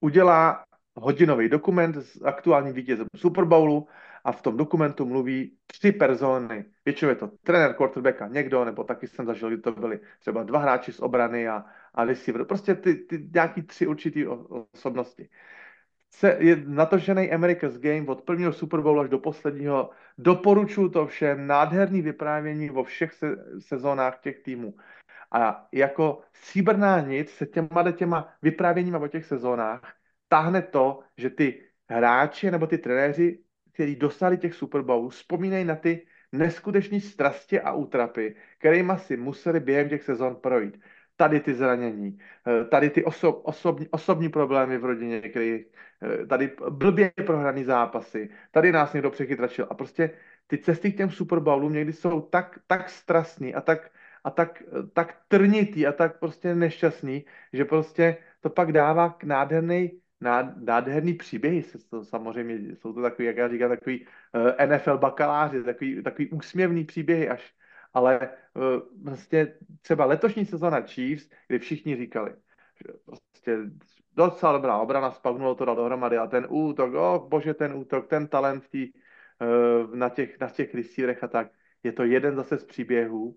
udělá 0.00 0.64
hodinový 0.94 1.48
dokument 1.48 1.96
s 1.96 2.22
aktuálním 2.22 2.74
vítězem 2.74 3.06
Super 3.16 3.44
Bowlu 3.44 3.88
a 4.24 4.32
v 4.32 4.42
tom 4.42 4.56
dokumentu 4.56 5.06
mluví 5.06 5.58
tři 5.66 5.92
persony. 5.92 6.64
Většinou 6.84 7.08
je 7.08 7.16
to 7.16 7.30
trenér 7.42 7.74
quarterbacka, 7.74 8.28
někdo, 8.28 8.64
nebo 8.64 8.84
taky 8.84 9.06
jsem 9.06 9.26
zažil, 9.26 9.48
kdy 9.48 9.62
to 9.62 9.72
byli 9.72 10.00
třeba 10.18 10.42
dva 10.42 10.58
hráči 10.58 10.92
z 10.92 11.00
obrany 11.00 11.48
a, 11.48 11.64
a 11.94 12.04
receiver. 12.04 12.44
Prostě 12.44 12.74
ty, 12.74 12.94
ty 12.94 13.28
nějaký 13.34 13.62
tři 13.62 13.86
určitý 13.86 14.26
osobnosti. 14.26 15.28
Se, 16.10 16.36
je 16.40 16.62
natočený 16.66 17.32
America's 17.32 17.78
Game 17.78 18.06
od 18.06 18.22
prvního 18.22 18.52
Super 18.52 18.80
Bowlu 18.80 19.00
až 19.00 19.08
do 19.08 19.18
posledního. 19.18 19.90
Doporučuji 20.18 20.88
to 20.88 21.06
všem. 21.06 21.46
Nádherný 21.46 22.02
vyprávění 22.02 22.68
vo 22.68 22.84
všech 22.84 23.12
se, 23.12 23.26
sezónách 23.58 24.20
těch 24.20 24.38
týmů. 24.38 24.74
A 25.32 25.68
jako 25.72 26.20
stříbrná 26.32 27.00
nic 27.00 27.30
se 27.30 27.46
těma, 27.46 27.92
těma 27.92 28.34
vyprávěníma 28.42 28.98
o 28.98 29.08
těch 29.08 29.24
sezónách 29.24 29.98
táhne 30.28 30.62
to, 30.62 31.00
že 31.16 31.30
ty 31.30 31.62
hráči 31.88 32.50
nebo 32.50 32.66
ty 32.66 32.78
trenéři, 32.78 33.38
kteří 33.72 33.96
dostali 33.96 34.38
těch 34.38 34.54
Super 34.54 34.82
Bowlů, 34.82 35.08
vzpomínají 35.08 35.64
na 35.64 35.76
ty 35.76 36.06
neskutečné 36.32 37.00
strasti 37.00 37.60
a 37.60 37.72
útrapy, 37.72 38.36
kterými 38.58 38.92
si 38.96 39.16
museli 39.16 39.60
během 39.60 39.88
těch 39.88 40.02
sezon 40.02 40.36
projít. 40.36 40.80
Tady 41.18 41.40
ty 41.40 41.54
zranění, 41.54 42.18
eh, 42.46 42.64
tady 42.64 42.90
ty 42.90 43.04
oso, 43.04 43.32
osobní, 43.32 43.88
osobní 43.90 44.28
problémy 44.28 44.78
v 44.78 44.84
rodině, 44.84 45.20
který, 45.20 45.64
eh, 46.02 46.26
tady 46.26 46.52
blbě 46.70 47.12
prohraný 47.26 47.64
zápasy, 47.64 48.30
tady 48.50 48.72
nás 48.72 48.92
někdo 48.92 49.10
přechytračil. 49.10 49.66
A 49.70 49.74
prostě 49.74 50.10
ty 50.46 50.58
cesty 50.58 50.92
k 50.92 50.96
těm 50.96 51.10
Super 51.10 51.40
Bowlům 51.40 51.72
někdy 51.72 51.92
jsou 51.92 52.20
tak, 52.20 52.58
tak 52.66 52.90
strastný 52.90 53.54
a 53.54 53.60
tak, 53.60 53.90
a 54.24 54.30
tak, 54.30 54.62
tak 54.92 55.16
trnitý 55.28 55.86
a 55.86 55.92
tak 55.92 56.18
prostě 56.18 56.54
nešťastný, 56.54 57.24
že 57.52 57.64
prostě 57.64 58.16
to 58.40 58.50
pak 58.50 58.72
dává 58.72 59.10
k 59.10 59.24
nádherný 59.24 60.00
nádherný 60.60 61.14
příběhy, 61.14 61.64
to 61.90 62.04
samozřejmě 62.04 62.76
jsou 62.76 62.92
to 62.92 63.02
takový, 63.02 63.26
jak 63.26 63.36
já 63.36 63.48
říkám, 63.48 63.70
takový 63.70 64.06
eh, 64.58 64.66
NFL 64.66 64.98
bakaláři, 64.98 65.64
takový, 65.64 66.02
takový 66.02 66.30
úsměvný 66.30 66.84
příběhy 66.84 67.28
až, 67.28 67.54
ale 67.98 68.28
uh, 68.54 68.62
vlastně 69.04 69.54
třeba 69.82 70.04
letošní 70.04 70.46
sezona 70.46 70.80
Chiefs, 70.80 71.30
kdy 71.48 71.58
všichni 71.58 71.96
říkali, 71.96 72.30
že 72.76 72.92
prostě 73.04 73.58
docela 74.16 74.52
dobrá 74.52 74.78
obrana, 74.78 75.10
spagnulo 75.10 75.54
to 75.54 75.64
dal 75.64 75.76
dohromady 75.76 76.18
a 76.18 76.26
ten 76.26 76.46
útok, 76.50 76.94
oh 76.94 77.28
bože, 77.28 77.54
ten 77.54 77.74
útok, 77.74 78.06
ten 78.06 78.28
talent 78.28 78.68
tý, 78.68 78.92
uh, 78.92 79.94
na 79.94 80.08
těch, 80.08 80.40
na 80.40 80.48
těch 80.48 80.74
receiverech 80.74 81.24
a 81.24 81.28
tak, 81.28 81.48
je 81.82 81.92
to 81.92 82.04
jeden 82.04 82.36
zase 82.36 82.58
z 82.58 82.64
příběhů, 82.64 83.36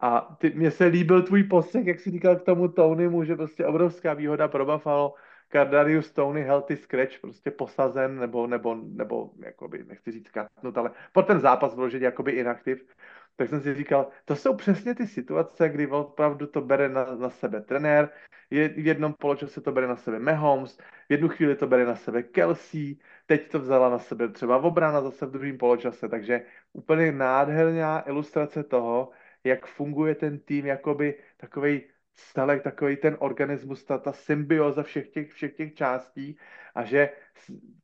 a 0.00 0.36
ty, 0.40 0.50
mně 0.50 0.70
se 0.70 0.84
líbil 0.84 1.22
tvůj 1.22 1.44
postřeh, 1.44 1.86
jak 1.86 2.00
jsi 2.00 2.10
říkal 2.10 2.36
k 2.36 2.44
tomu 2.44 2.68
Tonymu, 2.68 3.24
že 3.24 3.36
prostě 3.36 3.66
obrovská 3.66 4.14
výhoda 4.14 4.48
pro 4.48 4.66
Buffalo, 4.66 5.14
Cardarius 5.52 6.12
Tony 6.12 6.42
healthy 6.42 6.76
scratch, 6.76 7.20
prostě 7.20 7.50
posazen, 7.50 8.18
nebo, 8.18 8.46
nebo, 8.46 8.74
nebo 8.84 9.30
jakoby, 9.38 9.84
nechci 9.84 10.12
říct 10.12 10.30
katnut, 10.30 10.78
ale 10.78 10.90
po 11.12 11.22
ten 11.22 11.40
zápas 11.40 11.74
vložit 11.74 12.02
jakoby 12.02 12.32
inaktiv, 12.32 12.94
tak 13.38 13.48
jsem 13.48 13.60
si 13.60 13.74
říkal, 13.74 14.08
to 14.24 14.36
jsou 14.36 14.54
přesně 14.54 14.94
ty 14.94 15.06
situace, 15.06 15.68
kdy 15.68 15.86
opravdu 15.86 16.46
to 16.46 16.60
bere 16.60 16.88
na, 16.88 17.14
na 17.14 17.30
sebe 17.30 17.60
trenér, 17.60 18.10
je, 18.50 18.68
v 18.68 18.86
jednom 18.86 19.14
poločase 19.14 19.60
to 19.60 19.72
bere 19.72 19.86
na 19.86 19.96
sebe 19.96 20.18
Mahomes, 20.18 20.76
v 21.08 21.10
jednu 21.10 21.28
chvíli 21.28 21.56
to 21.56 21.66
bere 21.66 21.84
na 21.84 21.96
sebe 21.96 22.22
Kelsey, 22.22 22.98
teď 23.26 23.50
to 23.50 23.58
vzala 23.58 23.88
na 23.88 23.98
sebe 23.98 24.28
třeba 24.28 24.58
obrana 24.58 25.00
zase 25.00 25.26
v 25.26 25.30
druhém 25.30 25.58
poločase, 25.58 26.08
takže 26.08 26.42
úplně 26.72 27.12
nádherná 27.12 28.08
ilustrace 28.08 28.62
toho, 28.64 29.10
jak 29.44 29.66
funguje 29.66 30.14
ten 30.14 30.38
tým, 30.38 30.66
jakoby 30.66 31.14
takovej 31.36 31.88
celek 32.14 32.62
takový 32.62 32.96
ten 32.96 33.16
organismus, 33.18 33.84
ta, 33.84 33.98
ta 33.98 34.12
symbioza 34.12 34.82
všech 34.82 35.08
těch, 35.08 35.32
všech 35.32 35.54
těch 35.54 35.74
částí 35.74 36.38
a 36.74 36.84
že 36.84 37.10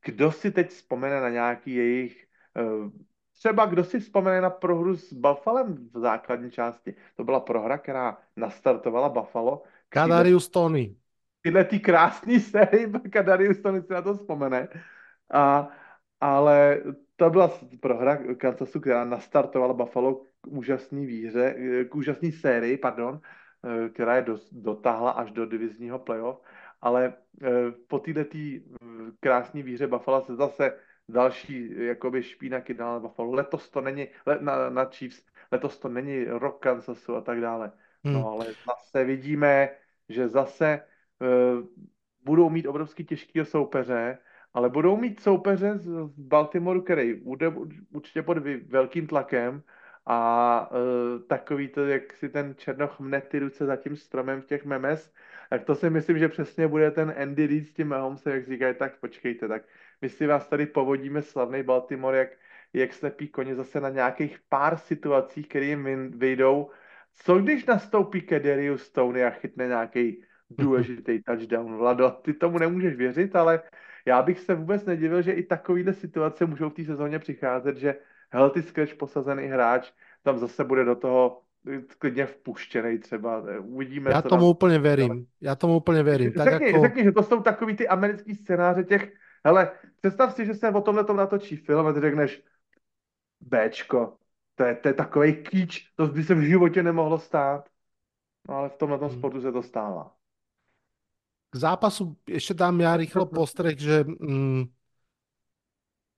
kdo 0.05 0.33
si 0.33 0.51
teď 0.51 0.69
vzpomene 0.69 1.21
na 1.21 1.31
nějaký 1.31 1.75
jejich 1.75 2.27
eh, 2.57 3.14
třeba 3.39 3.67
kdo 3.67 3.85
si 3.85 4.01
vzpomene 4.01 4.41
na 4.41 4.51
prohru 4.51 4.97
s 4.97 5.13
Buffalem 5.13 5.89
v 5.95 5.99
základní 5.99 6.51
části. 6.51 6.95
To 7.17 7.25
byla 7.25 7.41
prohra, 7.41 7.79
která 7.79 8.19
nastartovala 8.37 9.09
Buffalo. 9.09 9.63
Kadarius 9.89 10.49
Tony. 10.49 10.97
Tyhle 11.43 11.65
ty 11.65 11.81
krásné 11.81 12.41
série, 12.41 12.89
Kadarius 13.11 13.59
Tony 13.63 13.83
si 13.83 13.93
na 13.93 14.03
to 14.03 14.15
vzpomene. 14.15 14.69
A, 15.33 15.69
ale 16.21 16.83
to 17.17 17.31
byla 17.31 17.51
prohra 17.81 18.17
Kansasu, 18.17 18.81
která 18.81 19.05
nastartovala 19.05 19.75
Buffalo 19.75 20.15
k 20.15 20.47
úžasné 20.47 21.07
výhře, 21.07 21.55
k 21.91 21.95
úžasné 21.95 22.33
sérii, 22.33 22.77
pardon, 22.79 23.21
Eh, 23.65 23.89
která 23.89 24.17
je 24.17 24.23
do, 24.23 24.39
dotáhla 24.53 25.11
až 25.11 25.31
do 25.31 25.47
divizního 25.47 25.99
playoff, 25.99 26.41
ale 26.81 27.15
eh, 27.43 27.49
po 27.89 27.99
této 27.99 28.21
eh, 28.21 28.61
krásné 29.21 29.63
výhře 29.63 29.87
Buffalo 29.87 30.23
se 30.23 30.37
zase 30.37 30.79
další 31.09 31.87
jakoby 31.87 32.23
špínaky 32.23 32.75
na 32.75 32.99
Buffalo. 32.99 33.33
Letos 33.33 33.71
to 33.71 33.81
není, 33.81 34.09
na, 34.41 34.71
na 34.71 34.85
Chiefs, 34.85 35.27
letos 35.53 35.79
to 35.79 35.89
není 35.89 36.25
rok 36.25 36.63
Kansasu 36.63 37.17
a 37.17 37.21
tak 37.21 37.41
dále. 37.41 37.73
No 38.05 38.19
hmm. 38.19 38.27
ale 38.27 38.47
zase 38.47 39.05
vidíme, 39.05 39.71
že 40.09 40.29
zase 40.29 40.81
uh, 41.21 41.67
budou 42.25 42.51
mít 42.51 42.67
obrovský 42.67 43.05
těžkého 43.05 43.47
soupeře, 43.47 44.19
ale 44.55 44.71
budou 44.71 44.97
mít 44.97 45.21
soupeře 45.21 45.79
z 45.79 45.91
Baltimoreu, 46.17 46.81
který 46.81 47.15
bude 47.15 47.49
určitě 47.93 48.23
pod 48.23 48.39
velkým 48.69 49.07
tlakem 49.07 49.63
a 50.07 50.71
uh, 50.71 51.23
takový 51.23 51.69
to, 51.69 51.87
jak 51.87 52.13
si 52.13 52.29
ten 52.29 52.55
Černoch 52.59 53.01
mne 53.01 53.21
ty 53.21 53.39
ruce 53.39 53.67
za 53.67 53.77
tím 53.77 53.97
stromem 53.97 54.43
v 54.43 54.47
těch 54.47 54.65
memes, 54.65 55.13
tak 55.51 55.65
to 55.65 55.75
si 55.75 55.91
myslím, 55.91 56.19
že 56.19 56.29
přesně 56.29 56.69
bude 56.69 56.91
ten 56.91 57.15
Andy 57.23 57.47
Reid 57.47 57.67
s 57.67 57.73
tím 57.73 57.89
Mahomesem, 57.89 58.33
jak 58.33 58.45
říkají, 58.45 58.75
tak 58.75 59.01
počkejte, 59.01 59.49
tak 59.49 59.63
my 60.03 60.09
si 60.09 60.27
vás 60.27 60.49
tady 60.49 60.67
povodíme 60.67 61.23
slavný 61.23 61.63
Baltimore, 61.63 62.19
jak, 62.19 62.29
jak 62.73 62.93
slepí 62.93 63.29
koně 63.29 63.55
zase 63.55 63.81
na 63.81 63.89
nějakých 63.89 64.39
pár 64.49 64.77
situacích, 64.77 65.49
které 65.49 65.67
jim 65.67 66.11
vyjdou. 66.11 66.71
Co 67.15 67.39
když 67.39 67.67
nastoupí 67.67 68.21
Kederius 68.21 68.83
Stone 68.83 69.25
a 69.25 69.31
chytne 69.31 69.67
nějaký 69.67 70.23
důležitý 70.51 71.23
touchdown, 71.23 71.77
Vlado? 71.77 72.11
Ty 72.11 72.33
tomu 72.33 72.59
nemůžeš 72.59 72.97
věřit, 72.97 73.37
ale 73.37 73.63
já 74.07 74.23
bych 74.23 74.41
se 74.41 74.55
vůbec 74.55 74.85
nedivil, 74.85 75.23
že 75.23 75.33
i 75.33 75.43
takovýhle 75.43 75.93
situace 75.93 76.47
můžou 76.47 76.71
v 76.71 76.75
té 76.75 76.85
sezóně 76.85 77.19
přicházet, 77.19 77.77
že 77.77 77.95
healthy 78.31 78.63
scratch 78.63 78.95
posazený 78.95 79.47
hráč 79.47 79.93
tam 80.25 80.39
zase 80.39 80.65
bude 80.65 80.85
do 80.85 80.97
toho 80.97 81.41
klidně 81.99 82.27
vpuštěný 82.27 82.99
třeba. 82.99 83.43
Uvidíme. 83.61 84.11
Já 84.11 84.23
tomu 84.23 84.43
nám... 84.43 84.51
úplně 84.51 84.79
verím. 84.79 85.27
Já 85.41 85.55
tomu 85.55 85.77
úplně 85.77 86.03
verím. 86.03 86.33
Tak 86.33 86.51
řekni, 86.51 86.67
jako... 86.67 86.83
řekni, 86.83 87.05
že 87.05 87.13
to 87.13 87.23
jsou 87.23 87.41
takový 87.41 87.77
ty 87.77 87.89
americký 87.89 88.35
scénáře 88.35 88.85
těch, 88.85 89.13
hele, 89.45 89.73
představ 90.01 90.35
si, 90.35 90.47
že 90.47 90.55
se 90.55 90.69
o 90.71 90.81
tomhle 90.81 91.05
tom 91.05 91.17
natočí 91.17 91.57
film 91.57 91.87
a 91.87 91.93
ty 91.93 92.01
řekneš, 92.01 92.43
Bčko, 93.41 94.17
to 94.55 94.65
je, 94.65 94.75
to 94.75 94.89
je 94.89 94.95
takový 94.95 95.43
kýč, 95.43 95.91
to 95.97 96.07
by 96.07 96.25
se 96.25 96.35
v 96.35 96.41
životě 96.41 96.83
nemohlo 96.83 97.19
stát. 97.19 97.69
No 98.49 98.55
ale 98.55 98.69
v 98.69 98.77
tomhle 98.77 98.99
tom 98.99 99.09
hmm. 99.09 99.19
sportu 99.19 99.41
se 99.41 99.53
to 99.53 99.63
stává. 99.63 100.17
K 101.51 101.57
zápasu 101.57 102.17
ještě 102.29 102.55
dám 102.55 102.81
já 102.81 102.97
rychlo 102.97 103.27
postreh, 103.27 103.79
že 103.79 104.05
mm, 104.05 104.65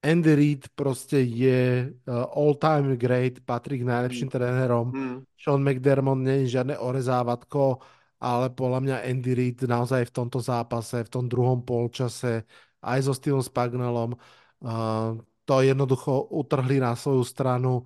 Andy 0.02 0.34
Reid 0.34 0.68
prostě 0.74 1.20
je 1.20 1.92
uh, 2.08 2.14
all-time 2.14 2.96
great, 2.96 3.32
patrí 3.44 3.78
k 3.78 3.82
najlepším 3.82 4.26
mm. 4.26 4.30
trénerom. 4.30 4.92
Mm. 4.94 5.22
Sean 5.38 5.70
McDermott 5.70 6.18
není 6.18 6.48
žiadne 6.48 6.78
orezávatko, 6.78 7.78
ale 8.20 8.50
podľa 8.50 8.80
mňa 8.80 8.96
Andy 9.02 9.32
Reid 9.34 9.62
naozaj 9.66 10.08
v 10.08 10.14
tomto 10.14 10.40
zápase, 10.40 11.04
v 11.04 11.12
tom 11.12 11.28
druhom 11.28 11.62
polčase, 11.62 12.46
aj 12.86 13.02
so 13.02 13.12
Steven 13.18 13.42
Spagnelom, 13.42 14.14
uh, 14.14 15.18
to 15.42 15.54
jednoducho 15.66 16.30
utrhli 16.30 16.78
na 16.78 16.94
svoju 16.94 17.26
stranu. 17.26 17.82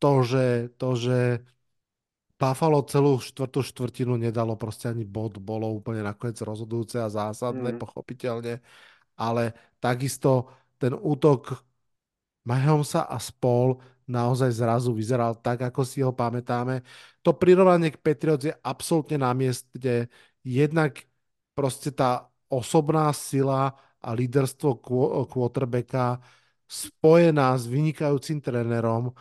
To, 0.00 0.24
že, 0.24 0.72
to, 0.80 0.96
že 0.96 1.44
Buffalo 2.40 2.80
celú 2.88 3.20
štvrtú 3.20 3.60
štvrtinu 3.60 4.16
nedalo 4.16 4.56
prostě 4.56 4.88
ani 4.88 5.04
bod, 5.04 5.36
bolo 5.38 5.68
úplne 5.76 6.00
nakoniec 6.00 6.40
rozhodujúce 6.40 6.96
a 6.96 7.12
zásadné, 7.12 7.76
mm. 7.76 7.78
pochopiteľne. 7.78 8.64
Ale 9.20 9.52
takisto 9.76 10.48
ten 10.80 10.96
útok 10.96 11.60
Mahomesa 12.48 13.04
a 13.04 13.20
spol 13.20 13.76
naozaj 14.08 14.56
zrazu 14.56 14.96
vyzeral 14.96 15.36
tak, 15.36 15.68
ako 15.68 15.84
si 15.84 16.00
ho 16.00 16.16
pamätáme. 16.16 16.80
To 17.20 17.36
prirovnanie 17.36 17.92
k 17.92 18.00
Patriots 18.00 18.48
je 18.48 18.54
absolútne 18.64 19.20
na 19.20 19.36
mieste. 19.36 20.08
Jednak 20.44 21.04
prostě 21.54 21.90
tá 21.92 22.26
osobná 22.48 23.12
sila 23.12 23.76
a 24.00 24.16
líderstvo 24.16 24.80
quarterbacka 25.28 26.20
spojená 26.64 27.58
s 27.58 27.66
vynikajúcim 27.66 28.40
trénerom 28.40 29.12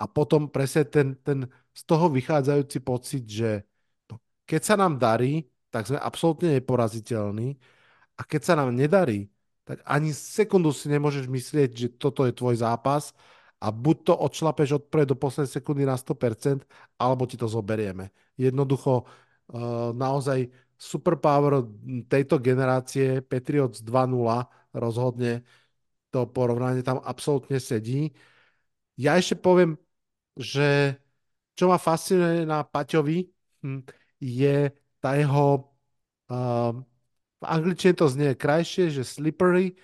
a 0.00 0.04
potom 0.10 0.50
presne 0.50 0.84
ten, 0.88 1.14
ten 1.20 1.46
z 1.74 1.82
toho 1.84 2.08
vychádzajúci 2.10 2.78
pocit, 2.80 3.24
že 3.28 3.50
keď 4.44 4.60
sa 4.62 4.74
nám 4.76 5.00
darí, 5.00 5.44
tak 5.68 5.90
sme 5.90 5.98
absolútne 5.98 6.54
neporaziteľní 6.60 7.58
a 8.14 8.22
keď 8.22 8.40
sa 8.42 8.54
nám 8.54 8.70
nedarí, 8.70 9.26
tak 9.64 9.80
ani 9.88 10.12
sekundu 10.12 10.70
si 10.70 10.92
nemôžeš 10.92 11.26
myslieť, 11.26 11.70
že 11.72 11.88
toto 11.96 12.28
je 12.28 12.36
tvoj 12.36 12.60
zápas 12.60 13.16
a 13.58 13.72
buď 13.72 13.96
to 14.12 14.14
odšlapeš 14.14 14.76
od 14.76 14.84
prvej 14.92 15.08
do 15.08 15.16
poslednej 15.16 15.50
sekundy 15.50 15.82
na 15.88 15.96
100%, 15.96 16.62
alebo 17.00 17.24
ti 17.24 17.40
to 17.40 17.48
zoberieme. 17.48 18.12
Jednoducho 18.36 19.02
uh, 19.02 19.90
naozaj 19.96 20.52
superpower 20.84 21.64
tejto 22.12 22.36
generácie 22.36 23.24
Patriots 23.24 23.80
2.0 23.80 24.12
rozhodne 24.76 25.40
to 26.12 26.28
porovnanie 26.28 26.84
tam 26.84 27.00
absolútne 27.02 27.56
sedí. 27.58 28.12
Ja 28.94 29.16
ešte 29.18 29.40
poviem, 29.40 29.80
že 30.36 31.00
čo 31.58 31.70
ma 31.70 31.78
fascinuje 31.78 32.46
na 32.46 32.62
Paťovi, 32.62 33.26
hm, 33.64 33.80
je 34.20 34.70
tá 35.02 35.18
jeho 35.18 35.74
uh, 36.30 36.72
v 37.40 37.44
angličtine 37.44 37.94
to 37.98 38.06
znie 38.06 38.38
krajšie, 38.38 38.90
že 38.94 39.02
slippery, 39.02 39.74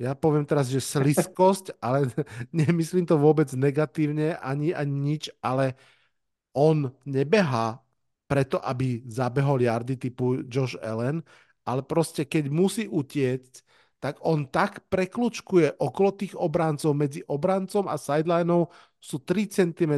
ja 0.00 0.16
poviem 0.16 0.48
teraz, 0.48 0.72
že 0.72 0.80
sliskosť, 0.80 1.76
ale 1.84 2.08
nemyslím 2.54 3.04
to 3.04 3.18
vôbec 3.18 3.50
negatívne, 3.52 4.38
ani, 4.38 4.72
ani 4.72 4.94
nič, 4.94 5.28
ale 5.42 5.74
on 6.54 6.90
nebehá 7.06 7.82
preto, 8.30 8.62
aby 8.62 9.02
zabehol 9.10 9.66
jardy 9.66 9.98
typu 9.98 10.46
Josh 10.46 10.78
Allen, 10.78 11.18
ale 11.66 11.82
proste 11.82 12.22
keď 12.22 12.46
musí 12.46 12.86
utiecť, 12.86 13.66
tak 13.98 14.22
on 14.22 14.46
tak 14.48 14.86
preklučkuje 14.86 15.76
okolo 15.76 16.10
tých 16.14 16.38
obrancov, 16.38 16.94
medzi 16.94 17.20
obrancom 17.26 17.90
a 17.90 17.98
sidelineou 17.98 18.70
sú 18.96 19.18
3 19.20 19.50
cm 19.50 19.92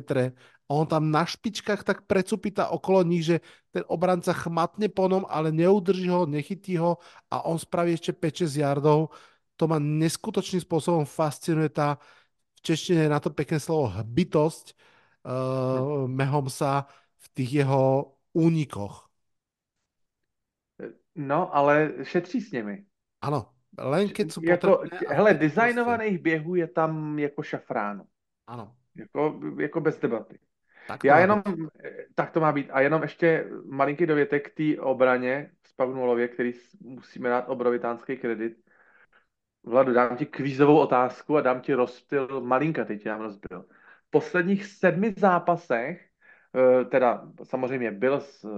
a 0.67 0.71
on 0.73 0.89
tam 0.89 1.13
na 1.13 1.23
špičkách 1.29 1.85
tak 1.85 2.09
precupita 2.09 2.73
okolo 2.73 3.05
nich, 3.05 3.29
že 3.29 3.45
ten 3.71 3.85
obranca 3.87 4.33
chmatne 4.33 4.89
po 4.89 5.07
ňom, 5.07 5.29
ale 5.29 5.53
neudrží 5.53 6.09
ho, 6.09 6.25
nechytí 6.25 6.81
ho 6.81 6.97
a 7.29 7.45
on 7.45 7.61
spraví 7.61 7.93
ešte 7.95 8.17
5-6 8.17 8.59
yardov 8.59 9.13
to 9.63 9.71
ma 9.71 9.79
neskutočným 9.79 10.59
spôsobom 10.65 11.05
fascinuje 11.07 11.71
tá, 11.71 12.01
v 12.59 12.61
češtine 12.67 13.07
na 13.07 13.23
to 13.23 13.31
pekné 13.31 13.61
slovo, 13.61 13.95
hbitosť 13.95 14.75
uh, 15.23 16.11
Mehomsa 16.11 16.91
v 17.23 17.27
tých 17.37 17.63
jeho 17.63 18.12
únikoch. 18.33 19.09
No, 21.15 21.57
ale 21.57 21.93
šetří 22.03 22.41
s 22.41 22.53
nimi. 22.53 22.85
Ano, 23.21 23.53
len 23.79 24.09
keď 24.09 24.27
sú 24.33 24.41
jako, 24.45 24.85
Hele, 25.09 25.35
designovaných 25.35 26.19
prostě... 26.19 26.23
běhů 26.23 26.55
je 26.55 26.67
tam 26.67 27.19
jako 27.19 27.43
šafránu. 27.43 28.05
Ano. 28.47 28.77
Jako, 28.95 29.41
jako 29.61 29.81
bez 29.81 29.99
debaty. 29.99 30.39
Tak 30.89 31.05
Já 31.05 31.19
jenom, 31.19 31.43
být. 31.43 31.69
tak 32.15 32.31
to 32.31 32.41
má 32.41 32.53
být. 32.53 32.71
A 32.71 32.81
jenom 32.81 33.03
ještě 33.03 33.47
malinký 33.71 34.07
dovětek 34.07 34.51
k 34.51 34.55
té 34.55 34.81
obraně 34.81 35.51
v 35.63 35.77
Pavnulově, 35.77 36.29
který 36.29 36.53
musíme 36.81 37.29
dát 37.29 37.49
obrovitánský 37.49 38.17
kredit. 38.17 38.57
Vladu, 39.65 39.93
dám 39.93 40.17
ti 40.17 40.27
kvízovou 40.27 40.79
otázku 40.79 41.37
a 41.37 41.41
dám 41.41 41.61
ti 41.61 41.75
rozptyl, 41.75 42.41
malinka 42.41 42.85
teď 42.85 43.05
dám 43.05 43.21
rozptyl. 43.21 43.63
V 44.07 44.11
posledních 44.11 44.67
sedmi 44.67 45.15
zápasech, 45.17 46.09
teda 46.91 47.29
samozřejmě 47.43 47.91
Bills 47.91 48.45
eh, 48.45 48.49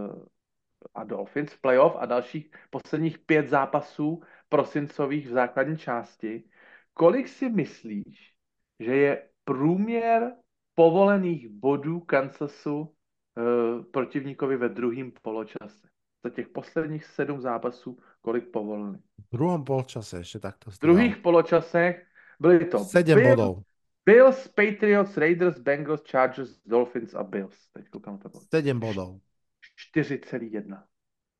a 0.94 1.04
Dolphins 1.04 1.52
v 1.52 1.60
playoff 1.60 1.96
a 1.98 2.06
dalších 2.06 2.50
posledních 2.70 3.18
pět 3.18 3.48
zápasů 3.48 4.22
prosincových 4.48 5.26
v 5.28 5.32
základní 5.32 5.76
části, 5.76 6.44
kolik 6.94 7.28
si 7.28 7.48
myslíš, 7.48 8.34
že 8.80 8.96
je 8.96 9.28
průměr 9.44 10.32
povolených 10.74 11.48
bodů 11.48 12.00
Kansasu 12.00 12.80
uh, 12.80 13.84
protivníkovi 13.84 14.56
ve 14.56 14.68
druhém 14.68 15.12
poločase? 15.22 15.88
Za 16.24 16.30
těch 16.30 16.48
posledních 16.48 17.04
sedm 17.04 17.40
zápasů, 17.40 17.98
kolik 18.20 18.50
povolili? 18.50 18.98
V 19.32 19.36
druhém 19.36 19.64
poločase 19.64 20.18
ještě 20.18 20.38
takto. 20.38 20.70
V 20.70 20.78
druhých 20.78 21.16
poločasech 21.16 22.06
byly 22.40 22.64
to 22.64 22.78
Sedm 22.78 23.22
bodů. 23.22 23.62
Bills, 24.06 24.48
Patriots, 24.48 25.16
Raiders, 25.16 25.58
Bengals, 25.58 26.02
Chargers, 26.10 26.60
Dolphins 26.66 27.14
a 27.14 27.22
Bills. 27.22 27.68
Teď 27.72 27.88
koukám 27.88 28.18
to 28.18 28.28
bylo. 28.28 28.42
7 28.54 28.80
bodů. 28.80 29.20
4,1. 29.96 30.82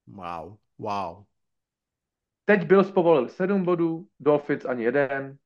Wow, 0.07 0.57
wow. 0.79 1.25
Teď 2.45 2.67
Bills 2.67 2.91
povolil 2.91 3.29
7 3.29 3.65
bodů, 3.65 4.07
Dolphins 4.21 4.65
ani 4.65 4.85
jeden, 4.85 5.39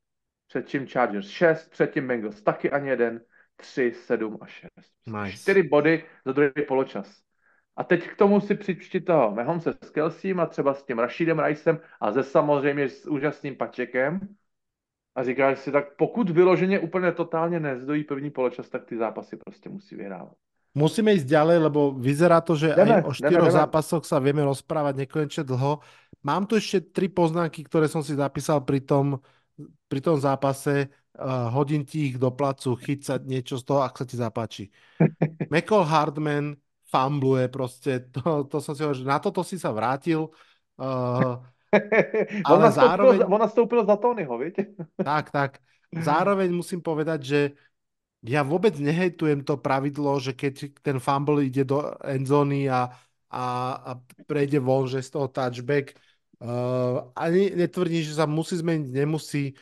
předtím 0.46 0.86
Chargers 0.86 1.28
6, 1.28 1.70
předtím 1.70 2.08
Bengals 2.08 2.42
taky 2.42 2.70
ani 2.70 2.88
jeden, 2.88 3.20
3, 3.56 3.92
7 3.94 4.38
a 4.40 4.46
6. 4.46 4.70
Nice. 5.06 5.42
4 5.42 5.62
body 5.62 6.04
za 6.24 6.32
druhý 6.32 6.50
poločas. 6.68 7.22
A 7.76 7.84
teď 7.84 8.08
k 8.08 8.16
tomu 8.16 8.40
si 8.40 8.54
přičti 8.54 9.00
toho 9.00 9.34
Mehomse 9.34 9.72
s 9.84 9.90
Kelsím 9.90 10.40
a 10.40 10.46
třeba 10.46 10.74
s 10.74 10.84
tím 10.84 10.98
Rashidem 10.98 11.38
Ricem 11.38 11.80
a 12.00 12.12
ze 12.12 12.22
samozřejmě 12.22 12.88
s 12.88 13.06
úžasným 13.06 13.56
Pačekem. 13.56 14.20
A 15.18 15.24
říkáš 15.24 15.58
si, 15.58 15.72
tak 15.72 15.96
pokud 15.98 16.30
vyloženě 16.30 16.78
úplně 16.78 17.12
totálně 17.12 17.60
nezdojí 17.60 18.04
první 18.04 18.30
poločas, 18.30 18.68
tak 18.68 18.84
ty 18.84 18.96
zápasy 18.96 19.36
prostě 19.36 19.68
musí 19.68 19.96
vyhrávat. 19.96 20.38
Musíme 20.78 21.10
ísť 21.10 21.26
ďalej, 21.26 21.58
lebo 21.58 21.90
vyzerá 21.90 22.38
to, 22.38 22.54
že 22.54 22.70
jdeme, 22.70 23.02
aj 23.02 23.04
o 23.08 23.12
štyroch 23.12 23.50
zápasoch 23.50 24.04
sa 24.06 24.22
vieme 24.22 24.46
rozprávať 24.46 24.94
nekonečne 25.02 25.42
dlho. 25.42 25.82
Mám 26.22 26.46
tu 26.46 26.54
ešte 26.54 26.94
tri 26.94 27.10
poznámky, 27.10 27.66
ktoré 27.66 27.90
som 27.90 27.98
si 27.98 28.14
zapísal 28.14 28.62
pri 28.62 28.86
tom, 28.86 29.18
pri 29.90 29.98
tom 29.98 30.22
zápase. 30.22 30.86
Uh, 31.18 31.50
hodím 31.50 31.82
ti 31.82 32.14
ich 32.14 32.16
do 32.20 32.30
placu, 32.30 32.78
chyť 32.78 33.00
sa 33.02 33.18
niečo 33.18 33.58
z 33.58 33.64
toho, 33.66 33.82
ak 33.82 33.98
sa 33.98 34.06
ti 34.06 34.14
zapáči. 34.14 34.70
Michael 35.50 35.82
Hardman 35.82 36.54
fambluje 36.86 37.48
prostě, 37.48 38.06
to, 38.14 38.44
to 38.44 38.60
som 38.60 38.78
si 38.78 38.86
hovoril, 38.86 39.02
že 39.02 39.08
na 39.08 39.18
toto 39.18 39.42
si 39.42 39.58
sa 39.58 39.74
vrátil. 39.74 40.30
Uh, 40.78 41.42
ale 42.46 42.56
on, 42.56 42.60
nastoupil, 42.64 42.88
zároveň... 42.88 43.18
on 43.28 43.40
nastoupil 43.40 43.80
za 43.84 43.96
Tonyho, 43.96 44.34
viď? 44.38 44.54
tak, 45.08 45.30
tak. 45.30 45.50
Zároveň 45.88 46.52
musím 46.52 46.84
povedať, 46.84 47.20
že 47.24 47.40
ja 48.20 48.42
vôbec 48.42 48.74
nehejtujem 48.76 49.46
to 49.46 49.56
pravidlo, 49.56 50.18
že 50.18 50.34
keď 50.34 50.74
ten 50.82 50.98
fumble 50.98 51.40
ide 51.46 51.62
do 51.62 51.80
endzóny 52.02 52.66
a, 52.66 52.90
a, 53.30 53.44
a 53.78 53.90
prejde 54.26 54.58
von, 54.58 54.90
že 54.90 55.00
z 55.00 55.10
toho 55.14 55.30
touchback, 55.30 55.94
uh, 56.42 57.08
ani 57.14 57.54
netvrdím, 57.54 58.02
že 58.02 58.18
sa 58.18 58.26
musí 58.26 58.58
zmeniť, 58.58 58.88
nemusí. 58.90 59.54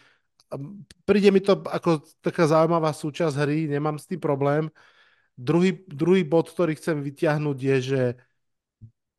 Príde 1.05 1.29
mi 1.31 1.45
to 1.45 1.61
ako 1.69 2.01
taká 2.25 2.49
zaujímavá 2.49 2.97
súčasť 2.97 3.37
hry, 3.45 3.69
nemám 3.69 4.01
s 4.01 4.09
tým 4.09 4.19
problém. 4.23 4.73
Druhý, 5.37 5.77
druhý 5.85 6.25
bod, 6.25 6.49
ktorý 6.49 6.81
chcem 6.81 7.05
vyťahnuť 7.05 7.59
je, 7.61 7.77
že 7.85 8.03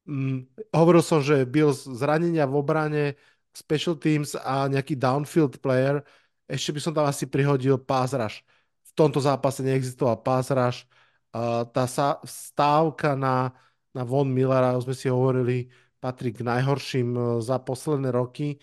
hm, 0.08 0.48
hovoril 0.72 1.04
som, 1.04 1.20
že 1.20 1.46
byl 1.46 1.74
zranenia 1.76 2.48
v 2.48 2.56
obrane, 2.56 3.06
special 3.52 3.96
teams 4.00 4.34
a 4.40 4.72
nejaký 4.72 4.96
downfield 4.96 5.60
player. 5.60 6.02
Ešte 6.48 6.72
by 6.72 6.80
som 6.80 6.94
tam 6.96 7.06
asi 7.10 7.28
prihodil 7.28 7.76
pass 7.78 8.16
rush. 8.16 8.42
V 8.88 8.92
tomto 8.96 9.20
zápase 9.20 9.62
neexistoval 9.62 10.24
pass 10.24 10.48
rush. 10.54 10.88
Uh, 11.36 11.68
tá 11.70 11.86
sa, 11.86 12.24
stávka 12.24 13.14
na, 13.14 13.52
na 13.92 14.08
Von 14.08 14.32
Millera, 14.32 14.80
už 14.80 14.88
sme 14.90 14.96
si 14.96 15.08
hovorili, 15.12 15.68
patrí 16.00 16.32
k 16.32 16.42
najhorším 16.42 17.10
uh, 17.14 17.24
za 17.44 17.60
posledné 17.60 18.10
roky 18.16 18.58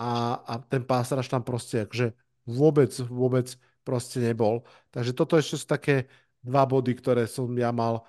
a, 0.00 0.40
a 0.42 0.52
ten 0.64 0.82
pass 0.82 1.12
rush 1.12 1.28
tam 1.28 1.44
proste 1.44 1.84
akože 1.84 2.16
vôbec, 2.48 2.90
vôbec 3.04 3.52
proste 3.84 4.18
nebol. 4.22 4.64
Takže 4.90 5.12
toto 5.12 5.36
ešte 5.36 5.60
sú 5.60 5.66
také 5.68 6.08
dva 6.40 6.64
body, 6.64 6.94
ktoré 6.96 7.28
som 7.28 7.50
ja 7.52 7.70
mal 7.70 8.06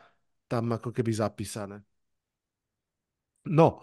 tam 0.47 0.71
ako 0.71 0.95
keby 0.95 1.11
zapísané. 1.11 1.83
No. 3.49 3.79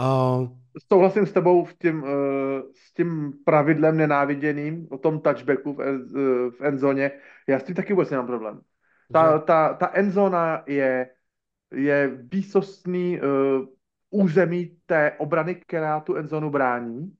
Uh... 0.00 0.48
Souhlasím 0.92 1.26
s 1.26 1.32
tebou 1.32 1.64
v 1.64 1.74
tím, 1.78 2.02
uh, 2.02 2.08
s 2.74 2.94
tím 2.94 3.32
pravidlem 3.44 3.96
nenáviděným 3.96 4.88
o 4.90 4.98
tom 4.98 5.20
touchbacku 5.20 5.72
v, 5.72 5.78
uh, 5.78 6.50
v 6.50 6.60
endzóně. 6.60 7.10
Já 7.48 7.58
s 7.58 7.62
tím 7.62 7.74
taky 7.74 7.92
vůbec 7.92 8.10
nemám 8.10 8.26
problém. 8.26 8.60
Ta, 9.12 9.38
ta, 9.38 9.74
ta 9.74 9.90
endzóna 9.94 10.62
je, 10.66 11.10
je 11.72 12.10
výsostný 12.32 13.20
uh, 13.20 13.66
území 14.10 14.76
té 14.86 15.12
obrany, 15.18 15.54
která 15.54 16.00
tu 16.00 16.14
endzónu 16.14 16.50
brání 16.50 17.12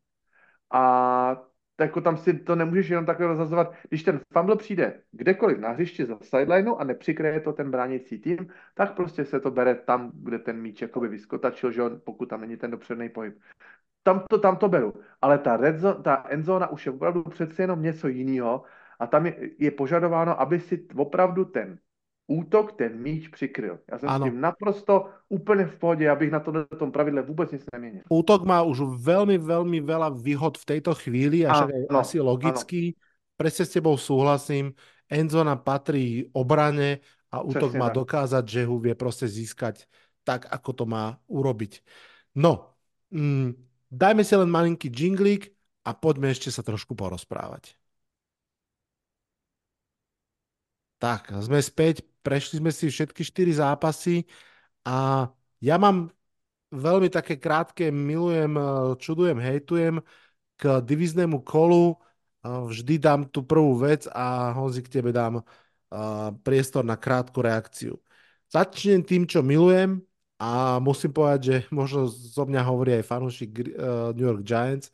a 0.73 1.36
jako 1.81 2.01
tam 2.01 2.17
si 2.17 2.35
to 2.35 2.57
nemůžeš 2.57 2.89
jenom 2.89 3.07
takhle 3.07 3.27
rozhazovat. 3.27 3.75
Když 3.89 4.03
ten 4.03 4.21
fumble 4.33 4.57
přijde 4.57 5.01
kdekoliv 5.13 5.59
na 5.59 5.71
hřišti 5.71 6.05
za 6.05 6.19
sidelineu 6.23 6.77
a 6.77 6.85
nepřikryje 6.85 7.41
to 7.41 7.53
ten 7.53 7.71
bránící 7.71 8.19
tým, 8.19 8.49
tak 8.75 8.95
prostě 8.95 9.25
se 9.25 9.41
to 9.41 9.51
bere 9.51 9.75
tam, 9.75 10.11
kde 10.15 10.39
ten 10.39 10.61
míč 10.61 10.83
jakoby 10.83 11.09
vyskotačil, 11.09 11.73
že 11.73 11.83
on, 11.83 12.01
pokud 12.05 12.29
tam 12.29 12.41
není 12.41 12.57
ten 12.57 12.71
dopředný 12.71 13.09
pohyb. 13.09 13.39
Tam 14.03 14.25
to, 14.31 14.39
tam 14.39 14.57
to 14.57 14.69
beru. 14.69 14.95
Ale 15.23 15.39
ta, 15.39 15.57
red 15.57 15.79
zone, 15.79 16.03
ta 16.03 16.25
endzona 16.29 16.69
už 16.71 16.87
je 16.87 16.93
opravdu 16.93 17.23
přece 17.23 17.63
jenom 17.63 17.83
něco 17.83 18.09
jiného 18.09 18.63
a 18.99 19.07
tam 19.07 19.27
je, 19.27 19.51
je 19.59 19.71
požadováno, 19.71 20.41
aby 20.41 20.61
si 20.61 20.87
opravdu 20.97 21.45
ten 21.45 21.79
útok 22.29 22.77
ten 22.77 22.93
míč 23.01 23.29
přikryl. 23.29 23.79
Já 23.91 23.99
jsem 23.99 24.09
ano. 24.09 24.27
s 24.27 24.29
tím 24.29 24.41
naprosto 24.41 25.09
úplně 25.29 25.65
v 25.67 25.77
pohodě, 25.77 26.11
abych 26.11 26.31
na 26.31 26.41
to, 26.41 26.53
tom 26.77 26.93
pravidle 26.93 27.23
vůbec 27.23 27.51
nic 27.51 27.65
neměnil. 27.73 28.03
Útok 28.09 28.45
má 28.45 28.63
už 28.63 28.81
velmi, 29.01 29.39
velmi 29.39 29.81
veľa 29.81 30.13
výhod 30.13 30.61
v 30.61 30.65
této 30.65 30.95
chvíli 30.95 31.47
a 31.49 31.65
ano, 31.65 31.73
asi 31.99 32.21
logický. 32.21 32.93
Ano. 32.93 33.01
Presne 33.39 33.65
s 33.65 33.71
tebou 33.71 33.97
súhlasím. 33.97 34.75
Enzona 35.09 35.57
patrí 35.57 36.29
obrane 36.37 36.99
a 37.33 37.41
útok 37.41 37.73
Přesně 37.73 37.79
má 37.79 37.89
tak. 37.89 37.95
dokázať, 37.95 38.45
že 38.49 38.67
ho 38.67 38.79
vie 38.79 38.95
prostě 38.95 39.29
získať 39.29 39.87
tak, 40.29 40.45
ako 40.53 40.71
to 40.73 40.85
má 40.85 41.17
urobiť. 41.33 41.81
No, 42.37 42.77
mm, 43.09 43.57
dajme 43.89 44.21
si 44.21 44.37
len 44.37 44.53
malinký 44.53 44.93
džinglík 44.93 45.49
a 45.89 45.97
poďme 45.97 46.29
ešte 46.29 46.53
sa 46.53 46.61
trošku 46.61 46.93
porozprávať. 46.93 47.73
Tak, 50.99 51.31
sme 51.47 51.62
späť, 51.62 52.03
prešli 52.27 52.59
sme 52.59 52.75
si 52.75 52.91
všetky 52.91 53.23
štyri 53.23 53.55
zápasy 53.55 54.27
a 54.83 55.31
ja 55.62 55.79
mám 55.79 56.11
veľmi 56.75 57.07
také 57.07 57.39
krátke, 57.39 57.95
milujem, 57.95 58.59
eh, 58.59 58.65
čudujem, 58.99 59.39
hejtujem 59.39 60.03
k 60.59 60.83
diviznému 60.83 61.47
kolu. 61.47 61.95
Eh, 62.43 62.51
vždy 62.66 62.95
dám 62.99 63.31
tu 63.31 63.47
prvú 63.47 63.79
vec 63.79 64.11
a 64.11 64.51
Honzi 64.59 64.83
k 64.83 64.99
tebe 64.99 65.15
dám 65.15 65.39
eh, 65.39 66.31
priestor 66.43 66.83
na 66.83 66.99
krátku 66.99 67.41
reakciu. 67.47 68.03
Začnem 68.51 69.07
tým, 69.07 69.23
čo 69.23 69.39
milujem 69.39 70.03
a 70.43 70.83
musím 70.83 71.15
povedať, 71.15 71.41
že 71.47 71.57
možno 71.79 72.11
zo 72.11 72.43
mňa 72.43 72.62
hovorí 72.66 72.99
aj 72.99 73.05
fanúšik 73.07 73.51
New 74.19 74.27
York 74.27 74.43
Giants. 74.43 74.91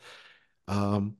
Um, 0.68 1.16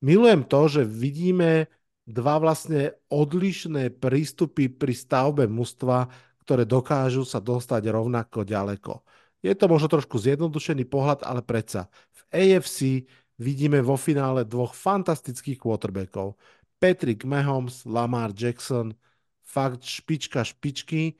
milujem 0.00 0.44
to, 0.48 0.60
že 0.68 0.82
vidíme 0.84 1.68
dva 2.08 2.40
vlastne 2.40 2.96
odlišné 3.12 4.00
prístupy 4.00 4.72
pri 4.72 4.96
stavbe 4.96 5.44
mužstva, 5.44 6.08
ktoré 6.40 6.64
dokážu 6.64 7.28
sa 7.28 7.44
dostať 7.44 7.92
rovnako 7.92 8.48
ďaleko. 8.48 9.04
Je 9.44 9.52
to 9.52 9.68
možno 9.68 9.92
trošku 9.92 10.16
zjednodušený 10.16 10.88
pohľad, 10.88 11.20
ale 11.22 11.44
predsa. 11.44 11.92
V 12.10 12.20
AFC 12.32 13.04
vidíme 13.36 13.84
vo 13.84 14.00
finále 14.00 14.48
dvoch 14.48 14.72
fantastických 14.72 15.60
quarterbackov. 15.60 16.34
Patrick 16.80 17.28
Mahomes, 17.28 17.84
Lamar 17.84 18.32
Jackson, 18.32 18.96
fakt 19.44 19.84
špička 19.84 20.42
špičky. 20.42 21.14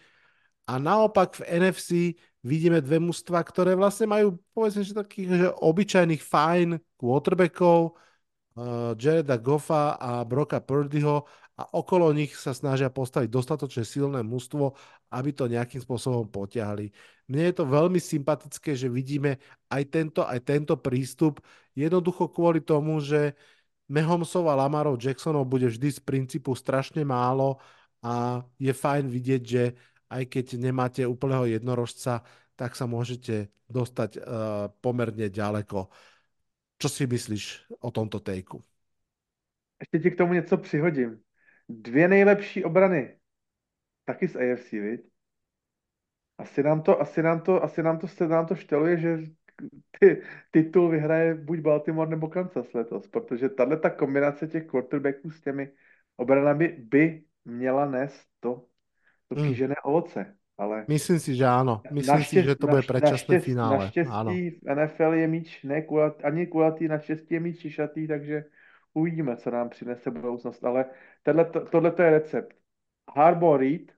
A 0.69 0.81
naopak 0.81 1.37
v 1.39 1.47
NFC 1.49 2.17
vidíme 2.41 2.81
dve 2.81 2.97
mužstva, 2.97 3.45
ktoré 3.45 3.77
vlastne 3.77 4.09
majú, 4.09 4.41
povedzme, 4.57 4.83
že 4.83 4.97
takých 4.97 5.29
že 5.29 5.49
obyčajných 5.53 6.23
fajn 6.25 6.69
quarterbackov, 6.97 7.95
Jareda 8.99 9.39
Goffa 9.39 9.95
a 10.01 10.25
Broka 10.27 10.59
Purdyho 10.59 11.27
a 11.59 11.63
okolo 11.75 12.15
nich 12.15 12.35
sa 12.39 12.55
snažia 12.55 12.91
postaviť 12.91 13.31
dostatočne 13.31 13.83
silné 13.83 14.23
mužstvo, 14.23 14.75
aby 15.11 15.31
to 15.35 15.51
nejakým 15.51 15.83
spôsobom 15.83 16.31
potiahli. 16.31 16.91
Mne 17.27 17.51
je 17.51 17.55
to 17.59 17.65
veľmi 17.67 17.99
sympatické, 17.99 18.79
že 18.79 18.87
vidíme 18.87 19.43
aj 19.71 19.83
tento, 19.91 20.23
aj 20.23 20.39
tento 20.47 20.75
prístup, 20.79 21.43
jednoducho 21.75 22.31
kvôli 22.31 22.63
tomu, 22.63 23.03
že 23.03 23.35
Mahomesov 23.89 24.47
a 24.53 24.55
Lamarov 24.55 25.01
Jacksonov 25.01 25.49
bude 25.49 25.67
vždy 25.67 25.89
z 25.97 26.01
princípu 26.05 26.53
strašne 26.53 27.03
málo 27.03 27.57
a 28.05 28.45
je 28.61 28.71
fajn 28.71 29.09
vidieť, 29.09 29.43
že 29.43 29.63
aj 30.13 30.25
keď 30.29 30.47
nemáte 30.61 31.03
úplného 31.05 31.49
jednorožca, 31.49 32.21
tak 32.53 32.77
sa 32.77 32.85
môžete 32.85 33.49
dostať 33.69 34.11
uh, 34.19 34.23
pomerne 34.81 35.29
ďaleko. 35.29 35.89
Co 36.79 36.89
si 36.89 37.07
myslíš 37.07 37.65
o 37.81 37.91
tomto 37.91 38.21
tejku? 38.21 38.65
Ještě 39.81 39.99
ti 39.99 40.11
k 40.11 40.19
tomu 40.19 40.33
něco 40.33 40.57
přihodím. 40.57 41.21
Dvě 41.69 42.09
nejlepší 42.09 42.65
obrany. 42.65 43.19
Taky 44.05 44.29
z 44.29 44.37
AFC, 44.37 44.71
viď? 44.73 45.01
Asi 46.39 46.63
nám 46.63 46.83
to, 46.83 47.01
asi 47.01 47.23
nám 47.23 47.41
to, 47.41 47.63
asi 47.65 47.83
nám 47.83 47.99
to, 47.99 48.27
nám 48.29 48.47
to 48.47 48.55
šteluje, 48.55 48.99
že 49.01 49.19
ty, 50.01 50.23
titul 50.51 50.89
vyhraje 50.89 51.35
buď 51.35 51.59
Baltimore 51.59 52.11
nebo 52.11 52.29
Kansas 52.29 52.73
letos, 52.75 53.09
protože 53.09 53.49
tahle 53.49 53.77
ta 53.77 53.91
kombinace 53.91 54.47
těch 54.47 54.67
quarterbacků 54.67 55.31
s 55.31 55.41
těmi 55.41 55.73
obranami 56.17 56.69
by 56.69 57.25
měla 57.45 57.87
nést 57.91 58.27
to, 58.41 58.67
to 59.29 59.35
Mm. 59.35 59.49
kýžené 59.49 59.75
ovoce. 59.85 60.39
Ale 60.59 60.85
Myslím 60.91 61.23
si, 61.23 61.39
že 61.39 61.47
áno. 61.47 61.87
Myslím 61.95 62.23
si, 62.27 62.43
že 62.43 62.59
to 62.59 62.67
bude 62.67 62.83
predčasné 62.83 63.39
finále. 63.39 63.87
Naštěstí 63.87 64.11
Áno. 64.11 64.31
v 64.35 64.67
NFL 64.67 65.13
je 65.15 65.27
míč 65.31 65.49
ne 65.63 65.83
kulat, 65.87 66.19
ani 66.27 66.51
kulatý, 66.51 66.89
naštěstí 66.91 67.35
je 67.35 67.41
míč 67.41 67.57
šišatý, 67.63 68.09
takže 68.09 68.45
uvidíme, 68.95 69.37
co 69.37 69.51
nám 69.51 69.69
přinese 69.71 70.11
budoucnost. 70.11 70.65
Ale 70.65 70.85
tohle, 71.23 71.45
tohle 71.45 71.91
to 71.93 72.03
je 72.03 72.11
recept. 72.11 72.55
Harbaugh 73.17 73.61
Reed, 73.61 73.93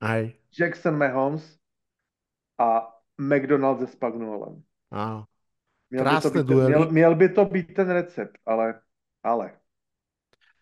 Aj, 0.00 0.32
Jackson 0.58 0.98
Mahomes 0.98 1.58
a 2.58 2.88
McDonald 3.20 3.78
se 3.78 3.86
Spagnolem. 3.86 4.62
áno. 4.90 5.28
Měl 5.92 6.04
by, 6.04 6.20
to 6.20 6.30
být, 6.44 6.54
měl, 6.54 6.90
měl 6.90 7.14
by 7.14 7.28
to 7.28 7.44
být 7.44 7.74
ten 7.74 7.90
recept, 7.90 8.38
ale, 8.46 8.80
ale. 9.22 9.52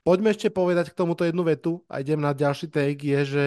Poďme 0.02 0.35
ešte 0.35 0.51
povedať 0.51 0.90
k 0.90 0.98
tomuto 0.98 1.23
jednu 1.23 1.44
vetu 1.47 1.86
a 1.86 2.02
idem 2.02 2.19
na 2.19 2.32
ďalší 2.32 2.66
take, 2.73 3.05
je, 3.05 3.20
že 3.24 3.44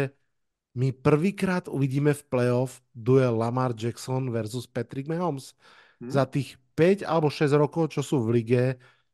my 0.74 0.90
prvýkrát 0.90 1.70
uvidíme 1.70 2.18
v 2.18 2.24
playoff 2.26 2.82
duel 2.98 3.38
Lamar 3.38 3.78
Jackson 3.78 4.34
versus 4.34 4.66
Patrick 4.66 5.06
Mahomes. 5.06 5.54
Hm? 6.02 6.10
Za 6.10 6.26
tých 6.26 6.58
5 6.74 7.06
alebo 7.06 7.30
6 7.30 7.54
rokov, 7.54 7.94
čo 7.94 8.02
sú 8.02 8.26
v 8.26 8.42
lige, 8.42 8.66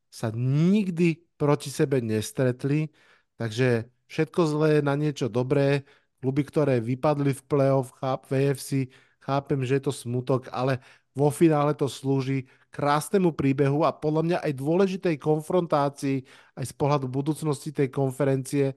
sa 0.08 0.32
nikdy 0.32 1.20
proti 1.36 1.68
sebe 1.68 2.00
nestretli, 2.00 2.88
takže 3.36 3.92
všetko 4.08 4.42
zlé 4.48 4.72
na 4.80 4.96
niečo 4.96 5.28
dobré. 5.28 5.84
Kluby, 6.20 6.44
ktoré 6.44 6.84
vypadli 6.84 7.32
v 7.32 7.46
playoff 7.48 7.96
cháp, 7.96 8.28
v 8.28 8.52
AFC, 8.52 8.92
chápem, 9.24 9.64
že 9.64 9.80
je 9.80 9.84
to 9.88 9.94
smutok, 9.96 10.52
ale 10.52 10.84
vo 11.16 11.32
finále 11.32 11.72
to 11.76 11.88
slúži 11.88 12.48
krásnemu 12.72 13.32
príbehu 13.32 13.88
a 13.88 13.96
podľa 13.96 14.24
mňa 14.24 14.38
aj 14.44 14.54
dôležitej 14.56 15.16
konfrontácii 15.16 16.24
aj 16.60 16.66
z 16.68 16.74
pohľadu 16.76 17.08
budúcnosti 17.08 17.72
tej 17.72 17.88
konferencie, 17.88 18.76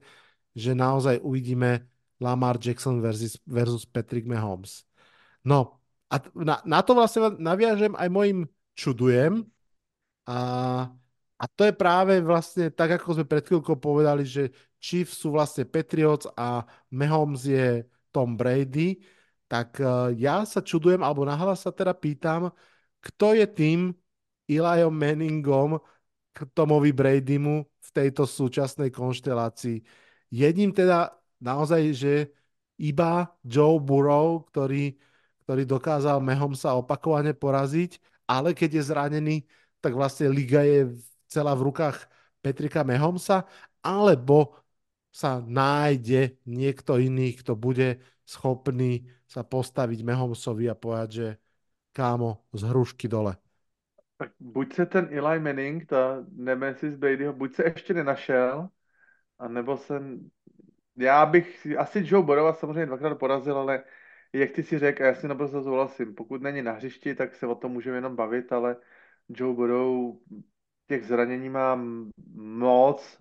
že 0.55 0.71
naozaj 0.71 1.19
uvidíme 1.19 1.92
Lamar 2.23 2.55
Jackson 2.55 3.03
versus, 3.03 3.35
versus 3.43 3.83
Patrick 3.83 4.23
Mahomes. 4.23 4.87
No 5.43 5.83
a 6.07 6.23
na, 6.31 6.63
na 6.63 6.79
to 6.79 6.95
vlastne 6.95 7.35
naviažem 7.35 7.91
aj 7.99 8.07
mojim 8.07 8.47
čudujem 8.79 9.43
a, 10.23 10.39
a 11.35 11.43
to 11.51 11.67
je 11.67 11.73
práve 11.75 12.23
vlastne 12.23 12.71
tak, 12.71 12.95
ako 12.95 13.19
sme 13.19 13.25
pred 13.27 13.43
chvíľkou 13.43 13.75
povedali, 13.75 14.23
že 14.23 14.55
Chiefs 14.79 15.19
sú 15.19 15.35
vlastne 15.35 15.67
Patriots 15.67 16.27
a 16.39 16.63
Mahomes 16.91 17.43
je 17.43 17.83
Tom 18.13 18.39
Brady, 18.39 19.03
tak 19.49 19.79
uh, 19.83 20.13
ja 20.15 20.47
sa 20.47 20.63
čudujem, 20.63 21.03
alebo 21.03 21.27
nahlas 21.27 21.65
sa 21.65 21.71
teda 21.73 21.91
pýtam, 21.91 22.53
kto 23.03 23.35
je 23.35 23.45
tým 23.49 23.79
Eliom 24.47 24.93
Manningom 24.93 25.79
k 26.33 26.37
Tomovi 26.51 26.91
Bradymu 26.91 27.63
v 27.63 27.89
tejto 27.93 28.23
súčasnej 28.27 28.89
konštelácii. 28.91 29.83
Jedním 30.33 30.73
teda 30.73 31.22
naozaj, 31.43 31.81
že 31.91 32.13
iba 32.79 33.27
Joe 33.43 33.77
Burrow, 33.83 34.47
ktorý, 34.47 34.95
ktorý 35.43 35.63
dokázal 35.67 36.23
Mahomesa 36.23 36.73
opakovane 36.79 37.35
poraziť, 37.35 37.99
ale 38.23 38.55
keď 38.55 38.79
je 38.79 38.83
zranený, 38.87 39.35
tak 39.83 39.93
vlastne 39.93 40.31
liga 40.31 40.63
je 40.63 40.95
celá 41.27 41.51
v 41.51 41.67
rukách 41.67 42.07
Petrika 42.39 42.87
Mahomesa, 42.87 43.43
alebo 43.83 44.55
sa 45.11 45.43
nájde 45.43 46.39
niekto 46.47 46.97
iný, 46.97 47.35
kto 47.37 47.53
bude 47.53 47.99
schopný 48.25 49.05
sa 49.27 49.43
postaviť 49.43 49.99
Mahomesovi 50.01 50.65
a 50.71 50.75
povedať, 50.77 51.09
že 51.11 51.27
kámo, 51.93 52.47
z 52.53 52.61
hrušky 52.65 53.05
dole. 53.07 53.37
Tak 54.17 54.31
buď 54.39 54.73
se 54.73 54.85
ten 54.85 55.07
Eli 55.11 55.39
Manning, 55.39 55.85
ta 55.85 56.25
nemesis 56.31 56.95
Bradyho, 56.95 57.33
buď 57.33 57.55
se 57.55 57.63
ještě 57.63 57.93
nenašel, 57.93 58.69
anebo 59.39 59.77
jsem, 59.77 60.29
já 60.95 61.25
bych, 61.25 61.67
asi 61.77 62.03
Joe 62.05 62.25
Burrow 62.25 62.55
samozřejmě 62.55 62.85
dvakrát 62.85 63.15
porazil, 63.15 63.57
ale 63.57 63.83
jak 64.33 64.51
ty 64.51 64.63
si 64.63 64.79
řekl, 64.79 65.03
a 65.03 65.05
já 65.05 65.15
si 65.15 65.27
naprosto 65.27 65.63
souhlasím, 65.63 66.15
pokud 66.15 66.41
není 66.41 66.61
na 66.61 66.71
hřišti, 66.71 67.15
tak 67.15 67.35
se 67.35 67.47
o 67.47 67.55
tom 67.55 67.71
můžeme 67.71 67.97
jenom 67.97 68.15
bavit, 68.15 68.51
ale 68.53 68.77
Joe 69.29 69.55
Burrow 69.55 70.15
těch 70.87 71.05
zranění 71.05 71.49
má 71.49 71.75
moc 72.35 73.19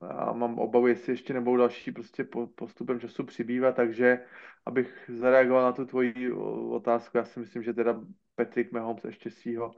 a, 0.00 0.06
a 0.06 0.32
mám 0.32 0.58
obavu, 0.58 0.86
jestli 0.86 1.12
ještě 1.12 1.34
nebudou 1.34 1.56
další 1.56 1.92
prostě 1.92 2.24
po, 2.24 2.46
postupem 2.46 3.00
času 3.00 3.24
přibývat, 3.24 3.76
takže 3.76 4.24
abych 4.66 5.10
zareagoval 5.18 5.62
na 5.62 5.72
tu 5.72 5.86
tvoji 5.86 6.32
otázku, 6.70 7.16
já 7.16 7.24
si 7.24 7.40
myslím, 7.40 7.62
že 7.62 7.72
teda 7.74 8.00
Patrick 8.34 8.72
Mahomes 8.72 9.04
ještě 9.04 9.30
svýho 9.30 9.70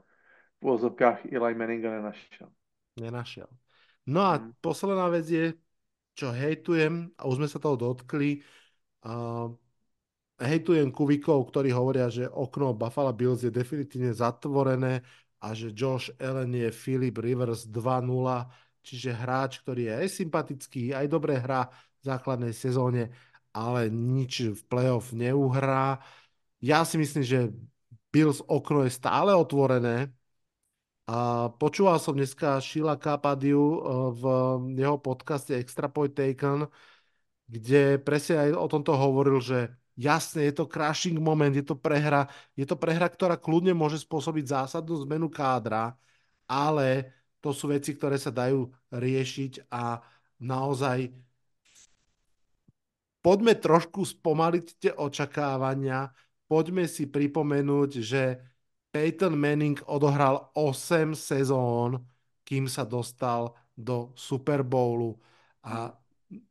v 0.61 0.65
úvozovkách 0.65 1.33
Eli 1.33 1.55
Manninga 1.55 1.91
nenašel. 1.91 2.49
Nenašiel. 3.01 3.47
No 4.07 4.21
a 4.21 4.37
Mm. 4.37 4.51
posledná 4.61 5.07
vec 5.07 5.29
je, 5.29 5.53
čo 6.17 6.33
hejtujem, 6.33 7.13
a 7.13 7.29
už 7.29 7.37
sme 7.37 7.47
sa 7.47 7.61
toho 7.61 7.77
dotkli, 7.77 8.41
uh, 9.05 9.53
hejtujem 10.41 10.89
kuvikov, 10.89 11.45
ktorí 11.53 11.69
hovoria, 11.69 12.09
že 12.09 12.25
okno 12.25 12.73
Buffalo 12.73 13.13
Bills 13.13 13.45
je 13.45 13.53
definitívne 13.53 14.09
zatvorené 14.17 15.05
a 15.37 15.53
že 15.53 15.69
Josh 15.69 16.09
Allen 16.17 16.49
je 16.57 16.73
Philip 16.73 17.13
Rivers 17.13 17.69
2-0, 17.69 18.49
čiže 18.81 19.13
hráč, 19.13 19.61
ktorý 19.61 19.93
je 19.93 19.93
aj 19.93 20.07
sympatický, 20.09 20.83
aj 20.97 21.05
dobre 21.05 21.37
hrá 21.37 21.69
v 22.01 22.03
základnej 22.09 22.53
sezóne, 22.57 23.13
ale 23.53 23.93
nič 23.93 24.57
v 24.57 24.61
playoff 24.65 25.13
neuhrá. 25.13 26.01
Ja 26.57 26.81
si 26.81 26.97
myslím, 26.97 27.21
že 27.21 27.53
Bills 28.09 28.41
okno 28.49 28.89
je 28.89 28.91
stále 28.93 29.37
otvorené, 29.37 30.16
a 31.07 31.47
počúval 31.55 32.03
som 32.03 32.11
dneska 32.11 32.59
Sheila 32.59 32.99
Kapadiu 32.99 33.63
eh, 33.63 33.79
v 34.11 34.23
jeho 34.75 34.99
podcaste 34.99 35.55
Extra 35.55 35.87
Point 35.87 36.11
Taken, 36.11 36.67
kde 37.47 37.95
presne 38.03 38.51
aj 38.51 38.59
o 38.59 38.67
tomto 38.67 38.91
hovoril, 38.91 39.39
že 39.39 39.71
jasne, 39.95 40.43
je 40.51 40.53
to 40.59 40.67
crashing 40.67 41.15
moment, 41.15 41.55
je 41.55 41.63
to 41.63 41.79
prehra, 41.79 42.27
je 42.59 42.67
to 42.67 42.75
prehra, 42.75 43.07
ktorá 43.07 43.39
kľudne 43.39 43.71
môže 43.71 44.03
spôsobiť 44.03 44.45
zásadnú 44.51 44.99
zmenu 45.07 45.31
kádra, 45.31 45.95
ale 46.43 47.15
to 47.39 47.55
sú 47.55 47.71
veci, 47.71 47.95
ktoré 47.95 48.19
sa 48.19 48.35
dajú 48.35 48.67
riešiť 48.91 49.71
a 49.71 50.03
naozaj 50.43 51.07
poďme 53.23 53.55
trošku 53.55 54.03
spomaliť 54.03 54.65
tie 54.75 54.91
očakávania, 54.91 56.11
poďme 56.51 56.83
si 56.83 57.07
pripomenúť, 57.07 57.91
že 58.03 58.43
Peyton 58.91 59.35
Manning 59.35 59.77
odohral 59.85 60.49
8 60.55 61.13
sezón, 61.13 62.01
kým 62.47 62.65
sa 62.71 62.87
dostal 62.87 63.53
do 63.77 64.15
Super 64.15 64.63
Bowlu 64.63 65.19
a 65.67 65.91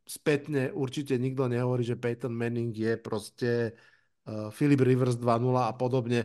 spätne 0.06 0.70
určite 0.72 1.18
nikto 1.18 1.48
nehovorí, 1.48 1.82
že 1.84 1.98
Peyton 1.98 2.32
Manning 2.32 2.72
je 2.72 2.94
proste 2.96 3.50
uh, 4.28 4.48
Philip 4.52 4.80
Rivers 4.80 5.16
2.0 5.16 5.56
a 5.56 5.72
podobne. 5.74 6.24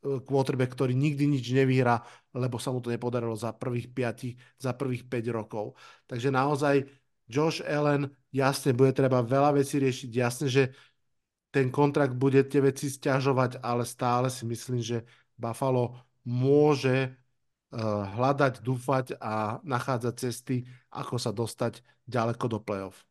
quarterback, 0.00 0.76
ktorý 0.76 0.92
nikdy 0.92 1.24
nič 1.24 1.56
nevyhrá, 1.56 2.04
lebo 2.36 2.60
sa 2.60 2.68
mu 2.68 2.84
to 2.84 2.92
nepodarilo 2.92 3.32
za 3.32 3.56
prvých 3.56 3.88
5, 3.88 4.60
za 4.60 4.76
prvých 4.76 5.08
5 5.08 5.32
rokov. 5.32 5.72
Takže 6.04 6.28
naozaj 6.28 6.84
Josh 7.24 7.64
Allen, 7.64 8.10
jasne, 8.28 8.76
bude 8.76 8.92
treba 8.92 9.24
veľa 9.24 9.56
vecí 9.56 9.80
riešiť, 9.80 10.10
jasne, 10.12 10.46
že 10.52 10.74
ten 11.50 11.72
kontrakt 11.72 12.14
bude 12.14 12.44
tie 12.46 12.60
veci 12.62 12.86
stiažovať, 12.92 13.64
ale 13.64 13.82
stále 13.88 14.28
si 14.30 14.44
myslím, 14.46 14.84
že 14.84 15.02
Buffalo 15.40 15.96
môže 16.28 17.16
uh, 17.72 18.04
hľadať, 18.04 18.60
dúfať 18.60 19.16
a 19.16 19.64
nachádzať 19.64 20.14
cesty, 20.20 20.68
ako 20.92 21.16
sa 21.16 21.32
dostať 21.32 21.80
ďaleko 22.04 22.44
do 22.52 22.58
playoff. 22.60 23.08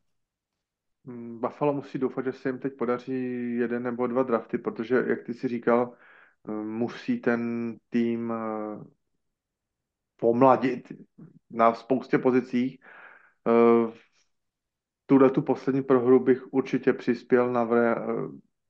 Mm, 1.03 1.39
Buffalo 1.39 1.73
musí 1.73 1.97
doufat, 1.97 2.25
že 2.25 2.33
se 2.33 2.49
jim 2.49 2.59
teď 2.59 2.73
podaří 2.77 3.55
jeden 3.57 3.83
nebo 3.83 4.07
dva 4.07 4.23
drafty, 4.23 4.57
protože, 4.57 5.03
jak 5.07 5.23
ty 5.23 5.33
si 5.33 5.47
říkal, 5.47 5.93
eh, 6.47 6.51
musí 6.51 7.19
ten 7.19 7.75
tým 7.89 8.31
eh, 8.31 8.83
pomladit 10.15 10.91
na 11.49 11.73
spoustě 11.73 12.17
pozicích. 12.17 12.79
Tuhle 15.05 15.29
tu 15.29 15.41
poslední 15.41 15.81
prohru 15.81 16.19
bych 16.19 16.53
určitě 16.53 16.93
přispěl 16.93 17.53
na 17.53 17.63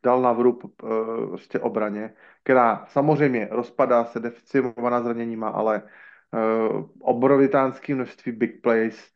dal 0.03 0.21
na 0.21 0.31
vrub 0.33 0.63
uh, 0.63 1.27
prostě 1.27 1.59
obraně, 1.59 2.13
která 2.43 2.85
samozřejmě 2.87 3.47
rozpadá 3.51 4.05
se 4.05 4.19
deficimovaná 4.19 5.01
zraněníma, 5.01 5.49
ale 5.49 5.81
uh, 5.81 6.89
obrovitánský 6.99 7.93
množství 7.93 8.31
big 8.31 8.61
plays, 8.61 9.11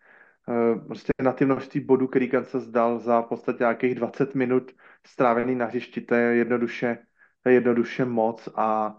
uh, 0.48 0.86
prostě 0.88 1.12
na 1.24 1.32
ty 1.32 1.46
množství 1.46 1.80
bodů, 1.80 2.08
který 2.08 2.30
Kansas 2.30 2.68
dal 2.68 3.00
za 3.00 3.22
v 3.22 3.26
podstatě 3.26 3.58
nějakých 3.64 3.96
20 3.96 4.36
minut 4.36 4.72
strávený 5.06 5.56
na 5.56 5.66
hřišti, 5.66 6.02
to 6.02 6.16
je 6.16 6.36
jednoduše, 6.36 6.98
to 7.44 7.50
je 7.50 7.56
jednoduše 7.56 8.06
moc 8.06 8.50
a 8.56 8.98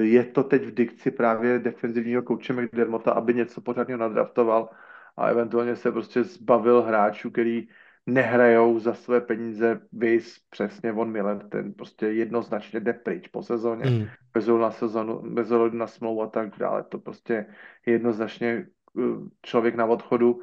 je 0.00 0.24
to 0.24 0.44
teď 0.44 0.64
v 0.64 0.74
dikci 0.74 1.10
právě 1.10 1.58
defenzivního 1.58 2.22
kouče 2.22 2.52
McDermotta, 2.52 3.12
aby 3.12 3.34
něco 3.34 3.60
pořádně 3.60 3.96
nadraftoval 3.96 4.70
a 5.16 5.28
eventuálně 5.28 5.76
se 5.76 5.92
prostě 5.92 6.24
zbavil 6.24 6.82
hráčů, 6.82 7.30
který 7.30 7.68
nehrajou 8.06 8.78
za 8.78 8.94
své 8.94 9.20
peníze 9.20 9.80
vys 9.92 10.38
přesně 10.50 10.92
von 10.92 11.12
Miller, 11.12 11.48
ten 11.48 11.72
prostě 11.72 12.06
jednoznačně 12.06 12.80
jde 12.80 12.92
pryč 12.92 13.28
po 13.28 13.42
sezóně, 13.42 13.90
mm. 13.90 14.06
bez 14.34 14.46
na 14.46 14.70
sezonu, 14.70 15.22
bez 15.34 15.48
na 15.72 15.86
smlouvu 15.86 16.22
a 16.22 16.26
tak 16.26 16.58
dále. 16.58 16.84
To 16.84 16.98
prostě 16.98 17.46
jednoznačně 17.86 18.66
eh, 18.98 19.02
člověk 19.42 19.74
na 19.74 19.86
odchodu 19.86 20.40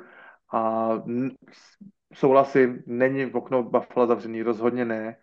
a 0.53 0.89
souhlasím, 2.13 2.83
není 2.85 3.25
v 3.25 3.35
okno 3.35 3.63
Buffalo 3.63 4.07
zavřený, 4.07 4.41
rozhodně 4.41 4.85
ne. 4.85 5.17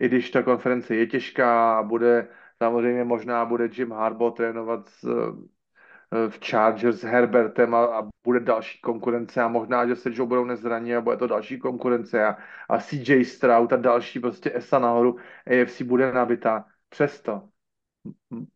I 0.00 0.08
když 0.08 0.30
ta 0.30 0.42
konference 0.42 0.94
je 0.94 1.06
těžká 1.06 1.78
a 1.78 1.82
bude, 1.82 2.28
samozřejmě 2.62 3.04
možná 3.04 3.44
bude 3.44 3.68
Jim 3.72 3.92
Harbaugh 3.92 4.36
trénovat 4.36 4.88
s 4.88 5.04
v 6.28 6.38
Chargers 6.46 7.00
s 7.00 7.02
Herbertem 7.02 7.74
a, 7.74 7.84
a 7.84 8.08
bude 8.24 8.40
další 8.40 8.80
konkurence 8.80 9.42
a 9.42 9.48
možná, 9.48 9.86
že 9.86 9.96
se 9.96 10.10
Joe 10.12 10.28
budou 10.28 10.44
nezraní 10.44 10.94
a 10.94 11.00
bude 11.00 11.16
to 11.16 11.26
další 11.26 11.58
konkurence 11.58 12.26
a, 12.26 12.36
a 12.68 12.78
CJ 12.78 13.24
Stroud 13.24 13.72
a 13.72 13.76
další 13.76 14.20
prostě 14.20 14.52
ESA 14.54 14.78
nahoru, 14.78 15.16
AFC 15.46 15.82
bude 15.82 16.12
nabitá. 16.12 16.64
Přesto 16.88 17.48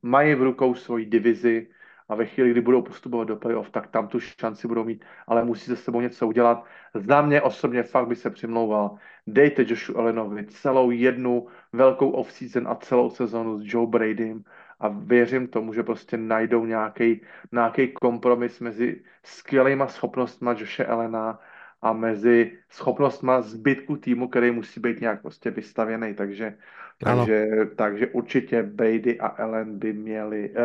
mají 0.03 0.35
v 0.35 0.43
rukou 0.43 0.75
svoji 0.75 1.07
divizi 1.07 1.71
a 2.09 2.15
ve 2.15 2.27
chvíli, 2.27 2.51
kdy 2.51 2.61
budou 2.61 2.83
postupovat 2.83 3.29
do 3.29 3.37
playoff, 3.37 3.71
tak 3.71 3.87
tam 3.87 4.09
tu 4.09 4.21
šanci 4.21 4.69
budou 4.69 4.85
mít, 4.85 5.05
ale 5.27 5.45
musí 5.45 5.65
se 5.67 5.77
sebou 5.77 6.01
něco 6.01 6.27
udělat. 6.27 6.65
Za 6.95 7.23
mě 7.23 7.43
osobně 7.43 7.83
fakt 7.83 8.09
by 8.09 8.17
se 8.17 8.31
přimlouval. 8.31 8.97
Dejte 9.27 9.65
Joshu 9.69 9.99
Allenovi 9.99 10.47
celou 10.47 10.91
jednu 10.91 11.47
velkou 11.73 12.11
off-season 12.11 12.69
a 12.69 12.75
celou 12.75 13.11
sezonu 13.11 13.59
s 13.59 13.63
Joe 13.65 13.87
Bradym 13.87 14.45
a 14.81 14.89
věřím 14.89 15.49
tomu, 15.49 15.73
že 15.73 15.83
prostě 15.83 16.17
najdou 16.17 16.67
nějaký, 16.67 17.21
nějaký 17.53 17.89
kompromis 17.89 18.61
mezi 18.61 19.03
skvělýma 19.25 19.89
schopnostma 19.89 20.53
Joshe 20.53 20.85
Elena 20.85 21.41
a 21.83 21.93
mezi 21.93 22.59
schopnostma 22.71 23.41
zbytku 23.43 23.97
týmu, 23.97 24.29
který 24.29 24.51
musí 24.51 24.81
být 24.81 25.01
nějak 25.01 25.23
prostě 25.23 25.51
vystavěný, 25.51 26.15
takže, 26.15 26.59
takže, 26.99 27.47
takže 27.77 28.07
určitě 28.07 28.63
Brady 28.63 29.21
a 29.21 29.43
Ellen 29.43 29.79
by 29.79 29.93
měli 29.93 30.51
uh, 30.51 30.57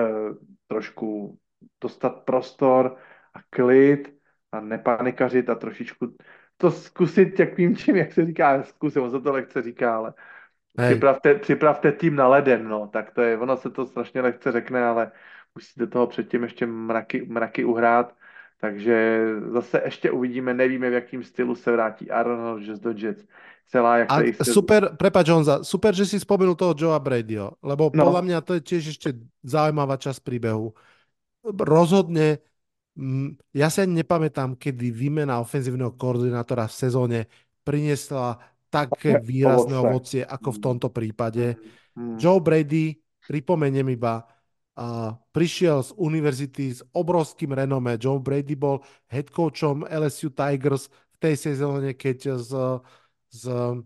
trošku 0.68 1.40
dostat 1.81 2.10
prostor 2.10 2.98
a 3.34 3.40
klid 3.49 4.15
a 4.52 4.60
nepanikařit 4.60 5.49
a 5.49 5.56
trošičku 5.56 6.15
to 6.57 6.72
zkusit 6.72 7.40
jakým 7.40 7.76
čím, 7.76 7.95
jak 7.95 8.14
se 8.14 8.26
říká, 8.26 8.64
zkusit, 8.64 8.99
on 8.99 9.11
se 9.11 9.22
to 9.22 9.31
lehce 9.31 9.61
říká, 9.61 9.95
ale 9.95 10.14
Připravte, 10.78 11.36
připravte 11.36 11.91
tým 11.91 12.16
na 12.16 12.28
leden, 12.28 12.68
no, 12.68 12.88
tak 12.88 13.12
to 13.12 13.22
je, 13.22 13.38
ono 13.38 13.58
se 13.58 13.70
to 13.70 13.86
strašně 13.86 14.22
lehce 14.22 14.52
řekne, 14.52 14.86
ale 14.86 15.12
musíte 15.56 15.88
toho 15.88 16.08
předtím 16.08 16.44
ještě 16.44 16.66
mraky, 16.66 17.26
mraky 17.30 17.66
uhrát, 17.66 18.16
takže 18.62 19.28
zase 19.54 19.82
ještě 19.86 20.12
uvidíme, 20.12 20.54
nevíme, 20.54 20.90
v 20.90 20.94
jakým 20.94 21.24
stylu 21.24 21.56
se 21.56 21.72
vrátí 21.72 22.12
Aaron 22.12 22.44
Rodgers 22.44 22.80
do 22.80 22.94
Jets. 22.98 23.26
Celá, 23.68 23.98
jak 23.98 24.12
a 24.12 24.44
se... 24.44 24.54
super, 24.54 24.95
prepač 24.98 25.30
Honza, 25.30 25.64
super, 25.64 25.95
že 25.95 26.06
si 26.06 26.20
spomenul 26.20 26.56
toho 26.56 26.76
Joea 26.78 27.00
Bradyho, 27.00 27.58
lebo 27.64 27.90
no. 27.94 28.06
podľa 28.06 28.22
mňa 28.22 28.38
to 28.44 28.60
je 28.60 28.62
tiež 28.62 28.84
ešte 28.98 29.10
zaujímavá 29.41 29.95
časť 29.98 30.20
príbehu. 30.20 30.76
Rozhodne, 31.48 32.44
ja 33.56 33.68
si 33.72 33.80
ani 33.82 34.04
nepamätám, 34.04 34.60
kedy 34.60 34.91
výmena 34.91 35.40
ofenzívneho 35.40 35.95
koordinátora 35.95 36.68
v 36.68 36.76
sezóne 36.76 37.20
priniesla 37.64 38.53
také 38.74 39.22
výrazné 39.22 39.78
ovocie, 39.78 40.26
ako 40.26 40.58
v 40.58 40.60
tomto 40.66 40.90
prípade. 40.90 41.54
Mm. 41.94 42.18
Joe 42.18 42.41
Brady, 42.41 42.98
pripomeniem 43.22 43.94
iba, 43.94 44.26
uh, 44.26 45.14
prišiel 45.30 45.86
z 45.86 45.94
univerzity 45.94 46.66
s 46.74 46.82
obrovským 46.90 47.54
renome. 47.54 48.02
Joe 48.02 48.18
Brady 48.18 48.58
bol 48.58 48.82
head 49.14 49.30
coachom 49.30 49.86
LSU 49.86 50.34
Tigers 50.34 50.90
v 50.90 51.18
tej 51.22 51.36
sezóne, 51.38 51.94
keď 51.94 52.41
s, 52.41 52.50
s 53.30 53.44
uh, 53.45 53.78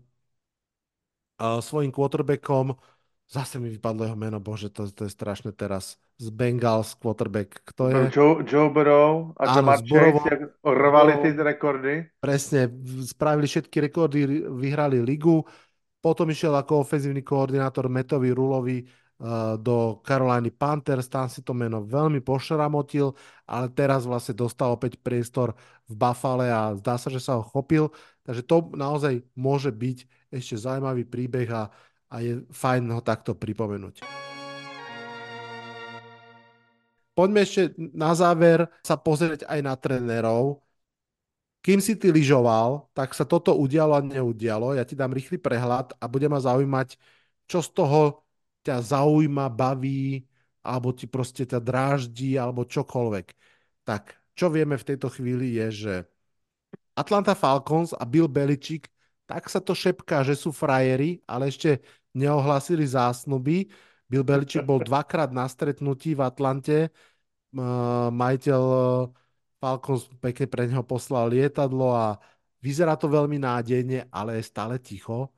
svojím 1.60 1.92
quarterbackom 1.92 2.72
Zase 3.28 3.60
mi 3.60 3.68
vypadlo 3.68 4.08
jeho 4.08 4.16
meno, 4.16 4.40
bože, 4.40 4.72
to, 4.72 4.88
to 4.88 5.04
je 5.04 5.12
strašné 5.12 5.52
teraz. 5.52 6.00
Z 6.18 6.34
Bengals 6.34 6.98
quarterback. 6.98 7.62
Kto 7.62 7.94
je? 7.94 8.10
Joe, 8.10 8.42
Joe 8.42 8.68
Burrow 8.74 9.32
a 9.38 9.54
Jamar 9.54 9.78
Chase, 9.86 10.18
jak 10.26 10.40
rvali 10.66 11.14
ty 11.22 11.30
rekordy. 11.32 11.94
Presne, 12.18 12.66
spravili 13.06 13.46
všetky 13.46 13.86
rekordy, 13.86 14.50
vyhrali 14.50 14.98
ligu. 14.98 15.46
Potom 16.02 16.30
išiel 16.30 16.54
ako 16.58 16.82
ofenzívny 16.82 17.22
koordinátor 17.22 17.90
Metovi 17.90 18.30
Rulovi 18.30 18.82
uh, 18.82 19.58
do 19.58 19.98
Caroliny 20.02 20.54
Panthers, 20.54 21.10
tam 21.10 21.26
si 21.26 21.42
to 21.42 21.50
meno 21.50 21.82
veľmi 21.82 22.22
pošramotil, 22.22 23.14
ale 23.50 23.66
teraz 23.74 24.06
vlastne 24.06 24.38
dostal 24.38 24.74
opäť 24.74 24.98
priestor 25.02 25.58
v 25.90 25.94
Buffale 25.98 26.50
a 26.54 26.74
zdá 26.78 26.94
sa, 26.98 27.10
že 27.10 27.18
sa 27.18 27.38
ho 27.38 27.42
chopil. 27.42 27.90
Takže 28.22 28.42
to 28.46 28.70
naozaj 28.78 29.22
môže 29.34 29.74
byť 29.74 30.30
ešte 30.30 30.54
zaujímavý 30.54 31.02
príbeh 31.02 31.50
a 31.50 31.70
a 32.08 32.24
je 32.24 32.40
fajn 32.48 32.88
ho 32.88 33.00
takto 33.04 33.36
pripomenúť. 33.36 34.00
Poďme 37.18 37.42
ešte 37.42 37.74
na 37.98 38.14
záver 38.14 38.70
sa 38.86 38.94
pozrieť 38.94 39.42
aj 39.50 39.58
na 39.58 39.74
trénerov. 39.74 40.62
Kým 41.66 41.82
si 41.82 41.98
ty 41.98 42.14
lyžoval, 42.14 42.94
tak 42.94 43.10
sa 43.10 43.26
toto 43.26 43.58
udialo 43.58 43.98
a 43.98 44.06
neudialo. 44.06 44.78
Ja 44.78 44.86
ti 44.86 44.94
dám 44.94 45.10
rýchly 45.10 45.34
prehľad 45.42 45.98
a 45.98 46.06
bude 46.06 46.30
ma 46.30 46.38
zaujímať, 46.38 46.94
čo 47.50 47.58
z 47.58 47.74
toho 47.74 48.22
ťa 48.62 48.78
zaujíma, 48.78 49.50
baví, 49.50 50.30
alebo 50.62 50.94
ti 50.94 51.10
proste 51.10 51.42
ťa 51.42 51.58
dráždí, 51.58 52.38
alebo 52.38 52.62
čokoľvek. 52.62 53.26
Tak, 53.82 54.14
čo 54.38 54.46
vieme 54.54 54.78
v 54.78 54.86
tejto 54.86 55.10
chvíli 55.10 55.58
je, 55.58 55.66
že 55.74 55.94
Atlanta 56.94 57.34
Falcons 57.34 57.98
a 57.98 58.06
Bill 58.06 58.30
Belichick 58.30 58.86
tak 59.28 59.50
sa 59.52 59.60
to 59.60 59.76
šepká, 59.76 60.24
že 60.24 60.38
sú 60.38 60.54
frajeri, 60.56 61.20
ale 61.28 61.52
ešte 61.52 61.84
neohlásili 62.16 62.86
zásnuby. 62.88 63.68
Bill 64.08 64.24
Belichick 64.24 64.64
bol 64.64 64.80
dvakrát 64.80 65.32
na 65.32 65.44
stretnutí 65.48 66.16
v 66.16 66.24
Atlante. 66.24 66.78
Majiteľ 68.10 68.62
e, 68.64 68.80
Falcons 69.60 70.08
pekne 70.20 70.46
pre 70.48 70.68
neho 70.68 70.84
poslal 70.84 71.32
lietadlo 71.32 71.92
a 71.92 72.16
vyzerá 72.60 72.96
to 72.96 73.08
veľmi 73.08 73.40
nádejne, 73.40 74.08
ale 74.12 74.40
je 74.40 74.44
stále 74.48 74.80
ticho. 74.80 75.28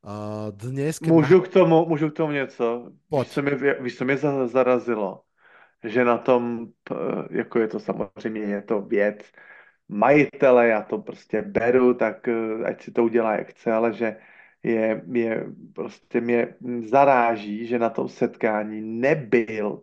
E, 0.00 0.12
dnes, 0.56 1.00
keď 1.00 1.08
můžu, 1.08 1.40
k 1.40 1.48
tomu, 1.48 1.84
můžu 1.88 2.10
k 2.10 2.16
tomu 2.16 2.32
něco? 2.32 2.92
Víš, 3.12 3.28
co 3.28 3.42
mě, 3.42 3.54
víš, 3.80 3.96
co 3.96 4.04
mě 4.04 4.16
zarazilo? 4.48 5.22
Že 5.84 6.04
na 6.04 6.18
tom, 6.18 6.72
jako 7.30 7.58
je 7.58 7.68
to 7.68 7.80
samozřejmě, 7.80 8.40
je 8.40 8.62
to 8.62 8.80
věc, 8.80 9.18
majitele, 9.88 10.68
já 10.68 10.82
to 10.82 10.98
prostě 10.98 11.42
beru, 11.42 11.94
tak 11.94 12.28
eh, 12.28 12.64
ať 12.64 12.82
si 12.82 12.90
to 12.92 13.04
udělá 13.04 13.32
jak 13.32 13.48
chce, 13.48 13.72
ale 13.72 13.92
že 13.92 14.16
je, 14.64 15.02
je 15.12 15.46
prostě 15.74 16.20
mě 16.20 16.54
zaráží, 16.84 17.66
že 17.66 17.78
na 17.78 17.90
tom 17.90 18.08
setkání 18.08 18.80
nebyl 18.80 19.82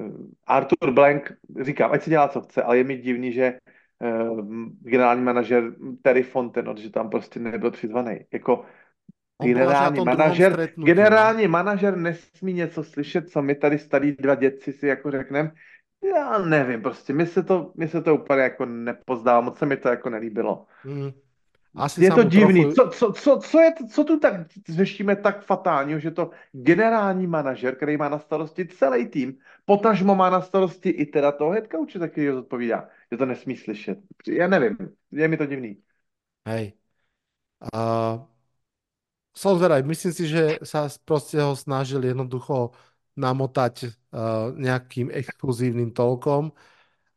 eh, 0.00 0.02
Arthur 0.46 0.90
Blank, 0.92 1.32
říkám, 1.60 1.92
ať 1.92 2.02
si 2.02 2.10
dělá, 2.10 2.28
co 2.28 2.40
chce, 2.40 2.62
ale 2.62 2.78
je 2.78 2.84
mi 2.84 2.96
divný, 2.96 3.32
že 3.32 3.58
uh, 3.98 4.40
generální 4.80 5.22
manažer 5.22 5.72
Terry 6.02 6.22
Fontenot, 6.22 6.78
že 6.78 6.90
tam 6.90 7.10
prostě 7.10 7.40
nebyl 7.40 7.70
přizvaný. 7.70 8.18
Jako 8.32 8.64
generální 9.42 10.04
manažer, 10.04 10.52
stretnutí, 10.52 10.80
no. 10.80 10.86
generální 10.94 11.48
manažer 11.48 11.96
nesmí 11.96 12.52
něco 12.52 12.84
slyšet, 12.84 13.28
co 13.28 13.42
my 13.42 13.54
tady 13.54 13.78
starý 13.78 14.12
dva 14.12 14.34
děci 14.34 14.72
si 14.72 14.86
jako 14.86 15.10
řekneme. 15.10 15.52
Já 16.14 16.38
nevím, 16.38 16.82
prostě 16.82 17.12
mi 17.12 17.26
se 17.26 17.42
to, 17.42 17.72
mi 17.76 17.88
se 17.88 18.02
to 18.02 18.14
úplně 18.14 18.42
jako 18.42 18.66
nepozdává, 18.66 19.40
moc 19.40 19.58
se 19.58 19.66
mi 19.66 19.76
to 19.76 19.88
jako 19.88 20.10
nelíbilo. 20.10 20.66
Mm. 20.84 21.10
Asi 21.74 22.04
je 22.04 22.10
to 22.10 22.22
divný. 22.22 22.74
Trochu... 22.74 22.74
Co, 22.74 22.90
co, 22.90 23.12
co, 23.12 23.38
co, 23.38 23.60
je, 23.60 23.70
co 23.90 24.04
tu 24.04 24.18
tak 24.18 24.34
řešíme 24.68 25.16
tak 25.16 25.42
fatálního, 25.42 25.98
že 25.98 26.10
to 26.10 26.30
generální 26.52 27.26
manažer, 27.26 27.76
který 27.76 27.96
má 27.96 28.08
na 28.08 28.18
starosti 28.18 28.66
celý 28.66 29.06
tým, 29.06 29.34
potažmo 29.64 30.14
má 30.14 30.30
na 30.30 30.40
starosti 30.40 30.88
i 30.90 31.06
teda 31.06 31.32
toho 31.32 31.50
head 31.50 31.66
coache, 31.70 31.98
tak 31.98 32.16
ho 32.18 32.34
zodpovídá, 32.34 32.88
že 33.12 33.18
to 33.18 33.26
nesmí 33.26 33.56
slyšet. 33.56 33.98
Já 34.28 34.48
nevím, 34.48 34.76
je 35.12 35.28
mi 35.28 35.36
to 35.36 35.46
divný. 35.46 35.76
Hej. 36.46 36.72
Uh, 37.74 38.20
som 39.32 39.56
zvedavý, 39.58 39.82
myslím 39.88 40.12
si, 40.12 40.28
že 40.28 40.60
sa 40.62 40.86
proste 41.02 41.40
ho 41.40 41.56
snažili 41.56 42.12
jednoducho 42.12 42.76
namotať 43.16 43.88
uh, 43.88 44.52
nejakým 44.52 45.08
exkluzívnym 45.10 45.90
tolkom. 45.90 46.52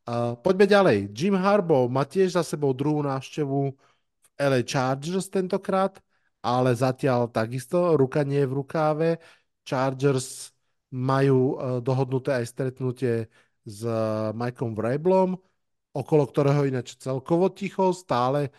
Uh, 0.08 0.40
poďme 0.40 0.66
ďalej. 0.66 0.98
Jim 1.12 1.36
Harbaugh 1.36 1.92
má 1.92 2.08
tiež 2.08 2.40
za 2.40 2.48
sebou 2.48 2.72
druhú 2.72 3.04
návštevu 3.04 3.76
LA 4.38 4.62
Chargers 4.64 5.28
tentokrát, 5.28 5.98
ale 6.46 6.72
zatiaľ 6.78 7.28
takisto 7.28 7.98
ruka 7.98 8.22
nie 8.22 8.46
je 8.46 8.50
v 8.50 8.58
rukáve. 8.58 9.10
Chargers 9.66 10.54
majú 10.94 11.58
uh, 11.58 11.84
dohodnuté 11.84 12.38
aj 12.40 12.46
stretnutie 12.48 13.28
s 13.68 13.84
uh, 13.84 14.32
Mikeom 14.32 14.72
Vrablom, 14.72 15.36
okolo 15.92 16.24
ktorého 16.30 16.64
ináč 16.64 16.96
celkovo 16.96 17.52
ticho, 17.52 17.92
stále, 17.92 18.54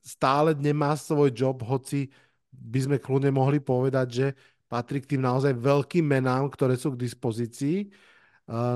stále 0.00 0.56
nemá 0.56 0.96
svoj 0.96 1.34
job, 1.34 1.60
hoci 1.66 2.08
by 2.54 2.80
sme 2.86 2.96
kľudne 3.02 3.34
mohli 3.34 3.58
povedať, 3.58 4.06
že 4.08 4.26
patrí 4.70 5.02
k 5.02 5.14
tým 5.14 5.22
naozaj 5.26 5.52
veľkým 5.58 6.06
menám, 6.06 6.46
ktoré 6.48 6.78
sú 6.78 6.94
k 6.94 7.02
dispozícii. 7.02 7.90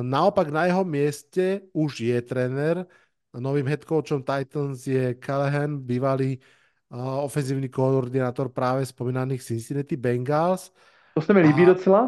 Naopak 0.02 0.50
na 0.50 0.66
jeho 0.66 0.82
mieste 0.82 1.68
už 1.70 2.02
je 2.02 2.18
trenér. 2.24 2.88
Novým 3.36 3.68
head 3.68 3.84
coachom 3.84 4.24
Titans 4.24 4.88
je 4.88 5.12
Callahan, 5.20 5.76
bývalý 5.76 6.40
ofenzívny 6.96 7.68
koordinátor 7.68 8.48
práve 8.48 8.80
spomínaných 8.88 9.44
Cincinnati 9.44 9.96
Bengals. 10.00 10.72
To 11.14 11.20
se 11.20 11.34
mi 11.36 11.44
líbí 11.44 11.68
a... 11.68 11.76
docela. 11.76 12.00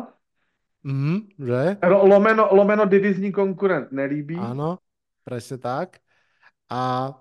Mm, 0.81 1.37
že? 1.37 1.77
Lomeno, 1.85 2.49
lomeno 2.57 2.89
divizní 2.89 3.29
konkurent 3.33 3.93
nelíbí. 3.93 4.41
Áno, 4.41 4.81
presne 5.21 5.61
tak. 5.61 6.01
A, 6.73 7.13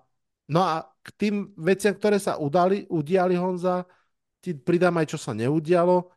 no 0.48 0.60
a 0.64 0.88
k 1.04 1.08
tým 1.20 1.52
veciam, 1.60 1.92
ktoré 1.92 2.16
sa 2.16 2.40
udali, 2.40 2.88
udiali 2.88 3.36
Honza, 3.36 3.84
ti 4.40 4.56
pridám 4.56 4.96
aj, 4.96 5.12
čo 5.12 5.20
sa 5.20 5.36
neudialo. 5.36 6.08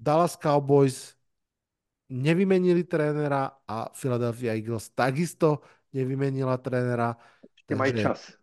Dallas 0.00 0.40
Cowboys 0.40 1.12
nevymenili 2.08 2.88
trénera 2.88 3.60
a 3.68 3.92
Philadelphia 3.92 4.56
Eagles 4.56 4.88
takisto 4.96 5.60
nevymenila 5.94 6.58
trénera. 6.58 7.14
Ešte 7.54 7.72
mají 7.78 7.94
čas. 8.02 8.34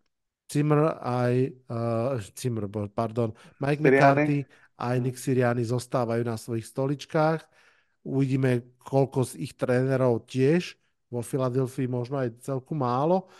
Zimmer 0.48 1.00
aj, 1.00 1.34
uh, 1.72 2.20
Zimmer, 2.36 2.68
pardon, 2.92 3.32
Mike. 3.60 3.80
McCarthy 3.80 4.44
aj 4.76 4.96
Nick 5.00 5.16
Sirianni 5.16 5.64
zostávajú 5.64 6.26
na 6.26 6.36
svojich 6.36 6.66
stoličkách. 6.68 7.40
Uvidíme, 8.02 8.76
koľko 8.82 9.32
z 9.32 9.46
ich 9.46 9.54
trénerov 9.54 10.26
tiež 10.26 10.74
vo 11.12 11.22
Filadelfii 11.22 11.86
možno 11.86 12.18
aj 12.18 12.42
celku 12.42 12.74
málo. 12.74 13.30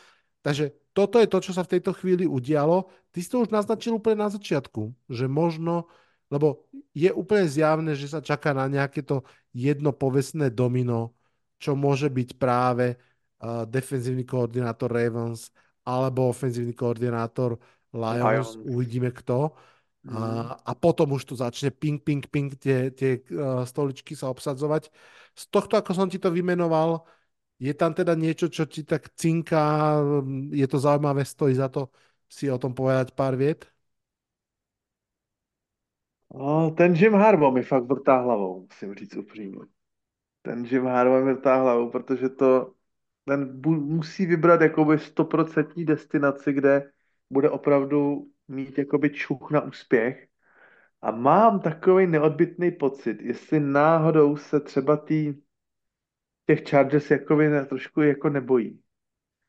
Takže 0.45 0.93
toto 0.93 1.19
je 1.19 1.29
to, 1.29 1.39
čo 1.41 1.53
sa 1.57 1.65
v 1.65 1.73
tejto 1.77 1.97
chvíli 1.97 2.29
udialo. 2.29 2.89
Ty 3.11 3.19
si 3.19 3.29
to 3.29 3.43
už 3.43 3.51
naznačil 3.51 3.97
úplne 3.97 4.23
na 4.23 4.29
začiatku, 4.29 4.93
že 5.09 5.25
možno, 5.27 5.89
lebo 6.29 6.69
je 6.93 7.09
úplne 7.09 7.49
zjavné, 7.49 7.93
že 7.97 8.13
sa 8.13 8.21
čaká 8.21 8.53
na 8.53 8.69
nejaké 8.69 9.01
to 9.03 9.25
jedno 9.53 9.91
povestné 9.93 10.53
domino, 10.53 11.17
čo 11.57 11.73
môže 11.77 12.13
byť 12.13 12.37
práve 12.37 13.01
uh, 13.43 13.67
defenzívny 13.67 14.25
koordinátor 14.25 14.89
Ravens 14.89 15.51
alebo 15.83 16.31
ofenzívny 16.31 16.73
koordinátor 16.73 17.59
Lions, 17.93 18.55
Lions. 18.55 18.67
uvidíme 18.71 19.11
kto. 19.11 19.53
Mm. 20.03 20.17
A, 20.19 20.23
a 20.67 20.73
potom 20.75 21.15
už 21.15 21.23
tu 21.27 21.35
začne 21.39 21.71
ping, 21.71 22.03
ping, 22.03 22.27
ping 22.27 22.51
tie, 22.59 22.91
tie 22.91 23.23
uh, 23.35 23.63
stoličky 23.63 24.19
sa 24.19 24.31
obsadzovať. 24.31 24.91
Z 25.35 25.45
tohto, 25.51 25.79
ako 25.79 25.95
som 25.95 26.09
ti 26.11 26.19
to 26.19 26.31
vymenoval, 26.31 27.07
je 27.63 27.71
tam 27.75 27.95
teda 27.95 28.19
niečo, 28.19 28.51
čo 28.51 28.67
ti 28.67 28.83
tak 28.83 29.15
cinká, 29.15 29.95
je 30.51 30.67
to 30.67 30.79
zaujímavé, 30.83 31.23
stojí 31.23 31.55
za 31.55 31.71
to 31.71 31.95
si 32.33 32.51
o 32.51 32.59
tom 32.59 32.75
povedať 32.75 33.15
pár 33.15 33.37
vět? 33.37 33.69
No, 36.35 36.71
ten 36.71 36.95
Jim 36.95 37.15
Harbaugh 37.15 37.55
mi 37.55 37.63
fakt 37.63 37.85
vrtá 37.85 38.17
hlavou, 38.17 38.61
musím 38.61 38.95
říct 38.95 39.17
upřímně. 39.17 39.61
Ten 40.43 40.65
Jim 40.65 40.87
Harbaugh 40.87 41.25
mi 41.25 41.35
vrtá 41.35 41.57
hlavou, 41.57 41.91
protože 41.91 42.29
to 42.29 42.73
ten 43.25 43.61
musí 43.65 44.27
vybrat 44.27 44.61
jakoby 44.61 44.99
stoprocentní 44.99 45.85
destinaci, 45.85 46.53
kde 46.53 46.91
bude 47.31 47.51
opravdu 47.51 48.29
mít 48.49 48.79
jakoby 48.79 49.11
čuch 49.11 49.51
na 49.51 49.61
úspěch. 49.61 50.29
A 51.03 51.11
mám 51.11 51.61
takový 51.61 52.07
neodbitný 52.07 52.71
pocit, 52.71 53.23
jestli 53.23 53.61
náhodou 53.61 54.37
se 54.37 54.61
třeba 54.61 54.97
tý, 54.97 55.35
těch 56.47 56.69
Chargers 56.69 57.11
jakoby 57.11 57.49
ne, 57.49 57.67
trošku 57.67 58.01
jako 58.03 58.29
nebojí. 58.29 58.81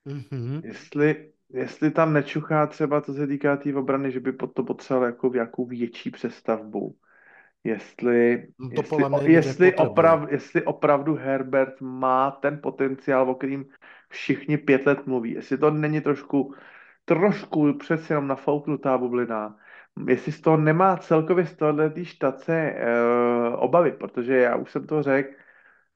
Mm-hmm. 0.07 0.61
Jestli, 0.65 1.31
jestli 1.49 1.91
tam 1.91 2.13
nečuchá 2.13 2.67
třeba, 2.67 3.01
co 3.01 3.13
se 3.13 3.27
týká 3.27 3.57
té 3.57 3.63
tý 3.63 3.73
obrany, 3.73 4.11
že 4.11 4.19
by 4.19 4.33
to 4.33 4.63
potřeboval 4.63 5.05
jako 5.05 5.29
v 5.29 5.35
jakou 5.35 5.65
větší 5.65 6.11
přestavbu. 6.11 6.97
Jestli, 7.63 8.47
no 8.59 8.83
to 8.83 8.99
jestli, 8.99 9.33
jestli, 9.33 9.75
oprav, 9.75 10.31
jestli 10.31 10.63
opravdu 10.63 11.15
Herbert 11.15 11.81
má 11.81 12.31
ten 12.31 12.59
potenciál, 12.63 13.29
o 13.29 13.35
kterým 13.35 13.65
všichni 14.09 14.57
pět 14.57 14.85
let 14.85 15.07
mluví. 15.07 15.31
Jestli 15.31 15.57
to 15.57 15.71
není 15.71 16.01
trošku, 16.01 16.55
trošku 17.05 17.73
přeci 17.73 18.13
jenom 18.13 18.27
nafouknutá 18.27 18.97
bublina. 18.97 19.57
Jestli 20.07 20.31
z 20.31 20.41
toho 20.41 20.57
nemá 20.57 20.97
celkově 20.97 21.45
z 21.45 21.55
tohoto 21.55 22.03
štace 22.03 22.55
e, 22.55 22.85
obavy, 23.55 23.91
protože 23.91 24.37
já 24.37 24.55
už 24.55 24.71
jsem 24.71 24.87
to 24.87 25.03
řekl, 25.03 25.29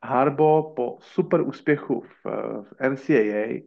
Harbo 0.04 0.74
po 0.76 0.98
super 1.02 1.42
úspěchu 1.42 2.02
v, 2.02 2.26
v 2.64 2.90
NCAA, 2.90 3.62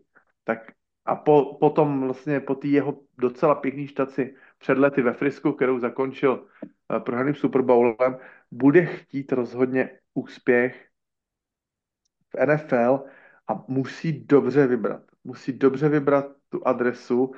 tak 0.45 0.59
a 1.05 1.17
po, 1.17 1.57
potom 1.61 2.01
vlastně 2.01 2.41
po 2.41 2.55
té 2.55 2.69
jeho 2.69 3.01
docela 3.19 3.55
pěkný 3.55 3.87
štaci 3.87 4.35
před 4.61 4.79
lety 4.79 5.03
ve 5.03 5.13
Frisku, 5.13 5.53
kterou 5.53 5.79
zakončil 5.79 6.33
uh, 6.33 6.99
prohraným 6.99 7.35
Super 7.35 7.63
Bowlem, 7.63 8.19
bude 8.51 8.87
chtít 8.87 9.33
rozhodně 9.33 9.91
úspěch 10.15 10.87
v 12.37 12.47
NFL 12.47 13.05
a 13.49 13.65
musí 13.69 14.25
dobře 14.25 14.67
vybrat. 14.67 15.03
Musí 15.25 15.53
dobře 15.53 15.89
vybrat 15.89 16.27
tu 16.49 16.67
adresu. 16.67 17.33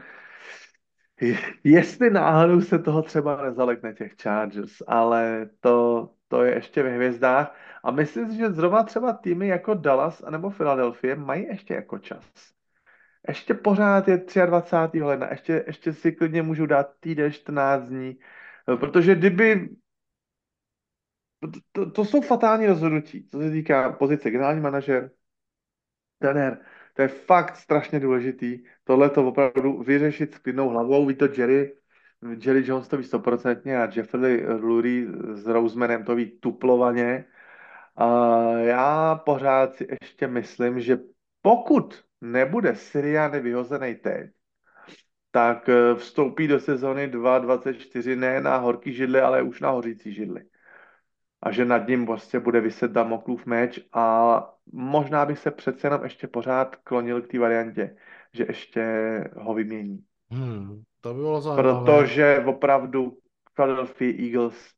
Jestli 1.65 2.11
náhodou 2.11 2.61
se 2.61 2.79
toho 2.79 3.03
třeba 3.03 3.43
nezalekne 3.43 3.95
těch 3.95 4.15
Chargers, 4.23 4.83
ale 4.87 5.51
to, 5.61 6.09
to 6.29 6.43
je 6.43 6.55
ještě 6.55 6.83
ve 6.83 6.91
hvězdách. 6.91 7.57
A 7.85 7.91
myslím 7.91 8.31
si, 8.31 8.37
že 8.37 8.53
zrovna 8.53 8.83
třeba 8.83 9.13
týmy 9.13 9.49
jako 9.49 9.75
Dallas 9.75 10.23
anebo 10.23 10.51
Philadelphia 10.51 11.15
mají 11.15 11.45
ještě 11.45 11.75
jako 11.75 11.99
čas 11.99 12.53
ještě 13.29 13.55
pořád 13.55 14.09
je 14.09 14.25
23. 14.47 15.03
ledna, 15.03 15.29
ještě, 15.31 15.65
ještě 15.67 15.93
si 15.93 16.13
klidně 16.13 16.43
můžu 16.43 16.67
dát 16.67 16.93
týden, 17.01 17.33
14 17.33 17.89
dní, 17.89 18.19
protože 18.81 19.15
kdyby 19.15 19.69
to, 21.73 21.91
to 21.91 22.05
jsou 22.05 22.21
fatální 22.21 22.67
rozhodnutí, 22.67 23.29
co 23.29 23.39
se 23.39 23.51
týká 23.51 23.93
pozice 23.93 24.31
generální 24.31 24.61
manažer, 24.61 25.11
trenér, 26.19 26.59
to 26.95 27.03
je 27.03 27.09
fakt 27.09 27.57
strašně 27.57 28.01
důležitý, 28.01 28.65
tohle 28.85 29.11
to 29.11 29.29
opravdu 29.29 29.83
vyřešit 29.83 30.35
s 30.35 30.39
klidnou 30.39 30.69
hlavou, 30.69 31.07
ví 31.07 31.15
to 31.15 31.29
Jerry, 31.37 31.77
Jerry 32.45 32.63
Jones 32.67 32.89
to 32.89 32.97
ví 32.97 33.05
stoprocentně 33.05 33.79
a 33.83 33.91
Jeffrey 33.97 34.47
Lurie 34.47 35.07
s 35.35 35.47
Rosemanem 35.47 36.05
to 36.05 36.15
ví 36.15 36.31
tuplovaně. 36.31 37.25
A 37.97 38.41
já 38.51 39.15
pořád 39.15 39.75
si 39.75 39.87
ještě 40.01 40.27
myslím, 40.27 40.81
že 40.81 40.99
pokud 41.43 42.05
nebude 42.23 42.77
Siriany 42.77 43.41
vyhozený 43.41 43.95
teď, 43.95 44.31
tak 45.31 45.69
eh, 45.69 45.95
vstoupí 45.95 46.49
do 46.49 46.61
sezony 46.61 47.09
2.24 47.09 48.19
ne 48.19 48.41
na 48.41 48.57
horký 48.57 48.93
židli, 48.93 49.21
ale 49.21 49.43
už 49.43 49.61
na 49.61 49.71
hořící 49.71 50.13
židli. 50.13 50.45
A 51.43 51.51
že 51.51 51.65
nad 51.65 51.89
ním 51.89 52.07
vlastně 52.07 52.41
bude 52.41 52.61
vyset 52.61 52.91
Damoklův 52.91 53.47
meč 53.47 53.81
a 53.93 54.37
možná 54.73 55.27
bych 55.27 55.39
se 55.39 55.51
přece 55.51 55.87
jenom 55.87 56.05
ještě 56.05 56.29
pořád 56.29 56.77
klonil 56.77 57.23
k 57.23 57.27
té 57.27 57.39
variantě, 57.39 57.97
že 58.33 58.45
ještě 58.49 58.85
ho 59.37 59.55
vymění. 59.55 60.05
Hmm, 60.31 60.83
to 61.01 61.15
by 61.15 61.21
bylo 61.21 61.41
zajímavé. 61.41 61.63
Protože 61.63 62.45
opravdu 62.47 63.19
Philadelphia 63.55 64.15
Eagles 64.27 64.71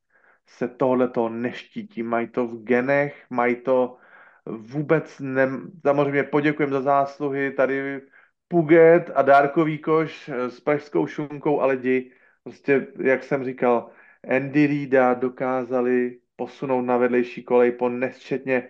se 0.47 0.67
tohleto 0.67 1.29
neštítí. 1.29 2.03
Mají 2.03 2.27
to 2.27 2.47
v 2.47 2.63
genech, 2.63 3.25
mají 3.29 3.55
to 3.55 3.97
vůbec 4.45 5.19
ne, 5.19 5.49
samozřejmě 5.85 6.23
poděkujem 6.23 6.71
za 6.71 6.81
zásluhy, 6.81 7.51
tady 7.51 8.01
Puget 8.47 9.11
a 9.15 9.21
Dárkový 9.21 9.77
koš 9.77 10.29
s 10.29 10.59
pražskou 10.59 11.07
šunkou 11.07 11.61
a 11.61 11.65
lidi, 11.65 12.11
prostě, 12.43 12.87
jak 12.99 13.23
jsem 13.23 13.43
říkal, 13.43 13.89
Andy 14.29 14.67
Reida 14.67 15.13
dokázali 15.13 16.19
posunout 16.35 16.81
na 16.81 16.97
vedlejší 16.97 17.43
kolej 17.43 17.71
po 17.71 17.89
nesčetně 17.89 18.69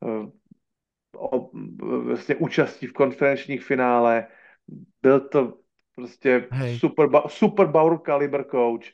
uh, 0.00 0.30
o, 1.16 1.50
vlastně 1.98 2.34
účastí 2.34 2.86
v 2.86 2.92
konferenčních 2.92 3.64
finále. 3.64 4.26
Byl 5.02 5.20
to 5.20 5.58
prostě 5.94 6.48
Hej. 6.50 6.78
super, 6.78 7.08
super 7.28 7.66
Bauer 7.66 7.98
caliber 7.98 8.44
coach. 8.44 8.84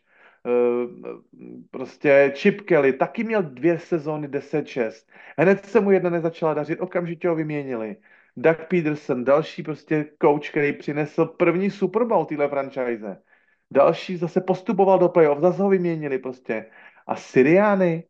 Prostě 1.70 2.32
Chip 2.36 2.60
Kelly 2.60 2.92
taky 2.92 3.24
měl 3.24 3.42
dvě 3.42 3.78
sezóny 3.78 4.28
10-6. 4.28 4.90
Hned 5.38 5.66
se 5.66 5.80
mu 5.80 5.90
jedna 5.90 6.10
nezačala 6.10 6.54
dařit, 6.54 6.80
okamžitě 6.80 7.28
ho 7.28 7.34
vyměnili. 7.34 7.96
Doug 8.36 8.56
Peterson, 8.68 9.24
další 9.24 9.62
prostě 9.62 10.06
coach, 10.22 10.50
který 10.50 10.72
přinesl 10.72 11.24
první 11.24 11.70
Super 11.70 12.04
Bowl 12.04 12.24
téhle 12.24 12.48
franchise. 12.48 13.16
Další 13.70 14.16
zase 14.16 14.40
postupoval 14.40 14.98
do 14.98 15.08
playoff, 15.08 15.40
zase 15.40 15.62
ho 15.62 15.68
vyměnili 15.68 16.18
prostě. 16.18 16.66
A 17.06 17.16
Siriány, 17.16 18.04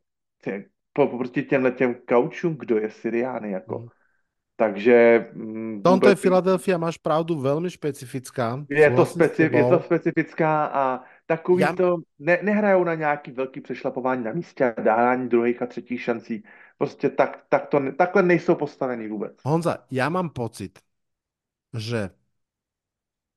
proti 0.93 1.43
těmhle 1.43 1.71
těm 1.71 1.97
coachům, 2.09 2.57
kdo 2.57 2.79
je 2.79 2.91
Siriány, 2.91 3.51
jako. 3.51 3.79
Hmm. 3.79 3.89
Takže... 4.57 5.27
Mm, 5.33 5.83
Tomto 5.83 6.09
je 6.09 6.15
Filadelfia, 6.15 6.79
máš 6.79 6.97
pravdu, 6.97 7.41
velmi 7.41 7.71
specifická. 7.71 8.65
Je 8.71 8.91
to, 8.91 9.07
speci, 9.07 9.43
je 9.43 9.65
to 9.65 9.81
specifická 9.81 10.65
a 10.67 11.01
takový 11.31 11.63
Já... 11.63 11.73
to, 11.73 12.03
ne, 12.19 12.39
nehrajou 12.43 12.85
na 12.85 12.95
nějaký 12.95 13.31
velký 13.31 13.61
přešlapování 13.61 14.25
na 14.25 14.33
místě 14.33 14.75
a 14.75 14.81
dávání 14.81 15.29
druhých 15.29 15.63
a 15.63 15.67
třetích 15.67 16.03
šancí. 16.03 16.43
Prostě 16.79 17.11
tak, 17.11 17.47
tak 17.49 17.67
to, 17.67 17.79
takhle 17.93 18.23
nejsou 18.23 18.55
postavení 18.55 19.09
vůbec. 19.09 19.39
Honza, 19.45 19.87
já 19.91 20.09
mám 20.09 20.31
pocit, 20.31 20.79
že 21.71 22.11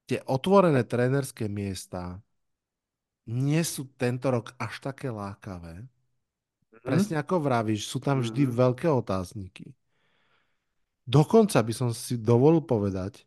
tie 0.09 0.19
otvorené 0.25 0.83
trénerské 0.83 1.45
miesta 1.47 2.17
nie 3.29 3.61
sú 3.63 3.87
tento 3.95 4.33
rok 4.33 4.51
až 4.59 4.81
také 4.81 5.13
lákavé. 5.13 5.85
Mm. 5.85 5.87
Presne 6.83 7.15
ako 7.21 7.39
vravíš, 7.39 7.87
sú 7.87 8.01
tam 8.01 8.19
vždy 8.19 8.49
mm. 8.49 8.51
veľké 8.51 8.87
otázniky. 8.89 9.71
Dokonca 11.05 11.61
by 11.61 11.73
som 11.77 11.89
si 11.93 12.17
dovolil 12.17 12.65
povedať, 12.65 13.23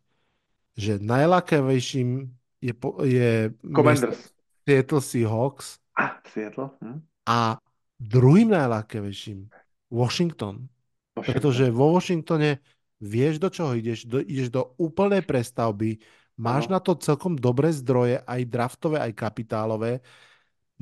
že 0.77 1.01
najlákavejším 1.01 2.29
je, 2.61 2.73
je 3.05 3.31
Seattle 4.67 4.99
Seahawks. 4.99 5.79
A, 5.95 6.19
Seattle. 6.27 6.75
Hm. 6.83 6.99
A 7.23 7.55
druhým 7.95 8.51
najlákavejším 8.51 9.47
Washington. 9.87 10.67
Washington. 11.15 11.23
Pretože 11.23 11.71
vo 11.71 11.95
Washingtone 11.95 12.59
vieš, 12.99 13.39
do 13.39 13.47
čoho 13.47 13.79
ideš. 13.79 14.03
Do, 14.03 14.19
ideš 14.19 14.51
do 14.51 14.75
úplnej 14.75 15.23
prestavby, 15.23 16.03
máš 16.35 16.67
no. 16.67 16.75
na 16.75 16.79
to 16.83 16.99
celkom 16.99 17.39
dobré 17.39 17.71
zdroje, 17.71 18.19
aj 18.27 18.41
draftové, 18.51 18.99
aj 18.99 19.15
kapitálové. 19.15 20.03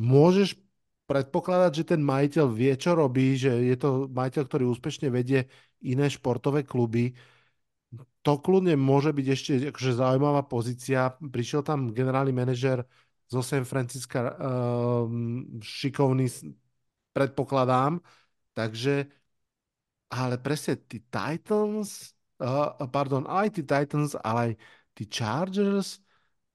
Môžeš 0.01 0.57
predpokladať, 1.05 1.71
že 1.71 1.83
ten 1.95 2.01
majiteľ 2.01 2.45
vie, 2.49 2.73
čo 2.73 2.97
robí, 2.97 3.37
že 3.37 3.53
je 3.53 3.77
to 3.77 4.09
majiteľ, 4.09 4.43
ktorý 4.49 4.63
úspešne 4.73 5.13
vedie 5.13 5.45
iné 5.85 6.09
športové 6.09 6.65
kluby. 6.65 7.13
To 8.25 8.41
kľudne 8.41 8.73
môže 8.73 9.13
byť 9.13 9.27
ešte 9.29 9.51
akože 9.69 9.91
zaujímavá 9.93 10.49
pozícia. 10.49 11.13
Prišiel 11.21 11.61
tam 11.61 11.93
generálny 11.93 12.33
manažer 12.33 12.81
zo 13.25 13.41
San 13.41 13.65
Francisca, 13.65 14.37
um, 14.37 15.59
šikovný, 15.61 16.29
predpokladám. 17.13 17.99
Takže, 18.55 19.05
ale 20.13 20.35
presne 20.39 20.79
tí 20.85 21.03
Titans, 21.03 22.13
uh, 22.39 22.77
pardon, 22.87 23.25
aj 23.27 23.59
tí 23.59 23.61
Titans, 23.65 24.15
ale 24.23 24.39
aj 24.39 24.51
tí 24.95 25.03
Chargers, 25.09 25.99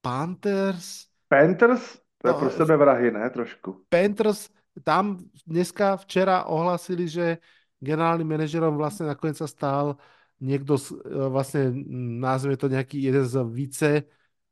Panthers. 0.01 1.11
Panthers? 1.29 2.01
To 2.21 2.29
je 2.29 2.33
no, 2.33 2.39
pro 2.41 2.51
sebe 2.53 2.75
vrahy, 2.77 3.09
ne? 3.13 3.25
Trošku. 3.33 3.89
Panthers, 3.89 4.49
tam 4.85 5.21
dneska, 5.45 5.97
včera 6.01 6.45
ohlasili, 6.49 7.09
že 7.09 7.41
generálnym 7.81 8.29
manažerom 8.29 8.77
vlastne 8.77 9.09
nakoniec 9.09 9.41
sa 9.41 9.49
stal 9.49 9.97
niekto, 10.41 10.77
z, 10.77 10.97
e, 11.01 11.29
vlastne 11.29 11.73
názve 12.21 12.57
to 12.57 12.69
nejaký 12.69 12.97
jeden 13.01 13.25
z 13.25 13.35
více 13.45 13.91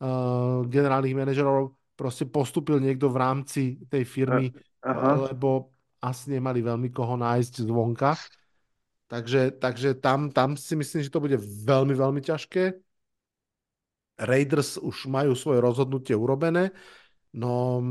uh, 0.01 0.61
generálnych 0.69 1.17
manažerov, 1.17 1.78
proste 1.99 2.31
postupil 2.31 2.79
niekto 2.79 3.11
v 3.11 3.19
rámci 3.19 3.63
tej 3.91 4.07
firmy, 4.07 4.55
Aha. 4.87 5.35
lebo 5.35 5.75
asi 5.99 6.39
nemali 6.39 6.63
veľmi 6.63 6.95
koho 6.95 7.19
nájsť 7.19 7.67
zvonka. 7.67 8.15
Takže, 9.11 9.59
takže 9.59 9.99
tam, 9.99 10.31
tam 10.31 10.55
si 10.55 10.79
myslím, 10.79 11.03
že 11.03 11.11
to 11.11 11.19
bude 11.19 11.35
veľmi, 11.43 11.99
veľmi 11.99 12.23
ťažké. 12.23 12.79
Raiders 14.23 14.79
už 14.79 15.11
majú 15.11 15.35
svoje 15.35 15.59
rozhodnutie 15.59 16.15
urobené. 16.15 16.71
No, 17.35 17.83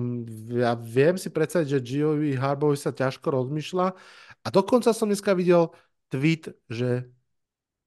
ja 0.55 0.73
viem 0.79 1.19
si 1.19 1.27
predstaviť, 1.27 1.67
že 1.67 1.83
Giovi 1.83 2.31
Harbovi 2.39 2.79
sa 2.79 2.95
ťažko 2.95 3.27
rozmýšľa. 3.27 3.87
A 4.43 4.47
dokonca 4.47 4.95
som 4.95 5.11
dneska 5.11 5.35
videl 5.35 5.67
tweet, 6.07 6.47
že 6.71 7.11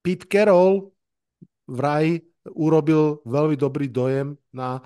Pete 0.05 0.29
Carroll 0.29 0.93
vraj 1.69 2.21
urobil 2.51 3.21
veľmi 3.29 3.57
dobrý 3.57 3.87
dojem 3.87 4.37
na 4.51 4.81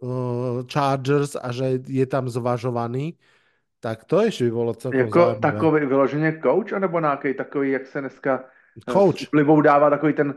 uh, 0.00 0.62
Chargers 0.72 1.36
a 1.42 1.52
že 1.52 1.64
je 1.88 2.06
tam 2.06 2.28
zvažovaný. 2.28 3.14
Tak 3.80 4.04
to 4.04 4.20
ještě 4.20 4.44
by 4.44 4.50
bylo 4.50 4.74
celkem 4.74 5.00
Jako 5.00 5.18
zaujímavé. 5.18 5.40
takový 5.40 5.86
vyloženě 5.86 6.40
coach, 6.42 6.72
anebo 6.72 7.00
nějaký 7.00 7.34
takový, 7.34 7.70
jak 7.70 7.86
se 7.86 8.00
dneska 8.00 8.44
eh, 8.88 8.92
coach. 8.92 9.18
s 9.18 9.32
vlivou 9.32 9.60
dává 9.60 9.90
takový 9.90 10.12
ten 10.12 10.28
uh, 10.28 10.34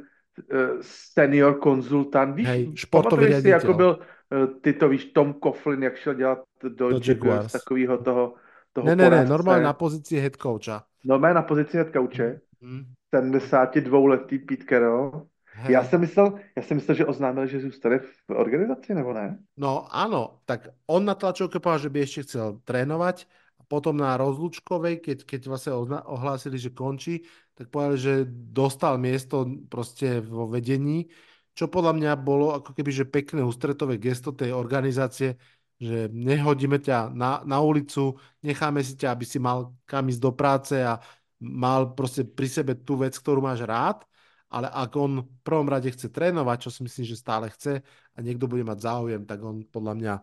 senior 0.81 1.59
konzultant. 1.59 2.35
Víš, 2.35 2.47
Hej, 2.47 2.71
športový 2.75 3.41
si, 3.41 3.49
jako 3.49 3.73
byl 3.73 3.99
Eh, 4.31 4.47
ty 4.47 4.73
to 4.73 4.89
víš, 4.89 5.05
Tom 5.05 5.33
Coughlin, 5.43 5.83
jak 5.83 5.95
šel 5.95 6.13
dělat 6.13 6.39
do, 6.63 6.89
do 6.89 6.99
Jaguars, 7.07 7.51
takového 7.51 7.97
toho, 7.97 8.33
toho 8.73 8.88
Ne, 8.88 8.95
ne, 8.95 9.09
ne, 9.09 9.25
normálně 9.25 9.63
na 9.63 9.73
pozici 9.73 10.17
head 10.17 10.35
coacha. 10.35 10.83
Normálně 11.05 11.33
na 11.33 11.41
pozici 11.41 11.77
head 11.77 11.93
coache. 11.93 12.39
Mm. 12.61 12.83
72-letý 13.15 14.39
Pete 14.39 14.65
Carroll. 14.69 15.27
Já 15.69 15.83
jsem 15.83 16.01
myslel, 16.01 16.39
já 16.55 16.61
jsem 16.63 16.77
myslel, 16.77 16.97
že 16.97 17.05
oznámil, 17.05 17.47
že 17.47 17.59
zůstane 17.59 17.99
v 17.99 18.29
organizaci, 18.29 18.93
nebo 18.93 19.13
ne? 19.13 19.38
No 19.57 19.95
ano, 19.95 20.39
tak 20.45 20.67
on 20.88 21.05
na 21.05 21.15
tlačovke 21.15 21.59
povedal, 21.59 21.79
že 21.79 21.89
by 21.89 21.99
ještě 21.99 22.21
chcel 22.23 22.59
trénovať 22.63 23.27
a 23.59 23.63
potom 23.63 23.97
na 23.97 24.17
rozlučkovej, 24.17 24.97
keď, 24.97 25.23
keď 25.23 25.47
vlastně 25.47 25.71
ohlásili, 26.05 26.59
že 26.59 26.69
končí, 26.69 27.21
tak 27.53 27.69
povedali, 27.69 27.97
že 27.97 28.25
dostal 28.29 28.97
miesto 28.97 29.45
prostě 29.69 30.21
vo 30.21 30.47
vedení 30.47 31.05
čo 31.53 31.67
podľa 31.67 31.93
mňa 31.93 32.11
bolo 32.15 32.55
ako 32.55 32.71
keby, 32.71 32.91
že 32.91 33.05
pekné 33.07 33.43
ústretové 33.43 33.99
gesto 33.99 34.31
tej 34.31 34.55
organizácie, 34.55 35.35
že 35.81 36.07
nehodíme 36.13 36.79
ťa 36.79 37.11
na, 37.11 37.41
na 37.43 37.57
ulicu, 37.59 38.15
necháme 38.45 38.85
si 38.85 38.95
ťa, 38.95 39.11
aby 39.11 39.25
si 39.27 39.41
mal 39.41 39.73
kam 39.83 40.07
ísť 40.07 40.21
do 40.21 40.31
práce 40.31 40.77
a 40.79 41.01
mal 41.41 41.91
proste 41.97 42.23
pri 42.23 42.47
sebe 42.47 42.73
tú 42.77 43.01
vec, 43.01 43.17
ktorú 43.17 43.41
máš 43.43 43.65
rád, 43.65 44.05
ale 44.51 44.67
ak 44.67 44.91
on 44.99 45.23
v 45.23 45.39
prvom 45.47 45.67
rade 45.71 45.87
chce 45.87 46.11
trénovať, 46.11 46.67
čo 46.67 46.69
si 46.75 46.83
myslím, 46.83 47.05
že 47.07 47.15
stále 47.15 47.47
chce 47.49 47.79
a 48.15 48.17
niekto 48.19 48.51
bude 48.51 48.67
mať 48.67 48.83
záujem, 48.83 49.23
tak 49.23 49.39
on 49.39 49.63
podľa 49.63 49.93
mňa 49.95 50.13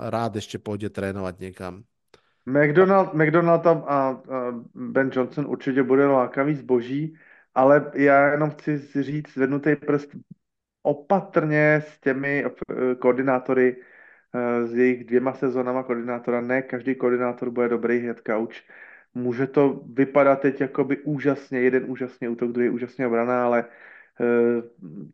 rád 0.00 0.40
ešte 0.40 0.56
pôjde 0.56 0.88
trénovať 0.88 1.34
niekam. 1.38 1.74
McDonald, 2.48 3.12
McDonald 3.14 3.66
a, 3.66 3.76
a 3.76 3.98
Ben 4.74 5.10
Johnson 5.12 5.46
určitě 5.46 5.82
bude 5.82 6.06
lákavý 6.06 6.54
zboží, 6.54 7.14
ale 7.54 7.92
já 7.94 8.32
jenom 8.32 8.50
chci 8.50 9.02
říct, 9.02 9.34
zvednutý 9.34 9.76
prst 9.76 10.10
opatrně 10.82 11.82
s 11.86 12.00
těmi 12.00 12.44
eh, 12.44 12.94
koordinátory, 12.94 13.76
eh, 14.34 14.66
s 14.66 14.74
jejich 14.74 15.04
dvěma 15.04 15.32
sezónama 15.32 15.82
koordinátora. 15.82 16.40
Ne 16.40 16.62
každý 16.62 16.94
koordinátor 16.94 17.50
bude 17.50 17.68
dobrý 17.68 17.98
head 17.98 18.20
coach. 18.26 18.62
Může 19.14 19.46
to 19.46 19.80
vypadat 19.86 20.40
teď 20.40 20.60
jakoby 20.60 20.98
úžasně, 20.98 21.60
jeden 21.60 21.84
úžasně 21.90 22.28
útok, 22.28 22.52
druhý 22.52 22.70
úžasně 22.70 23.06
obrana, 23.06 23.44
ale 23.44 23.64
eh, 24.20 24.62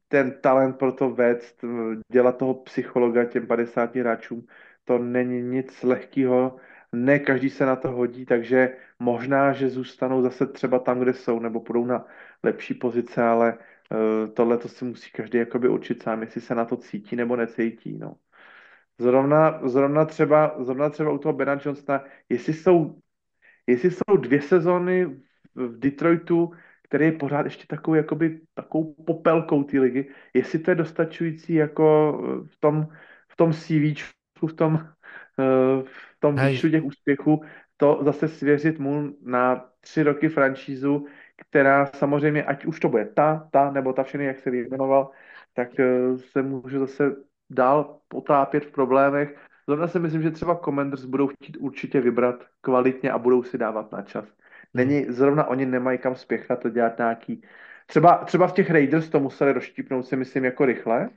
ten 0.08 0.32
talent 0.40 0.78
pro 0.78 0.92
to 0.92 1.10
vést, 1.10 1.64
dělat 2.12 2.38
toho 2.38 2.54
psychologa 2.54 3.24
těm 3.24 3.46
50 3.46 3.96
hráčům, 3.96 4.46
to 4.84 4.98
není 4.98 5.42
nic 5.42 5.82
lehkého. 5.82 6.56
Ne 6.92 7.18
každý 7.18 7.50
se 7.50 7.66
na 7.66 7.76
to 7.76 7.90
hodí, 7.90 8.26
takže 8.26 8.76
možná, 8.98 9.52
že 9.52 9.68
zůstanou 9.68 10.22
zase 10.22 10.46
třeba 10.46 10.78
tam, 10.78 11.00
kde 11.00 11.12
jsou, 11.12 11.40
nebo 11.40 11.60
půjdou 11.60 11.84
na 11.84 12.06
lepší 12.42 12.74
pozice, 12.74 13.22
ale 13.22 13.58
Eh, 13.92 14.28
tohle 14.28 14.58
to 14.58 14.68
si 14.68 14.84
musí 14.84 15.10
každý 15.10 15.38
jakoby 15.38 15.68
určit 15.68 16.02
sám, 16.02 16.22
jestli 16.22 16.40
se 16.40 16.54
na 16.54 16.64
to 16.64 16.76
cítí 16.76 17.16
nebo 17.16 17.36
necítí. 17.36 17.98
No. 17.98 18.16
Zrovna, 18.98 19.68
zrovna, 19.68 20.04
třeba, 20.04 20.56
zrovna 20.64 20.90
třeba 20.90 21.12
u 21.12 21.18
toho 21.18 21.32
Bena 21.32 21.58
Johnsona, 21.64 22.04
jestli 22.28 22.54
jsou, 22.54 23.00
jestli 23.66 23.90
jsou 23.90 24.16
dvě 24.16 24.42
sezóny 24.42 25.06
v 25.54 25.78
Detroitu, 25.78 26.52
který 26.82 27.04
je 27.04 27.12
pořád 27.12 27.44
ještě 27.44 27.66
takovou, 27.66 27.94
jakoby, 27.94 28.40
takovou 28.54 28.94
popelkou 29.06 29.64
té 29.64 29.80
ligy, 29.80 30.08
jestli 30.34 30.58
to 30.58 30.70
je 30.70 30.74
dostačující 30.74 31.54
jako 31.54 32.12
v 32.46 32.60
tom, 32.60 32.88
v 33.28 33.36
tom 33.36 33.52
CV, 33.52 34.02
v 34.48 34.52
tom, 34.52 34.88
eh, 35.38 35.82
v 35.82 36.20
tom 36.20 36.36
výšu 36.36 36.70
těch 36.70 36.84
úspěchů, 36.84 37.42
to 37.76 37.98
zase 38.02 38.28
svěřit 38.28 38.78
mu 38.78 39.16
na 39.22 39.70
tři 39.80 40.02
roky 40.02 40.28
franšízu, 40.28 41.06
která 41.36 41.86
samozřejmě, 41.86 42.44
ať 42.44 42.64
už 42.64 42.80
to 42.80 42.88
bude 42.88 43.04
ta, 43.04 43.48
ta 43.52 43.70
nebo 43.70 43.92
ta 43.92 44.02
všechny, 44.02 44.26
jak 44.26 44.38
se 44.38 44.50
vyjmenoval, 44.50 45.10
tak 45.54 45.80
eh, 45.80 46.18
se 46.18 46.42
může 46.42 46.78
zase 46.78 47.16
dál 47.50 47.98
potápět 48.08 48.64
v 48.64 48.70
problémech. 48.70 49.36
Zrovna 49.68 49.88
si 49.88 49.98
myslím, 49.98 50.22
že 50.22 50.30
třeba 50.30 50.56
Commanders 50.64 51.04
budou 51.04 51.26
chtít 51.28 51.56
určitě 51.56 52.00
vybrat 52.00 52.44
kvalitně 52.60 53.10
a 53.12 53.18
budou 53.18 53.42
si 53.42 53.58
dávat 53.58 53.92
na 53.92 54.02
čas. 54.02 54.28
Není, 54.74 55.04
zrovna 55.08 55.46
oni 55.46 55.66
nemají 55.66 55.98
kam 55.98 56.14
spěchat 56.16 56.66
a 56.66 56.68
dělat 56.68 56.98
nějaký... 56.98 57.42
Třeba, 57.86 58.24
třeba 58.24 58.46
v 58.46 58.52
těch 58.52 58.70
Raiders 58.70 59.08
to 59.08 59.20
museli 59.20 59.52
rozštípnout 59.52 60.06
si 60.06 60.16
myslím 60.16 60.44
jako 60.44 60.64
rychle. 60.66 61.10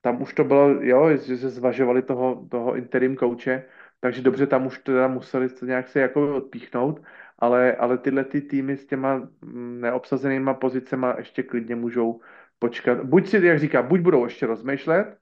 Tam 0.00 0.22
už 0.22 0.34
to 0.34 0.44
bylo, 0.44 0.68
jo, 0.68 1.16
že 1.16 1.36
se 1.36 1.50
zvažovali 1.50 2.02
toho, 2.02 2.46
toho 2.50 2.76
interim 2.76 3.16
kouče, 3.16 3.64
takže 4.00 4.22
dobře, 4.22 4.46
tam 4.46 4.66
už 4.66 4.78
teda 4.78 5.08
museli 5.08 5.48
to 5.48 5.66
nějak 5.66 5.88
se 5.88 6.00
jako 6.00 6.36
odpíchnout, 6.36 7.02
ale, 7.38 7.76
ale 7.76 7.98
tyhle 7.98 8.24
ty 8.24 8.40
týmy 8.40 8.76
s 8.76 8.86
těma 8.86 9.16
mm, 9.42 9.80
neobsazenýma 9.80 10.54
pozicema 10.54 11.14
ještě 11.18 11.42
klidně 11.42 11.76
můžou 11.76 12.20
počkat. 12.58 13.04
Buď 13.04 13.28
si, 13.28 13.46
jak 13.46 13.58
říká, 13.58 13.82
buď 13.82 14.00
budou 14.00 14.24
ještě 14.24 14.46
rozmýšlet, 14.46 15.18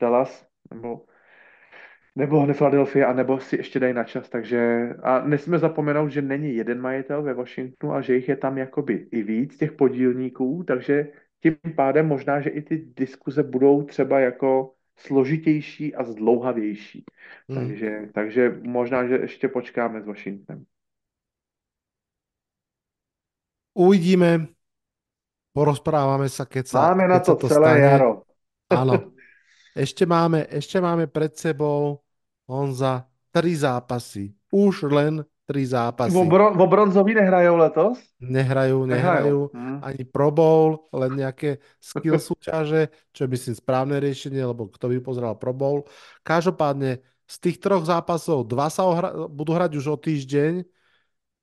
Dallas, 0.00 0.46
nebo 0.70 1.06
nebo 2.16 2.46
Philadelphia, 2.46 3.06
a 3.08 3.12
nebo 3.12 3.40
si 3.40 3.56
ještě 3.56 3.80
dají 3.80 3.94
na 3.94 4.04
čas, 4.04 4.28
takže 4.28 4.88
a 5.02 5.20
nesmíme 5.26 5.58
zapomenout, 5.58 6.08
že 6.08 6.22
není 6.22 6.54
jeden 6.54 6.80
majitel 6.80 7.22
ve 7.22 7.34
Washingtonu 7.34 7.92
a 7.92 8.00
že 8.00 8.14
jich 8.14 8.28
je 8.28 8.36
tam 8.36 8.58
jakoby 8.58 9.08
i 9.10 9.22
víc 9.22 9.56
těch 9.56 9.72
podílníků, 9.72 10.64
takže 10.66 11.08
tím 11.42 11.56
pádem 11.76 12.06
možná, 12.08 12.40
že 12.40 12.50
i 12.50 12.62
ty 12.62 12.84
diskuze 12.96 13.42
budou 13.42 13.82
třeba 13.82 14.20
jako 14.20 14.72
složitější 14.96 15.94
a 15.94 16.04
zdlouhavější. 16.04 17.04
Hmm. 17.48 17.58
Takže, 17.58 18.08
takže 18.14 18.60
možná, 18.62 19.06
že 19.06 19.14
ještě 19.14 19.48
počkáme 19.48 20.02
s 20.02 20.06
Washingtonem. 20.06 20.64
Uvidíme, 23.76 24.48
porozprávame 25.52 26.32
sa, 26.32 26.48
keď 26.48 26.64
sa, 26.64 26.78
Máme 26.80 27.04
keď 27.04 27.12
na 27.12 27.18
to, 27.20 27.32
to 27.36 27.46
celé 27.52 27.70
stane. 27.76 27.84
jaro. 27.84 28.10
Áno. 28.72 28.94
Ešte 29.76 30.08
máme, 30.08 30.48
ešte 30.48 30.80
máme 30.80 31.04
pred 31.04 31.36
sebou 31.36 32.00
Honza 32.46 33.10
tri 33.34 33.52
zápasy. 33.52 34.32
Už 34.48 34.88
len 34.88 35.26
tri 35.46 35.62
zápasy. 35.62 36.10
V, 36.10 36.26
obro, 36.26 36.50
v 36.50 36.62
bronzový 36.66 37.14
nehrajou 37.14 37.54
letos? 37.60 38.02
Nehrajú, 38.18 38.82
nehrajú, 38.82 38.90
nehrajú. 38.90 39.38
Hmm. 39.54 39.78
ani 39.78 40.02
Pro 40.02 40.34
Bowl, 40.34 40.90
len 40.90 41.22
nejaké 41.22 41.62
skill 41.78 42.18
súťaže, 42.18 42.90
čo 43.14 43.26
je 43.26 43.30
myslím 43.30 43.54
správne 43.54 43.96
riešenie, 44.02 44.42
lebo 44.42 44.66
kto 44.66 44.90
by 44.90 44.98
pozeral 44.98 45.34
Pro 45.38 45.54
Bowl. 45.54 45.86
Každopádne 46.26 46.98
z 47.26 47.36
tých 47.42 47.58
troch 47.62 47.86
zápasov 47.86 48.46
dva 48.46 48.66
sa 48.70 48.86
ohra- 48.86 49.14
budú 49.30 49.54
hrať 49.54 49.78
už 49.78 49.86
o 49.86 49.96
týždeň. 49.98 50.66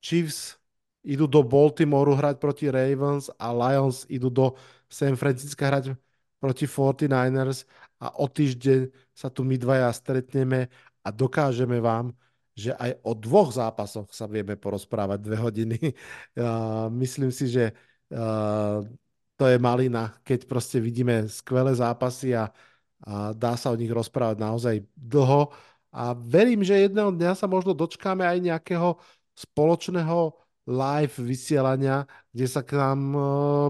Chiefs 0.04 0.60
idú 1.04 1.28
do 1.28 1.44
Baltimoreu 1.44 2.16
hrať 2.16 2.40
proti 2.40 2.68
Ravens 2.68 3.32
a 3.40 3.52
Lions 3.56 4.04
idú 4.12 4.28
do 4.28 4.56
San 4.92 5.16
Francisca 5.16 5.68
hrať 5.68 5.96
proti 6.44 6.68
49ers 6.68 7.64
a 8.04 8.12
o 8.20 8.28
týždeň 8.28 8.92
sa 9.16 9.32
tu 9.32 9.48
my 9.48 9.56
dvaja 9.56 9.88
stretneme 9.96 10.68
a 11.04 11.12
dokážeme 11.12 11.84
vám, 11.84 12.16
že 12.54 12.72
aj 12.78 13.02
o 13.02 13.18
dvoch 13.18 13.50
zápasoch 13.50 14.14
sa 14.14 14.30
vieme 14.30 14.54
porozprávať 14.56 15.20
dve 15.22 15.38
hodiny. 15.38 15.78
Uh, 16.34 16.90
myslím 16.98 17.30
si, 17.30 17.46
že 17.46 17.78
uh, 18.10 18.82
to 19.38 19.46
je 19.46 19.58
malina, 19.62 20.18
keď 20.26 20.50
proste 20.50 20.82
vidíme 20.82 21.30
skvelé 21.30 21.78
zápasy 21.78 22.34
a, 22.34 22.50
a 23.06 23.38
dá 23.38 23.54
sa 23.54 23.70
o 23.70 23.78
nich 23.78 23.94
rozprávať 23.94 24.42
naozaj 24.42 24.76
dlho. 24.98 25.54
A 25.94 26.18
verím, 26.18 26.66
že 26.66 26.90
jedného 26.90 27.14
dňa 27.14 27.38
sa 27.38 27.46
možno 27.46 27.78
dočkáme 27.78 28.26
aj 28.26 28.38
nejakého 28.42 28.98
spoločného 29.38 30.34
live 30.66 31.18
vysielania, 31.22 32.10
kde 32.34 32.46
sa 32.50 32.66
k 32.66 32.82
nám 32.82 33.00
uh, 33.14 33.26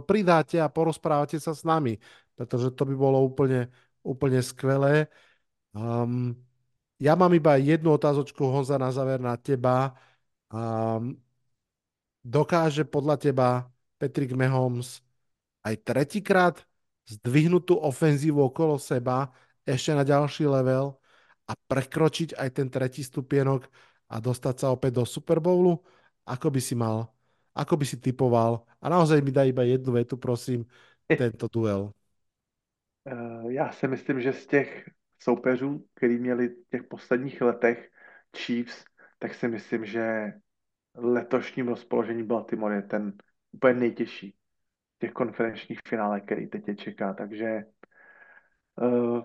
pridáte 0.07 0.63
a 0.63 0.71
porozprávate 0.71 1.35
sa 1.35 1.51
s 1.51 1.67
nami, 1.67 1.99
pretože 2.39 2.71
to 2.71 2.87
by 2.87 2.95
bolo 2.95 3.19
úplne, 3.27 3.67
úplne 4.07 4.39
skvelé. 4.39 5.11
Um, 5.75 6.37
ja 6.99 7.13
mám 7.17 7.33
iba 7.33 7.57
jednu 7.57 7.93
otázočku, 7.93 8.43
Honza, 8.43 8.77
na 8.77 8.91
záver 8.91 9.19
na 9.21 9.37
teba. 9.37 9.93
Um, 10.53 11.17
dokáže 12.23 12.85
podľa 12.87 13.19
teba 13.19 13.47
Patrick 13.99 14.31
Mahomes 14.33 15.03
aj 15.63 15.75
tretíkrát 15.83 16.55
zdvihnúť 17.07 17.63
tú 17.67 17.75
ofenzívu 17.79 18.39
okolo 18.39 18.79
seba 18.79 19.31
ešte 19.67 19.91
na 19.95 20.03
ďalší 20.07 20.47
level 20.47 20.95
a 21.47 21.51
prekročiť 21.55 22.39
aj 22.39 22.49
ten 22.55 22.67
tretí 22.71 23.03
stupienok 23.03 23.67
a 24.07 24.19
dostať 24.23 24.55
sa 24.59 24.67
opäť 24.71 25.01
do 25.01 25.05
Super 25.07 25.43
Bowlu? 25.43 25.79
Ako 26.23 26.47
by 26.47 26.61
si 26.63 26.75
mal? 26.75 27.11
Ako 27.51 27.75
by 27.75 27.85
si 27.85 27.99
typoval? 27.99 28.63
A 28.79 28.87
naozaj 28.87 29.19
mi 29.19 29.31
daj 29.31 29.51
iba 29.51 29.63
jednu 29.67 29.91
vetu, 29.95 30.15
prosím, 30.15 30.63
tento 31.07 31.47
duel. 31.51 31.91
Já 33.47 33.71
si 33.71 33.87
myslím, 33.87 34.21
že 34.21 34.33
z 34.33 34.47
těch 34.47 34.89
soupeřů, 35.23 35.85
který 35.93 36.17
měli 36.19 36.49
v 36.49 36.69
těch 36.69 36.83
posledních 36.83 37.41
letech 37.41 37.89
Chiefs, 38.37 38.85
tak 39.19 39.33
si 39.33 39.47
myslím, 39.47 39.85
že 39.85 40.33
letošním 40.95 41.67
rozpoložení 41.67 42.23
Baltimore 42.23 42.75
je 42.75 42.81
ten 42.81 43.13
úplně 43.51 43.73
nejtěžší 43.73 44.35
v 44.95 44.99
těch 44.99 45.11
konferenčních 45.11 45.79
finále, 45.87 46.21
který 46.21 46.47
teď 46.47 46.67
je 46.67 46.75
čeká. 46.75 47.13
Takže 47.13 47.63
uh, 48.81 49.21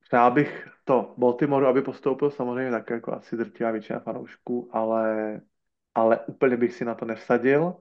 přál 0.00 0.30
bych 0.30 0.68
to 0.84 1.14
Baltimore, 1.18 1.66
aby 1.66 1.82
postoupil 1.82 2.30
samozřejmě 2.30 2.70
tak 2.70 2.90
jako 2.90 3.12
asi 3.12 3.36
drtivá 3.36 3.70
většina 3.70 4.00
fanoušků, 4.00 4.70
ale, 4.72 5.40
ale 5.94 6.20
úplně 6.26 6.56
bych 6.56 6.74
si 6.74 6.84
na 6.84 6.94
to 6.94 7.04
nevsadil. 7.04 7.76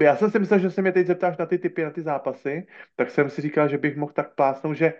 Já 0.00 0.16
jsem 0.16 0.30
si 0.30 0.38
myslel, 0.38 0.58
že 0.58 0.70
se 0.70 0.82
mě 0.82 0.92
teď 0.92 1.06
zeptáš 1.06 1.36
na 1.36 1.46
ty 1.46 1.58
typy, 1.58 1.84
na 1.84 1.90
ty 1.90 2.02
zápasy, 2.02 2.66
tak 2.96 3.10
jsem 3.10 3.30
si 3.30 3.42
říkal, 3.42 3.68
že 3.68 3.78
bych 3.78 3.96
mohl 3.96 4.12
tak 4.12 4.34
plásnout, 4.34 4.76
že 4.76 4.94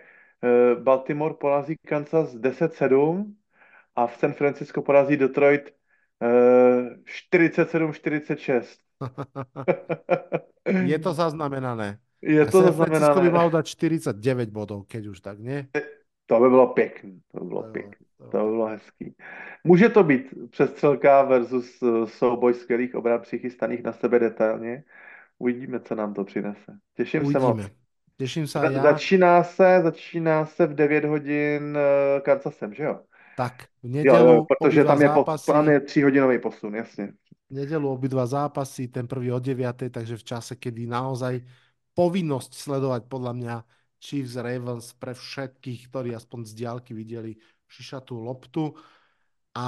Baltimore 0.79 1.33
porazí 1.33 1.75
Kansas 1.87 2.35
10-7 2.35 3.33
a 3.95 4.07
v 4.07 4.17
San 4.17 4.33
Francisco 4.33 4.81
porazí 4.81 5.17
Detroit 5.17 5.73
47-46. 6.21 8.63
Eh, 10.65 10.73
Je 10.87 10.99
to 10.99 11.13
zaznamenané. 11.13 11.97
Je 12.21 12.45
to 12.45 12.51
San 12.51 12.63
zaznamenané. 12.63 12.99
Francisco 12.99 13.21
by 13.21 13.31
mal 13.31 13.49
dať 13.51 13.67
49 13.67 14.49
bodov, 14.49 14.87
keď 14.87 15.07
už 15.11 15.19
tak, 15.19 15.39
nie? 15.43 15.67
To 16.25 16.39
by 16.39 16.49
bylo 16.49 16.67
pěkný. 16.67 17.21
To 17.31 17.39
by 17.43 17.47
bylo 17.47 17.63
pěkný. 17.63 18.05
To 18.31 18.37
by 18.37 18.51
bylo 18.51 18.65
hezký. 18.65 19.15
Může 19.63 19.89
to 19.89 20.03
být 20.03 20.33
přestřelka 20.49 21.23
versus 21.23 21.83
eh, 21.83 22.07
souboj 22.07 22.53
skvělých 22.53 22.95
obran 22.95 23.21
přichystaných 23.21 23.83
na 23.83 23.93
sebe 23.93 24.19
detailně. 24.19 24.83
Uvidíme, 25.39 25.79
co 25.79 25.95
nám 25.95 26.13
to 26.13 26.23
přinese. 26.23 26.77
Těším 26.95 27.21
Uvidíme. 27.21 27.39
se 27.39 27.45
moc. 27.45 27.82
Teším 28.17 28.45
sa 28.47 28.61
aj 28.61 28.73
ja. 28.73 28.81
Začíná 28.81 29.43
se, 29.43 29.79
začíná 29.83 30.45
se 30.45 30.67
v 30.67 30.73
9 30.75 31.05
hodin 31.05 31.77
uh, 31.77 32.21
Kansasem, 32.21 32.73
že 32.73 32.83
jo? 32.83 32.99
Tak, 33.37 33.65
v 33.83 33.89
Jo, 33.89 33.91
nedelu 33.91 34.33
jo, 34.33 34.45
protože 34.45 34.83
tam 34.83 35.01
je, 35.01 35.09
po, 35.09 35.13
zápasy, 35.13 35.51
tam 35.51 35.69
je 35.69 35.79
tříhodinový 35.79 36.39
posun, 36.39 36.75
jasně. 36.75 37.13
v 37.49 37.53
nedelu 37.53 37.89
obidva 37.89 38.25
zápasy, 38.25 38.87
ten 38.87 39.07
prvý 39.07 39.31
o 39.31 39.39
9, 39.39 39.89
takže 39.89 40.17
v 40.17 40.23
čase, 40.23 40.55
kedy 40.55 40.85
naozaj 40.87 41.41
povinnosť 41.93 42.51
sledovať 42.53 43.01
podľa 43.09 43.33
mňa 43.33 43.55
Chiefs 44.03 44.35
Ravens 44.35 44.93
pre 44.93 45.13
všetkých, 45.13 45.87
ktorí 45.89 46.09
aspoň 46.17 46.39
z 46.45 46.53
diálky 46.53 46.91
videli 46.93 47.37
šišatú 47.69 48.19
loptu 48.19 48.73
a 49.55 49.67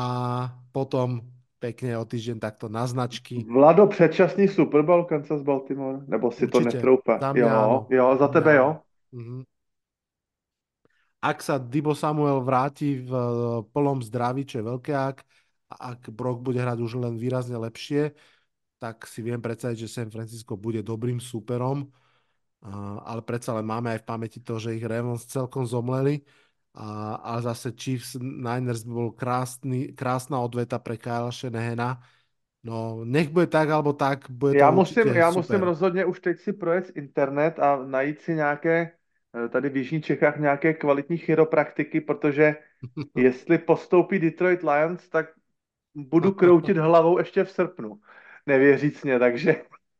potom 0.74 1.24
pekne 1.72 1.98
o 1.98 2.06
týždeň 2.06 2.38
takto 2.38 2.70
na 2.70 2.86
značky. 2.86 3.42
Vlado, 3.50 3.88
předčasný 3.88 4.48
Super 4.48 4.82
Bowl 4.86 5.04
Kansas 5.10 5.42
Baltimore? 5.42 6.06
Nebo 6.08 6.32
si 6.32 6.48
to 6.48 6.60
netroupa? 6.60 7.18
Za 7.20 7.34
mě 7.34 7.42
Jo, 7.42 7.48
ano. 7.48 7.88
jo, 7.90 8.06
za 8.20 8.28
tebe 8.28 8.56
jo. 8.56 8.78
Mhm. 9.12 9.44
Ak 11.26 11.42
sa 11.42 11.58
Dibo 11.58 11.98
Samuel 11.98 12.38
vráti 12.46 13.02
v 13.02 13.10
eh, 13.10 13.26
plnom 13.74 13.98
zdraví, 13.98 14.46
čo 14.46 14.62
je 14.62 14.70
veľké 14.70 14.94
ak, 14.94 15.26
a 15.74 15.98
ak 15.98 16.14
Brock 16.14 16.46
bude 16.46 16.62
hrať 16.62 16.78
už 16.86 17.02
len 17.02 17.18
výrazne 17.18 17.58
lepšie, 17.58 18.14
tak 18.78 19.10
si 19.10 19.26
viem 19.26 19.42
predstaviť, 19.42 19.78
že 19.82 19.90
San 19.90 20.10
Francisco 20.14 20.54
bude 20.54 20.86
dobrým 20.86 21.18
súperom, 21.18 21.90
a, 22.62 23.02
ale 23.02 23.26
predsa 23.26 23.58
len 23.58 23.66
máme 23.66 23.90
aj 23.98 24.06
v 24.06 24.08
pamäti 24.08 24.40
to, 24.46 24.62
že 24.62 24.78
ich 24.78 24.86
Ravens 24.86 25.26
celkom 25.26 25.66
zomleli, 25.66 26.22
a, 26.76 27.16
ale 27.16 27.42
zase 27.42 27.72
Chiefs 27.72 28.16
Niners 28.22 28.84
by 28.84 28.92
bol 28.94 29.12
krásny, 29.12 29.94
krásna 29.96 30.40
odveta 30.40 30.80
pre 30.80 30.98
Kyle 30.98 31.32
Shanahana. 31.32 32.04
No, 32.64 33.06
nech 33.06 33.30
bude 33.30 33.48
tak, 33.48 33.70
alebo 33.70 33.94
tak, 33.94 34.30
bude 34.30 34.60
Já 34.60 34.70
to 34.70 34.76
musím, 34.76 35.04
určite 35.04 35.20
já 35.20 35.32
super. 35.32 35.40
musím 35.40 35.64
rozhodně 35.64 36.06
už 36.06 36.20
teď 36.20 36.40
si 36.40 36.54
projet 36.54 36.92
internet 36.96 37.60
a 37.60 37.86
najít 37.86 38.22
si 38.22 38.36
nějaké, 38.36 38.92
eh, 39.46 39.50
tady 39.50 39.70
v 39.70 39.78
Jižních 39.78 40.06
Čechách 40.06 40.40
nějaké 40.40 40.74
kvalitní 40.74 41.18
chiropraktiky, 41.18 42.02
protože 42.02 42.56
jestli 43.16 43.58
postoupí 43.58 44.20
Detroit 44.20 44.64
Lions, 44.64 45.10
tak 45.10 45.26
budu 45.96 46.32
kroutit 46.34 46.78
hlavou 46.78 47.18
ještě 47.18 47.44
v 47.44 47.52
srpnu. 47.52 48.00
Nevěřícně, 48.46 49.20
takže 49.20 49.56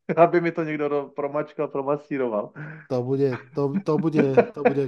aby 0.16 0.40
mi 0.40 0.52
to 0.52 0.64
někdo 0.64 0.88
do- 0.88 1.10
promačkal, 1.16 1.68
promasíroval. 1.68 2.50
To 2.88 3.02
bude, 3.02 3.36
to, 3.54 3.72
to 3.84 3.98
bude, 3.98 4.34
to 4.54 4.62
bude 4.62 4.86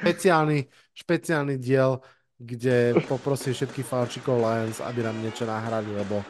špeciálny, 0.00 0.66
špeciálny 0.94 1.58
diel, 1.58 2.00
kde 2.42 2.94
poprosím 3.06 3.54
všetkých 3.54 3.86
fanúšikov 3.86 4.42
Lions, 4.42 4.82
aby 4.82 5.02
nám 5.06 5.14
niečo 5.22 5.46
nahrali, 5.46 5.86
lebo 5.94 6.26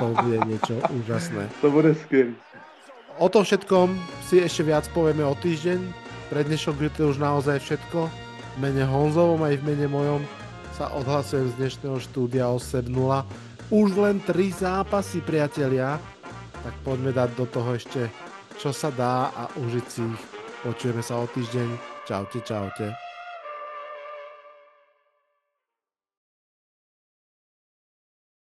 to 0.00 0.06
bude 0.24 0.38
niečo 0.48 0.74
úžasné. 1.04 1.52
To 1.60 1.68
bude 1.70 1.94
skvělý. 1.94 2.34
O 3.20 3.28
tom 3.28 3.44
všetkom 3.44 3.92
si 4.24 4.40
ešte 4.40 4.64
viac 4.64 4.88
povieme 4.96 5.20
o 5.20 5.36
týždeň. 5.36 5.80
Pre 6.32 6.40
dnešok 6.40 6.80
je 6.80 6.90
to 6.96 7.02
už 7.12 7.20
naozaj 7.20 7.60
všetko. 7.60 8.08
mene 8.56 8.88
Honzovom 8.88 9.44
aj 9.44 9.60
v 9.60 9.66
mene 9.66 9.88
mojom 9.90 10.24
sa 10.72 10.88
odhlasujem 10.96 11.52
z 11.52 11.54
dnešného 11.60 11.98
štúdia 12.00 12.48
8.0. 12.48 12.88
Už 13.68 13.88
len 14.00 14.16
3 14.24 14.32
zápasy, 14.64 15.20
priatelia. 15.20 16.00
Tak 16.60 16.74
poďme 16.84 17.10
dať 17.16 17.30
do 17.40 17.48
toho 17.48 17.72
ešte, 17.72 18.12
čo 18.60 18.70
sa 18.70 18.92
dá 18.92 19.32
a 19.32 19.48
užiť 19.56 19.86
si 19.88 20.04
ich. 20.04 20.22
Počujeme 20.60 21.00
sa 21.00 21.16
o 21.20 21.26
týždeň. 21.26 21.68
Čaute, 22.04 22.44
čaute. 22.44 23.09